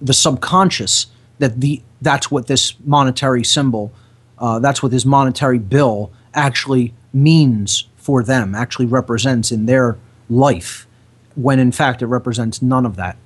the 0.00 0.14
subconscious 0.14 1.08
that 1.38 1.60
the 1.60 1.82
that's 2.00 2.30
what 2.30 2.46
this 2.46 2.74
monetary 2.84 3.44
symbol, 3.44 3.92
uh, 4.38 4.58
that's 4.58 4.82
what 4.82 4.90
this 4.90 5.04
monetary 5.04 5.58
bill 5.58 6.10
actually 6.32 6.94
means 7.12 7.88
for 7.96 8.22
them, 8.22 8.54
actually 8.54 8.86
represents 8.86 9.52
in 9.52 9.66
their 9.66 9.98
life, 10.30 10.86
when 11.34 11.58
in 11.58 11.72
fact 11.72 12.00
it 12.00 12.06
represents 12.06 12.62
none 12.62 12.86
of 12.86 12.96
that. 12.96 13.16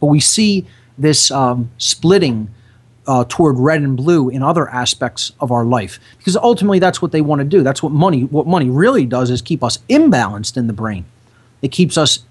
But 0.00 0.06
we 0.06 0.20
see 0.20 0.66
this 0.98 1.30
um, 1.30 1.70
splitting 1.78 2.48
uh, 3.06 3.24
toward 3.28 3.58
red 3.58 3.82
and 3.82 3.96
blue 3.96 4.28
in 4.28 4.42
other 4.42 4.68
aspects 4.68 5.32
of 5.40 5.52
our 5.52 5.64
life 5.64 6.00
because 6.18 6.36
ultimately 6.36 6.78
that's 6.78 7.00
what 7.00 7.12
they 7.12 7.20
want 7.20 7.40
to 7.40 7.44
do. 7.44 7.62
That's 7.62 7.82
what 7.82 7.92
money. 7.92 8.24
What 8.24 8.46
money 8.46 8.68
really 8.68 9.06
does 9.06 9.30
is 9.30 9.42
keep 9.42 9.62
us 9.62 9.78
imbalanced 9.88 10.56
in 10.56 10.66
the 10.66 10.72
brain. 10.72 11.04
It 11.62 11.72
keeps 11.72 11.96
us 11.96 12.24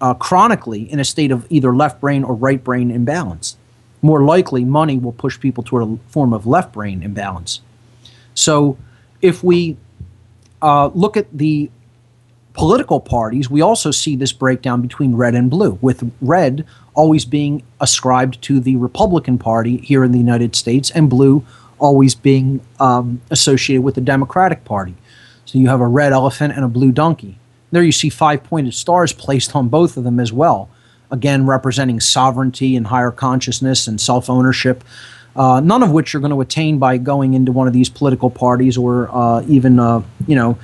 uh, 0.00 0.14
chronically 0.14 0.90
in 0.90 1.00
a 1.00 1.04
state 1.04 1.30
of 1.30 1.46
either 1.50 1.74
left 1.74 2.00
brain 2.00 2.24
or 2.24 2.34
right 2.34 2.62
brain 2.62 2.90
imbalance. 2.90 3.56
More 4.02 4.22
likely, 4.22 4.64
money 4.64 4.98
will 4.98 5.12
push 5.12 5.40
people 5.40 5.64
toward 5.64 5.82
a 5.82 5.98
form 6.08 6.32
of 6.32 6.46
left 6.46 6.72
brain 6.72 7.02
imbalance. 7.02 7.60
So, 8.34 8.76
if 9.22 9.42
we 9.42 9.76
uh, 10.60 10.88
look 10.88 11.16
at 11.16 11.26
the 11.36 11.70
political 12.52 13.00
parties, 13.00 13.50
we 13.50 13.60
also 13.60 13.90
see 13.90 14.16
this 14.16 14.32
breakdown 14.32 14.82
between 14.82 15.14
red 15.14 15.34
and 15.34 15.50
blue, 15.50 15.78
with 15.80 16.10
red 16.20 16.66
always 16.96 17.24
being 17.24 17.62
ascribed 17.80 18.42
to 18.42 18.58
the 18.58 18.74
Republican 18.76 19.38
Party 19.38 19.76
here 19.76 20.02
in 20.02 20.10
the 20.10 20.18
United 20.18 20.56
States, 20.56 20.90
and 20.90 21.08
blue 21.08 21.44
always 21.78 22.14
being 22.14 22.60
um, 22.80 23.20
associated 23.30 23.82
with 23.82 23.94
the 23.94 24.00
Democratic 24.00 24.64
Party. 24.64 24.94
So 25.44 25.58
you 25.58 25.68
have 25.68 25.80
a 25.80 25.86
red 25.86 26.12
elephant 26.12 26.54
and 26.54 26.64
a 26.64 26.68
blue 26.68 26.90
donkey. 26.90 27.38
There 27.70 27.82
you 27.82 27.92
see 27.92 28.08
five 28.08 28.42
pointed 28.42 28.74
stars 28.74 29.12
placed 29.12 29.54
on 29.54 29.68
both 29.68 29.96
of 29.96 30.04
them 30.04 30.18
as 30.18 30.32
well, 30.32 30.68
again, 31.10 31.46
representing 31.46 32.00
sovereignty 32.00 32.76
and 32.76 32.86
higher 32.86 33.10
consciousness 33.10 33.86
and 33.86 34.00
self 34.00 34.30
ownership. 34.30 34.82
Uh, 35.36 35.60
none 35.60 35.82
of 35.82 35.90
which 35.90 36.12
you're 36.12 36.22
going 36.22 36.32
to 36.32 36.40
attain 36.40 36.78
by 36.78 36.96
going 36.96 37.34
into 37.34 37.52
one 37.52 37.66
of 37.66 37.74
these 37.74 37.90
political 37.90 38.30
parties 38.30 38.78
or 38.78 39.14
uh, 39.14 39.42
even, 39.46 39.78
uh, 39.78 40.00
you 40.26 40.34
know, 40.34 40.58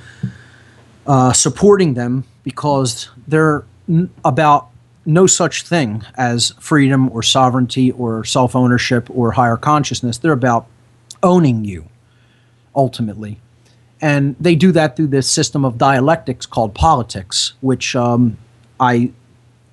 uh, 1.05 1.31
supporting 1.31 1.93
them 1.93 2.23
because 2.43 3.09
they're 3.27 3.63
n- 3.87 4.09
about 4.25 4.69
no 5.05 5.27
such 5.27 5.63
thing 5.63 6.03
as 6.15 6.53
freedom 6.59 7.09
or 7.09 7.23
sovereignty 7.23 7.91
or 7.91 8.23
self 8.23 8.55
ownership 8.55 9.09
or 9.09 9.31
higher 9.31 9.57
consciousness. 9.57 10.17
They're 10.17 10.31
about 10.31 10.67
owning 11.21 11.65
you, 11.65 11.89
ultimately. 12.75 13.39
And 14.01 14.35
they 14.39 14.55
do 14.55 14.71
that 14.73 14.95
through 14.95 15.07
this 15.07 15.29
system 15.29 15.63
of 15.63 15.77
dialectics 15.77 16.45
called 16.45 16.75
politics, 16.75 17.53
which 17.61 17.95
um, 17.95 18.37
I 18.79 19.11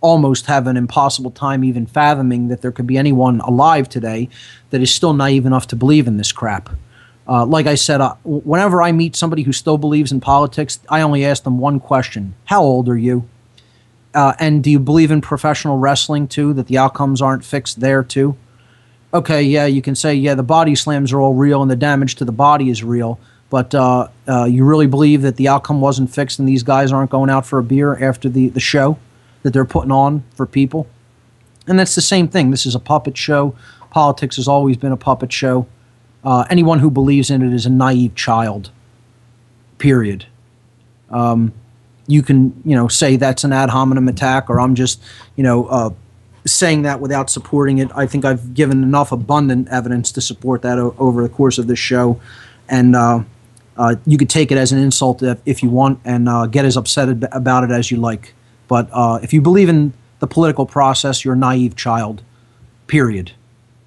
almost 0.00 0.46
have 0.46 0.66
an 0.66 0.76
impossible 0.76 1.30
time 1.30 1.64
even 1.64 1.86
fathoming 1.86 2.48
that 2.48 2.62
there 2.62 2.72
could 2.72 2.86
be 2.86 2.96
anyone 2.96 3.40
alive 3.40 3.88
today 3.88 4.28
that 4.70 4.80
is 4.80 4.94
still 4.94 5.12
naive 5.12 5.46
enough 5.46 5.66
to 5.66 5.76
believe 5.76 6.06
in 6.06 6.16
this 6.16 6.32
crap. 6.32 6.70
Uh, 7.28 7.44
like 7.44 7.66
I 7.66 7.74
said, 7.74 8.00
uh, 8.00 8.14
whenever 8.24 8.82
I 8.82 8.92
meet 8.92 9.14
somebody 9.14 9.42
who 9.42 9.52
still 9.52 9.78
believes 9.78 10.10
in 10.10 10.20
politics, 10.20 10.80
I 10.88 11.00
only 11.02 11.24
ask 11.24 11.42
them 11.42 11.58
one 11.58 11.80
question 11.80 12.34
How 12.46 12.62
old 12.62 12.88
are 12.88 12.96
you? 12.96 13.28
Uh, 14.14 14.34
and 14.40 14.62
do 14.64 14.70
you 14.70 14.78
believe 14.78 15.10
in 15.10 15.20
professional 15.20 15.78
wrestling 15.78 16.26
too? 16.26 16.52
That 16.52 16.66
the 16.66 16.78
outcomes 16.78 17.22
aren't 17.22 17.44
fixed 17.44 17.80
there 17.80 18.02
too? 18.02 18.36
Okay, 19.12 19.42
yeah, 19.42 19.66
you 19.66 19.82
can 19.82 19.94
say, 19.94 20.14
yeah, 20.14 20.34
the 20.34 20.42
body 20.42 20.74
slams 20.74 21.12
are 21.12 21.20
all 21.20 21.34
real 21.34 21.62
and 21.62 21.70
the 21.70 21.76
damage 21.76 22.14
to 22.16 22.24
the 22.24 22.32
body 22.32 22.70
is 22.70 22.84
real. 22.84 23.18
But 23.50 23.74
uh, 23.74 24.08
uh, 24.28 24.44
you 24.44 24.64
really 24.64 24.86
believe 24.86 25.22
that 25.22 25.36
the 25.36 25.48
outcome 25.48 25.80
wasn't 25.80 26.14
fixed 26.14 26.38
and 26.38 26.48
these 26.48 26.62
guys 26.62 26.92
aren't 26.92 27.10
going 27.10 27.30
out 27.30 27.44
for 27.44 27.58
a 27.58 27.64
beer 27.64 27.96
after 28.02 28.28
the, 28.28 28.48
the 28.48 28.60
show 28.60 28.98
that 29.42 29.52
they're 29.52 29.64
putting 29.64 29.90
on 29.90 30.22
for 30.36 30.46
people? 30.46 30.86
And 31.66 31.78
that's 31.78 31.96
the 31.96 32.00
same 32.00 32.28
thing. 32.28 32.50
This 32.50 32.64
is 32.64 32.76
a 32.76 32.80
puppet 32.80 33.16
show. 33.16 33.56
Politics 33.90 34.36
has 34.36 34.46
always 34.46 34.76
been 34.76 34.92
a 34.92 34.96
puppet 34.96 35.32
show. 35.32 35.66
Uh, 36.22 36.44
anyone 36.48 36.78
who 36.78 36.90
believes 36.90 37.30
in 37.30 37.42
it 37.42 37.52
is 37.52 37.66
a 37.66 37.70
naive 37.70 38.14
child, 38.14 38.70
period. 39.78 40.26
Um, 41.10 41.52
you 42.10 42.22
can 42.22 42.60
you 42.64 42.74
know 42.74 42.88
say 42.88 43.16
that's 43.16 43.44
an 43.44 43.52
ad 43.52 43.70
hominem 43.70 44.08
attack, 44.08 44.50
or 44.50 44.60
I'm 44.60 44.74
just 44.74 45.02
you 45.36 45.44
know 45.44 45.66
uh, 45.66 45.90
saying 46.46 46.82
that 46.82 47.00
without 47.00 47.30
supporting 47.30 47.78
it. 47.78 47.88
I 47.94 48.06
think 48.06 48.24
I've 48.24 48.54
given 48.54 48.82
enough 48.82 49.12
abundant 49.12 49.68
evidence 49.68 50.12
to 50.12 50.20
support 50.20 50.62
that 50.62 50.78
o- 50.78 50.94
over 50.98 51.22
the 51.22 51.28
course 51.28 51.58
of 51.58 51.66
this 51.66 51.78
show, 51.78 52.20
and 52.68 52.96
uh, 52.96 53.22
uh, 53.76 53.94
you 54.06 54.18
could 54.18 54.28
take 54.28 54.50
it 54.50 54.58
as 54.58 54.72
an 54.72 54.78
insult 54.78 55.22
if, 55.22 55.40
if 55.46 55.62
you 55.62 55.70
want 55.70 56.00
and 56.04 56.28
uh, 56.28 56.46
get 56.46 56.64
as 56.64 56.76
upset 56.76 57.08
ab- 57.08 57.28
about 57.32 57.64
it 57.64 57.70
as 57.70 57.90
you 57.90 57.98
like. 57.98 58.34
But 58.68 58.88
uh, 58.92 59.20
if 59.22 59.32
you 59.32 59.40
believe 59.40 59.68
in 59.68 59.92
the 60.18 60.26
political 60.26 60.66
process, 60.66 61.24
you're 61.24 61.34
a 61.34 61.38
naive 61.38 61.76
child. 61.76 62.22
Period. 62.86 63.32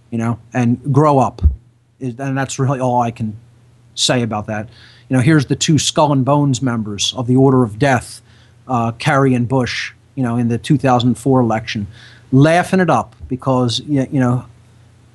You 0.09 0.17
know, 0.19 0.39
and 0.53 0.93
grow 0.93 1.17
up. 1.17 1.41
And 1.99 2.37
that's 2.37 2.59
really 2.59 2.79
all 2.79 3.01
I 3.01 3.11
can 3.11 3.37
say 3.95 4.21
about 4.21 4.47
that 4.47 4.69
you 5.09 5.15
know, 5.15 5.21
here's 5.21 5.45
the 5.47 5.55
two 5.55 5.77
Skull 5.77 6.11
and 6.11 6.25
Bones 6.25 6.61
members 6.61 7.13
of 7.15 7.27
the 7.27 7.35
Order 7.35 7.63
of 7.63 7.77
Death, 7.77 8.21
uh, 8.67 8.91
Kerry 8.93 9.33
and 9.33 9.47
Bush, 9.47 9.93
you 10.15 10.23
know, 10.23 10.37
in 10.37 10.47
the 10.47 10.57
2004 10.57 11.39
election, 11.39 11.87
laughing 12.31 12.79
it 12.79 12.89
up 12.89 13.15
because 13.27 13.79
you 13.87 14.07
know 14.11 14.45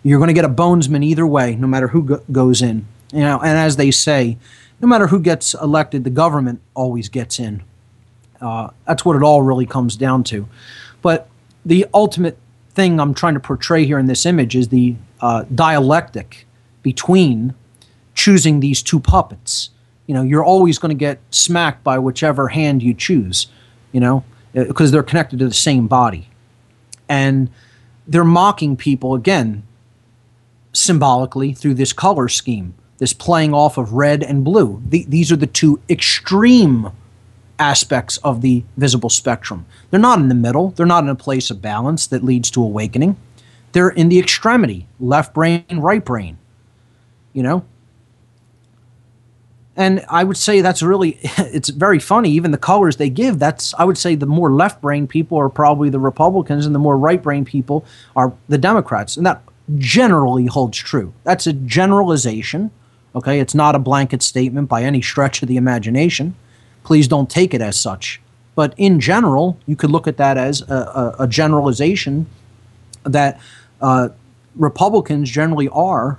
you're 0.02 0.18
going 0.18 0.28
to 0.28 0.34
get 0.34 0.44
a 0.44 0.48
bonesman 0.48 1.04
either 1.04 1.26
way, 1.26 1.56
no 1.56 1.66
matter 1.66 1.88
who 1.88 2.02
go- 2.02 2.22
goes 2.30 2.62
in. 2.62 2.86
You 3.12 3.20
know, 3.20 3.40
and 3.40 3.58
as 3.58 3.76
they 3.76 3.90
say, 3.90 4.36
no 4.80 4.88
matter 4.88 5.08
who 5.08 5.20
gets 5.20 5.54
elected, 5.54 6.04
the 6.04 6.10
government 6.10 6.60
always 6.74 7.08
gets 7.08 7.40
in. 7.40 7.62
Uh, 8.40 8.70
that's 8.86 9.04
what 9.04 9.16
it 9.16 9.22
all 9.22 9.42
really 9.42 9.66
comes 9.66 9.96
down 9.96 10.22
to. 10.24 10.48
But 11.02 11.28
the 11.64 11.86
ultimate 11.92 12.38
thing 12.70 13.00
I'm 13.00 13.14
trying 13.14 13.34
to 13.34 13.40
portray 13.40 13.84
here 13.84 13.98
in 13.98 14.06
this 14.06 14.24
image 14.24 14.54
is 14.54 14.68
the 14.68 14.96
uh, 15.20 15.44
dialectic 15.52 16.46
between 16.82 17.54
choosing 18.14 18.60
these 18.60 18.82
two 18.82 19.00
puppets 19.00 19.70
you 20.08 20.14
know 20.14 20.22
you're 20.22 20.44
always 20.44 20.78
going 20.78 20.90
to 20.90 20.98
get 20.98 21.20
smacked 21.30 21.84
by 21.84 22.00
whichever 22.00 22.48
hand 22.48 22.82
you 22.82 22.92
choose 22.92 23.46
you 23.92 24.00
know 24.00 24.24
because 24.52 24.90
uh, 24.90 24.92
they're 24.92 25.02
connected 25.02 25.38
to 25.38 25.46
the 25.46 25.54
same 25.54 25.86
body. 25.86 26.28
And 27.08 27.50
they're 28.06 28.24
mocking 28.24 28.76
people 28.76 29.14
again 29.14 29.62
symbolically 30.72 31.52
through 31.52 31.74
this 31.74 31.92
color 31.92 32.28
scheme 32.28 32.74
this 32.98 33.12
playing 33.12 33.54
off 33.54 33.78
of 33.78 33.92
red 33.92 34.24
and 34.24 34.44
blue. 34.44 34.82
The, 34.88 35.04
these 35.06 35.30
are 35.30 35.36
the 35.36 35.46
two 35.46 35.80
extreme 35.88 36.90
aspects 37.56 38.16
of 38.18 38.40
the 38.40 38.64
visible 38.76 39.08
spectrum. 39.08 39.66
They're 39.90 40.00
not 40.00 40.18
in 40.18 40.28
the 40.28 40.34
middle. 40.34 40.70
They're 40.70 40.84
not 40.84 41.04
in 41.04 41.08
a 41.08 41.14
place 41.14 41.48
of 41.48 41.62
balance 41.62 42.08
that 42.08 42.24
leads 42.24 42.50
to 42.52 42.62
awakening. 42.62 43.16
They're 43.70 43.90
in 43.90 44.08
the 44.08 44.18
extremity 44.18 44.88
left 44.98 45.32
brain 45.32 45.64
right 45.70 46.04
brain 46.04 46.38
you 47.32 47.42
know 47.44 47.64
And 49.78 50.04
I 50.08 50.24
would 50.24 50.36
say 50.36 50.60
that's 50.60 50.82
really, 50.82 51.20
it's 51.22 51.68
very 51.68 52.00
funny. 52.00 52.30
Even 52.30 52.50
the 52.50 52.58
colors 52.58 52.96
they 52.96 53.08
give, 53.08 53.38
that's, 53.38 53.72
I 53.78 53.84
would 53.84 53.96
say 53.96 54.16
the 54.16 54.26
more 54.26 54.52
left 54.52 54.82
brain 54.82 55.06
people 55.06 55.38
are 55.38 55.48
probably 55.48 55.88
the 55.88 56.00
Republicans 56.00 56.66
and 56.66 56.74
the 56.74 56.80
more 56.80 56.98
right 56.98 57.22
brain 57.22 57.44
people 57.44 57.86
are 58.16 58.32
the 58.48 58.58
Democrats. 58.58 59.16
And 59.16 59.24
that 59.24 59.40
generally 59.76 60.46
holds 60.46 60.76
true. 60.76 61.14
That's 61.22 61.46
a 61.46 61.52
generalization. 61.52 62.72
Okay. 63.14 63.38
It's 63.38 63.54
not 63.54 63.76
a 63.76 63.78
blanket 63.78 64.20
statement 64.20 64.68
by 64.68 64.82
any 64.82 65.00
stretch 65.00 65.42
of 65.42 65.48
the 65.48 65.56
imagination. 65.56 66.34
Please 66.82 67.06
don't 67.06 67.30
take 67.30 67.54
it 67.54 67.60
as 67.60 67.78
such. 67.78 68.20
But 68.56 68.74
in 68.76 68.98
general, 68.98 69.60
you 69.66 69.76
could 69.76 69.90
look 69.90 70.08
at 70.08 70.16
that 70.16 70.36
as 70.36 70.62
a, 70.62 70.74
a, 70.74 71.16
a 71.20 71.28
generalization 71.28 72.26
that 73.04 73.40
uh, 73.80 74.08
Republicans 74.56 75.30
generally 75.30 75.68
are, 75.68 76.18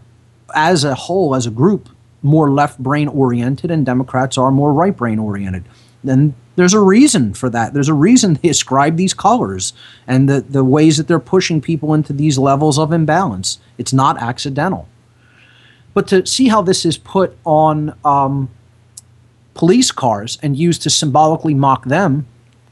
as 0.55 0.85
a 0.85 0.95
whole, 0.95 1.35
as 1.35 1.45
a 1.45 1.51
group, 1.51 1.89
more 2.21 2.51
left 2.51 2.79
brain 2.79 3.07
oriented 3.07 3.71
and 3.71 3.85
Democrats 3.85 4.37
are 4.37 4.51
more 4.51 4.73
right 4.73 4.95
brain 4.95 5.19
oriented. 5.19 5.65
And 6.07 6.33
there's 6.55 6.73
a 6.73 6.79
reason 6.79 7.33
for 7.33 7.49
that. 7.49 7.73
There's 7.73 7.89
a 7.89 7.93
reason 7.93 8.33
they 8.41 8.49
ascribe 8.49 8.97
these 8.97 9.13
colors 9.13 9.73
and 10.07 10.29
the, 10.29 10.41
the 10.41 10.63
ways 10.63 10.97
that 10.97 11.07
they're 11.07 11.19
pushing 11.19 11.61
people 11.61 11.93
into 11.93 12.13
these 12.13 12.37
levels 12.37 12.77
of 12.77 12.91
imbalance. 12.91 13.59
It's 13.77 13.93
not 13.93 14.21
accidental. 14.21 14.87
But 15.93 16.07
to 16.09 16.25
see 16.25 16.49
how 16.49 16.61
this 16.61 16.85
is 16.85 16.97
put 16.97 17.37
on 17.45 17.95
um, 18.05 18.49
police 19.53 19.91
cars 19.91 20.37
and 20.41 20.55
used 20.55 20.81
to 20.83 20.89
symbolically 20.89 21.53
mock 21.53 21.85
them, 21.85 22.27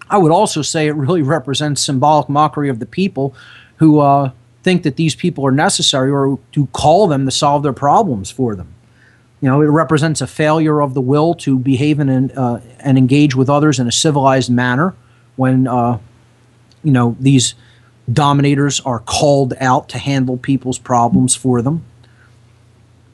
I 0.09 0.17
would 0.17 0.31
also 0.31 0.61
say 0.61 0.87
it 0.87 0.95
really 0.95 1.21
represents 1.37 1.81
symbolic 1.81 2.29
mockery 2.29 2.69
of 2.69 2.79
the 2.79 2.85
people 2.85 3.35
who 3.77 3.99
uh, 3.99 4.31
think 4.63 4.83
that 4.83 4.95
these 4.95 5.15
people 5.15 5.45
are 5.45 5.51
necessary 5.51 6.11
or 6.11 6.39
to 6.51 6.67
call 6.67 7.07
them 7.07 7.25
to 7.25 7.31
solve 7.31 7.63
their 7.63 7.73
problems 7.73 8.31
for 8.31 8.55
them. 8.55 8.73
You 9.39 9.49
know, 9.49 9.61
it 9.61 9.65
represents 9.65 10.21
a 10.21 10.27
failure 10.27 10.81
of 10.81 10.93
the 10.93 11.01
will 11.01 11.35
to 11.35 11.59
behave 11.59 11.99
in 11.99 12.31
uh, 12.31 12.61
and 12.79 12.97
engage 12.97 13.35
with 13.35 13.49
others 13.49 13.79
in 13.79 13.87
a 13.87 13.91
civilized 13.91 14.49
manner 14.49 14.95
when, 15.35 15.67
uh, 15.67 15.99
you 16.83 16.91
know, 16.91 17.15
these 17.19 17.53
dominators 18.11 18.79
are 18.79 18.99
called 18.99 19.53
out 19.59 19.89
to 19.89 19.99
handle 19.99 20.37
people's 20.37 20.79
problems 20.79 21.35
for 21.35 21.61
them. 21.61 21.85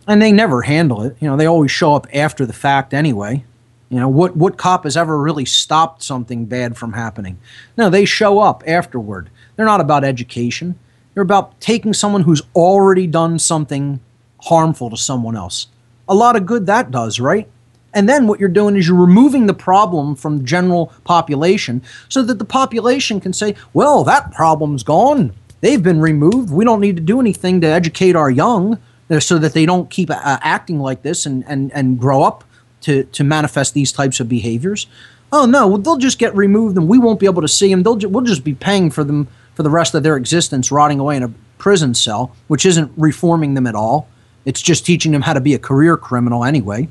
And 0.07 0.21
they 0.21 0.31
never 0.31 0.61
handle 0.61 1.01
it. 1.01 1.17
You 1.19 1.27
know, 1.27 1.35
they 1.35 1.45
always 1.45 1.71
show 1.71 1.93
up 1.93 2.07
after 2.13 2.45
the 2.45 2.53
fact 2.53 2.93
anyway. 2.93 3.43
You 3.89 3.99
know, 3.99 4.09
what, 4.09 4.35
what 4.35 4.57
cop 4.57 4.85
has 4.85 4.95
ever 4.95 5.19
really 5.19 5.45
stopped 5.45 6.03
something 6.03 6.45
bad 6.45 6.77
from 6.77 6.93
happening? 6.93 7.37
No, 7.77 7.89
they 7.89 8.05
show 8.05 8.39
up 8.39 8.63
afterward. 8.65 9.29
They're 9.55 9.65
not 9.65 9.81
about 9.81 10.03
education. 10.03 10.79
They're 11.13 11.23
about 11.23 11.59
taking 11.59 11.93
someone 11.93 12.23
who's 12.23 12.41
already 12.55 13.07
done 13.07 13.39
something 13.39 13.99
harmful 14.39 14.89
to 14.89 14.97
someone 14.97 15.35
else 15.35 15.67
a 16.07 16.15
lot 16.15 16.35
of 16.35 16.45
good 16.45 16.65
that 16.65 16.91
does, 16.91 17.19
right? 17.19 17.47
And 17.93 18.09
then 18.09 18.27
what 18.27 18.39
you're 18.39 18.49
doing 18.49 18.75
is 18.75 18.87
you're 18.87 18.97
removing 18.97 19.45
the 19.45 19.53
problem 19.53 20.15
from 20.15 20.39
the 20.39 20.43
general 20.43 20.91
population 21.03 21.81
so 22.09 22.23
that 22.23 22.39
the 22.39 22.45
population 22.45 23.19
can 23.19 23.33
say, 23.33 23.55
well, 23.73 24.03
that 24.03 24.31
problem's 24.31 24.83
gone. 24.83 25.33
They've 25.61 25.81
been 25.81 26.01
removed. 26.01 26.51
We 26.51 26.65
don't 26.65 26.81
need 26.81 26.97
to 26.97 27.01
do 27.03 27.19
anything 27.19 27.61
to 27.61 27.67
educate 27.67 28.15
our 28.15 28.31
young 28.31 28.79
uh, 29.09 29.19
so 29.19 29.37
that 29.37 29.53
they 29.53 29.65
don't 29.65 29.89
keep 29.89 30.09
uh, 30.09 30.15
acting 30.23 30.79
like 30.79 31.03
this 31.03 31.25
and, 31.25 31.43
and, 31.47 31.71
and 31.73 31.99
grow 31.99 32.23
up 32.23 32.43
to, 32.81 33.03
to 33.05 33.23
manifest 33.23 33.73
these 33.73 33.91
types 33.91 34.19
of 34.19 34.27
behaviors. 34.27 34.87
Oh, 35.31 35.45
no, 35.45 35.77
they'll 35.77 35.97
just 35.97 36.19
get 36.19 36.35
removed 36.35 36.77
and 36.77 36.87
we 36.87 36.99
won't 36.99 37.19
be 37.19 37.25
able 37.25 37.41
to 37.41 37.47
see 37.47 37.69
them. 37.69 37.83
They'll 37.83 37.95
ju- 37.95 38.09
we'll 38.09 38.23
just 38.23 38.43
be 38.43 38.53
paying 38.53 38.91
for 38.91 39.03
them 39.03 39.27
for 39.55 39.63
the 39.63 39.69
rest 39.69 39.93
of 39.93 40.03
their 40.03 40.17
existence, 40.17 40.71
rotting 40.71 40.99
away 40.99 41.15
in 41.15 41.23
a 41.23 41.33
prison 41.57 41.93
cell, 41.93 42.35
which 42.47 42.65
isn't 42.65 42.91
reforming 42.97 43.53
them 43.53 43.67
at 43.67 43.75
all. 43.75 44.07
It's 44.45 44.61
just 44.61 44.85
teaching 44.85 45.11
them 45.11 45.21
how 45.21 45.33
to 45.33 45.41
be 45.41 45.53
a 45.53 45.59
career 45.59 45.97
criminal 45.97 46.43
anyway, 46.43 46.89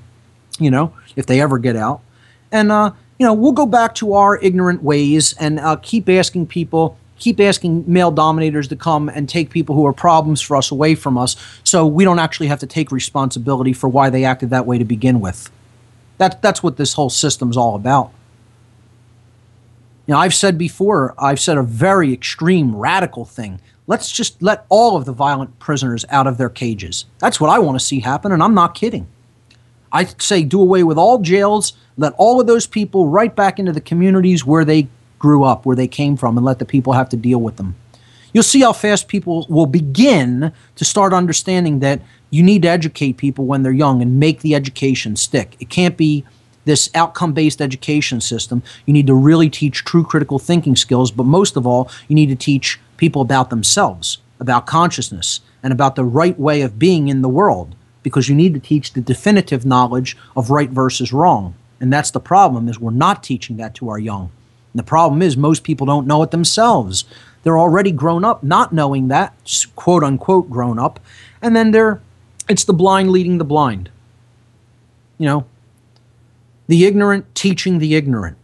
you 0.58 0.70
know, 0.70 0.92
if 1.16 1.26
they 1.26 1.40
ever 1.40 1.58
get 1.58 1.76
out. 1.76 2.00
And, 2.50 2.72
uh, 2.72 2.92
you 3.18 3.26
know, 3.26 3.34
we'll 3.34 3.52
go 3.52 3.66
back 3.66 3.94
to 3.96 4.14
our 4.14 4.38
ignorant 4.38 4.82
ways 4.82 5.34
and 5.38 5.60
uh, 5.60 5.76
keep 5.76 6.08
asking 6.08 6.46
people, 6.46 6.98
keep 7.18 7.40
asking 7.40 7.84
male 7.86 8.10
dominators 8.10 8.68
to 8.68 8.76
come 8.76 9.08
and 9.08 9.28
take 9.28 9.50
people 9.50 9.74
who 9.74 9.86
are 9.86 9.92
problems 9.92 10.40
for 10.40 10.56
us 10.56 10.70
away 10.70 10.94
from 10.94 11.16
us 11.18 11.36
so 11.62 11.86
we 11.86 12.04
don't 12.04 12.18
actually 12.18 12.48
have 12.48 12.60
to 12.60 12.66
take 12.66 12.90
responsibility 12.90 13.72
for 13.72 13.88
why 13.88 14.10
they 14.10 14.24
acted 14.24 14.50
that 14.50 14.66
way 14.66 14.78
to 14.78 14.84
begin 14.84 15.20
with. 15.20 15.50
That, 16.18 16.42
that's 16.42 16.62
what 16.62 16.76
this 16.76 16.94
whole 16.94 17.10
system's 17.10 17.56
all 17.56 17.74
about. 17.74 18.12
You 20.06 20.14
know, 20.14 20.18
I've 20.18 20.34
said 20.34 20.58
before, 20.58 21.14
I've 21.18 21.38
said 21.38 21.58
a 21.58 21.62
very 21.62 22.12
extreme, 22.12 22.74
radical 22.74 23.24
thing 23.24 23.60
Let's 23.86 24.12
just 24.12 24.40
let 24.40 24.64
all 24.68 24.96
of 24.96 25.04
the 25.04 25.12
violent 25.12 25.58
prisoners 25.58 26.04
out 26.08 26.26
of 26.26 26.38
their 26.38 26.48
cages. 26.48 27.04
That's 27.18 27.40
what 27.40 27.50
I 27.50 27.58
want 27.58 27.78
to 27.78 27.84
see 27.84 28.00
happen, 28.00 28.32
and 28.32 28.42
I'm 28.42 28.54
not 28.54 28.74
kidding. 28.74 29.08
I 29.90 30.04
say 30.04 30.44
do 30.44 30.60
away 30.60 30.84
with 30.84 30.96
all 30.96 31.18
jails, 31.18 31.74
let 31.96 32.14
all 32.16 32.40
of 32.40 32.46
those 32.46 32.66
people 32.66 33.08
right 33.08 33.34
back 33.34 33.58
into 33.58 33.72
the 33.72 33.80
communities 33.80 34.46
where 34.46 34.64
they 34.64 34.88
grew 35.18 35.44
up, 35.44 35.66
where 35.66 35.76
they 35.76 35.88
came 35.88 36.16
from, 36.16 36.36
and 36.36 36.46
let 36.46 36.58
the 36.58 36.64
people 36.64 36.94
have 36.94 37.08
to 37.10 37.16
deal 37.16 37.40
with 37.40 37.56
them. 37.56 37.74
You'll 38.32 38.42
see 38.42 38.60
how 38.60 38.72
fast 38.72 39.08
people 39.08 39.46
will 39.48 39.66
begin 39.66 40.52
to 40.76 40.84
start 40.84 41.12
understanding 41.12 41.80
that 41.80 42.00
you 42.30 42.42
need 42.42 42.62
to 42.62 42.68
educate 42.68 43.18
people 43.18 43.44
when 43.44 43.62
they're 43.62 43.72
young 43.72 44.00
and 44.00 44.18
make 44.18 44.40
the 44.40 44.54
education 44.54 45.16
stick. 45.16 45.56
It 45.60 45.68
can't 45.68 45.98
be 45.98 46.24
this 46.64 46.88
outcome 46.94 47.34
based 47.34 47.60
education 47.60 48.20
system. 48.20 48.62
You 48.86 48.94
need 48.94 49.06
to 49.08 49.14
really 49.14 49.50
teach 49.50 49.84
true 49.84 50.04
critical 50.04 50.38
thinking 50.38 50.76
skills, 50.76 51.10
but 51.10 51.24
most 51.24 51.56
of 51.56 51.66
all, 51.66 51.90
you 52.08 52.14
need 52.14 52.28
to 52.28 52.36
teach 52.36 52.80
people 52.96 53.22
about 53.22 53.50
themselves, 53.50 54.18
about 54.38 54.66
consciousness, 54.66 55.40
and 55.62 55.72
about 55.72 55.94
the 55.94 56.04
right 56.04 56.38
way 56.38 56.62
of 56.62 56.78
being 56.78 57.08
in 57.08 57.22
the 57.22 57.28
world 57.28 57.74
because 58.02 58.28
you 58.28 58.34
need 58.34 58.54
to 58.54 58.60
teach 58.60 58.92
the 58.92 59.00
definitive 59.00 59.64
knowledge 59.64 60.16
of 60.36 60.50
right 60.50 60.70
versus 60.70 61.12
wrong. 61.12 61.54
And 61.80 61.92
that's 61.92 62.10
the 62.10 62.20
problem 62.20 62.68
is 62.68 62.78
we're 62.78 62.90
not 62.90 63.22
teaching 63.22 63.56
that 63.56 63.74
to 63.76 63.88
our 63.88 63.98
young. 63.98 64.30
And 64.72 64.78
the 64.78 64.84
problem 64.84 65.22
is 65.22 65.36
most 65.36 65.64
people 65.64 65.86
don't 65.86 66.06
know 66.06 66.22
it 66.22 66.30
themselves. 66.30 67.04
They're 67.42 67.58
already 67.58 67.92
grown 67.92 68.24
up 68.24 68.42
not 68.42 68.72
knowing 68.72 69.08
that, 69.08 69.34
quote 69.76 70.04
unquote 70.04 70.48
grown 70.48 70.78
up, 70.78 71.00
and 71.40 71.54
then 71.54 71.70
they're 71.70 72.00
it's 72.48 72.64
the 72.64 72.72
blind 72.72 73.10
leading 73.10 73.38
the 73.38 73.44
blind. 73.44 73.90
You 75.18 75.26
know, 75.26 75.46
the 76.66 76.84
ignorant 76.84 77.34
teaching 77.34 77.78
the 77.78 77.94
ignorant. 77.94 78.36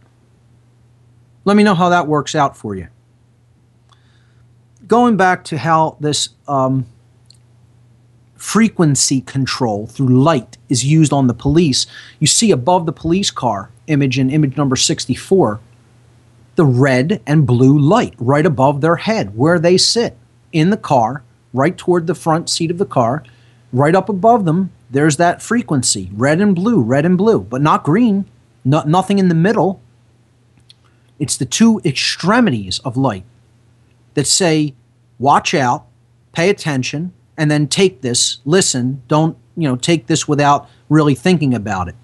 Let 1.45 1.57
me 1.57 1.63
know 1.63 1.75
how 1.75 1.89
that 1.89 2.07
works 2.07 2.35
out 2.35 2.55
for 2.55 2.75
you 2.75 2.87
going 4.89 5.15
back 5.15 5.45
to 5.45 5.57
how 5.57 5.95
this 6.01 6.29
um, 6.47 6.85
frequency 8.35 9.21
control 9.21 9.87
through 9.87 10.21
light 10.21 10.57
is 10.67 10.83
used 10.83 11.13
on 11.13 11.27
the 11.27 11.33
police, 11.33 11.85
you 12.19 12.27
see 12.27 12.51
above 12.51 12.85
the 12.85 12.91
police 12.91 13.31
car 13.31 13.69
image 13.87 14.19
in 14.19 14.29
image 14.29 14.57
number 14.57 14.75
64 14.75 15.61
the 16.55 16.65
red 16.65 17.21
and 17.25 17.47
blue 17.47 17.79
light 17.79 18.13
right 18.17 18.45
above 18.45 18.81
their 18.81 18.97
head 18.97 19.37
where 19.37 19.59
they 19.59 19.77
sit 19.77 20.17
in 20.51 20.71
the 20.71 20.75
car, 20.75 21.23
right 21.53 21.77
toward 21.77 22.05
the 22.05 22.13
front 22.13 22.49
seat 22.49 22.69
of 22.69 22.77
the 22.77 22.85
car, 22.85 23.23
right 23.71 23.95
up 23.95 24.09
above 24.09 24.43
them. 24.43 24.69
There's 24.89 25.15
that 25.15 25.41
frequency, 25.41 26.09
red 26.11 26.41
and 26.41 26.53
blue, 26.53 26.81
red 26.81 27.05
and 27.05 27.17
blue, 27.17 27.39
but 27.39 27.61
not 27.61 27.85
green, 27.85 28.25
no, 28.65 28.83
nothing 28.83 29.19
in 29.19 29.29
the 29.29 29.35
middle. 29.35 29.79
It's 31.17 31.37
the 31.37 31.45
two 31.45 31.79
extremities 31.85 32.79
of 32.79 32.97
light 32.97 33.23
that 34.15 34.27
say 34.27 34.73
watch 35.19 35.53
out, 35.53 35.85
pay 36.31 36.49
attention, 36.49 37.13
and 37.37 37.51
then 37.51 37.67
take 37.67 38.01
this, 38.01 38.39
listen, 38.45 39.01
don't, 39.07 39.37
you 39.55 39.67
know, 39.67 39.75
take 39.75 40.07
this 40.07 40.27
without 40.27 40.69
really 40.89 41.15
thinking 41.15 41.53
about 41.53 41.87
it 41.87 41.95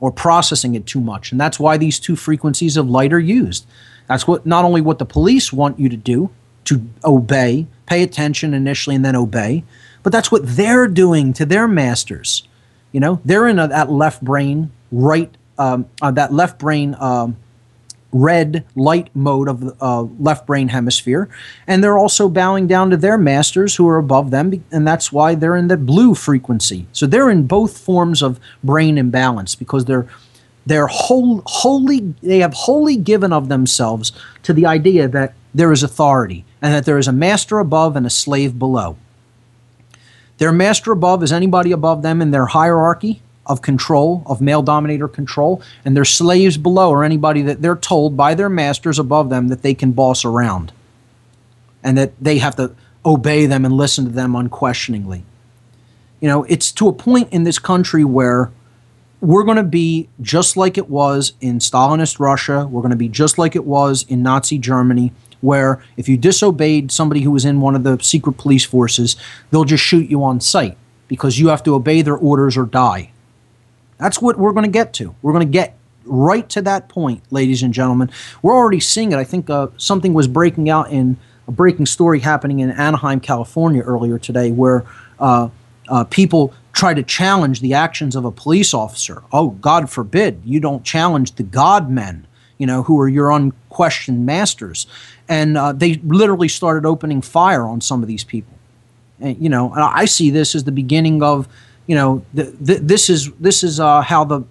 or 0.00 0.10
processing 0.10 0.74
it 0.74 0.86
too 0.86 1.00
much. 1.00 1.30
And 1.30 1.40
that's 1.40 1.60
why 1.60 1.76
these 1.76 2.00
two 2.00 2.16
frequencies 2.16 2.76
of 2.76 2.88
light 2.88 3.12
are 3.12 3.20
used. 3.20 3.66
That's 4.08 4.26
what 4.26 4.44
not 4.44 4.64
only 4.64 4.80
what 4.80 4.98
the 4.98 5.04
police 5.04 5.52
want 5.52 5.78
you 5.78 5.88
to 5.88 5.96
do, 5.96 6.30
to 6.64 6.84
obey, 7.04 7.66
pay 7.86 8.02
attention 8.02 8.54
initially 8.54 8.96
and 8.96 9.04
then 9.04 9.16
obey, 9.16 9.64
but 10.02 10.12
that's 10.12 10.32
what 10.32 10.42
they're 10.44 10.88
doing 10.88 11.32
to 11.34 11.46
their 11.46 11.68
masters. 11.68 12.46
You 12.90 13.00
know, 13.00 13.20
they're 13.24 13.46
in 13.46 13.58
a, 13.58 13.68
that 13.68 13.90
left 13.90 14.22
brain, 14.22 14.72
right, 14.90 15.32
um, 15.56 15.86
uh, 16.00 16.10
that 16.10 16.32
left 16.32 16.58
brain 16.58 16.96
um, 16.98 17.36
red 18.12 18.64
light 18.76 19.08
mode 19.14 19.48
of 19.48 19.60
the 19.60 19.76
uh, 19.80 20.02
left 20.18 20.46
brain 20.46 20.68
hemisphere. 20.68 21.28
And 21.66 21.82
they're 21.82 21.98
also 21.98 22.28
bowing 22.28 22.66
down 22.66 22.90
to 22.90 22.96
their 22.96 23.18
masters 23.18 23.74
who 23.74 23.88
are 23.88 23.98
above 23.98 24.30
them, 24.30 24.64
and 24.70 24.86
that's 24.86 25.10
why 25.10 25.34
they're 25.34 25.56
in 25.56 25.68
the 25.68 25.76
blue 25.76 26.14
frequency. 26.14 26.86
So 26.92 27.06
they're 27.06 27.30
in 27.30 27.46
both 27.46 27.78
forms 27.78 28.22
of 28.22 28.38
brain 28.62 28.98
imbalance 28.98 29.54
because 29.54 29.86
they're 29.86 30.06
they're 30.64 30.86
whole, 30.86 31.42
wholly 31.44 32.14
they 32.22 32.38
have 32.38 32.54
wholly 32.54 32.96
given 32.96 33.32
of 33.32 33.48
themselves 33.48 34.12
to 34.44 34.52
the 34.52 34.64
idea 34.64 35.08
that 35.08 35.34
there 35.52 35.72
is 35.72 35.82
authority 35.82 36.44
and 36.60 36.72
that 36.72 36.84
there 36.84 36.98
is 36.98 37.08
a 37.08 37.12
master 37.12 37.58
above 37.58 37.96
and 37.96 38.06
a 38.06 38.10
slave 38.10 38.60
below. 38.60 38.96
Their 40.38 40.52
master 40.52 40.92
above 40.92 41.22
is 41.22 41.32
anybody 41.32 41.72
above 41.72 42.02
them 42.02 42.22
in 42.22 42.30
their 42.30 42.46
hierarchy 42.46 43.22
of 43.52 43.60
control, 43.60 44.22
of 44.24 44.40
male 44.40 44.62
dominator 44.62 45.06
control, 45.06 45.62
and 45.84 45.94
their 45.94 46.06
slaves 46.06 46.56
below 46.56 46.90
are 46.90 47.04
anybody 47.04 47.42
that 47.42 47.60
they're 47.60 47.76
told 47.76 48.16
by 48.16 48.34
their 48.34 48.48
masters 48.48 48.98
above 48.98 49.28
them 49.28 49.48
that 49.48 49.60
they 49.60 49.74
can 49.74 49.92
boss 49.92 50.24
around 50.24 50.72
and 51.84 51.98
that 51.98 52.12
they 52.18 52.38
have 52.38 52.56
to 52.56 52.74
obey 53.04 53.44
them 53.44 53.66
and 53.66 53.74
listen 53.74 54.06
to 54.06 54.10
them 54.10 54.34
unquestioningly. 54.34 55.22
You 56.20 56.28
know, 56.28 56.44
it's 56.44 56.72
to 56.72 56.88
a 56.88 56.92
point 56.94 57.30
in 57.30 57.44
this 57.44 57.58
country 57.58 58.04
where 58.04 58.50
we're 59.20 59.44
going 59.44 59.58
to 59.58 59.62
be 59.62 60.08
just 60.22 60.56
like 60.56 60.78
it 60.78 60.88
was 60.88 61.34
in 61.42 61.58
Stalinist 61.58 62.18
Russia. 62.18 62.66
We're 62.66 62.80
going 62.80 62.90
to 62.90 62.96
be 62.96 63.08
just 63.08 63.36
like 63.36 63.54
it 63.54 63.66
was 63.66 64.06
in 64.08 64.22
Nazi 64.22 64.56
Germany, 64.56 65.12
where 65.42 65.84
if 65.98 66.08
you 66.08 66.16
disobeyed 66.16 66.90
somebody 66.90 67.20
who 67.20 67.30
was 67.30 67.44
in 67.44 67.60
one 67.60 67.74
of 67.74 67.82
the 67.82 67.98
secret 67.98 68.38
police 68.38 68.64
forces, 68.64 69.16
they'll 69.50 69.64
just 69.64 69.84
shoot 69.84 70.08
you 70.08 70.24
on 70.24 70.40
sight 70.40 70.78
because 71.08 71.38
you 71.38 71.48
have 71.48 71.62
to 71.64 71.74
obey 71.74 72.00
their 72.00 72.16
orders 72.16 72.56
or 72.56 72.64
die. 72.64 73.11
That's 74.02 74.20
what 74.20 74.36
we're 74.36 74.52
going 74.52 74.64
to 74.64 74.70
get 74.70 74.92
to. 74.94 75.14
We're 75.22 75.32
going 75.32 75.46
to 75.46 75.52
get 75.52 75.78
right 76.04 76.48
to 76.48 76.62
that 76.62 76.88
point, 76.88 77.22
ladies 77.30 77.62
and 77.62 77.72
gentlemen. 77.72 78.10
We're 78.42 78.56
already 78.56 78.80
seeing 78.80 79.12
it. 79.12 79.16
I 79.16 79.22
think 79.22 79.48
uh, 79.48 79.68
something 79.76 80.12
was 80.12 80.26
breaking 80.26 80.68
out 80.68 80.90
in 80.90 81.16
a 81.46 81.52
breaking 81.52 81.86
story 81.86 82.18
happening 82.18 82.58
in 82.58 82.72
Anaheim, 82.72 83.20
California 83.20 83.80
earlier 83.80 84.18
today, 84.18 84.50
where 84.50 84.84
uh, 85.20 85.50
uh, 85.88 86.02
people 86.04 86.52
try 86.72 86.94
to 86.94 87.04
challenge 87.04 87.60
the 87.60 87.74
actions 87.74 88.16
of 88.16 88.24
a 88.24 88.32
police 88.32 88.74
officer. 88.74 89.22
Oh, 89.32 89.50
God 89.50 89.88
forbid 89.88 90.42
you 90.44 90.58
don't 90.58 90.82
challenge 90.82 91.36
the 91.36 91.44
God 91.44 91.88
men, 91.88 92.26
you 92.58 92.66
know, 92.66 92.82
who 92.82 93.00
are 93.00 93.08
your 93.08 93.30
unquestioned 93.30 94.26
masters. 94.26 94.88
And 95.28 95.56
uh, 95.56 95.72
they 95.74 95.94
literally 95.94 96.48
started 96.48 96.84
opening 96.84 97.22
fire 97.22 97.66
on 97.66 97.80
some 97.80 98.02
of 98.02 98.08
these 98.08 98.24
people. 98.24 98.58
And, 99.20 99.38
you 99.40 99.48
know, 99.48 99.72
I 99.72 100.06
see 100.06 100.30
this 100.30 100.56
as 100.56 100.64
the 100.64 100.72
beginning 100.72 101.22
of, 101.22 101.46
you 101.92 101.96
know, 101.98 102.24
this 102.32 103.10
is 103.10 103.30
this 103.32 103.62
is 103.62 103.78
uh, 103.78 104.00
how 104.00 104.24
the 104.24 104.44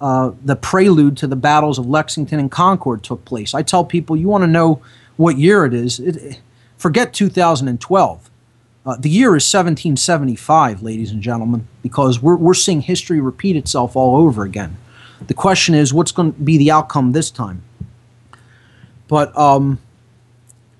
uh, 0.00 0.30
the 0.44 0.54
prelude 0.54 1.16
to 1.16 1.26
the 1.26 1.34
battles 1.34 1.76
of 1.76 1.88
Lexington 1.88 2.38
and 2.38 2.52
Concord 2.52 3.02
took 3.02 3.24
place. 3.24 3.52
I 3.52 3.62
tell 3.62 3.84
people, 3.84 4.16
you 4.16 4.28
want 4.28 4.42
to 4.42 4.46
know 4.46 4.80
what 5.16 5.36
year 5.38 5.64
it 5.64 5.74
is, 5.74 5.98
it, 5.98 6.38
forget 6.76 7.12
2012. 7.12 8.30
Uh, 8.86 8.96
the 8.96 9.10
year 9.10 9.30
is 9.30 9.52
1775, 9.52 10.80
ladies 10.80 11.10
and 11.10 11.20
gentlemen, 11.20 11.66
because 11.82 12.22
we're, 12.22 12.36
we're 12.36 12.54
seeing 12.54 12.80
history 12.80 13.18
repeat 13.18 13.56
itself 13.56 13.96
all 13.96 14.14
over 14.14 14.44
again. 14.44 14.76
The 15.26 15.34
question 15.34 15.74
is, 15.74 15.92
what's 15.92 16.12
going 16.12 16.32
to 16.32 16.38
be 16.38 16.58
the 16.58 16.70
outcome 16.70 17.10
this 17.10 17.32
time? 17.32 17.60
But 19.08 19.36
um, 19.36 19.80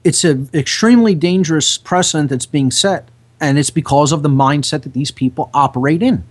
it's 0.04 0.22
an 0.22 0.48
extremely 0.54 1.16
dangerous 1.16 1.76
precedent 1.76 2.30
that's 2.30 2.46
being 2.46 2.70
set, 2.70 3.08
and 3.40 3.58
it's 3.58 3.70
because 3.70 4.12
of 4.12 4.22
the 4.22 4.28
mindset 4.28 4.82
that 4.82 4.92
these 4.92 5.10
people 5.10 5.50
operate 5.54 6.02
in, 6.02 6.24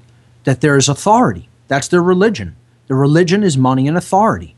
that 0.44 0.62
there 0.62 0.78
is 0.78 0.90
authority. 0.90 1.50
That's 1.68 1.88
their 1.88 2.02
religion. 2.02 2.56
The 2.88 2.96
religion 2.96 3.44
is 3.44 3.58
money 3.58 3.88
and 3.88 3.98
authority. 3.98 4.56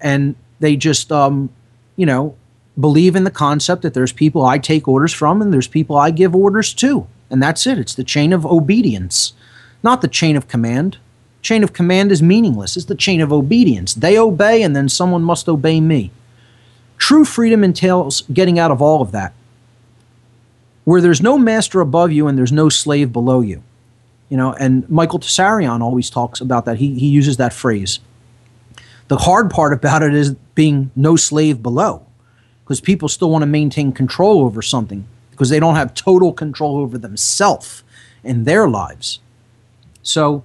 And 0.00 0.36
they 0.60 0.76
just, 0.76 1.10
um, 1.10 1.50
you 1.96 2.06
know, 2.06 2.36
believe 2.78 3.16
in 3.16 3.24
the 3.24 3.30
concept 3.30 3.82
that 3.82 3.94
there's 3.94 4.12
people 4.12 4.44
I 4.44 4.58
take 4.58 4.86
orders 4.86 5.12
from 5.12 5.40
and 5.40 5.52
there's 5.52 5.68
people 5.68 5.96
I 5.96 6.10
give 6.10 6.34
orders 6.34 6.74
to. 6.74 7.06
And 7.30 7.42
that's 7.42 7.66
it. 7.66 7.78
It's 7.78 7.94
the 7.94 8.04
chain 8.04 8.32
of 8.32 8.46
obedience, 8.46 9.32
not 9.82 10.02
the 10.02 10.08
chain 10.08 10.36
of 10.36 10.48
command. 10.48 10.98
Chain 11.42 11.62
of 11.62 11.72
command 11.72 12.12
is 12.12 12.22
meaningless. 12.22 12.76
It's 12.76 12.86
the 12.86 12.94
chain 12.94 13.20
of 13.20 13.32
obedience. 13.32 13.94
They 13.94 14.18
obey 14.18 14.62
and 14.62 14.74
then 14.74 14.88
someone 14.88 15.22
must 15.22 15.48
obey 15.48 15.80
me. 15.80 16.10
True 16.98 17.24
freedom 17.24 17.62
entails 17.62 18.22
getting 18.32 18.58
out 18.58 18.70
of 18.70 18.82
all 18.82 19.02
of 19.02 19.12
that. 19.12 19.32
Where 20.86 21.00
there's 21.00 21.20
no 21.20 21.36
master 21.36 21.80
above 21.80 22.12
you 22.12 22.28
and 22.28 22.38
there's 22.38 22.52
no 22.52 22.68
slave 22.68 23.12
below 23.12 23.40
you. 23.40 23.64
You 24.28 24.36
know, 24.36 24.52
and 24.52 24.88
Michael 24.88 25.18
Tsarion 25.18 25.80
always 25.80 26.10
talks 26.10 26.40
about 26.40 26.64
that. 26.66 26.76
He, 26.76 26.96
he 26.96 27.08
uses 27.08 27.38
that 27.38 27.52
phrase. 27.52 27.98
The 29.08 29.16
hard 29.16 29.50
part 29.50 29.72
about 29.72 30.04
it 30.04 30.14
is 30.14 30.34
being 30.54 30.92
no 30.94 31.16
slave 31.16 31.60
below 31.60 32.06
because 32.62 32.80
people 32.80 33.08
still 33.08 33.30
want 33.30 33.42
to 33.42 33.46
maintain 33.46 33.90
control 33.90 34.44
over 34.44 34.62
something 34.62 35.06
because 35.32 35.48
they 35.48 35.58
don't 35.58 35.74
have 35.74 35.92
total 35.92 36.32
control 36.32 36.76
over 36.76 36.98
themselves 36.98 37.82
and 38.22 38.46
their 38.46 38.68
lives. 38.68 39.18
So 40.04 40.44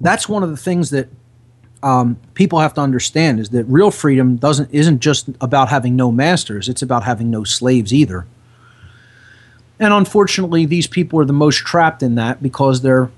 that's 0.00 0.28
one 0.28 0.42
of 0.42 0.50
the 0.50 0.56
things 0.56 0.90
that 0.90 1.08
um, 1.84 2.16
people 2.32 2.60
have 2.60 2.72
to 2.74 2.80
understand 2.80 3.38
is 3.38 3.50
that 3.50 3.64
real 3.64 3.90
freedom 3.90 4.36
doesn't 4.36 4.70
isn't 4.72 5.00
just 5.00 5.28
about 5.40 5.68
having 5.68 5.94
no 5.94 6.10
masters; 6.10 6.68
it's 6.68 6.82
about 6.82 7.04
having 7.04 7.30
no 7.30 7.44
slaves 7.44 7.92
either. 7.92 8.26
And 9.78 9.92
unfortunately, 9.92 10.64
these 10.64 10.86
people 10.86 11.20
are 11.20 11.24
the 11.24 11.32
most 11.32 11.58
trapped 11.58 12.02
in 12.02 12.14
that 12.14 12.42
because 12.42 12.80
they're 12.80 13.10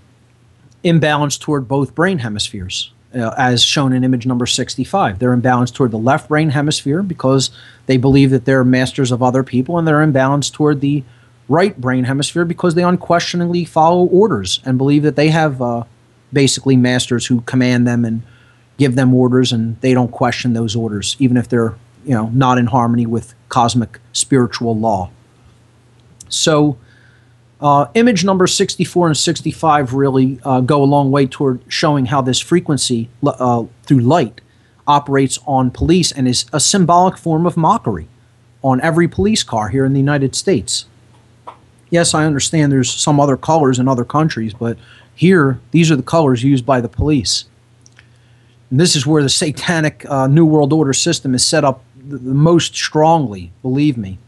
imbalanced 0.85 1.41
toward 1.41 1.69
both 1.69 1.95
brain 1.95 2.19
hemispheres 2.19 2.93
uh, 3.15 3.35
as 3.39 3.63
shown 3.63 3.93
in 3.93 4.03
image 4.03 4.27
number 4.27 4.47
65. 4.47 5.19
They're 5.19 5.37
imbalanced 5.37 5.75
toward 5.75 5.93
the 5.93 5.99
left 5.99 6.29
brain 6.29 6.51
hemisphere 6.51 7.03
because 7.03 7.51
they 7.87 7.97
believe 7.97 8.31
that 8.31 8.47
they're 8.47 8.65
masters 8.65 9.13
of 9.13 9.23
other 9.23 9.45
people, 9.45 9.79
and 9.79 9.87
they're 9.87 10.05
imbalanced 10.05 10.55
toward 10.55 10.81
the 10.81 11.05
right 11.49 11.81
brain 11.81 12.03
hemisphere 12.05 12.45
because 12.45 12.75
they 12.75 12.83
unquestioningly 12.83 13.65
follow 13.65 14.07
orders 14.07 14.61
and 14.65 14.77
believe 14.77 15.05
that 15.05 15.15
they 15.15 15.29
have 15.29 15.63
uh, 15.63 15.85
basically 16.33 16.77
masters 16.77 17.27
who 17.27 17.43
command 17.43 17.87
them 17.87 18.05
and 18.05 18.23
give 18.79 18.95
them 18.95 19.15
orders, 19.15 19.53
and 19.53 19.81
they 19.81 19.95
don't 19.95 20.11
question 20.11 20.53
those 20.53 20.77
orders, 20.77 21.17
even 21.19 21.37
if 21.37 21.49
they're 21.49 21.75
you 22.05 22.15
know 22.15 22.29
not 22.33 22.59
in 22.59 22.67
harmony 22.67 23.07
with 23.07 23.35
cosmic 23.49 23.99
spiritual 24.13 24.77
law. 24.77 25.11
So 26.29 26.77
uh, 27.61 27.87
image 27.95 28.25
number 28.25 28.47
64 28.47 29.09
and 29.09 29.17
65 29.17 29.95
really 29.95 30.39
uh, 30.45 30.61
go 30.61 30.83
a 30.83 30.85
long 30.85 31.11
way 31.11 31.27
toward 31.27 31.61
showing 31.69 32.07
how 32.07 32.21
this 32.21 32.39
frequency 32.39 33.09
uh, 33.25 33.65
through 33.85 34.01
light 34.01 34.41
operates 34.87 35.39
on 35.47 35.71
police 35.71 36.13
and 36.13 36.29
is 36.29 36.47
a 36.53 36.61
symbolic 36.61 37.17
form 37.17 37.47
of 37.47 37.57
mockery 37.57 38.09
on 38.63 38.81
every 38.81 39.09
police 39.09 39.43
car 39.43 39.69
here 39.69 39.85
in 39.85 39.93
the 39.93 40.01
United 40.01 40.35
States. 40.35 40.87
Yes, 41.89 42.15
I 42.15 42.25
understand 42.25 42.73
there's 42.73 42.93
some 42.93 43.21
other 43.21 43.37
colors 43.37 43.79
in 43.79 43.89
other 43.89 44.05
countries, 44.05 44.53
but 44.53 44.77
here, 45.15 45.61
these 45.71 45.91
are 45.91 45.97
the 45.97 46.03
colors 46.03 46.43
used 46.43 46.67
by 46.67 46.81
the 46.81 46.89
police. 46.89 47.47
And 48.71 48.81
this 48.81 48.97
is 48.97 49.07
where 49.07 49.23
the 49.23 49.29
satanic 49.29 50.05
uh, 50.09 50.27
New 50.27 50.45
World 50.45 50.73
Order 50.73 50.93
system 50.93 51.35
is 51.35 51.45
set 51.47 51.65
up 51.65 51.85
the, 51.97 52.19
the 52.19 52.35
most 52.35 52.75
strongly, 52.75 53.53
believe 53.63 53.97
me 53.97 54.19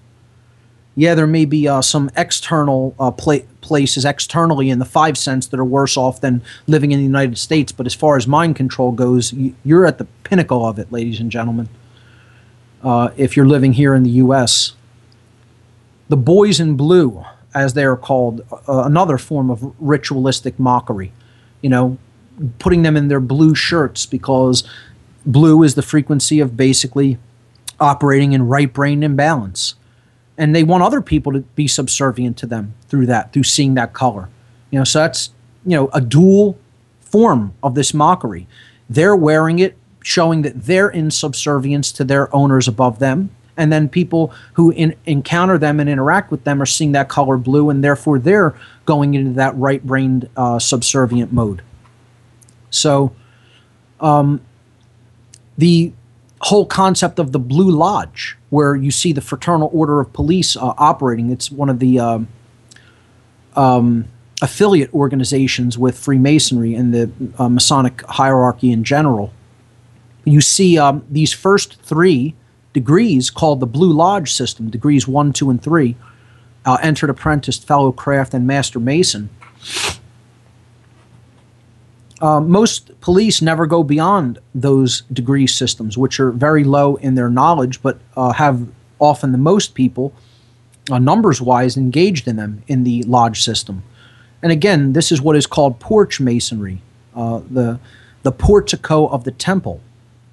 yeah, 0.98 1.14
there 1.14 1.28
may 1.28 1.44
be 1.44 1.68
uh, 1.68 1.80
some 1.80 2.10
external 2.16 2.92
uh, 2.98 3.12
pla- 3.12 3.46
places 3.60 4.04
externally 4.04 4.68
in 4.68 4.80
the 4.80 4.84
five 4.84 5.16
cents 5.16 5.46
that 5.46 5.60
are 5.60 5.64
worse 5.64 5.96
off 5.96 6.20
than 6.20 6.42
living 6.66 6.90
in 6.90 6.98
the 6.98 7.04
United 7.04 7.38
States. 7.38 7.70
But 7.70 7.86
as 7.86 7.94
far 7.94 8.16
as 8.16 8.26
mind 8.26 8.56
control 8.56 8.90
goes, 8.90 9.32
you're 9.64 9.86
at 9.86 9.98
the 9.98 10.06
pinnacle 10.24 10.66
of 10.66 10.76
it, 10.76 10.90
ladies 10.90 11.20
and 11.20 11.30
gentlemen. 11.30 11.68
Uh, 12.82 13.10
if 13.16 13.36
you're 13.36 13.46
living 13.46 13.74
here 13.74 13.94
in 13.94 14.02
the 14.02 14.10
U.S., 14.10 14.72
the 16.08 16.16
boys 16.16 16.58
in 16.58 16.76
blue, 16.76 17.24
as 17.54 17.74
they 17.74 17.84
are 17.84 17.96
called, 17.96 18.40
uh, 18.50 18.82
another 18.84 19.18
form 19.18 19.52
of 19.52 19.72
ritualistic 19.78 20.58
mockery. 20.58 21.12
You 21.62 21.70
know, 21.70 21.98
putting 22.58 22.82
them 22.82 22.96
in 22.96 23.08
their 23.08 23.20
blue 23.20 23.54
shirts 23.54 24.06
because 24.06 24.64
blue 25.26 25.62
is 25.62 25.74
the 25.74 25.82
frequency 25.82 26.40
of 26.40 26.56
basically 26.56 27.18
operating 27.80 28.32
in 28.32 28.46
right 28.46 28.72
brain 28.72 29.02
imbalance. 29.02 29.74
And 30.36 30.54
they 30.54 30.62
want 30.62 30.82
other 30.82 31.00
people 31.00 31.32
to 31.32 31.40
be 31.40 31.66
subservient 31.66 32.36
to 32.38 32.46
them 32.46 32.74
through 32.88 33.06
that 33.06 33.32
through 33.32 33.42
seeing 33.44 33.74
that 33.74 33.92
color. 33.92 34.28
You 34.70 34.78
know 34.78 34.84
so 34.84 35.00
that's 35.00 35.30
you 35.64 35.76
know 35.76 35.88
a 35.92 36.00
dual 36.00 36.58
form 37.00 37.54
of 37.62 37.74
this 37.74 37.92
mockery. 37.92 38.46
They're 38.88 39.16
wearing 39.16 39.58
it 39.58 39.76
showing 40.02 40.42
that 40.42 40.64
they're 40.64 40.88
in 40.88 41.10
subservience 41.10 41.92
to 41.92 42.04
their 42.04 42.34
owners 42.34 42.68
above 42.68 42.98
them. 42.98 43.30
And 43.56 43.72
then 43.72 43.88
people 43.88 44.32
who 44.52 44.70
in, 44.70 44.94
encounter 45.04 45.58
them 45.58 45.80
and 45.80 45.90
interact 45.90 46.30
with 46.30 46.44
them 46.44 46.62
are 46.62 46.66
seeing 46.66 46.92
that 46.92 47.08
color 47.08 47.36
blue 47.36 47.70
and 47.70 47.82
therefore 47.82 48.20
they're 48.20 48.54
going 48.86 49.14
into 49.14 49.32
that 49.32 49.56
right 49.56 49.84
brained 49.84 50.28
uh, 50.36 50.60
subservient 50.60 51.32
mode 51.32 51.62
so 52.70 53.14
um, 54.00 54.40
the 55.56 55.92
whole 56.40 56.66
concept 56.66 57.18
of 57.18 57.32
the 57.32 57.38
blue 57.38 57.70
lodge 57.70 58.36
where 58.50 58.76
you 58.76 58.90
see 58.90 59.12
the 59.12 59.20
Fraternal 59.20 59.70
Order 59.72 60.00
of 60.00 60.12
Police 60.12 60.56
uh, 60.56 60.74
operating. 60.78 61.30
It's 61.30 61.50
one 61.50 61.68
of 61.68 61.80
the 61.80 61.98
um, 61.98 62.28
um, 63.56 64.08
affiliate 64.40 64.92
organizations 64.94 65.76
with 65.76 65.98
Freemasonry 65.98 66.74
and 66.74 66.94
the 66.94 67.10
uh, 67.38 67.48
Masonic 67.48 68.02
hierarchy 68.02 68.70
in 68.70 68.84
general. 68.84 69.32
You 70.24 70.40
see 70.40 70.78
um, 70.78 71.04
these 71.10 71.32
first 71.32 71.80
three 71.82 72.34
degrees 72.72 73.30
called 73.30 73.60
the 73.60 73.66
Blue 73.66 73.92
Lodge 73.92 74.32
system, 74.32 74.70
degrees 74.70 75.08
one, 75.08 75.32
two, 75.32 75.50
and 75.50 75.60
three, 75.60 75.96
uh, 76.64 76.78
entered 76.82 77.10
apprentice, 77.10 77.58
fellow 77.58 77.92
craft, 77.92 78.34
and 78.34 78.46
master 78.46 78.78
mason. 78.78 79.30
Uh, 82.20 82.40
most 82.40 83.00
police 83.00 83.40
never 83.40 83.66
go 83.66 83.82
beyond 83.82 84.38
those 84.54 85.02
degree 85.12 85.46
systems, 85.46 85.96
which 85.96 86.18
are 86.18 86.32
very 86.32 86.64
low 86.64 86.96
in 86.96 87.14
their 87.14 87.30
knowledge, 87.30 87.80
but 87.80 87.98
uh, 88.16 88.32
have 88.32 88.66
often 88.98 89.32
the 89.32 89.38
most 89.38 89.74
people, 89.74 90.12
uh, 90.90 90.98
numbers 90.98 91.40
wise, 91.40 91.76
engaged 91.76 92.26
in 92.26 92.36
them 92.36 92.62
in 92.66 92.82
the 92.82 93.02
lodge 93.04 93.42
system. 93.42 93.82
And 94.42 94.50
again, 94.50 94.92
this 94.92 95.12
is 95.12 95.22
what 95.22 95.36
is 95.36 95.46
called 95.46 95.78
porch 95.78 96.20
masonry, 96.20 96.80
uh, 97.14 97.40
the, 97.48 97.78
the 98.22 98.32
portico 98.32 99.06
of 99.06 99.24
the 99.24 99.32
temple. 99.32 99.80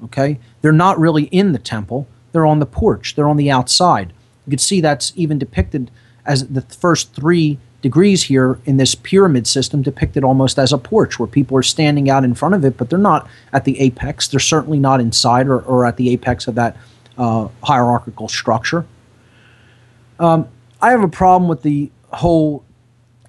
Okay? 0.04 0.40
They're 0.62 0.72
not 0.72 1.00
really 1.00 1.24
in 1.26 1.52
the 1.52 1.60
temple, 1.60 2.08
they're 2.32 2.46
on 2.46 2.60
the 2.60 2.66
porch, 2.66 3.16
they're 3.16 3.30
on 3.30 3.38
the 3.38 3.52
outside. 3.52 4.12
You 4.46 4.52
can 4.52 4.60
see 4.60 4.82
that's 4.82 5.14
even 5.16 5.38
depicted 5.40 5.92
as 6.26 6.48
the 6.48 6.62
first 6.62 7.14
three 7.14 7.60
degrees 7.82 8.24
here 8.24 8.60
in 8.66 8.78
this 8.78 8.96
pyramid 8.96 9.46
system 9.46 9.82
depicted 9.82 10.24
almost 10.24 10.58
as 10.58 10.74
a 10.74 10.78
porch 10.78 11.20
where 11.20 11.28
people 11.28 11.58
are 11.58 11.64
standing 11.64 12.10
out 12.10 12.24
in 12.24 12.34
front 12.34 12.56
of 12.56 12.66
it, 12.66 12.78
but 12.78 12.90
they're 12.90 12.98
not 12.98 13.28
at 13.54 13.66
the 13.66 13.80
apex. 13.80 14.28
They're 14.28 14.40
certainly 14.40 14.80
not 14.80 15.00
inside 15.00 15.48
or, 15.48 15.62
or 15.62 15.86
at 15.86 15.98
the 15.98 16.10
apex 16.10 16.48
of 16.48 16.56
that 16.56 16.76
uh, 17.18 17.48
hierarchical 17.64 18.28
structure. 18.28 18.86
Um, 20.20 20.48
I 20.82 20.92
have 20.92 21.04
a 21.04 21.08
problem 21.08 21.48
with 21.48 21.62
the 21.62 21.92
whole 22.12 22.64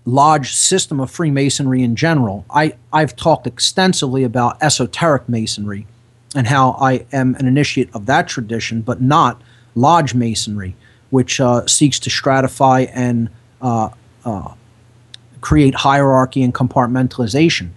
lodge 0.05 0.53
system 0.53 1.01
of 1.01 1.11
Freemasonry 1.11 1.83
in 1.83 1.97
general. 1.97 2.47
I, 2.49 2.77
I've 2.93 3.17
talked 3.17 3.47
extensively 3.47 4.25
about 4.25 4.63
esoteric 4.63 5.29
Masonry 5.29 5.87
and 6.35 6.47
how 6.47 6.73
I 6.81 7.07
am 7.13 7.35
an 7.37 7.47
initiate 7.47 7.95
of 7.95 8.07
that 8.07 8.29
tradition, 8.29 8.83
but 8.83 9.03
not 9.03 9.43
lodge 9.75 10.15
Masonry, 10.15 10.77
which 11.11 11.41
uh, 11.41 11.67
seeks 11.67 11.99
to 12.01 12.11
stratify 12.11 12.91
and 12.95 13.29
uh, 13.61 13.91
uh, 14.27 14.53
create 15.41 15.77
hierarchy 15.77 16.43
and 16.43 16.53
compartmentalization, 16.53 17.71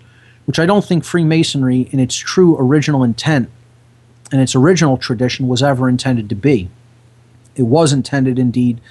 which 0.45 0.59
I 0.59 0.65
don't 0.65 0.83
think 0.83 1.05
Freemasonry, 1.05 1.87
in 1.91 1.99
its 1.99 2.15
true 2.15 2.57
original 2.59 3.03
intent 3.03 3.49
and 4.31 4.41
its 4.41 4.55
original 4.55 4.97
tradition, 4.97 5.47
was 5.47 5.63
ever 5.63 5.87
intended 5.87 6.27
to 6.29 6.35
be. 6.35 6.69
It 7.55 7.63
was 7.63 7.93
intended, 7.93 8.39
indeed, 8.39 8.81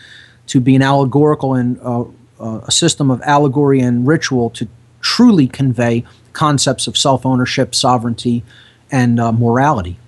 to 0.46 0.60
be 0.60 0.76
an 0.76 0.82
allegorical 0.82 1.54
and 1.54 1.78
uh, 1.82 2.04
uh, 2.40 2.60
a 2.66 2.70
system 2.70 3.10
of 3.10 3.20
allegory 3.22 3.80
and 3.80 4.06
ritual 4.06 4.50
to 4.50 4.68
truly 5.00 5.46
convey 5.46 6.04
concepts 6.32 6.86
of 6.86 6.96
self 6.96 7.26
ownership, 7.26 7.74
sovereignty, 7.74 8.44
and 8.90 9.18
uh, 9.18 9.32
morality. 9.32 9.98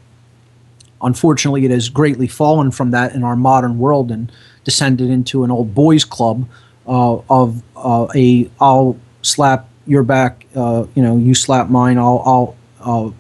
Unfortunately, 1.03 1.65
it 1.65 1.71
has 1.71 1.89
greatly 1.89 2.29
fallen 2.29 2.71
from 2.71 2.93
that 2.93 3.15
in 3.15 3.25
our 3.25 3.37
modern 3.37 3.79
world 3.79 4.13
and 4.13 4.31
descended 4.63 5.11
into 5.11 5.43
an 5.43 5.51
old 5.51 5.75
boys' 5.75 6.05
club 6.05 6.47
of 6.91 7.63
uh, 7.77 8.09
a 8.15 8.51
I'll 8.61 8.99
slap 9.23 9.69
your 9.87 10.03
back, 10.03 10.47
uh, 10.55 10.87
you 10.95 11.03
know, 11.03 11.17
you 11.17 11.35
slap 11.35 11.69
mine. 11.69 11.99
I'll, 11.99 12.57
I'll, 12.81 13.15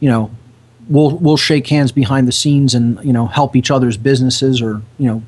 you 0.00 0.08
know, 0.08 0.30
we'll 0.88 1.16
we'll 1.18 1.36
shake 1.36 1.66
hands 1.66 1.92
behind 1.92 2.26
the 2.26 2.32
scenes 2.32 2.74
and 2.74 3.02
you 3.04 3.12
know 3.12 3.26
help 3.26 3.54
each 3.54 3.70
other's 3.70 3.96
businesses 3.96 4.62
or 4.62 4.82
you 4.98 5.06
know 5.08 5.22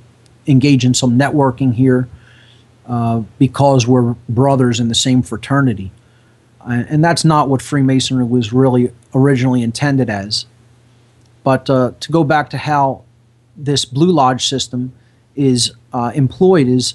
engage 0.47 0.85
in 0.85 0.95
some 0.95 1.19
networking 1.19 1.75
here 1.75 2.09
uh, 2.87 3.23
because 3.39 3.87
we're 3.87 4.15
brothers 4.29 4.81
in 4.81 4.89
the 4.89 4.95
same 4.95 5.23
fraternity. 5.23 5.93
and 6.65 7.05
that's 7.05 7.25
not 7.25 7.49
what 7.49 7.61
Freemasonry 7.61 8.25
was 8.25 8.53
really 8.53 8.93
originally 9.15 9.63
intended 9.63 10.09
as. 10.09 10.47
But 11.45 11.69
uh, 11.69 11.93
to 12.01 12.13
go 12.13 12.25
back 12.25 12.51
to 12.51 12.59
how 12.59 13.05
this 13.57 13.85
Blue 13.85 14.11
Lodge 14.11 14.47
system 14.47 14.93
is 15.35 15.73
uh, 15.93 16.13
employed 16.15 16.69
is 16.69 16.95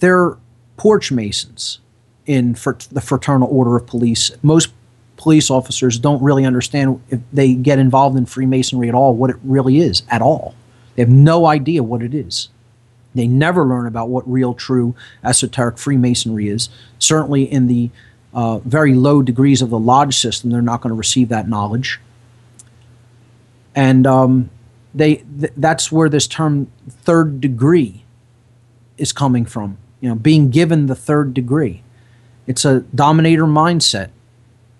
they're 0.00 0.36
porch 0.76 1.10
masons 1.10 1.80
in 2.26 2.52
the 2.52 3.02
Fraternal 3.02 3.48
Order 3.48 3.76
of 3.76 3.86
Police. 3.86 4.30
Most 4.42 4.70
police 5.16 5.50
officers 5.50 5.98
don't 5.98 6.22
really 6.22 6.44
understand 6.44 7.02
if 7.08 7.20
they 7.32 7.54
get 7.54 7.78
involved 7.78 8.16
in 8.16 8.26
Freemasonry 8.26 8.88
at 8.88 8.94
all 8.94 9.14
what 9.14 9.30
it 9.30 9.36
really 9.42 9.78
is 9.78 10.02
at 10.10 10.20
all. 10.20 10.54
They 10.94 11.02
have 11.02 11.08
no 11.08 11.46
idea 11.46 11.82
what 11.82 12.02
it 12.02 12.14
is. 12.14 12.48
They 13.14 13.26
never 13.26 13.64
learn 13.64 13.86
about 13.86 14.10
what 14.10 14.30
real, 14.30 14.52
true, 14.52 14.94
esoteric 15.24 15.78
Freemasonry 15.78 16.48
is. 16.48 16.68
Certainly, 16.98 17.50
in 17.50 17.66
the 17.66 17.90
uh, 18.34 18.58
very 18.58 18.92
low 18.92 19.22
degrees 19.22 19.62
of 19.62 19.70
the 19.70 19.78
lodge 19.78 20.16
system, 20.18 20.50
they're 20.50 20.60
not 20.60 20.82
going 20.82 20.90
to 20.90 20.96
receive 20.96 21.30
that 21.30 21.48
knowledge. 21.48 21.98
And 23.74 24.06
um, 24.06 24.50
they 24.94 25.16
th- 25.16 25.52
that's 25.56 25.90
where 25.90 26.10
this 26.10 26.26
term 26.26 26.70
third 26.88 27.40
degree 27.40 28.04
is 28.98 29.12
coming 29.12 29.46
from 29.46 29.78
you 30.00 30.08
know, 30.08 30.14
being 30.14 30.50
given 30.50 30.86
the 30.86 30.94
third 30.94 31.34
degree. 31.34 31.82
It's 32.46 32.64
a 32.64 32.80
dominator 32.94 33.44
mindset. 33.44 34.10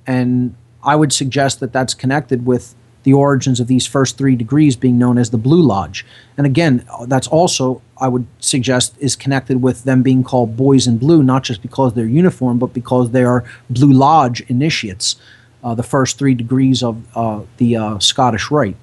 And 0.06 0.54
I 0.82 0.94
would 0.94 1.12
suggest 1.12 1.60
that 1.60 1.72
that's 1.72 1.94
connected 1.94 2.46
with 2.46 2.74
the 3.02 3.12
origins 3.12 3.60
of 3.60 3.68
these 3.68 3.86
first 3.86 4.18
three 4.18 4.34
degrees 4.34 4.74
being 4.74 4.98
known 4.98 5.16
as 5.16 5.30
the 5.30 5.38
Blue 5.38 5.62
Lodge. 5.62 6.04
And 6.36 6.44
again, 6.44 6.84
that's 7.06 7.28
also, 7.28 7.80
I 7.98 8.08
would 8.08 8.26
suggest, 8.40 8.96
is 8.98 9.14
connected 9.14 9.62
with 9.62 9.84
them 9.84 10.02
being 10.02 10.24
called 10.24 10.56
boys 10.56 10.88
in 10.88 10.98
blue, 10.98 11.22
not 11.22 11.44
just 11.44 11.62
because 11.62 11.94
they're 11.94 12.04
uniform, 12.04 12.58
but 12.58 12.72
because 12.72 13.12
they 13.12 13.22
are 13.22 13.44
Blue 13.70 13.92
Lodge 13.92 14.40
initiates, 14.42 15.16
uh, 15.62 15.74
the 15.74 15.84
first 15.84 16.18
three 16.18 16.34
degrees 16.34 16.82
of 16.82 17.04
uh, 17.16 17.42
the 17.58 17.76
uh, 17.76 17.98
Scottish 18.00 18.50
Rite. 18.50 18.76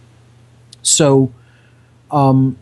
So 0.81 1.34
um, 2.11 2.57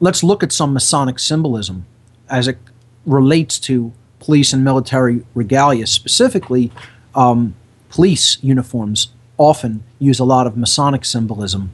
let's 0.00 0.24
look 0.24 0.42
at 0.42 0.50
some 0.50 0.72
Masonic 0.72 1.20
symbolism 1.20 1.86
as 2.28 2.48
it 2.48 2.58
relates 3.06 3.58
to 3.60 3.92
police 4.18 4.52
and 4.52 4.64
military 4.64 5.24
regalia. 5.34 5.86
Specifically, 5.86 6.72
um, 7.14 7.54
police 7.90 8.38
uniforms 8.42 9.08
often 9.36 9.82
use 9.98 10.18
a 10.18 10.24
lot 10.24 10.46
of 10.46 10.56
Masonic 10.56 11.04
symbolism. 11.04 11.70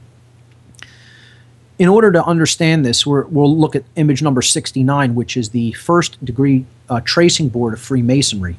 In 1.79 1.87
order 1.87 2.11
to 2.11 2.23
understand 2.23 2.85
this, 2.85 3.07
we 3.07 3.21
will 3.23 3.57
look 3.57 3.75
at 3.75 3.83
image 3.95 4.21
number 4.21 4.41
69, 4.41 5.15
which 5.15 5.35
is 5.35 5.49
the 5.49 5.71
first 5.73 6.23
degree 6.23 6.65
uh, 6.89 7.01
tracing 7.03 7.49
board 7.49 7.73
of 7.73 7.79
Freemasonry. 7.79 8.57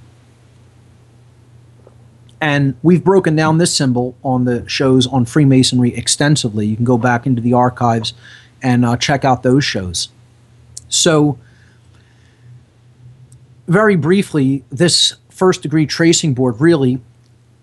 And 2.40 2.74
we've 2.82 3.05
broken 3.05 3.36
down 3.36 3.59
this 3.59 3.73
symbol 3.73 4.16
on 4.24 4.44
the 4.44 4.69
shows 4.69 5.06
on 5.06 5.24
Freemasonry 5.24 5.94
extensively. 5.94 6.66
You 6.66 6.74
can 6.74 6.85
go 6.85 6.98
back 6.98 7.24
into 7.24 7.40
the 7.40 7.52
archives 7.52 8.14
and 8.60 8.85
uh, 8.85 8.97
check 8.97 9.24
out 9.24 9.44
those 9.44 9.64
shows. 9.64 10.09
So, 10.89 11.39
very 13.67 13.97
briefly, 13.97 14.65
this 14.71 15.17
first 15.31 15.63
degree 15.63 15.87
tracing 15.87 16.35
board 16.35 16.61
really 16.61 17.01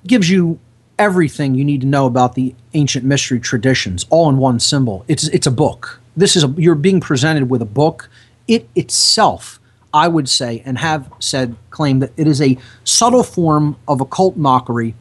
gives 0.05 0.29
you 0.29 0.59
everything 0.97 1.55
you 1.55 1.63
need 1.63 1.81
to 1.81 1.87
know 1.87 2.05
about 2.05 2.35
the 2.35 2.53
ancient 2.73 3.05
mystery 3.05 3.39
traditions 3.39 4.05
all 4.09 4.29
in 4.29 4.37
one 4.37 4.59
symbol. 4.59 5.05
It's 5.07 5.27
it's 5.29 5.47
a 5.47 5.51
book. 5.51 5.99
This 6.15 6.35
is 6.35 6.43
a 6.43 6.47
you're 6.57 6.75
being 6.75 6.99
presented 6.99 7.49
with 7.49 7.61
a 7.61 7.65
book. 7.65 8.09
It 8.47 8.67
itself, 8.75 9.59
I 9.93 10.07
would 10.07 10.27
say, 10.27 10.61
and 10.65 10.77
have 10.77 11.11
said, 11.19 11.55
claim 11.69 11.99
that 11.99 12.11
it 12.17 12.27
is 12.27 12.41
a 12.41 12.57
subtle 12.83 13.23
form 13.23 13.77
of 13.87 14.01
occult 14.01 14.35
mockery, 14.35 14.95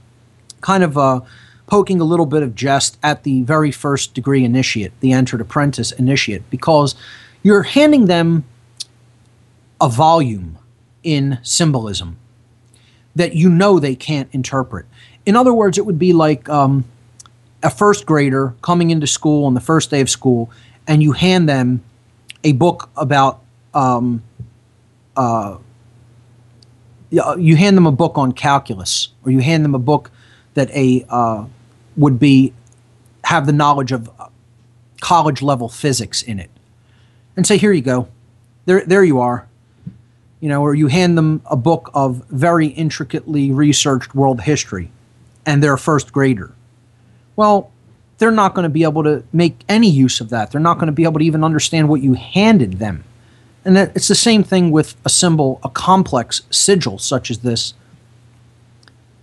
kind 0.60 0.84
of 0.84 0.98
uh, 0.98 1.20
poking 1.66 2.00
a 2.00 2.04
little 2.04 2.26
bit 2.26 2.42
of 2.42 2.54
jest 2.54 2.98
at 3.02 3.24
the 3.24 3.42
very 3.42 3.70
first 3.70 4.14
degree 4.14 4.44
initiate, 4.44 4.98
the 5.00 5.12
entered 5.12 5.40
apprentice 5.40 5.92
initiate, 5.92 6.48
because 6.50 6.94
you're 7.42 7.62
handing 7.62 8.06
them 8.06 8.44
a 9.80 9.88
volume 9.88 10.57
in 11.02 11.38
symbolism 11.42 12.18
that 13.14 13.34
you 13.34 13.50
know 13.50 13.78
they 13.78 13.94
can't 13.94 14.28
interpret. 14.32 14.86
In 15.26 15.36
other 15.36 15.52
words, 15.52 15.76
it 15.76 15.84
would 15.84 15.98
be 15.98 16.12
like 16.12 16.48
um, 16.48 16.84
a 17.62 17.70
first 17.70 18.06
grader 18.06 18.54
coming 18.62 18.90
into 18.90 19.06
school 19.06 19.44
on 19.44 19.54
the 19.54 19.60
first 19.60 19.90
day 19.90 20.00
of 20.00 20.08
school, 20.08 20.50
and 20.86 21.02
you 21.02 21.12
hand 21.12 21.48
them 21.48 21.82
a 22.44 22.52
book 22.52 22.88
about. 22.96 23.40
Um, 23.74 24.22
uh, 25.16 25.58
you 27.10 27.56
hand 27.56 27.76
them 27.76 27.86
a 27.86 27.92
book 27.92 28.18
on 28.18 28.32
calculus, 28.32 29.08
or 29.24 29.32
you 29.32 29.40
hand 29.40 29.64
them 29.64 29.74
a 29.74 29.78
book 29.78 30.10
that 30.54 30.70
a 30.70 31.04
uh, 31.08 31.46
would 31.96 32.18
be 32.18 32.52
have 33.24 33.46
the 33.46 33.52
knowledge 33.52 33.92
of 33.92 34.10
college 35.00 35.42
level 35.42 35.68
physics 35.68 36.22
in 36.22 36.38
it, 36.38 36.50
and 37.36 37.46
say, 37.46 37.56
"Here 37.56 37.72
you 37.72 37.80
go, 37.80 38.08
there, 38.66 38.84
there 38.84 39.02
you 39.02 39.20
are 39.20 39.47
you 40.40 40.48
know, 40.48 40.62
or 40.62 40.74
you 40.74 40.86
hand 40.86 41.18
them 41.18 41.42
a 41.46 41.56
book 41.56 41.90
of 41.94 42.24
very 42.30 42.68
intricately 42.68 43.50
researched 43.50 44.14
world 44.14 44.40
history 44.42 44.90
and 45.44 45.62
they're 45.62 45.74
a 45.74 45.78
first 45.78 46.12
grader. 46.12 46.52
Well, 47.34 47.72
they're 48.18 48.30
not 48.30 48.54
going 48.54 48.64
to 48.64 48.68
be 48.68 48.82
able 48.82 49.02
to 49.04 49.24
make 49.32 49.60
any 49.68 49.88
use 49.88 50.20
of 50.20 50.30
that. 50.30 50.50
They're 50.50 50.60
not 50.60 50.74
going 50.74 50.86
to 50.86 50.92
be 50.92 51.04
able 51.04 51.20
to 51.20 51.24
even 51.24 51.44
understand 51.44 51.88
what 51.88 52.02
you 52.02 52.14
handed 52.14 52.74
them. 52.74 53.04
And 53.64 53.76
that, 53.76 53.92
it's 53.94 54.08
the 54.08 54.14
same 54.14 54.42
thing 54.42 54.70
with 54.70 54.96
a 55.04 55.08
symbol, 55.08 55.60
a 55.62 55.70
complex 55.70 56.42
sigil 56.50 56.98
such 56.98 57.30
as 57.30 57.38
this, 57.38 57.74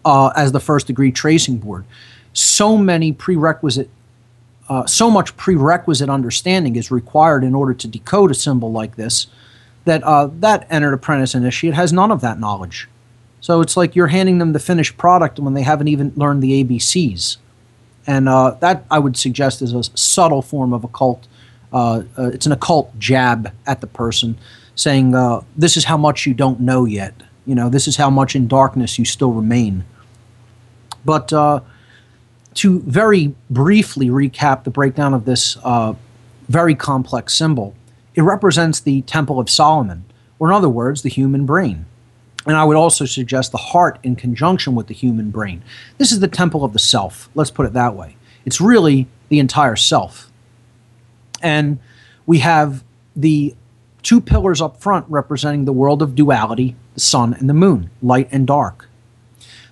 uh, 0.04 0.32
as 0.36 0.52
the 0.52 0.60
first 0.60 0.88
degree 0.88 1.12
tracing 1.12 1.58
board. 1.58 1.86
So 2.34 2.78
many 2.78 3.12
prerequisite, 3.12 3.90
uh, 4.68 4.86
so 4.86 5.12
much 5.12 5.36
prerequisite 5.38 6.10
understanding 6.10 6.76
is 6.76 6.92
required 6.92 7.44
in 7.44 7.54
order 7.54 7.74
to 7.74 7.88
decode 7.88 8.32
a 8.32 8.36
symbol 8.36 8.72
like 8.72 8.96
this 8.96 9.28
that 9.86 10.03
uh, 10.03 10.30
that 10.40 10.68
entered 10.70 10.94
apprentice 10.94 11.34
initiate 11.34 11.74
has 11.74 11.94
none 11.94 12.12
of 12.12 12.22
that 12.22 12.40
knowledge. 12.40 12.90
So 13.40 13.62
it's 13.62 13.78
like 13.78 13.95
you're 13.95 14.07
handing 14.07 14.40
them 14.40 14.53
the 14.53 14.60
finished 14.60 14.98
product 14.98 15.40
when 15.40 15.53
they 15.53 15.62
haven't 15.62 15.88
even 15.88 16.12
learned 16.16 16.41
the 16.41 16.64
ABCs. 16.64 17.38
And 18.07 18.28
uh, 18.28 18.57
that 18.60 18.86
I 18.90 18.99
would 18.99 19.16
suggest 19.18 19.62
is 19.62 19.74
a 19.74 19.84
subtle 19.95 20.41
form 20.41 20.74
of 20.74 20.84
occult. 20.84 21.28
Uh, 21.72 22.03
uh, 22.18 22.30
it's 22.34 22.45
an 22.45 22.52
occult 22.52 22.98
jab 22.98 23.52
at 23.68 23.82
the 23.82 23.88
person, 23.88 24.38
saying, 24.76 25.16
uh, 25.16 25.41
"This 25.56 25.78
is 25.78 25.86
how 25.86 25.98
much 25.98 26.26
you 26.26 26.34
don't 26.34 26.60
know 26.60 26.86
yet. 26.86 27.14
You 27.45 27.53
know, 27.56 27.70
this 27.70 27.88
is 27.88 27.98
how 27.98 28.10
much 28.10 28.36
in 28.36 28.48
darkness 28.48 28.98
you 28.98 29.06
still 29.06 29.32
remain." 29.32 29.86
But 31.03 31.32
uh, 31.32 31.62
to 32.56 32.80
very 32.82 33.36
briefly 33.49 34.10
recap 34.10 34.64
the 34.64 34.72
breakdown 34.72 35.14
of 35.14 35.26
this 35.26 35.57
very 36.48 36.76
complex 36.76 37.34
symbol. 37.34 37.76
It 38.16 38.24
represents 38.24 38.80
the 38.80 39.02
Temple 39.04 39.40
of 39.40 39.50
Solomon, 39.50 40.06
or 40.40 40.48
in 40.50 40.56
other 40.56 40.70
words, 40.70 41.02
the 41.02 41.10
human 41.10 41.46
brain. 41.46 41.86
And 42.46 42.56
I 42.56 42.64
would 42.64 42.78
also 42.78 43.06
suggest 43.06 43.52
the 43.52 43.58
heart 43.58 44.00
in 44.04 44.16
conjunction 44.16 44.76
with 44.76 44.88
the 44.88 44.94
human 44.94 45.32
brain. 45.32 45.64
This 45.98 46.12
is 46.12 46.20
the 46.20 46.28
temple 46.28 46.64
of 46.64 46.74
the 46.74 46.80
self. 46.80 47.30
Let's 47.34 47.52
put 47.52 47.66
it 47.66 47.74
that 47.74 47.96
way. 47.96 48.18
It's 48.46 48.62
really 48.62 49.08
the 49.30 49.40
entire 49.40 49.76
self. 49.76 50.32
And 51.42 51.80
we 52.26 52.40
have 52.40 52.84
the 53.16 53.56
two 54.04 54.22
pillars 54.22 54.62
up 54.62 54.80
front 54.80 55.06
representing 55.10 55.66
the 55.66 55.74
world 55.74 56.02
of 56.02 56.14
duality, 56.14 56.76
the 56.94 57.00
sun 57.00 57.34
and 57.34 57.50
the 57.50 57.54
moon, 57.54 57.90
light 58.02 58.30
and 58.32 58.46
dark. 58.46 58.88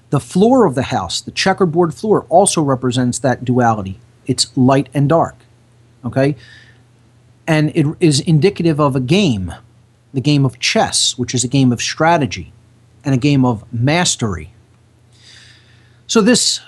The 0.09 0.19
floor 0.19 0.65
of 0.65 0.75
the 0.75 0.83
house, 0.83 1.21
the 1.21 1.31
checkerboard 1.31 1.93
floor, 1.93 2.25
also 2.29 2.61
represents 2.61 3.19
that 3.19 3.45
duality. 3.45 3.99
It's 4.25 4.55
light 4.57 4.89
and 4.93 5.07
dark. 5.07 5.35
Okay? 6.03 6.35
And 7.45 7.71
it 7.75 7.85
is 7.99 8.19
indicative 8.21 8.79
of 8.79 8.95
a 8.95 8.99
game, 8.99 9.53
the 10.13 10.21
game 10.21 10.45
of 10.45 10.59
chess, 10.59 11.17
which 11.17 11.35
is 11.35 11.43
a 11.43 11.47
game 11.47 11.71
of 11.71 11.81
strategy 11.81 12.53
and 13.03 13.13
a 13.13 13.17
game 13.17 13.43
of 13.43 13.65
mastery. 13.73 14.53
So, 16.07 16.21
this 16.21 16.61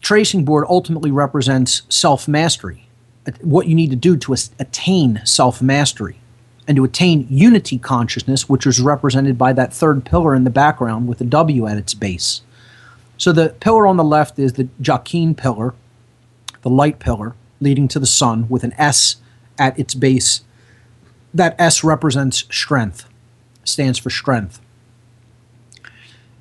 tracing 0.00 0.44
board 0.44 0.64
ultimately 0.68 1.10
represents 1.10 1.82
self 1.88 2.26
mastery, 2.26 2.86
what 3.40 3.66
you 3.66 3.74
need 3.74 3.90
to 3.90 3.96
do 3.96 4.16
to 4.16 4.34
attain 4.58 5.20
self 5.24 5.60
mastery 5.60 6.18
and 6.68 6.76
to 6.76 6.84
attain 6.84 7.26
unity 7.28 7.78
consciousness, 7.78 8.48
which 8.48 8.66
is 8.66 8.80
represented 8.80 9.36
by 9.36 9.52
that 9.52 9.72
third 9.72 10.04
pillar 10.04 10.34
in 10.34 10.44
the 10.44 10.50
background 10.50 11.08
with 11.08 11.20
a 11.20 11.24
W 11.24 11.66
at 11.66 11.76
its 11.76 11.94
base. 11.94 12.42
So, 13.18 13.32
the 13.32 13.50
pillar 13.60 13.86
on 13.86 13.96
the 13.96 14.04
left 14.04 14.38
is 14.38 14.54
the 14.54 14.68
Jachin 14.80 15.36
pillar, 15.36 15.74
the 16.62 16.70
light 16.70 16.98
pillar 16.98 17.34
leading 17.60 17.88
to 17.88 17.98
the 17.98 18.06
sun 18.06 18.48
with 18.48 18.64
an 18.64 18.74
S 18.76 19.16
at 19.58 19.78
its 19.78 19.94
base. 19.94 20.42
That 21.34 21.54
S 21.58 21.82
represents 21.82 22.44
strength, 22.50 23.08
stands 23.64 23.98
for 23.98 24.10
strength 24.10 24.60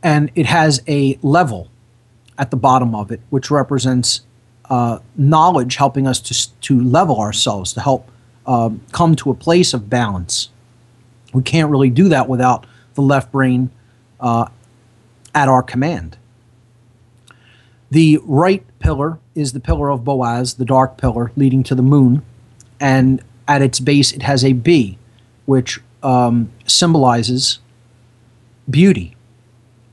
and 0.04 0.32
it 0.36 0.46
has 0.48 0.82
a 0.88 1.18
level 1.22 1.70
at 2.38 2.52
the 2.52 2.58
bottom 2.58 2.96
of 2.96 3.12
it, 3.12 3.22
which 3.30 3.52
represents 3.52 4.22
uh, 4.70 5.00
knowledge 5.16 5.76
helping 5.76 6.08
us 6.08 6.20
to, 6.20 6.60
to 6.62 6.82
level 6.82 7.20
ourselves, 7.20 7.74
to 7.74 7.82
help 7.82 8.10
um, 8.48 8.82
come 8.92 9.16
to 9.16 9.30
a 9.30 9.34
place 9.34 9.74
of 9.74 9.90
balance. 9.90 10.50
We 11.34 11.44
can't 11.44 11.70
really 11.70 11.90
do 11.90 12.10
that 12.10 12.28
without 12.28 12.66
the 12.96 13.02
left 13.02 13.32
brain 13.32 13.70
uh, 14.20 14.48
at 15.36 15.48
our 15.48 15.62
command. 15.62 16.18
The 17.92 18.20
right 18.24 18.64
pillar 18.80 19.20
is 19.36 19.54
the 19.54 19.60
pillar 19.60 19.90
of 19.90 20.04
Boaz, 20.04 20.56
the 20.56 20.66
dark 20.66 20.98
pillar 20.98 21.32
leading 21.36 21.62
to 21.64 21.76
the 21.76 21.82
moon, 21.82 22.24
and 22.82 23.24
at 23.48 23.62
its 23.62 23.80
base 23.80 24.12
it 24.12 24.24
has 24.24 24.44
a 24.44 24.52
B, 24.52 24.98
which 25.46 25.80
um, 26.04 26.52
symbolizes 26.66 27.60
beauty 28.70 29.16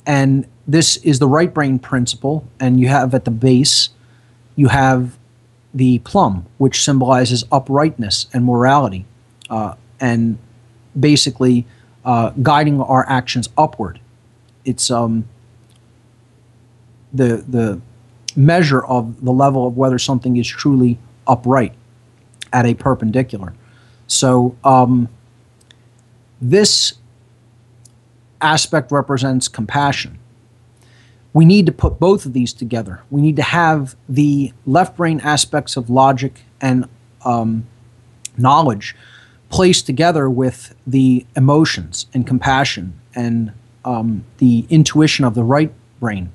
and 0.08 0.46
this 0.66 0.96
is 0.98 1.18
the 1.18 1.28
right 1.28 1.52
brain 1.52 1.78
principle. 1.78 2.48
And 2.58 2.80
you 2.80 2.88
have 2.88 3.14
at 3.14 3.26
the 3.26 3.30
base, 3.30 3.90
you 4.56 4.68
have 4.68 5.18
the 5.74 5.98
plumb, 6.00 6.46
which 6.56 6.82
symbolizes 6.82 7.44
uprightness 7.52 8.26
and 8.32 8.44
morality, 8.44 9.04
uh, 9.50 9.74
and 10.00 10.38
basically 10.98 11.66
uh, 12.06 12.30
guiding 12.42 12.80
our 12.80 13.06
actions 13.08 13.50
upward. 13.56 14.00
It's 14.64 14.90
um, 14.90 15.28
the 17.12 17.44
the 17.46 17.80
measure 18.34 18.84
of 18.84 19.24
the 19.24 19.32
level 19.32 19.66
of 19.66 19.76
whether 19.76 19.98
something 19.98 20.36
is 20.36 20.46
truly 20.46 20.98
upright 21.26 21.74
at 22.52 22.66
a 22.66 22.74
perpendicular. 22.74 23.54
So 24.06 24.56
um, 24.64 25.08
this 26.40 26.94
aspect 28.40 28.92
represents 28.92 29.48
compassion. 29.48 30.18
We 31.32 31.44
need 31.44 31.66
to 31.66 31.72
put 31.72 32.00
both 32.00 32.24
of 32.24 32.32
these 32.32 32.52
together. 32.52 33.02
We 33.10 33.20
need 33.20 33.36
to 33.36 33.42
have 33.42 33.96
the 34.08 34.52
left 34.66 34.96
brain 34.96 35.20
aspects 35.20 35.76
of 35.76 35.90
logic 35.90 36.42
and 36.60 36.88
um, 37.24 37.66
knowledge 38.36 38.96
placed 39.50 39.86
together 39.86 40.28
with 40.28 40.74
the 40.86 41.26
emotions 41.36 42.06
and 42.12 42.26
compassion 42.26 42.98
and 43.14 43.52
um, 43.84 44.24
the 44.38 44.66
intuition 44.68 45.24
of 45.24 45.34
the 45.34 45.42
right 45.42 45.72
brain 46.00 46.30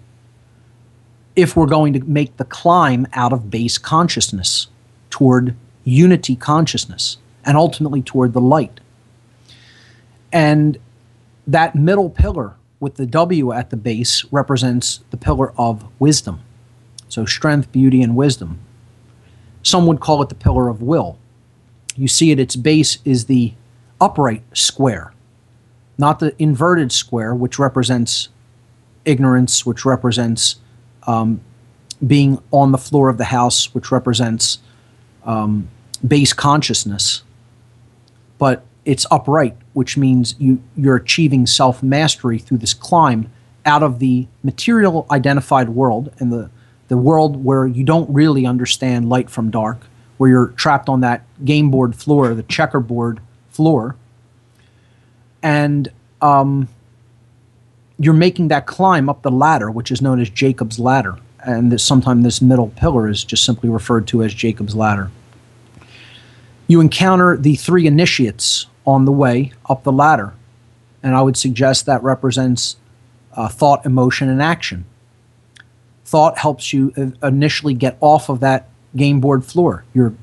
if 1.36 1.56
we're 1.56 1.68
going 1.68 1.94
to 1.94 2.00
make 2.02 2.38
the 2.38 2.46
climb 2.46 3.08
out 3.14 3.34
of 3.34 3.50
base 3.50 3.78
consciousness 3.78 4.68
toward 5.10 5.56
unity 5.84 6.36
consciousness 6.36 7.18
and 7.46 7.58
ultimately 7.58 8.02
toward 8.02 8.34
the 8.34 8.42
light. 8.42 8.80
And 10.32 10.78
that 11.46 11.76
middle 11.76 12.10
pillar 12.10 12.56
with 12.80 12.96
the 12.96 13.06
W 13.06 13.52
at 13.52 13.70
the 13.70 13.78
base 13.78 14.26
represents 14.32 15.02
the 15.10 15.18
pillar 15.18 15.54
of 15.58 15.86
wisdom. 16.00 16.42
So, 17.08 17.26
strength, 17.26 17.72
beauty, 17.72 18.02
and 18.02 18.16
wisdom. 18.16 18.60
Some 19.62 19.86
would 19.88 20.00
call 20.00 20.22
it 20.22 20.30
the 20.30 20.36
pillar 20.36 20.68
of 20.68 20.82
will. 20.82 21.18
You 21.96 22.08
see 22.08 22.32
at 22.32 22.40
its 22.40 22.56
base 22.56 22.98
is 23.06 23.26
the 23.26 23.54
upright 24.02 24.44
square, 24.54 25.14
not 25.98 26.20
the 26.20 26.36
inverted 26.42 26.92
square, 26.92 27.36
which 27.36 27.60
represents 27.60 28.30
ignorance, 29.06 29.66
which 29.66 29.86
represents 29.86 30.56
um, 31.06 31.42
being 32.06 32.42
on 32.52 32.72
the 32.72 32.78
floor 32.78 33.10
of 33.10 33.18
the 33.18 33.26
house, 33.26 33.74
which 33.74 33.92
represents 33.92 34.60
um, 35.26 35.70
base 36.06 36.34
consciousness. 36.34 37.24
But 38.38 38.66
it's 38.86 39.06
upright, 39.10 39.56
which 39.74 39.98
means 39.98 40.36
you, 40.38 40.62
you're 40.76 40.96
achieving 40.96 41.46
self 41.46 41.82
mastery 41.82 42.40
through 42.40 42.58
this 42.58 42.74
climb 42.74 43.32
out 43.66 43.84
of 43.84 44.00
the 44.00 44.28
material 44.44 45.06
identified 45.10 45.70
world 45.70 46.14
and 46.20 46.32
the, 46.32 46.50
the 46.90 46.98
world 46.98 47.44
where 47.44 47.66
you 47.66 47.84
don't 47.84 48.10
really 48.14 48.46
understand 48.46 49.08
light 49.08 49.30
from 49.30 49.50
dark, 49.50 49.88
where 50.18 50.30
you're 50.30 50.48
trapped 50.50 50.90
on 50.90 51.00
that 51.02 51.24
game 51.46 51.72
board 51.72 51.96
floor, 51.96 52.34
the 52.34 52.44
checkerboard 52.44 53.22
floor. 53.50 53.96
And 55.42 55.92
um, 56.22 56.68
you're 57.98 58.14
making 58.14 58.50
that 58.50 58.66
climb 58.66 59.10
up 59.10 59.22
the 59.22 59.32
ladder, 59.32 59.72
which 59.72 59.92
is 59.92 60.02
known 60.02 60.20
as 60.20 60.30
Jacob's 60.30 60.80
ladder. 60.80 61.18
And 61.46 61.80
sometimes 61.80 62.24
this 62.24 62.42
middle 62.42 62.70
pillar 62.70 63.10
is 63.10 63.24
just 63.24 63.44
simply 63.44 63.70
referred 63.70 64.08
to 64.08 64.24
as 64.24 64.34
Jacob's 64.34 64.76
ladder. 64.76 65.12
You 66.68 66.82
encounter 66.82 67.38
the 67.38 67.56
three 67.56 67.88
initiates 67.88 68.68
on 68.86 69.06
the 69.06 69.12
way 69.12 69.52
up 69.70 69.84
the 69.84 69.92
ladder. 69.92 70.34
And 71.02 71.16
I 71.16 71.22
would 71.22 71.38
suggest 71.38 71.86
that 71.86 72.02
represents 72.04 72.78
uh, 73.34 73.48
thought, 73.50 73.86
emotion, 73.86 74.30
and 74.30 74.42
action. 74.42 74.86
Thought 76.06 76.38
helps 76.38 76.72
you 76.72 76.94
initially 77.22 77.74
get 77.74 77.98
off 78.00 78.30
of 78.30 78.40
that 78.42 78.70
game 78.96 79.20
board 79.20 79.44
floor. 79.44 79.84
You're 79.94 80.14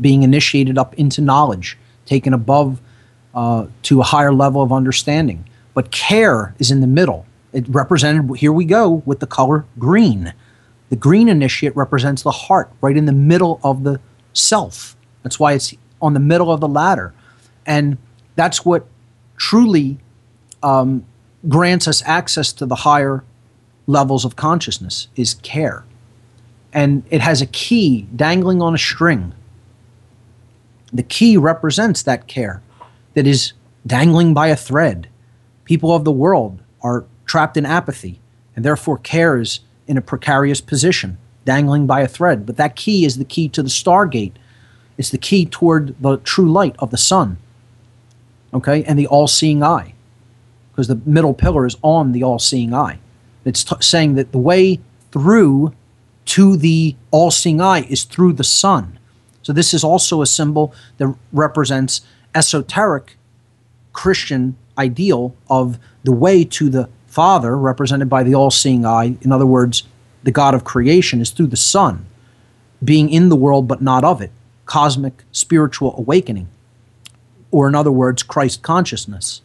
being 0.00 0.22
initiated 0.22 0.78
up 0.78 0.94
into 0.94 1.20
knowledge, 1.20 1.76
taken 2.06 2.32
above 2.32 2.80
uh, 3.34 3.66
to 3.82 4.00
a 4.00 4.04
higher 4.04 4.32
level 4.32 4.62
of 4.62 4.72
understanding. 4.72 5.48
But 5.74 5.90
care 5.90 6.54
is 6.58 6.70
in 6.70 6.80
the 6.80 6.86
middle. 6.86 7.26
It 7.52 7.68
represented, 7.68 8.36
here 8.36 8.52
we 8.52 8.64
go, 8.64 9.02
with 9.04 9.20
the 9.20 9.26
color 9.26 9.66
green. 9.78 10.32
The 10.88 10.96
green 10.96 11.28
initiate 11.28 11.74
represents 11.76 12.22
the 12.22 12.30
heart, 12.30 12.70
right 12.80 12.96
in 12.96 13.06
the 13.06 13.12
middle 13.12 13.60
of 13.62 13.82
the 13.82 14.00
self. 14.32 14.96
That's 15.22 15.38
why 15.38 15.54
it's 15.54 15.74
on 16.00 16.14
the 16.14 16.20
middle 16.20 16.50
of 16.52 16.60
the 16.60 16.68
ladder. 16.68 17.12
And 17.66 17.98
that's 18.36 18.64
what 18.64 18.86
truly 19.36 19.98
um, 20.62 21.04
grants 21.48 21.88
us 21.88 22.02
access 22.06 22.52
to 22.54 22.66
the 22.66 22.76
higher 22.76 23.24
levels 23.86 24.24
of 24.24 24.36
consciousness 24.36 25.08
is 25.16 25.34
care. 25.34 25.84
And 26.72 27.02
it 27.10 27.20
has 27.20 27.42
a 27.42 27.46
key 27.46 28.02
dangling 28.14 28.62
on 28.62 28.74
a 28.74 28.78
string. 28.78 29.34
The 30.92 31.02
key 31.02 31.36
represents 31.36 32.02
that 32.04 32.26
care 32.26 32.62
that 33.14 33.26
is 33.26 33.52
dangling 33.86 34.34
by 34.34 34.48
a 34.48 34.56
thread. 34.56 35.08
People 35.64 35.94
of 35.94 36.04
the 36.04 36.12
world 36.12 36.60
are 36.82 37.04
trapped 37.26 37.56
in 37.56 37.66
apathy, 37.66 38.20
and 38.54 38.64
therefore 38.64 38.98
care 38.98 39.38
is 39.38 39.60
in 39.86 39.96
a 39.96 40.02
precarious 40.02 40.60
position, 40.60 41.18
dangling 41.44 41.86
by 41.86 42.00
a 42.00 42.08
thread. 42.08 42.46
But 42.46 42.56
that 42.56 42.76
key 42.76 43.04
is 43.04 43.18
the 43.18 43.24
key 43.24 43.48
to 43.50 43.62
the 43.62 43.68
stargate. 43.68 44.34
It's 45.00 45.10
the 45.10 45.18
key 45.18 45.46
toward 45.46 45.96
the 46.00 46.18
true 46.18 46.52
light 46.52 46.76
of 46.78 46.92
the 46.92 46.96
sun 46.96 47.38
okay, 48.52 48.82
and 48.84 48.98
the 48.98 49.06
all 49.06 49.26
seeing 49.26 49.62
eye, 49.62 49.94
because 50.70 50.88
the 50.88 51.00
middle 51.04 51.34
pillar 51.34 51.66
is 51.66 51.76
on 51.82 52.12
the 52.12 52.22
all 52.22 52.38
seeing 52.38 52.74
eye. 52.74 52.98
It's 53.44 53.64
t- 53.64 53.76
saying 53.80 54.14
that 54.14 54.32
the 54.32 54.38
way 54.38 54.80
through 55.12 55.72
to 56.26 56.56
the 56.56 56.96
all 57.10 57.30
seeing 57.30 57.60
eye 57.60 57.82
is 57.88 58.04
through 58.04 58.34
the 58.34 58.44
sun. 58.44 58.98
So 59.42 59.52
this 59.52 59.72
is 59.72 59.82
also 59.82 60.22
a 60.22 60.26
symbol 60.26 60.74
that 60.98 61.14
represents 61.32 62.02
esoteric 62.34 63.16
Christian 63.92 64.56
ideal 64.78 65.34
of 65.48 65.78
the 66.04 66.12
way 66.12 66.44
to 66.44 66.68
the 66.68 66.88
Father, 67.06 67.56
represented 67.56 68.08
by 68.08 68.22
the 68.22 68.34
all 68.34 68.50
seeing 68.50 68.86
eye. 68.86 69.16
In 69.22 69.32
other 69.32 69.46
words, 69.46 69.82
the 70.22 70.30
God 70.30 70.54
of 70.54 70.62
creation 70.62 71.20
is 71.20 71.30
through 71.30 71.48
the 71.48 71.56
Son, 71.56 72.06
being 72.84 73.10
in 73.10 73.30
the 73.30 73.36
world 73.36 73.66
but 73.66 73.82
not 73.82 74.04
of 74.04 74.20
it, 74.20 74.30
cosmic 74.70 75.24
spiritual 75.32 75.96
awakening, 75.98 76.46
or 77.50 77.66
in 77.66 77.74
other 77.74 77.90
words, 77.90 78.22
Christ 78.22 78.62
consciousness. 78.62 79.42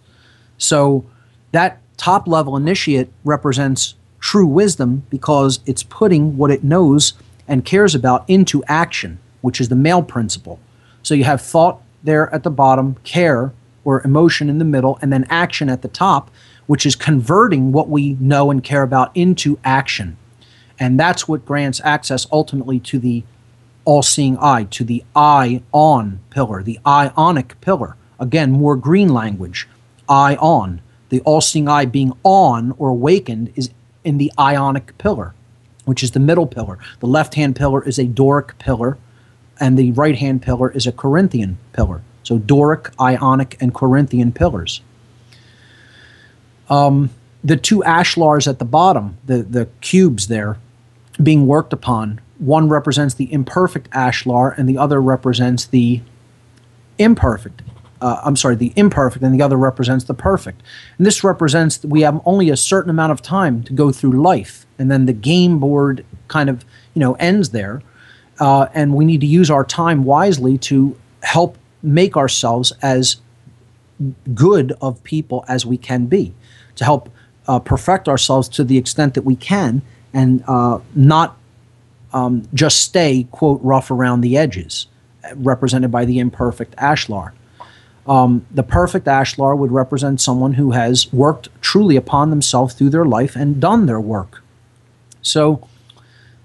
So 0.60 1.04
that 1.52 1.82
top 1.98 2.28
level 2.28 2.56
initiate 2.56 3.10
represents 3.24 3.96
true 4.20 4.46
wisdom 4.46 5.04
because 5.10 5.62
it's 5.66 5.82
putting 5.82 6.38
what 6.38 6.52
it 6.52 6.64
knows 6.64 7.14
and 7.48 7.66
cares 7.66 7.96
about 7.96 8.24
into 8.30 8.64
action, 8.68 9.18
which 9.42 9.60
is 9.60 9.70
the 9.70 9.76
male 9.76 10.04
principle. 10.04 10.60
So 11.02 11.16
you 11.16 11.24
have 11.24 11.42
thought 11.42 11.82
there 12.04 12.32
at 12.32 12.44
the 12.44 12.52
bottom, 12.52 12.98
care 13.04 13.52
or 13.84 14.04
emotion 14.04 14.48
in 14.48 14.60
the 14.60 14.66
middle, 14.66 15.00
and 15.02 15.12
then 15.12 15.26
action 15.32 15.70
at 15.70 15.82
the 15.82 15.88
top, 15.88 16.30
which 16.68 16.86
is 16.86 16.96
converting 16.96 17.72
what 17.72 17.90
we 17.90 18.14
know 18.20 18.52
and 18.52 18.64
care 18.64 18.84
about 18.84 19.10
into 19.16 19.58
action. 19.64 20.18
And 20.80 21.00
that's 21.00 21.28
what 21.28 21.48
grants 21.48 21.82
access 21.84 22.28
ultimately 22.32 22.80
to 22.82 23.00
the 23.00 23.24
all 23.86 24.02
seeing 24.02 24.38
eye, 24.40 24.64
to 24.72 24.84
the 24.84 25.04
eye 25.16 25.62
on 25.72 26.20
pillar, 26.32 26.62
the 26.64 26.80
ionic 26.86 27.60
pillar. 27.62 27.96
Again, 28.20 28.52
more 28.52 28.76
green 28.76 29.10
language, 29.10 29.68
eye 30.10 30.36
on. 30.36 30.82
The 31.10 31.22
all 31.22 31.42
seeing 31.42 31.68
eye 31.68 31.86
being 31.86 32.14
on 32.24 32.74
or 32.78 32.90
awakened 32.90 33.54
is 33.56 33.70
in 34.04 34.18
the 34.18 34.32
ionic 34.40 34.98
pillar, 34.98 35.34
which 35.86 36.04
is 36.04 36.12
the 36.12 36.20
middle 36.20 36.48
pillar. 36.48 36.80
The 37.00 37.08
left 37.08 37.36
hand 37.36 37.56
pillar 37.56 37.84
is 37.84 38.00
a 38.00 38.06
Doric 38.06 38.58
pillar, 38.58 38.98
and 39.60 39.78
the 39.78 39.92
right 39.92 40.18
hand 40.18 40.42
pillar 40.42 40.72
is 40.72 40.88
a 40.88 40.92
Corinthian 40.92 41.58
pillar. 41.74 42.02
So 42.24 42.40
Doric, 42.40 42.92
Ionic, 43.00 43.56
and 43.62 43.74
Corinthian 43.74 44.32
pillars. 44.32 44.82
Um, 46.70 47.12
the 47.44 47.56
two 47.56 47.84
ashlars 47.86 48.48
at 48.48 48.58
the 48.58 48.66
bottom, 48.66 49.18
the, 49.26 49.44
the 49.44 49.68
cubes 49.82 50.28
there, 50.28 50.58
being 51.22 51.46
worked 51.46 51.72
upon, 51.72 52.20
one 52.38 52.70
represents 52.70 53.14
the 53.14 53.32
imperfect 53.32 53.90
ashlar 53.92 54.58
and 54.58 54.68
the 54.68 54.78
other 54.78 55.02
represents 55.02 55.66
the 55.66 56.02
imperfect. 56.98 57.62
Uh, 58.02 58.22
I'm 58.24 58.36
sorry, 58.36 58.56
the 58.56 58.74
imperfect, 58.76 59.24
and 59.24 59.34
the 59.34 59.44
other 59.44 59.58
represents 59.58 60.06
the 60.06 60.14
perfect. 60.14 60.62
And 60.98 61.08
this 61.08 61.24
represents 61.24 61.78
that 61.78 61.88
we 61.88 62.02
have 62.02 62.22
only 62.26 62.50
a 62.50 62.58
certain 62.58 62.90
amount 62.90 63.14
of 63.14 63.22
time 63.22 63.64
to 63.64 63.74
go 63.74 63.92
through 63.92 64.22
life, 64.22 64.66
and 64.78 64.92
then 64.92 65.06
the 65.06 65.14
game 65.14 65.60
board 65.60 66.06
kind 66.28 66.50
of 66.50 66.66
you 66.94 67.00
know 67.00 67.14
ends 67.14 67.50
there, 67.50 67.82
uh, 68.40 68.68
and 68.74 68.94
we 68.96 69.06
need 69.06 69.22
to 69.22 69.28
use 69.28 69.50
our 69.50 69.64
time 69.64 70.04
wisely 70.04 70.58
to 70.58 70.98
help 71.24 71.58
make 71.82 72.18
ourselves 72.18 72.74
as 72.82 73.18
good 74.34 74.74
of 74.82 75.02
people 75.04 75.46
as 75.48 75.66
we 75.66 75.78
can 75.78 76.06
be, 76.06 76.34
to 76.76 76.84
help 76.84 77.10
uh, 77.48 77.60
perfect 77.60 78.10
ourselves 78.10 78.50
to 78.50 78.64
the 78.64 78.78
extent 78.78 79.14
that 79.14 79.24
we 79.24 79.38
can, 79.38 79.82
and 80.14 80.44
uh, 80.48 80.80
not 80.96 81.38
um, 82.16 82.48
just 82.54 82.82
stay 82.82 83.28
quote 83.30 83.60
rough 83.62 83.92
around 83.92 84.22
the 84.22 84.38
edges, 84.38 84.88
represented 85.36 85.92
by 85.92 86.06
the 86.06 86.18
imperfect 86.18 86.74
ashlar. 86.78 87.34
Um, 88.08 88.46
the 88.52 88.64
perfect 88.64 89.06
ashlar 89.08 89.58
would 89.58 89.72
represent 89.72 90.22
someone 90.22 90.54
who 90.54 90.72
has 90.72 91.12
worked 91.12 91.50
truly 91.62 91.98
upon 91.98 92.30
themselves 92.30 92.74
through 92.74 92.92
their 92.92 93.06
life 93.06 93.36
and 93.36 93.60
done 93.60 93.86
their 93.86 94.00
work. 94.00 94.42
So 95.22 95.68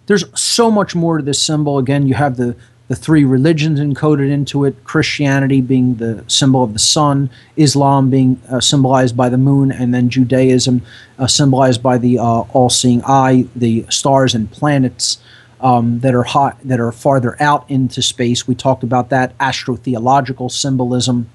there's 0.06 0.24
so 0.38 0.70
much 0.70 0.94
more 0.94 1.18
to 1.18 1.24
this 1.24 1.40
symbol. 1.40 1.78
Again, 1.78 2.06
you 2.06 2.14
have 2.14 2.36
the 2.36 2.56
the 2.88 2.96
three 2.96 3.24
religions 3.24 3.78
encoded 3.78 4.28
into 4.28 4.64
it 4.64 4.82
Christianity 4.82 5.60
being 5.60 5.94
the 5.94 6.24
symbol 6.26 6.64
of 6.64 6.72
the 6.72 6.80
sun, 6.80 7.30
Islam 7.56 8.10
being 8.10 8.42
uh, 8.48 8.58
symbolized 8.58 9.16
by 9.16 9.28
the 9.28 9.38
moon, 9.38 9.70
and 9.70 9.94
then 9.94 10.10
Judaism 10.10 10.82
uh, 11.16 11.28
symbolized 11.28 11.84
by 11.84 11.98
the 11.98 12.18
uh, 12.18 12.40
all 12.52 12.68
seeing 12.68 13.00
eye, 13.04 13.46
the 13.54 13.86
stars 13.90 14.34
and 14.34 14.50
planets. 14.50 15.18
Um, 15.62 16.00
that 16.00 16.14
are 16.14 16.22
hot, 16.22 16.56
that 16.64 16.80
are 16.80 16.90
farther 16.90 17.36
out 17.38 17.68
into 17.68 18.00
space. 18.00 18.48
We 18.48 18.54
talked 18.54 18.82
about 18.82 19.10
that 19.10 19.36
astrotheological 19.36 20.50
symbolism 20.50 21.28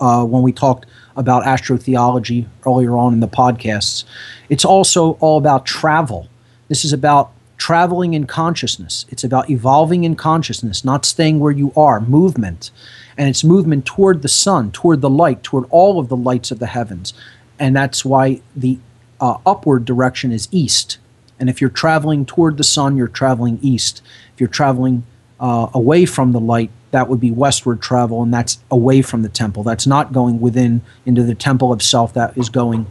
uh, 0.00 0.24
when 0.24 0.42
we 0.42 0.52
talked 0.52 0.86
about 1.16 1.42
astrotheology 1.44 2.46
earlier 2.64 2.96
on 2.96 3.12
in 3.12 3.20
the 3.20 3.26
podcasts. 3.28 4.04
It's 4.48 4.64
also 4.64 5.12
all 5.14 5.36
about 5.36 5.66
travel. 5.66 6.28
This 6.68 6.84
is 6.84 6.92
about 6.92 7.32
traveling 7.56 8.14
in 8.14 8.24
consciousness. 8.26 9.04
It's 9.08 9.24
about 9.24 9.50
evolving 9.50 10.04
in 10.04 10.14
consciousness, 10.14 10.84
not 10.84 11.04
staying 11.04 11.40
where 11.40 11.52
you 11.52 11.72
are, 11.76 12.00
movement. 12.00 12.70
And 13.16 13.28
it's 13.28 13.42
movement 13.42 13.84
toward 13.84 14.22
the 14.22 14.28
sun, 14.28 14.70
toward 14.70 15.00
the 15.00 15.10
light, 15.10 15.42
toward 15.42 15.66
all 15.70 15.98
of 15.98 16.08
the 16.08 16.16
lights 16.16 16.52
of 16.52 16.60
the 16.60 16.66
heavens. 16.66 17.12
And 17.58 17.74
that's 17.74 18.04
why 18.04 18.40
the 18.54 18.78
uh, 19.20 19.38
upward 19.44 19.84
direction 19.84 20.30
is 20.30 20.48
east. 20.52 20.98
And 21.38 21.48
if 21.48 21.60
you're 21.60 21.70
traveling 21.70 22.26
toward 22.26 22.56
the 22.56 22.64
sun, 22.64 22.96
you're 22.96 23.08
traveling 23.08 23.58
east. 23.62 24.02
If 24.34 24.40
you're 24.40 24.48
traveling 24.48 25.04
uh, 25.38 25.68
away 25.72 26.04
from 26.04 26.32
the 26.32 26.40
light, 26.40 26.70
that 26.90 27.08
would 27.08 27.20
be 27.20 27.30
westward 27.30 27.82
travel, 27.82 28.22
and 28.22 28.32
that's 28.32 28.58
away 28.70 29.02
from 29.02 29.22
the 29.22 29.28
temple. 29.28 29.62
That's 29.62 29.86
not 29.86 30.12
going 30.12 30.40
within 30.40 30.80
into 31.04 31.22
the 31.22 31.34
temple 31.34 31.72
of 31.72 31.82
self. 31.82 32.14
That 32.14 32.36
is 32.36 32.48
going 32.48 32.86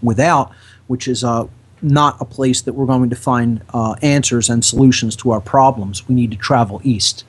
without, 0.00 0.52
which 0.86 1.08
is 1.08 1.24
uh, 1.24 1.46
not 1.82 2.16
a 2.20 2.24
place 2.24 2.62
that 2.62 2.72
we're 2.74 2.86
going 2.86 3.10
to 3.10 3.16
find 3.16 3.62
uh, 3.74 3.96
answers 4.00 4.48
and 4.48 4.64
solutions 4.64 5.16
to 5.16 5.32
our 5.32 5.40
problems. 5.40 6.08
We 6.08 6.14
need 6.14 6.30
to 6.30 6.36
travel 6.36 6.80
east. 6.84 7.24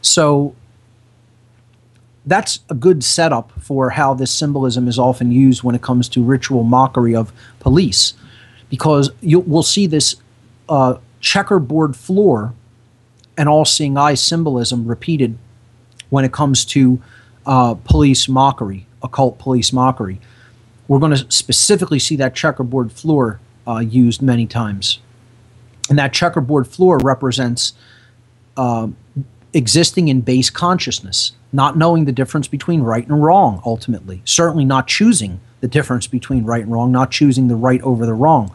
So 0.00 0.54
that's 2.26 2.60
a 2.70 2.74
good 2.74 3.04
setup 3.04 3.52
for 3.60 3.90
how 3.90 4.14
this 4.14 4.30
symbolism 4.30 4.88
is 4.88 4.98
often 4.98 5.30
used 5.30 5.62
when 5.62 5.74
it 5.74 5.82
comes 5.82 6.08
to 6.10 6.22
ritual 6.22 6.62
mockery 6.62 7.14
of 7.14 7.32
police, 7.60 8.14
because 8.74 9.12
you, 9.20 9.38
we'll 9.38 9.62
see 9.62 9.86
this 9.86 10.16
uh, 10.68 10.96
checkerboard 11.20 11.94
floor 11.94 12.52
and 13.38 13.48
all-seeing 13.48 13.96
eye 13.96 14.14
symbolism 14.14 14.84
repeated 14.84 15.38
when 16.10 16.24
it 16.24 16.32
comes 16.32 16.64
to 16.64 17.00
uh, 17.46 17.74
police 17.84 18.28
mockery, 18.28 18.84
occult 19.00 19.38
police 19.38 19.72
mockery. 19.72 20.20
We're 20.88 20.98
going 20.98 21.16
to 21.16 21.30
specifically 21.30 22.00
see 22.00 22.16
that 22.16 22.34
checkerboard 22.34 22.90
floor 22.90 23.38
uh, 23.64 23.78
used 23.78 24.20
many 24.20 24.44
times. 24.44 24.98
And 25.88 25.96
that 25.96 26.12
checkerboard 26.12 26.66
floor 26.66 26.98
represents 26.98 27.74
uh, 28.56 28.88
existing 29.52 30.08
in 30.08 30.20
base 30.20 30.50
consciousness, 30.50 31.30
not 31.52 31.78
knowing 31.78 32.06
the 32.06 32.12
difference 32.12 32.48
between 32.48 32.80
right 32.80 33.06
and 33.06 33.22
wrong, 33.22 33.62
ultimately. 33.64 34.20
Certainly 34.24 34.64
not 34.64 34.88
choosing 34.88 35.38
the 35.64 35.68
difference 35.68 36.06
between 36.06 36.44
right 36.44 36.62
and 36.62 36.70
wrong, 36.70 36.92
not 36.92 37.10
choosing 37.10 37.48
the 37.48 37.56
right 37.56 37.80
over 37.80 38.04
the 38.04 38.12
wrong. 38.12 38.52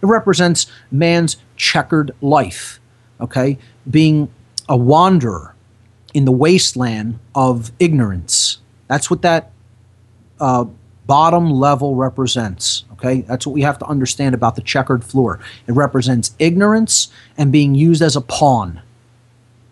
It 0.00 0.06
represents 0.06 0.68
man's 0.92 1.36
checkered 1.56 2.12
life, 2.20 2.78
okay? 3.20 3.58
Being 3.90 4.32
a 4.68 4.76
wanderer 4.76 5.56
in 6.14 6.24
the 6.24 6.30
wasteland 6.30 7.18
of 7.34 7.72
ignorance. 7.80 8.58
That's 8.86 9.10
what 9.10 9.22
that 9.22 9.50
uh, 10.38 10.66
bottom 11.04 11.50
level 11.50 11.96
represents. 11.96 12.84
Okay, 12.92 13.22
that's 13.22 13.44
what 13.44 13.54
we 13.54 13.62
have 13.62 13.80
to 13.80 13.86
understand 13.86 14.32
about 14.32 14.54
the 14.54 14.62
checkered 14.62 15.02
floor. 15.02 15.40
It 15.66 15.72
represents 15.72 16.36
ignorance 16.38 17.08
and 17.36 17.50
being 17.50 17.74
used 17.74 18.02
as 18.02 18.14
a 18.14 18.20
pawn. 18.20 18.80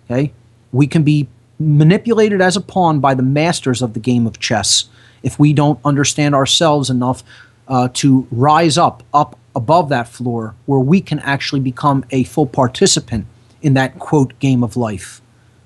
Okay, 0.07 0.33
we 0.73 0.89
can 0.89 1.05
be 1.05 1.29
manipulated 1.61 2.41
as 2.41 2.57
a 2.57 2.61
pawn 2.61 2.99
by 2.99 3.15
the 3.15 3.23
masters 3.23 3.81
of 3.81 3.95
the 3.95 4.01
game 4.01 4.27
of 4.27 4.41
chess 4.41 4.89
if 5.23 5.39
we 5.39 5.53
don't 5.53 5.79
understand 5.85 6.35
ourselves 6.35 6.91
enough 6.91 7.23
uh, 7.69 7.89
to 7.95 8.27
rise 8.31 8.77
up, 8.77 9.03
up 9.15 9.39
above 9.55 9.89
that 9.89 10.09
floor, 10.09 10.55
where 10.67 10.81
we 10.81 11.01
can 11.01 11.19
actually 11.21 11.61
become 11.61 12.05
a 12.11 12.25
full 12.25 12.47
participant 12.47 13.27
in 13.63 13.75
that 13.75 13.99
quote 13.99 14.39
game 14.39 14.63
of 14.63 14.77
life. 14.77 15.21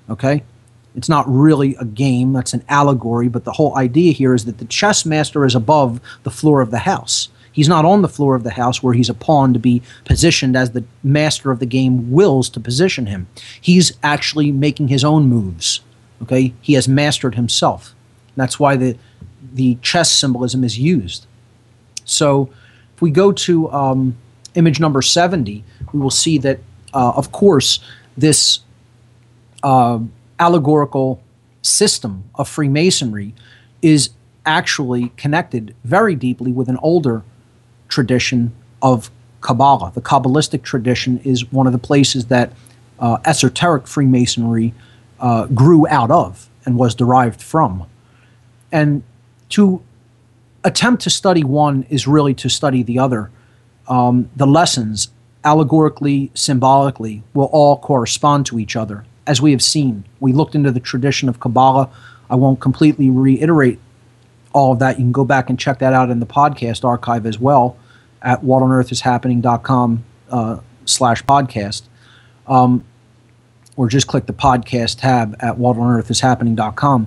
Okay. 0.09 0.43
It's 0.97 1.09
not 1.09 1.29
really 1.29 1.75
a 1.77 1.85
game, 1.85 2.33
that's 2.33 2.55
an 2.55 2.65
allegory, 2.69 3.29
but 3.29 3.45
the 3.45 3.53
whole 3.53 3.77
idea 3.77 4.13
here 4.13 4.33
is 4.33 4.45
that 4.45 4.59
the 4.59 4.65
chess 4.65 5.05
master 5.05 5.45
is 5.45 5.55
above 5.55 6.01
the 6.23 6.31
floor 6.31 6.61
of 6.61 6.71
the 6.71 6.79
house. 6.79 7.31
He's 7.51 7.69
not 7.69 7.85
on 7.85 8.03
the 8.03 8.09
floor 8.09 8.35
of 8.35 8.43
the 8.43 8.51
house 8.51 8.83
where 8.83 8.95
he's 8.95 9.09
a 9.09 9.15
pawn 9.15 9.53
to 9.53 9.59
be 9.59 9.83
positioned 10.05 10.57
as 10.57 10.71
the 10.71 10.85
master 11.03 11.51
of 11.51 11.61
the 11.61 11.67
game 11.67 12.11
wills 12.11 12.49
to 12.51 12.61
position 12.61 13.07
him. 13.07 13.29
He's 13.61 13.93
actually 14.03 14.51
making 14.51 14.89
his 14.89 15.05
own 15.05 15.29
moves. 15.29 15.81
Okay? 16.23 16.53
He 16.61 16.73
has 16.75 16.89
mastered 16.89 17.37
himself. 17.37 17.95
That's 18.37 18.59
why 18.59 18.77
the 18.77 18.97
the 19.55 19.77
chess 19.81 20.11
symbolism 20.11 20.65
is 20.65 20.79
used. 20.79 21.27
So 22.05 22.51
if 22.95 23.01
we 23.01 23.11
go 23.11 23.33
to 23.33 23.71
um, 23.73 24.17
image 24.55 24.81
number 24.81 25.01
70, 25.01 25.65
we 25.93 26.01
will 26.01 26.11
see 26.11 26.39
that, 26.39 26.59
uh, 26.93 27.13
of 27.17 27.33
course, 27.33 27.81
this 28.17 28.61
uh, 29.63 30.01
allegorical 30.39 31.23
system 31.63 32.25
of 32.35 32.49
Freemasonry 32.49 33.35
is 33.81 34.11
actually 34.45 35.09
connected 35.17 35.75
very 35.85 36.15
deeply 36.15 36.53
with 36.53 36.69
an 36.69 36.79
older 36.83 37.23
tradition 37.89 38.53
of 38.83 39.11
Kabbalah. 39.41 39.93
The 39.95 40.03
Kabbalistic 40.03 40.63
tradition 40.63 41.21
is 41.25 41.51
one 41.53 41.67
of 41.67 41.73
the 41.73 41.79
places 41.79 42.27
that 42.27 42.53
uh, 42.99 43.19
esoteric 43.25 43.87
Freemasonry 43.87 44.75
uh, 45.21 45.47
grew 45.47 45.87
out 45.89 46.11
of 46.11 46.51
and 46.65 46.77
was 46.77 46.95
derived 46.95 47.43
from. 47.43 47.87
And 48.73 49.03
to 49.55 49.83
attempt 50.65 51.03
to 51.03 51.11
study 51.11 51.45
one 51.45 51.85
is 51.91 52.07
really 52.07 52.35
to 52.35 52.49
study 52.49 52.83
the 52.83 52.99
other. 52.99 53.31
Um, 53.87 54.31
the 54.35 54.47
lessons, 54.47 55.09
allegorically, 55.45 56.31
symbolically, 56.35 57.23
will 57.35 57.51
all 57.53 57.79
correspond 57.79 58.47
to 58.47 58.59
each 58.59 58.77
other. 58.77 59.05
as 59.27 59.41
we 59.41 59.53
have 59.53 59.63
seen. 59.63 60.05
We 60.21 60.35
looked 60.35 60.55
into 60.55 60.71
the 60.71 60.81
tradition 60.81 61.31
of 61.31 61.41
Kabbalah. 61.41 61.89
I 62.29 62.35
won't 62.35 62.61
completely 62.61 63.09
reiterate 63.09 63.79
all 64.53 64.73
of 64.73 64.79
that. 64.81 64.99
You 64.99 65.05
can 65.07 65.13
go 65.13 65.25
back 65.25 65.49
and 65.49 65.59
check 65.59 65.79
that 65.79 65.95
out 65.95 66.11
in 66.11 66.21
the 66.21 66.27
podcast 66.27 66.85
archive 66.85 67.25
as 67.25 67.39
well 67.39 67.75
at 68.21 68.43
whatonearthishappening.com 68.43 70.05
uh, 70.31 70.59
slash 70.85 71.25
podcast. 71.25 71.83
Um, 72.47 72.85
or 73.77 73.89
just 73.89 74.07
click 74.07 74.27
the 74.27 74.35
podcast 74.35 75.01
tab 75.01 75.37
at 75.41 75.57
whatonearthishappening.com. 75.57 77.07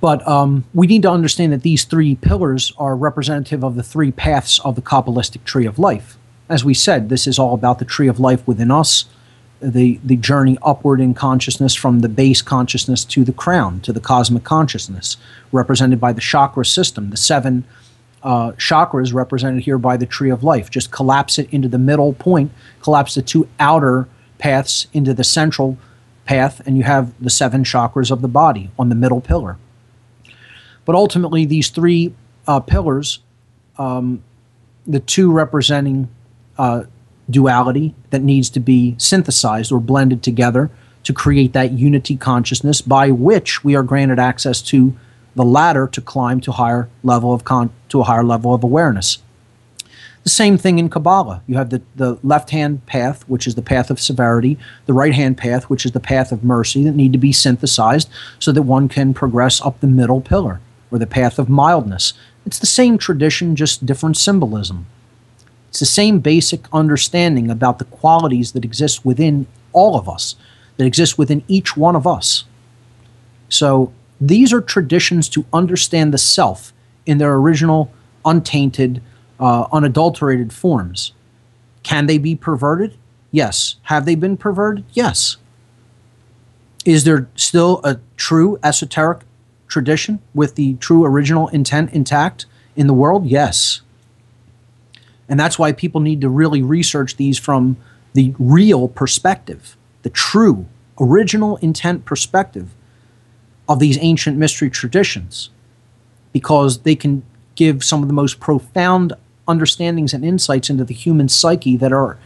But 0.00 0.26
um, 0.28 0.64
we 0.74 0.86
need 0.86 1.02
to 1.02 1.10
understand 1.10 1.52
that 1.52 1.62
these 1.62 1.84
three 1.84 2.14
pillars 2.16 2.72
are 2.76 2.94
representative 2.94 3.64
of 3.64 3.74
the 3.74 3.82
three 3.82 4.12
paths 4.12 4.58
of 4.60 4.74
the 4.74 4.82
Kabbalistic 4.82 5.44
tree 5.44 5.66
of 5.66 5.78
life. 5.78 6.18
As 6.48 6.64
we 6.64 6.74
said, 6.74 7.08
this 7.08 7.26
is 7.26 7.38
all 7.38 7.54
about 7.54 7.78
the 7.78 7.86
tree 7.86 8.08
of 8.08 8.20
life 8.20 8.46
within 8.46 8.70
us, 8.70 9.06
the, 9.60 9.98
the 10.04 10.16
journey 10.16 10.58
upward 10.62 11.00
in 11.00 11.14
consciousness 11.14 11.74
from 11.74 12.00
the 12.00 12.08
base 12.08 12.42
consciousness 12.42 13.02
to 13.06 13.24
the 13.24 13.32
crown, 13.32 13.80
to 13.80 13.94
the 13.94 14.00
cosmic 14.00 14.44
consciousness, 14.44 15.16
represented 15.52 15.98
by 16.00 16.12
the 16.12 16.20
chakra 16.20 16.66
system, 16.66 17.08
the 17.08 17.16
seven 17.16 17.64
uh, 18.22 18.52
chakras 18.52 19.14
represented 19.14 19.62
here 19.62 19.78
by 19.78 19.96
the 19.96 20.06
tree 20.06 20.30
of 20.30 20.42
life. 20.44 20.70
Just 20.70 20.90
collapse 20.90 21.38
it 21.38 21.48
into 21.52 21.68
the 21.68 21.78
middle 21.78 22.12
point, 22.12 22.50
collapse 22.82 23.14
the 23.14 23.22
two 23.22 23.48
outer 23.58 24.08
paths 24.38 24.86
into 24.92 25.14
the 25.14 25.24
central 25.24 25.78
path, 26.26 26.60
and 26.66 26.76
you 26.76 26.82
have 26.82 27.12
the 27.22 27.30
seven 27.30 27.64
chakras 27.64 28.10
of 28.10 28.22
the 28.22 28.28
body 28.28 28.70
on 28.78 28.88
the 28.88 28.94
middle 28.94 29.20
pillar. 29.20 29.56
But 30.84 30.94
ultimately, 30.94 31.44
these 31.44 31.70
three 31.70 32.14
uh, 32.46 32.60
pillars, 32.60 33.20
um, 33.78 34.22
the 34.86 35.00
two 35.00 35.32
representing 35.32 36.08
uh, 36.58 36.84
duality 37.28 37.94
that 38.10 38.22
needs 38.22 38.50
to 38.50 38.60
be 38.60 38.94
synthesized 38.98 39.72
or 39.72 39.80
blended 39.80 40.22
together 40.22 40.70
to 41.04 41.12
create 41.12 41.52
that 41.52 41.72
unity 41.72 42.16
consciousness 42.16 42.80
by 42.80 43.10
which 43.10 43.64
we 43.64 43.74
are 43.74 43.82
granted 43.82 44.18
access 44.18 44.62
to 44.62 44.96
the 45.34 45.44
ladder 45.44 45.86
to 45.88 46.00
climb 46.00 46.40
to 46.40 46.52
higher 46.52 46.88
level 47.02 47.32
of 47.32 47.44
con- 47.44 47.70
to 47.88 48.00
a 48.00 48.04
higher 48.04 48.24
level 48.24 48.54
of 48.54 48.62
awareness. 48.62 49.18
The 50.22 50.30
same 50.30 50.56
thing 50.56 50.78
in 50.78 50.88
Kabbalah. 50.88 51.42
You 51.46 51.56
have 51.56 51.68
the, 51.68 51.82
the 51.96 52.18
left 52.22 52.50
hand 52.50 52.86
path, 52.86 53.28
which 53.28 53.46
is 53.46 53.56
the 53.56 53.62
path 53.62 53.90
of 53.90 54.00
severity, 54.00 54.58
the 54.86 54.94
right 54.94 55.12
hand 55.12 55.36
path, 55.36 55.64
which 55.64 55.84
is 55.84 55.92
the 55.92 56.00
path 56.00 56.32
of 56.32 56.42
mercy, 56.42 56.82
that 56.84 56.94
need 56.94 57.12
to 57.12 57.18
be 57.18 57.32
synthesized 57.32 58.08
so 58.38 58.50
that 58.52 58.62
one 58.62 58.88
can 58.88 59.12
progress 59.12 59.60
up 59.60 59.80
the 59.80 59.86
middle 59.86 60.22
pillar 60.22 60.60
or 60.94 60.98
the 60.98 61.06
path 61.08 61.40
of 61.40 61.48
mildness. 61.48 62.12
It's 62.46 62.60
the 62.60 62.66
same 62.66 62.98
tradition, 62.98 63.56
just 63.56 63.84
different 63.84 64.16
symbolism. 64.16 64.86
It's 65.68 65.80
the 65.80 65.86
same 65.86 66.20
basic 66.20 66.72
understanding 66.72 67.50
about 67.50 67.80
the 67.80 67.84
qualities 67.86 68.52
that 68.52 68.64
exist 68.64 69.04
within 69.04 69.48
all 69.72 69.98
of 69.98 70.08
us, 70.08 70.36
that 70.76 70.86
exist 70.86 71.18
within 71.18 71.42
each 71.48 71.76
one 71.76 71.96
of 71.96 72.06
us. 72.06 72.44
So 73.48 73.92
these 74.20 74.52
are 74.52 74.60
traditions 74.60 75.28
to 75.30 75.44
understand 75.52 76.14
the 76.14 76.18
self 76.18 76.72
in 77.06 77.18
their 77.18 77.34
original, 77.34 77.92
untainted, 78.24 79.02
uh, 79.40 79.66
unadulterated 79.72 80.52
forms. 80.52 81.12
Can 81.82 82.06
they 82.06 82.18
be 82.18 82.36
perverted? 82.36 82.96
Yes. 83.32 83.74
Have 83.82 84.04
they 84.04 84.14
been 84.14 84.36
perverted? 84.36 84.84
Yes. 84.92 85.38
Is 86.84 87.02
there 87.02 87.28
still 87.34 87.80
a 87.82 87.98
true 88.16 88.60
esoteric 88.62 89.22
tradition 89.68 90.20
with 90.34 90.54
the 90.54 90.74
true 90.74 91.04
original 91.04 91.48
intent 91.48 91.92
intact 91.92 92.46
in 92.76 92.86
the 92.86 92.94
world? 92.94 93.26
Yes. 93.26 93.80
And 95.28 95.40
that's 95.40 95.58
why 95.58 95.72
people 95.72 96.00
need 96.00 96.20
to 96.20 96.28
really 96.28 96.62
research 96.62 97.16
these 97.16 97.38
from 97.38 97.76
the 98.12 98.34
real 98.38 98.88
perspective, 98.88 99.76
the 100.02 100.10
true, 100.10 100.66
original 101.00 101.56
intent 101.56 102.04
perspective 102.04 102.74
of 103.68 103.78
these 103.78 103.98
ancient 104.00 104.36
mystery 104.36 104.70
traditions, 104.70 105.50
because 106.32 106.80
they 106.80 106.94
can 106.94 107.22
give 107.54 107.82
some 107.82 108.02
of 108.02 108.08
the 108.08 108.14
most 108.14 108.38
profound 108.40 109.12
understandings 109.48 110.12
and 110.12 110.24
insights 110.24 110.70
into 110.70 110.84
the 110.84 110.94
human 110.94 111.28
psyche 111.28 111.76
that 111.76 111.92
are 111.92 112.18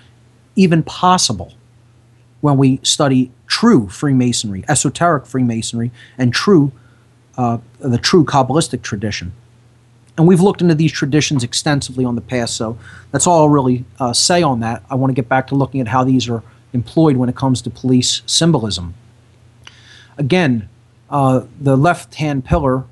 even 0.57 0.83
possible 0.83 1.55
when 2.41 2.57
we 2.57 2.81
study 2.83 3.31
true 3.47 3.89
Freemasonry, 3.89 4.65
esoteric 4.69 5.27
Freemasonry, 5.27 5.91
and 6.17 6.33
true 6.33 6.73
uh, 7.39 7.59
the 7.79 7.97
true 7.97 8.25
Kabbalistic 8.25 8.83
tradition. 8.83 9.33
And 10.19 10.27
we've 10.27 10.41
looked 10.41 10.61
into 10.61 10.75
these 10.75 10.93
traditions 10.93 11.45
extensively 11.45 12.05
on 12.05 12.17
the 12.17 12.21
past, 12.21 12.57
so 12.57 12.77
that's 13.13 13.27
all 13.27 13.43
I'll 13.43 13.49
really 13.49 13.85
uh, 14.01 14.13
say 14.13 14.43
on 14.43 14.61
that. 14.61 14.83
I 14.91 14.97
want 14.97 15.11
to 15.11 15.15
get 15.15 15.29
back 15.29 15.47
to 15.47 15.55
looking 15.55 15.81
at 15.81 15.89
how 15.89 16.03
these 16.03 16.29
are 16.29 16.43
employed 16.73 17.17
when 17.17 17.29
it 17.29 17.37
comes 17.37 17.63
to 17.63 17.71
police 17.71 18.23
symbolism. 18.27 18.95
Again, 20.19 20.69
uh, 21.09 21.43
the 21.61 21.77
left 21.77 22.17
hand 22.17 22.45
pillar 22.45 22.85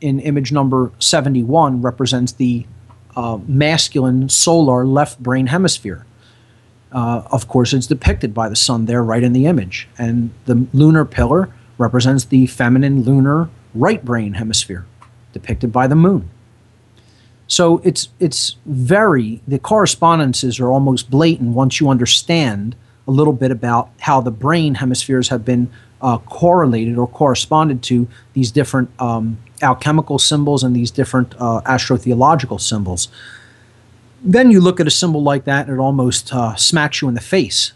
in 0.00 0.20
image 0.20 0.52
number 0.52 0.92
71 1.00 1.82
represents 1.82 2.32
the 2.32 2.66
uh, 3.16 3.38
masculine 3.46 4.28
solar 4.28 4.86
left 4.86 5.20
brain 5.20 5.48
hemisphere. 5.48 6.06
Uh, 6.92 7.22
of 7.30 7.48
course, 7.48 7.72
it's 7.72 7.88
depicted 7.88 8.32
by 8.32 8.48
the 8.48 8.56
sun 8.56 8.86
there 8.86 9.02
right 9.02 9.22
in 9.22 9.32
the 9.32 9.46
image. 9.46 9.88
And 9.98 10.30
the 10.46 10.66
lunar 10.72 11.04
pillar 11.04 11.52
represents 11.76 12.24
the 12.24 12.46
feminine 12.46 13.02
lunar 13.02 13.50
right 13.74 14.04
brain 14.04 14.34
hemisphere, 14.34 14.86
depicted 15.32 15.72
by 15.72 15.86
the 15.86 15.96
moon. 15.96 16.30
So 17.46 17.78
it's 17.78 18.10
it's 18.20 18.56
very 18.64 19.40
the 19.48 19.58
correspondences 19.58 20.60
are 20.60 20.70
almost 20.70 21.10
blatant 21.10 21.54
once 21.54 21.80
you 21.80 21.88
understand 21.88 22.76
a 23.08 23.10
little 23.10 23.32
bit 23.32 23.50
about 23.50 23.90
how 23.98 24.20
the 24.20 24.30
brain 24.30 24.76
hemispheres 24.76 25.28
have 25.30 25.44
been 25.44 25.68
uh, 26.00 26.18
correlated 26.18 26.96
or 26.96 27.08
corresponded 27.08 27.82
to 27.82 28.06
these 28.34 28.52
different 28.52 28.88
um, 29.00 29.36
alchemical 29.62 30.18
symbols 30.18 30.62
and 30.62 30.76
these 30.76 30.92
different 30.92 31.34
uh, 31.40 31.60
astrotheological 31.62 32.60
symbols. 32.60 33.08
Then 34.22 34.50
you 34.50 34.60
look 34.60 34.78
at 34.78 34.86
a 34.86 34.90
symbol 34.90 35.22
like 35.22 35.44
that 35.44 35.66
and 35.66 35.76
it 35.76 35.80
almost 35.80 36.32
uh, 36.32 36.54
smacks 36.54 37.02
you 37.02 37.08
in 37.08 37.14
the 37.14 37.20
face 37.20 37.72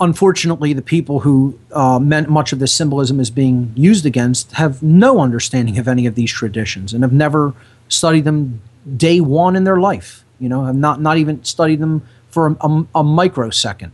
unfortunately, 0.00 0.72
the 0.72 0.82
people 0.82 1.20
who 1.20 1.58
uh, 1.72 1.98
meant 1.98 2.28
much 2.28 2.52
of 2.52 2.58
this 2.58 2.74
symbolism 2.74 3.20
is 3.20 3.30
being 3.30 3.72
used 3.74 4.06
against 4.06 4.52
have 4.52 4.82
no 4.82 5.20
understanding 5.20 5.78
of 5.78 5.88
any 5.88 6.06
of 6.06 6.14
these 6.14 6.32
traditions 6.32 6.92
and 6.92 7.02
have 7.02 7.12
never 7.12 7.54
studied 7.88 8.24
them 8.24 8.60
day 8.96 9.20
one 9.20 9.56
in 9.56 9.64
their 9.64 9.78
life. 9.78 10.24
You 10.38 10.48
know, 10.48 10.64
have 10.64 10.76
not 10.76 11.00
not 11.00 11.18
even 11.18 11.42
studied 11.44 11.80
them 11.80 12.06
for 12.30 12.46
a, 12.46 12.66
a, 12.66 12.86
a 12.96 13.04
microsecond. 13.04 13.92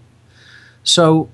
So, 0.83 1.31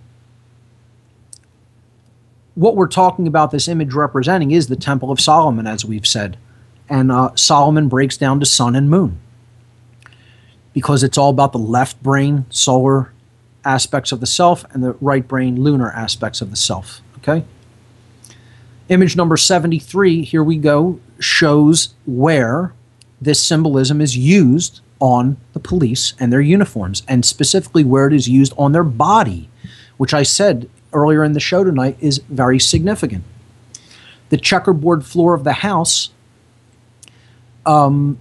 what 2.55 2.76
we're 2.76 2.86
talking 2.86 3.26
about 3.26 3.51
this 3.51 3.66
image 3.66 3.92
representing 3.92 4.52
is 4.52 4.68
the 4.68 4.76
Temple 4.76 5.10
of 5.10 5.20
Solomon, 5.20 5.66
as 5.66 5.84
we've 5.84 6.06
said, 6.06 6.36
and 6.88 7.10
uh, 7.10 7.34
Solomon 7.34 7.88
breaks 7.88 8.16
down 8.16 8.38
to 8.38 8.47
sun 8.47 8.76
and 8.76 8.88
moon 8.88 9.18
because 10.72 11.02
it's 11.02 11.18
all 11.18 11.30
about 11.30 11.51
the 11.51 11.59
left 11.59 12.01
brain, 12.01 12.44
solar 12.51 13.12
aspects 13.70 14.10
of 14.10 14.18
the 14.18 14.26
self 14.26 14.64
and 14.72 14.82
the 14.82 14.97
right 15.01 15.26
brain 15.26 15.60
lunar 15.60 15.92
aspects 15.92 16.40
of 16.40 16.51
the 16.51 16.56
self. 16.56 17.01
Okay? 17.18 17.44
Image 18.88 19.14
number 19.16 19.36
73, 19.36 20.24
here 20.24 20.42
we 20.42 20.56
go, 20.56 20.98
shows 21.20 21.94
where 22.05 22.74
this 23.20 23.40
symbolism 23.40 24.01
is 24.01 24.16
used 24.16 24.80
on 24.98 25.36
the 25.52 25.60
police 25.60 26.14
and 26.18 26.32
their 26.32 26.40
uniforms, 26.40 27.05
and 27.06 27.24
specifically 27.24 27.84
where 27.84 28.09
it 28.09 28.12
is 28.12 28.28
used 28.28 28.52
on 28.59 28.72
their 28.72 28.84
body, 28.84 29.48
which 29.97 30.12
I 30.12 30.24
said 30.24 30.68
earlier 30.92 31.22
in 31.22 31.32
the 31.32 31.40
show 31.40 31.62
tonight 31.62 31.97
is 32.01 32.18
very 32.28 32.59
significant. 32.59 33.22
The 34.30 34.36
checkerboard 34.36 35.06
floor 35.06 35.34
of 35.34 35.44
the 35.44 35.52
house 35.52 36.10
um, 37.64 38.18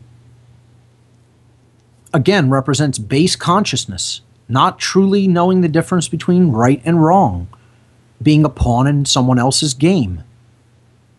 again 2.14 2.52
represents 2.52 3.00
base 3.00 3.36
consciousness 3.36 4.22
not 4.50 4.80
truly 4.80 5.28
knowing 5.28 5.62
the 5.62 5.70
difference 5.70 6.08
between 6.08 6.52
right 6.52 6.82
and 6.84 7.04
wrong, 7.04 7.48
being 8.22 8.44
a 8.44 8.50
pawn 8.50 8.88
in 8.88 9.06
someone 9.06 9.38
else's 9.38 9.76
game, 9.76 10.24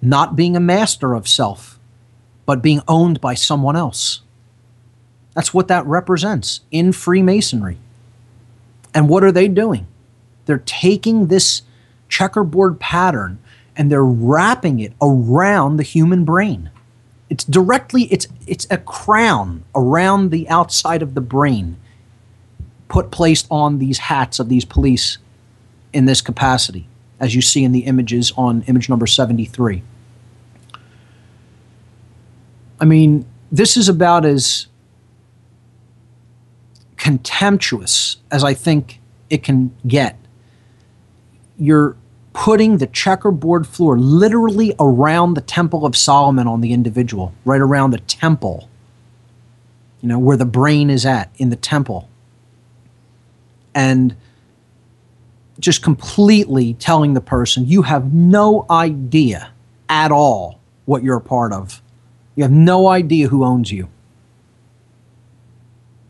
not 0.02 0.34
being 0.34 0.56
a 0.56 0.60
master 0.60 1.14
of 1.14 1.28
self, 1.28 1.78
but 2.44 2.60
being 2.60 2.82
owned 2.88 3.20
by 3.20 3.34
someone 3.34 3.76
else. 3.76 4.22
That's 5.34 5.54
what 5.54 5.68
that 5.68 5.86
represents 5.86 6.60
in 6.72 6.92
Freemasonry. 6.92 7.78
And 8.92 9.08
what 9.08 9.22
are 9.22 9.30
they 9.30 9.46
doing? 9.46 9.86
They're 10.46 10.58
taking 10.66 11.28
this 11.28 11.62
checkerboard 12.08 12.80
pattern 12.80 13.38
and 13.76 13.90
they're 13.90 14.04
wrapping 14.04 14.80
it 14.80 14.92
around 15.00 15.76
the 15.76 15.84
human 15.84 16.24
brain. 16.24 16.70
It's 17.28 17.44
directly 17.44 18.02
it's 18.04 18.26
it's 18.48 18.66
a 18.68 18.78
crown 18.78 19.62
around 19.72 20.30
the 20.30 20.48
outside 20.48 21.02
of 21.02 21.14
the 21.14 21.20
brain 21.20 21.76
put 22.90 23.10
placed 23.10 23.46
on 23.50 23.78
these 23.78 23.96
hats 23.98 24.38
of 24.38 24.50
these 24.50 24.66
police 24.66 25.16
in 25.94 26.04
this 26.04 26.20
capacity, 26.20 26.86
as 27.18 27.34
you 27.34 27.40
see 27.40 27.64
in 27.64 27.72
the 27.72 27.80
images 27.80 28.32
on 28.36 28.62
image 28.62 28.90
number 28.90 29.06
73. 29.06 29.82
I 32.78 32.84
mean, 32.84 33.24
this 33.50 33.76
is 33.78 33.88
about 33.88 34.26
as 34.26 34.66
contemptuous 36.96 38.18
as 38.30 38.44
I 38.44 38.52
think 38.52 39.00
it 39.30 39.42
can 39.42 39.74
get. 39.86 40.18
you're 41.60 41.94
putting 42.32 42.78
the 42.78 42.86
checkerboard 42.86 43.66
floor 43.66 43.98
literally 43.98 44.74
around 44.80 45.34
the 45.34 45.40
Temple 45.40 45.84
of 45.84 45.96
Solomon 45.96 46.46
on 46.46 46.62
the 46.62 46.72
individual, 46.72 47.34
right 47.44 47.60
around 47.60 47.90
the 47.90 47.98
temple, 47.98 48.68
you 50.00 50.08
know, 50.08 50.18
where 50.18 50.36
the 50.36 50.46
brain 50.46 50.88
is 50.88 51.04
at 51.04 51.30
in 51.36 51.50
the 51.50 51.56
temple. 51.56 52.08
And 53.80 54.14
just 55.58 55.82
completely 55.82 56.74
telling 56.74 57.14
the 57.14 57.20
person, 57.20 57.66
you 57.66 57.82
have 57.82 58.12
no 58.12 58.66
idea 58.70 59.52
at 59.88 60.12
all 60.12 60.60
what 60.84 61.02
you're 61.02 61.16
a 61.16 61.20
part 61.36 61.52
of. 61.52 61.82
You 62.34 62.42
have 62.44 62.52
no 62.52 62.88
idea 62.88 63.28
who 63.28 63.44
owns 63.44 63.72
you. 63.72 63.88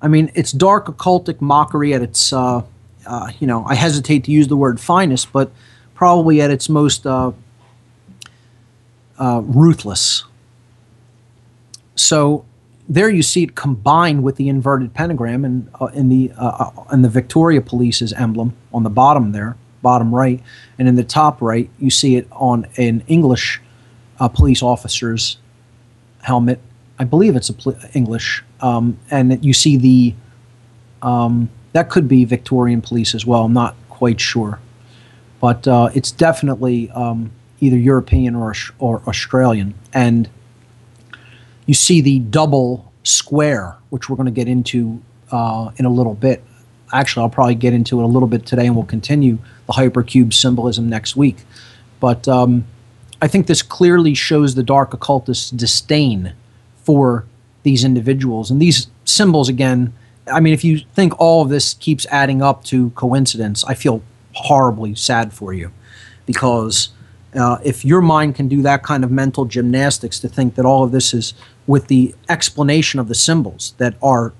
I 0.03 0.09
mean, 0.09 0.31
it's 0.35 0.53
dark 0.53 0.87
occultic 0.87 1.41
mockery 1.41 1.95
at 1.95 2.03
its, 2.03 2.33
uh, 2.33 2.63
uh, 3.07 3.31
you 3.39 3.47
know, 3.47 3.65
I 3.67 3.75
hesitate 3.75 4.25
to 4.25 4.31
use 4.31 4.49
the 4.49 4.57
word 4.57 4.81
finest, 4.81 5.33
but 5.33 5.53
probably 5.95 6.41
at 6.41 6.51
its 6.51 6.69
most 6.69 7.07
uh, 7.07 7.33
uh, 9.19 9.43
ruthless. 9.45 10.25
So 11.95 12.45
there 12.91 13.09
you 13.09 13.23
see 13.23 13.45
it 13.45 13.55
combined 13.55 14.23
with 14.23 14.37
the 14.37 14.49
inverted 14.49 14.93
pentagram 14.93 15.45
and 15.45 15.71
uh, 15.81 15.87
in 15.87 16.09
the 16.09 16.33
uh, 16.37 16.71
uh, 16.77 16.85
in 16.93 17.03
the 17.03 17.09
Victoria 17.09 17.61
Police's 17.61 18.13
emblem 18.13 18.55
on 18.73 18.83
the 18.83 18.91
bottom 18.91 19.33
there, 19.33 19.57
bottom 19.81 20.15
right, 20.15 20.43
and 20.79 20.89
in 20.89 20.97
the 20.97 21.05
top 21.05 21.41
right 21.41 21.71
you 21.79 21.91
see 21.91 22.17
it 22.17 22.27
on 22.33 22.67
an 22.77 23.03
English 23.07 23.61
uh, 24.19 24.29
police 24.29 24.63
officer's 24.63 25.39
helmet. 26.23 26.61
I 26.99 27.05
believe 27.05 27.37
it's 27.37 27.49
a 27.49 27.55
pl- 27.55 27.79
English, 27.95 28.45
um, 28.61 28.99
and 29.11 29.43
you 29.43 29.55
see 29.55 29.77
the 29.79 30.15
um, 31.01 31.49
that 31.73 31.89
could 31.89 32.09
be 32.09 32.27
Victorian 32.27 32.83
police 32.83 33.15
as 33.15 33.25
well. 33.25 33.45
I'm 33.45 33.55
not 33.55 33.75
quite 33.89 34.21
sure 34.21 34.59
but 35.41 35.67
uh, 35.67 35.89
it's 35.95 36.11
definitely 36.11 36.91
um, 36.91 37.33
either 37.61 37.77
European 37.77 38.37
or, 38.37 38.55
or 38.79 39.03
Australian. 39.07 39.75
And 39.93 40.29
you 41.71 41.75
see 41.75 42.01
the 42.01 42.19
double 42.19 42.93
square, 43.05 43.77
which 43.91 44.11
we're 44.11 44.17
going 44.17 44.27
to 44.27 44.33
get 44.33 44.49
into 44.49 45.01
uh, 45.31 45.71
in 45.77 45.85
a 45.85 45.89
little 45.89 46.15
bit. 46.15 46.43
Actually, 46.93 47.23
I'll 47.23 47.31
probably 47.31 47.55
get 47.55 47.73
into 47.73 48.01
it 48.01 48.03
a 48.03 48.09
little 48.09 48.27
bit 48.27 48.45
today, 48.45 48.67
and 48.67 48.75
we'll 48.75 48.87
continue 48.87 49.39
the 49.69 49.75
hypercube 49.75 50.35
symbolism 50.35 50.89
next 50.89 51.15
week. 51.15 51.37
But 52.01 52.27
um, 52.27 52.65
I 53.23 53.29
think 53.29 53.47
this 53.47 53.63
clearly 53.63 54.15
shows 54.15 54.57
the 54.57 54.65
dark 54.65 54.93
occultist's 54.93 55.49
disdain 55.51 56.33
for 56.83 57.25
these 57.63 57.85
individuals. 57.85 58.51
And 58.51 58.61
these 58.61 58.89
symbols, 59.05 59.49
again, 59.49 59.93
I 60.27 60.41
mean, 60.41 60.53
if 60.53 60.65
you 60.65 60.81
think 60.97 61.13
all 61.21 61.41
of 61.41 61.51
this 61.51 61.75
keeps 61.75 62.05
adding 62.07 62.43
up 62.43 62.65
to 62.65 62.91
coincidence, 62.97 63.63
I 63.63 63.75
feel 63.75 64.03
horribly 64.33 64.97
sad 64.97 65.33
for 65.33 65.53
you 65.53 65.71
because 66.27 66.89
uh, 67.35 67.59
if 67.63 67.85
your 67.85 68.01
mind 68.01 68.35
can 68.35 68.49
do 68.49 68.63
that 68.63 68.83
kind 68.83 69.05
of 69.05 69.11
mental 69.11 69.45
gymnastics 69.45 70.19
to 70.21 70.29
think 70.29 70.55
that 70.57 70.65
all 70.65 70.83
of 70.83 70.93
this 70.93 71.15
is 71.15 71.35
with 71.67 71.87
the 71.87 72.15
explanation 72.29 72.99
of 72.99 73.09
the 73.09 73.15
symbols 73.15 73.75
that 73.79 73.95
are 74.03 74.33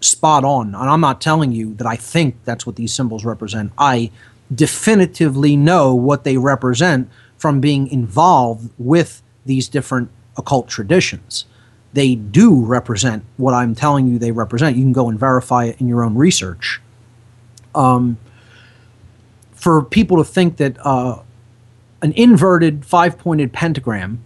spot 0.00 0.44
on, 0.44 0.74
and 0.74 0.90
I'm 0.90 1.00
not 1.00 1.20
telling 1.20 1.52
you 1.52 1.74
that 1.74 1.86
I 1.86 1.96
think 1.96 2.36
that's 2.44 2.66
what 2.66 2.76
these 2.76 2.92
symbols 2.92 3.24
represent, 3.24 3.72
I 3.78 4.10
definitively 4.54 5.56
know 5.56 5.94
what 5.94 6.24
they 6.24 6.36
represent 6.36 7.08
from 7.38 7.60
being 7.60 7.88
involved 7.88 8.70
with 8.78 9.22
these 9.46 9.68
different 9.68 10.10
occult 10.36 10.68
traditions. 10.68 11.46
They 11.94 12.14
do 12.14 12.64
represent 12.64 13.24
what 13.36 13.54
I'm 13.54 13.74
telling 13.74 14.08
you 14.08 14.18
they 14.18 14.32
represent. 14.32 14.76
You 14.76 14.82
can 14.82 14.92
go 14.92 15.08
and 15.08 15.18
verify 15.18 15.64
it 15.66 15.80
in 15.80 15.88
your 15.88 16.02
own 16.02 16.16
research. 16.16 16.80
Um, 17.74 18.18
for 19.52 19.82
people 19.82 20.18
to 20.18 20.24
think 20.24 20.58
that 20.58 20.76
uh, 20.84 21.20
an 22.04 22.12
inverted 22.12 22.84
five 22.84 23.16
pointed 23.16 23.50
pentagram 23.50 24.22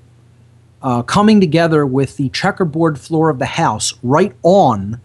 uh, 0.82 1.00
coming 1.02 1.40
together 1.40 1.86
with 1.86 2.16
the 2.16 2.28
checkerboard 2.30 2.98
floor 2.98 3.30
of 3.30 3.38
the 3.38 3.46
house 3.46 3.94
right 4.02 4.34
on 4.42 5.00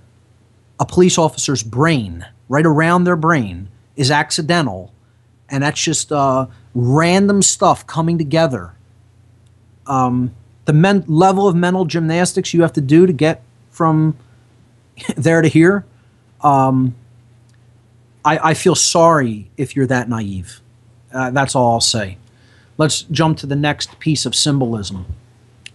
a 0.80 0.86
police 0.86 1.20
officer's 1.20 1.62
brain, 1.62 2.26
right 2.50 2.66
around 2.66 3.04
their 3.04 3.16
brain, 3.16 3.70
is 3.96 4.10
accidental. 4.10 4.92
And 5.50 5.64
that's 5.64 5.82
just 5.84 6.12
uh, 6.12 6.48
random 6.74 7.44
stuff 7.44 7.86
coming 7.86 8.18
together. 8.18 8.74
Um, 9.86 10.34
the 10.66 10.74
men- 10.74 11.06
level 11.08 11.48
of 11.48 11.56
mental 11.56 11.86
gymnastics 11.86 12.56
you 12.56 12.64
have 12.64 12.74
to 12.74 12.82
do 12.82 13.06
to 13.06 13.14
get 13.14 13.44
from 13.70 14.18
there 15.16 15.44
to 15.44 15.48
here. 15.48 15.86
Um, 16.42 16.96
I, 18.26 18.50
I 18.50 18.54
feel 18.56 18.74
sorry 18.74 19.52
if 19.58 19.76
you're 19.76 19.88
that 19.88 20.10
naive. 20.10 20.60
Uh, 21.14 21.30
that's 21.30 21.54
all 21.54 21.74
I'll 21.74 21.80
say. 21.80 22.18
Let's 22.78 23.04
jump 23.04 23.38
to 23.40 23.48
the 23.48 23.56
next 23.56 24.00
piece 24.00 24.26
of 24.26 24.36
symbolism, 24.36 25.06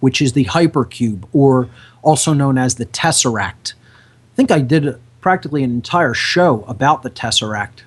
which 0.00 0.20
is 0.20 0.32
the 0.32 0.46
hypercube, 0.46 1.24
or 1.32 1.68
also 2.02 2.32
known 2.32 2.58
as 2.58 2.74
the 2.74 2.86
tesseract. 2.86 3.74
I 3.74 4.36
think 4.36 4.50
I 4.50 4.60
did 4.60 4.98
practically 5.20 5.62
an 5.62 5.70
entire 5.70 6.14
show 6.14 6.64
about 6.66 7.02
the 7.02 7.10
tesseract. 7.10 7.82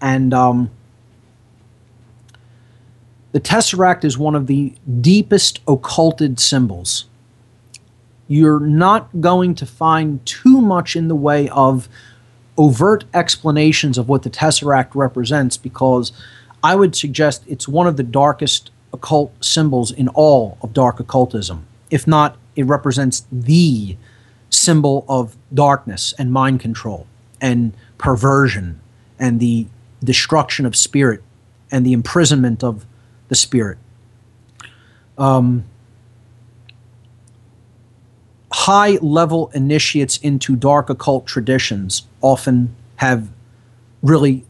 And 0.00 0.34
um, 0.34 0.70
the 3.32 3.40
tesseract 3.40 4.04
is 4.04 4.16
one 4.16 4.34
of 4.34 4.46
the 4.46 4.74
deepest 5.00 5.60
occulted 5.66 6.40
symbols. 6.40 7.06
You're 8.28 8.60
not 8.60 9.20
going 9.20 9.54
to 9.56 9.66
find 9.66 10.24
too 10.26 10.60
much 10.60 10.96
in 10.96 11.08
the 11.08 11.14
way 11.14 11.48
of 11.50 11.88
overt 12.58 13.04
explanations 13.14 13.98
of 13.98 14.08
what 14.08 14.22
the 14.22 14.30
Tesseract 14.30 14.94
represents 14.94 15.56
because 15.56 16.12
I 16.66 16.74
would 16.74 16.96
suggest 16.96 17.44
it's 17.46 17.68
one 17.68 17.86
of 17.86 17.96
the 17.96 18.02
darkest 18.02 18.72
occult 18.92 19.32
symbols 19.40 19.92
in 19.92 20.08
all 20.08 20.58
of 20.62 20.72
dark 20.72 20.98
occultism. 20.98 21.64
If 21.92 22.08
not, 22.08 22.36
it 22.56 22.66
represents 22.66 23.24
the 23.30 23.96
symbol 24.50 25.04
of 25.08 25.36
darkness 25.54 26.12
and 26.18 26.32
mind 26.32 26.58
control 26.58 27.06
and 27.40 27.72
perversion 27.98 28.80
and 29.16 29.38
the 29.38 29.68
destruction 30.02 30.66
of 30.66 30.74
spirit 30.74 31.22
and 31.70 31.86
the 31.86 31.92
imprisonment 31.92 32.64
of 32.64 32.84
the 33.28 33.36
spirit. 33.36 33.78
Um, 35.16 35.66
high 38.52 38.98
level 39.00 39.52
initiates 39.54 40.16
into 40.16 40.56
dark 40.56 40.90
occult 40.90 41.28
traditions 41.28 42.08
often 42.22 42.74
have 42.96 43.28
really 44.02 44.44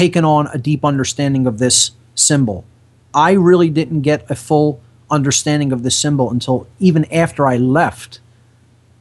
taken 0.00 0.24
on 0.24 0.46
a 0.46 0.56
deep 0.56 0.82
understanding 0.82 1.46
of 1.46 1.58
this 1.58 1.90
symbol. 2.14 2.64
I 3.12 3.32
really 3.32 3.68
didn't 3.68 4.00
get 4.00 4.30
a 4.30 4.34
full 4.34 4.80
understanding 5.10 5.72
of 5.72 5.82
the 5.82 5.90
symbol 5.90 6.30
until 6.30 6.66
even 6.78 7.04
after 7.12 7.46
I 7.46 7.58
left 7.58 8.20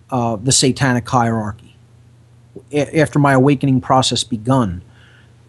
uh, 0.09 0.35
the 0.35 0.51
satanic 0.51 1.07
hierarchy, 1.07 1.77
a- 2.73 2.99
after 2.99 3.17
my 3.17 3.31
awakening 3.31 3.80
process 3.80 4.26
begun. 4.26 4.81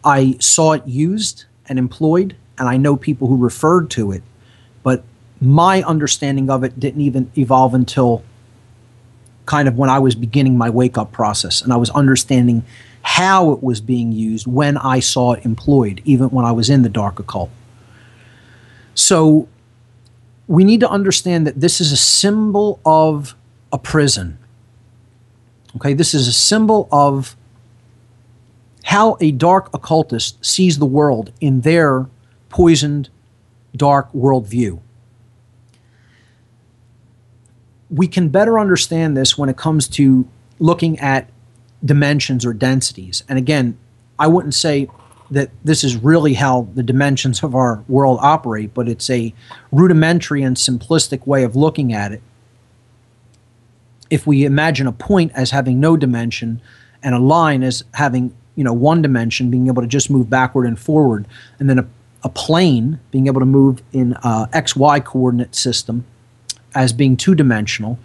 I 0.04 0.36
saw 0.38 0.74
it 0.74 0.86
used 0.86 1.46
and 1.66 1.80
employed, 1.80 2.36
and 2.56 2.68
I 2.68 2.76
know 2.76 2.94
people 2.94 3.26
who 3.26 3.36
referred 3.36 3.90
to 3.90 4.12
it, 4.12 4.22
but 4.84 5.02
my 5.40 5.82
understanding 5.82 6.48
of 6.48 6.62
it 6.62 6.78
didn't 6.78 7.00
even 7.00 7.28
evolve 7.36 7.74
until 7.74 8.22
kind 9.46 9.66
of 9.66 9.76
when 9.76 9.90
I 9.90 9.98
was 9.98 10.14
beginning 10.14 10.56
my 10.56 10.70
wake 10.70 10.96
up 10.96 11.10
process 11.10 11.60
and 11.60 11.72
I 11.72 11.76
was 11.76 11.90
understanding 11.90 12.62
how 13.02 13.52
it 13.52 13.62
was 13.62 13.80
being 13.80 14.12
used 14.12 14.46
when 14.46 14.76
I 14.76 15.00
saw 15.00 15.32
it 15.32 15.44
employed, 15.44 16.00
even 16.04 16.28
when 16.30 16.44
I 16.44 16.52
was 16.52 16.70
in 16.70 16.82
the 16.82 16.88
dark 16.88 17.18
occult. 17.18 17.50
So 18.94 19.48
we 20.46 20.64
need 20.64 20.80
to 20.80 20.88
understand 20.88 21.46
that 21.46 21.60
this 21.60 21.80
is 21.80 21.92
a 21.92 21.96
symbol 21.96 22.80
of 22.84 23.34
a 23.72 23.78
prison. 23.78 24.38
Okay, 25.76 25.94
this 25.94 26.14
is 26.14 26.28
a 26.28 26.32
symbol 26.32 26.88
of 26.90 27.36
how 28.84 29.16
a 29.20 29.30
dark 29.30 29.72
occultist 29.72 30.44
sees 30.44 30.78
the 30.78 30.86
world 30.86 31.32
in 31.40 31.60
their 31.60 32.08
poisoned, 32.48 33.08
dark 33.76 34.12
worldview 34.12 34.80
we 37.90 38.06
can 38.06 38.28
better 38.28 38.58
understand 38.58 39.16
this 39.16 39.36
when 39.36 39.48
it 39.48 39.56
comes 39.56 39.88
to 39.88 40.26
looking 40.58 40.98
at 41.00 41.28
dimensions 41.84 42.44
or 42.44 42.52
densities. 42.52 43.22
And 43.28 43.38
again, 43.38 43.78
I 44.18 44.26
wouldn't 44.26 44.54
say 44.54 44.88
that 45.30 45.50
this 45.64 45.84
is 45.84 45.96
really 45.96 46.34
how 46.34 46.68
the 46.74 46.82
dimensions 46.82 47.42
of 47.42 47.54
our 47.54 47.84
world 47.88 48.18
operate, 48.20 48.74
but 48.74 48.88
it's 48.88 49.08
a 49.08 49.32
rudimentary 49.70 50.42
and 50.42 50.56
simplistic 50.56 51.26
way 51.26 51.44
of 51.44 51.54
looking 51.54 51.92
at 51.92 52.12
it. 52.12 52.22
If 54.10 54.26
we 54.26 54.44
imagine 54.44 54.86
a 54.86 54.92
point 54.92 55.30
as 55.34 55.52
having 55.52 55.78
no 55.78 55.96
dimension 55.96 56.60
and 57.02 57.14
a 57.14 57.18
line 57.18 57.62
as 57.62 57.84
having 57.94 58.34
you 58.56 58.64
know 58.64 58.72
one 58.72 59.00
dimension, 59.00 59.50
being 59.50 59.68
able 59.68 59.82
to 59.82 59.88
just 59.88 60.10
move 60.10 60.28
backward 60.28 60.66
and 60.66 60.78
forward, 60.78 61.26
and 61.58 61.70
then 61.70 61.78
a, 61.78 61.86
a 62.24 62.28
plane 62.28 62.98
being 63.12 63.28
able 63.28 63.40
to 63.40 63.46
move 63.46 63.82
in 63.92 64.16
a 64.24 64.48
x 64.52 64.74
y 64.74 64.98
coordinate 64.98 65.54
system, 65.54 66.04
as 66.74 66.92
being 66.92 67.16
two 67.16 67.36
dimensional, 67.36 67.98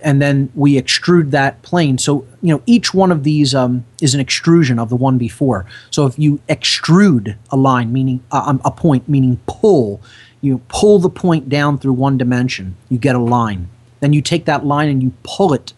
and 0.00 0.22
then 0.22 0.50
we 0.54 0.80
extrude 0.80 1.30
that 1.30 1.62
plane. 1.62 1.98
So, 1.98 2.26
you 2.40 2.54
know, 2.54 2.62
each 2.66 2.94
one 2.94 3.10
of 3.10 3.24
these 3.24 3.54
um, 3.54 3.84
is 4.00 4.14
an 4.14 4.20
extrusion 4.20 4.78
of 4.78 4.88
the 4.88 4.96
one 4.96 5.18
before. 5.18 5.66
So, 5.90 6.06
if 6.06 6.18
you 6.18 6.40
extrude 6.48 7.36
a 7.50 7.56
line, 7.56 7.92
meaning 7.92 8.22
uh, 8.30 8.42
um, 8.46 8.60
a 8.64 8.70
point, 8.70 9.08
meaning 9.08 9.40
pull, 9.46 10.00
you 10.40 10.58
pull 10.68 10.98
the 10.98 11.10
point 11.10 11.48
down 11.48 11.78
through 11.78 11.94
one 11.94 12.16
dimension, 12.16 12.76
you 12.88 12.98
get 12.98 13.16
a 13.16 13.20
line. 13.20 13.68
Then 14.00 14.12
you 14.12 14.22
take 14.22 14.44
that 14.44 14.64
line 14.64 14.88
and 14.88 15.02
you 15.02 15.12
pull 15.24 15.52
it, 15.52 15.72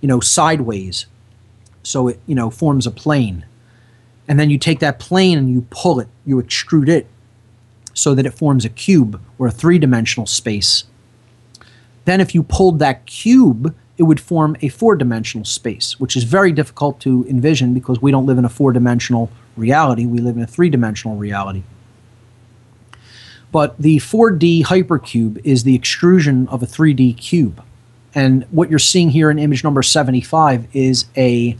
you 0.00 0.08
know, 0.08 0.20
sideways, 0.20 1.06
so 1.82 2.08
it 2.08 2.20
you 2.26 2.34
know 2.34 2.50
forms 2.50 2.86
a 2.86 2.90
plane. 2.90 3.44
And 4.28 4.40
then 4.40 4.50
you 4.50 4.58
take 4.58 4.80
that 4.80 4.98
plane 4.98 5.38
and 5.38 5.50
you 5.50 5.66
pull 5.70 6.00
it, 6.00 6.08
you 6.24 6.36
extrude 6.42 6.88
it, 6.88 7.06
so 7.94 8.14
that 8.14 8.26
it 8.26 8.34
forms 8.34 8.64
a 8.64 8.68
cube 8.68 9.20
or 9.38 9.46
a 9.46 9.52
three-dimensional 9.52 10.26
space. 10.26 10.84
Then, 12.06 12.20
if 12.20 12.34
you 12.34 12.42
pulled 12.42 12.78
that 12.78 13.04
cube, 13.04 13.74
it 13.98 14.04
would 14.04 14.20
form 14.20 14.56
a 14.62 14.68
four 14.68 14.96
dimensional 14.96 15.44
space, 15.44 15.98
which 15.98 16.16
is 16.16 16.24
very 16.24 16.52
difficult 16.52 17.00
to 17.00 17.26
envision 17.28 17.74
because 17.74 18.00
we 18.00 18.10
don't 18.10 18.26
live 18.26 18.38
in 18.38 18.44
a 18.44 18.48
four 18.48 18.72
dimensional 18.72 19.30
reality. 19.56 20.06
We 20.06 20.20
live 20.20 20.36
in 20.36 20.42
a 20.42 20.46
three 20.46 20.70
dimensional 20.70 21.16
reality. 21.16 21.62
But 23.52 23.76
the 23.78 23.98
4D 23.98 24.64
hypercube 24.64 25.40
is 25.44 25.64
the 25.64 25.74
extrusion 25.74 26.46
of 26.48 26.62
a 26.62 26.66
3D 26.66 27.16
cube. 27.16 27.62
And 28.14 28.44
what 28.50 28.70
you're 28.70 28.78
seeing 28.78 29.10
here 29.10 29.30
in 29.30 29.38
image 29.38 29.64
number 29.64 29.82
75 29.82 30.66
is 30.74 31.06
a 31.16 31.56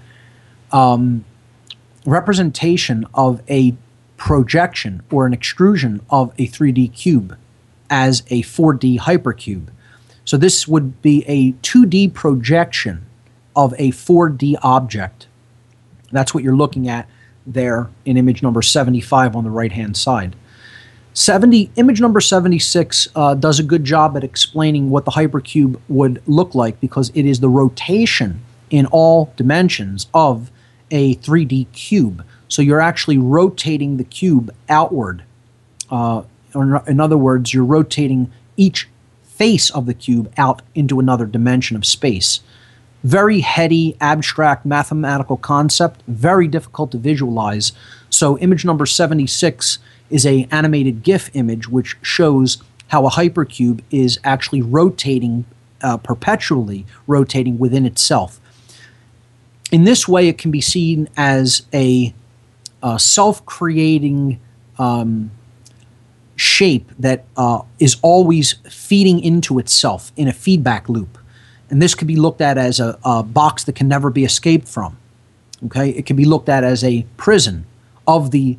um, 0.72 1.24
representation 2.04 3.06
of 3.14 3.42
a 3.48 3.74
projection 4.16 5.02
or 5.10 5.26
an 5.26 5.32
extrusion 5.32 6.00
of 6.10 6.32
a 6.38 6.46
3D 6.46 6.94
cube 6.94 7.36
as 7.90 8.22
a 8.28 8.42
4D 8.42 9.00
hypercube. 9.00 9.68
So 10.26 10.36
this 10.36 10.68
would 10.68 11.00
be 11.00 11.24
a 11.26 11.52
2D 11.52 12.12
projection 12.12 13.06
of 13.54 13.72
a 13.78 13.92
4D 13.92 14.56
object. 14.62 15.28
That's 16.12 16.34
what 16.34 16.44
you're 16.44 16.56
looking 16.56 16.88
at 16.88 17.08
there 17.46 17.88
in 18.04 18.16
image 18.16 18.42
number 18.42 18.60
75 18.60 19.36
on 19.36 19.44
the 19.44 19.50
right 19.50 19.72
hand 19.72 19.96
side. 19.96 20.34
70 21.14 21.70
image 21.76 22.00
number 22.00 22.20
76 22.20 23.08
uh, 23.14 23.34
does 23.34 23.58
a 23.58 23.62
good 23.62 23.84
job 23.84 24.16
at 24.16 24.24
explaining 24.24 24.90
what 24.90 25.04
the 25.04 25.12
hypercube 25.12 25.80
would 25.88 26.20
look 26.26 26.54
like 26.54 26.78
because 26.80 27.10
it 27.14 27.24
is 27.24 27.40
the 27.40 27.48
rotation 27.48 28.42
in 28.68 28.84
all 28.86 29.32
dimensions 29.36 30.08
of 30.12 30.50
a 30.90 31.14
3D 31.16 31.72
cube. 31.72 32.24
So 32.48 32.62
you're 32.62 32.80
actually 32.80 33.16
rotating 33.16 33.96
the 33.96 34.04
cube 34.04 34.52
outward. 34.68 35.22
Uh, 35.88 36.22
in 36.54 37.00
other 37.00 37.16
words, 37.16 37.54
you're 37.54 37.64
rotating 37.64 38.30
each 38.56 38.88
face 39.36 39.70
of 39.70 39.86
the 39.86 39.94
cube 39.94 40.32
out 40.36 40.62
into 40.74 40.98
another 40.98 41.26
dimension 41.26 41.76
of 41.76 41.84
space. 41.84 42.40
Very 43.04 43.40
heady, 43.40 43.96
abstract 44.00 44.64
mathematical 44.64 45.36
concept, 45.36 46.02
very 46.08 46.48
difficult 46.48 46.90
to 46.92 46.98
visualize. 46.98 47.72
So, 48.10 48.38
image 48.38 48.64
number 48.64 48.86
76 48.86 49.78
is 50.10 50.26
a 50.26 50.48
animated 50.50 51.02
GIF 51.02 51.30
image 51.34 51.68
which 51.68 51.96
shows 52.00 52.62
how 52.88 53.06
a 53.06 53.10
hypercube 53.10 53.82
is 53.90 54.18
actually 54.24 54.62
rotating 54.62 55.44
uh, 55.82 55.98
perpetually, 55.98 56.86
rotating 57.06 57.58
within 57.58 57.84
itself. 57.84 58.40
In 59.70 59.84
this 59.84 60.08
way, 60.08 60.28
it 60.28 60.38
can 60.38 60.50
be 60.50 60.60
seen 60.60 61.08
as 61.16 61.66
a, 61.74 62.14
a 62.82 62.98
self-creating 62.98 64.40
um, 64.78 65.30
shape 66.36 66.90
that 66.98 67.24
uh, 67.36 67.62
is 67.78 67.96
always 68.02 68.52
feeding 68.68 69.20
into 69.20 69.58
itself 69.58 70.12
in 70.16 70.28
a 70.28 70.32
feedback 70.32 70.88
loop. 70.88 71.18
And 71.70 71.82
this 71.82 71.94
could 71.94 72.06
be 72.06 72.16
looked 72.16 72.40
at 72.40 72.58
as 72.58 72.78
a, 72.78 72.98
a, 73.04 73.22
box 73.22 73.64
that 73.64 73.74
can 73.74 73.88
never 73.88 74.10
be 74.10 74.24
escaped 74.24 74.68
from. 74.68 74.98
Okay, 75.64 75.88
it 75.90 76.06
can 76.06 76.16
be 76.16 76.26
looked 76.26 76.48
at 76.48 76.62
as 76.62 76.84
a 76.84 77.06
prison 77.16 77.66
of 78.06 78.30
the 78.30 78.58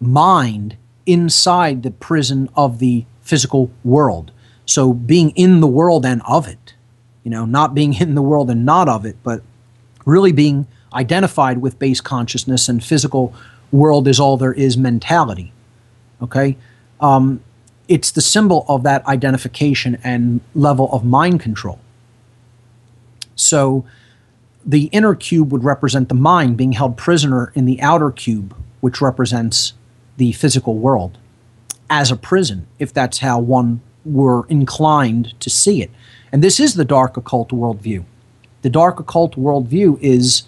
mind 0.00 0.76
inside 1.06 1.82
the 1.82 1.90
prison 1.90 2.48
of 2.56 2.78
the 2.78 3.04
physical 3.20 3.70
world. 3.84 4.32
So 4.64 4.92
being 4.92 5.30
in 5.30 5.60
the 5.60 5.66
world 5.66 6.06
and 6.06 6.22
of 6.26 6.48
it, 6.48 6.74
you 7.22 7.30
know, 7.30 7.44
not 7.44 7.74
being 7.74 7.94
in 7.94 8.14
the 8.14 8.22
world 8.22 8.50
and 8.50 8.64
not 8.64 8.88
of 8.88 9.04
it, 9.04 9.16
but 9.22 9.42
really 10.06 10.32
being 10.32 10.66
identified 10.94 11.58
with 11.58 11.78
base 11.78 12.00
consciousness 12.00 12.68
and 12.68 12.82
physical 12.82 13.34
world 13.70 14.08
is 14.08 14.18
all 14.18 14.36
there 14.36 14.52
is 14.52 14.76
mentality. 14.76 15.52
Okay, 16.22 16.56
um, 17.00 17.42
it's 17.88 18.10
the 18.10 18.20
symbol 18.20 18.64
of 18.68 18.82
that 18.84 19.04
identification 19.06 19.98
and 20.04 20.40
level 20.54 20.88
of 20.92 21.04
mind 21.04 21.40
control. 21.40 21.80
So 23.34 23.84
the 24.64 24.84
inner 24.86 25.14
cube 25.14 25.50
would 25.52 25.64
represent 25.64 26.08
the 26.08 26.14
mind 26.14 26.56
being 26.56 26.72
held 26.72 26.96
prisoner 26.96 27.52
in 27.54 27.64
the 27.64 27.80
outer 27.80 28.10
cube, 28.10 28.54
which 28.80 29.00
represents 29.00 29.72
the 30.16 30.32
physical 30.32 30.78
world 30.78 31.18
as 31.88 32.10
a 32.10 32.16
prison, 32.16 32.66
if 32.78 32.92
that's 32.92 33.18
how 33.18 33.40
one 33.40 33.80
were 34.04 34.46
inclined 34.48 35.38
to 35.40 35.50
see 35.50 35.82
it. 35.82 35.90
And 36.30 36.44
this 36.44 36.60
is 36.60 36.74
the 36.74 36.84
dark 36.84 37.16
occult 37.16 37.48
worldview. 37.50 38.04
The 38.62 38.70
dark 38.70 39.00
occult 39.00 39.34
worldview 39.34 39.98
is 40.00 40.44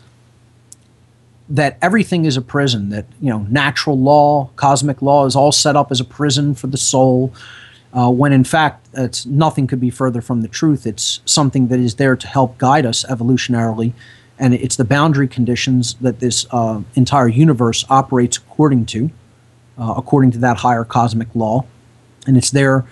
that 1.53 1.77
everything 1.83 2.24
is 2.24 2.39
a 2.39 2.41
prison, 2.41 2.89
that 2.89 3.05
you 3.20 3.29
know 3.29 3.47
natural 3.51 3.99
law, 3.99 4.49
cosmic 4.57 5.03
law 5.03 5.27
is 5.27 5.37
all 5.37 5.53
set 5.53 5.77
up 5.77 5.93
as 5.93 6.01
a 6.01 6.05
prison 6.05 6.55
for 6.55 6.66
the 6.66 6.79
soul, 6.79 7.33
uh, 7.93 8.11
when 8.11 8.33
in 8.33 8.43
fact 8.43 8.89
it's 8.95 9.27
nothing 9.27 9.66
could 9.66 9.79
be 9.79 9.91
further 9.91 10.23
from 10.23 10.41
the 10.41 10.49
truth. 10.49 10.87
It's 10.87 11.20
something 11.27 11.69
that 11.69 11.79
is 11.79 11.97
there 11.97 12.16
to 12.16 12.27
help 12.27 12.57
guide 12.57 12.87
us 12.87 13.05
evolutionarily, 13.05 13.93
and 14.39 14.55
it's 14.55 14.77
the 14.77 14.85
boundary 14.85 15.29
conditions 15.29 15.93
that 16.01 16.20
this 16.20 16.47
uh, 16.53 16.81
entire 16.95 17.29
universe 17.29 17.85
operates 17.91 18.39
according 18.39 18.87
to, 18.87 19.11
uh, 19.77 19.93
according 19.95 20.31
to 20.31 20.39
that 20.39 20.59
higher 20.59 20.85
cosmic 20.85 21.29
law, 21.35 21.66
and 22.27 22.39
it's 22.39 22.51
there 22.51 22.87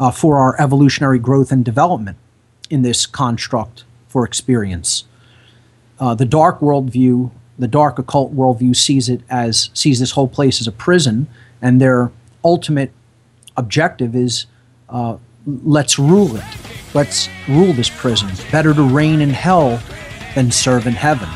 uh, 0.00 0.10
for 0.10 0.36
our 0.36 0.60
evolutionary 0.60 1.20
growth 1.20 1.52
and 1.52 1.64
development 1.64 2.16
in 2.70 2.82
this 2.82 3.06
construct 3.06 3.84
for 4.08 4.24
experience. 4.24 5.04
Uh, 6.00 6.14
the 6.14 6.24
dark 6.24 6.58
worldview 6.58 7.30
the 7.60 7.68
dark 7.68 7.98
occult 7.98 8.34
worldview 8.34 8.74
sees 8.74 9.08
it 9.08 9.20
as 9.28 9.70
sees 9.74 10.00
this 10.00 10.12
whole 10.12 10.28
place 10.28 10.60
as 10.60 10.66
a 10.66 10.72
prison, 10.72 11.28
and 11.60 11.80
their 11.80 12.10
ultimate 12.42 12.90
objective 13.56 14.16
is 14.16 14.46
uh, 14.88 15.16
let's 15.46 15.98
rule 15.98 16.36
it. 16.36 16.44
Let's 16.94 17.28
rule 17.48 17.72
this 17.72 17.90
prison. 17.90 18.30
Better 18.50 18.74
to 18.74 18.82
reign 18.82 19.20
in 19.20 19.30
hell 19.30 19.80
than 20.34 20.50
serve 20.50 20.86
in 20.86 20.94
heaven. 20.94 21.28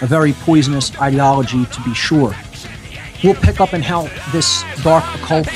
A 0.00 0.06
very 0.06 0.32
poisonous 0.32 0.96
ideology, 1.00 1.66
to 1.66 1.82
be 1.82 1.92
sure. 1.92 2.34
We'll 3.22 3.34
pick 3.34 3.60
up 3.60 3.74
in 3.74 3.82
how 3.82 4.02
this 4.30 4.62
dark 4.82 5.04
occult 5.16 5.48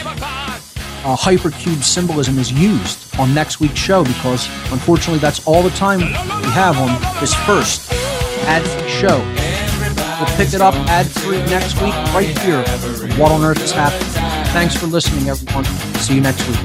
uh, 1.05 1.17
hypercube 1.17 1.83
symbolism 1.83 2.39
is 2.39 2.53
used 2.53 3.19
on 3.19 3.33
next 3.33 3.61
week's 3.61 3.79
show 3.79 4.05
because 4.05 4.47
unfortunately 4.73 5.19
that's 5.19 5.47
all 5.47 5.63
the 5.63 5.71
time 5.71 6.01
we 6.01 6.51
have 6.51 6.77
on 6.79 6.89
this 7.21 7.35
first 7.47 7.93
ad 8.47 8.91
show. 8.91 9.52
We'll 10.23 10.37
pick 10.37 10.55
it 10.55 10.61
up 10.61 10.75
ad 10.89 11.07
free 11.11 11.39
next 11.47 11.75
week 11.83 11.95
right 12.15 12.39
here. 12.43 12.63
What 13.19 13.33
on 13.33 13.43
earth 13.43 13.61
is 13.61 13.73
happening? 13.73 14.07
Thanks 14.53 14.77
for 14.77 14.87
listening, 14.87 15.29
everyone. 15.29 15.65
See 15.97 16.15
you 16.15 16.21
next 16.21 16.47
week. 16.47 16.59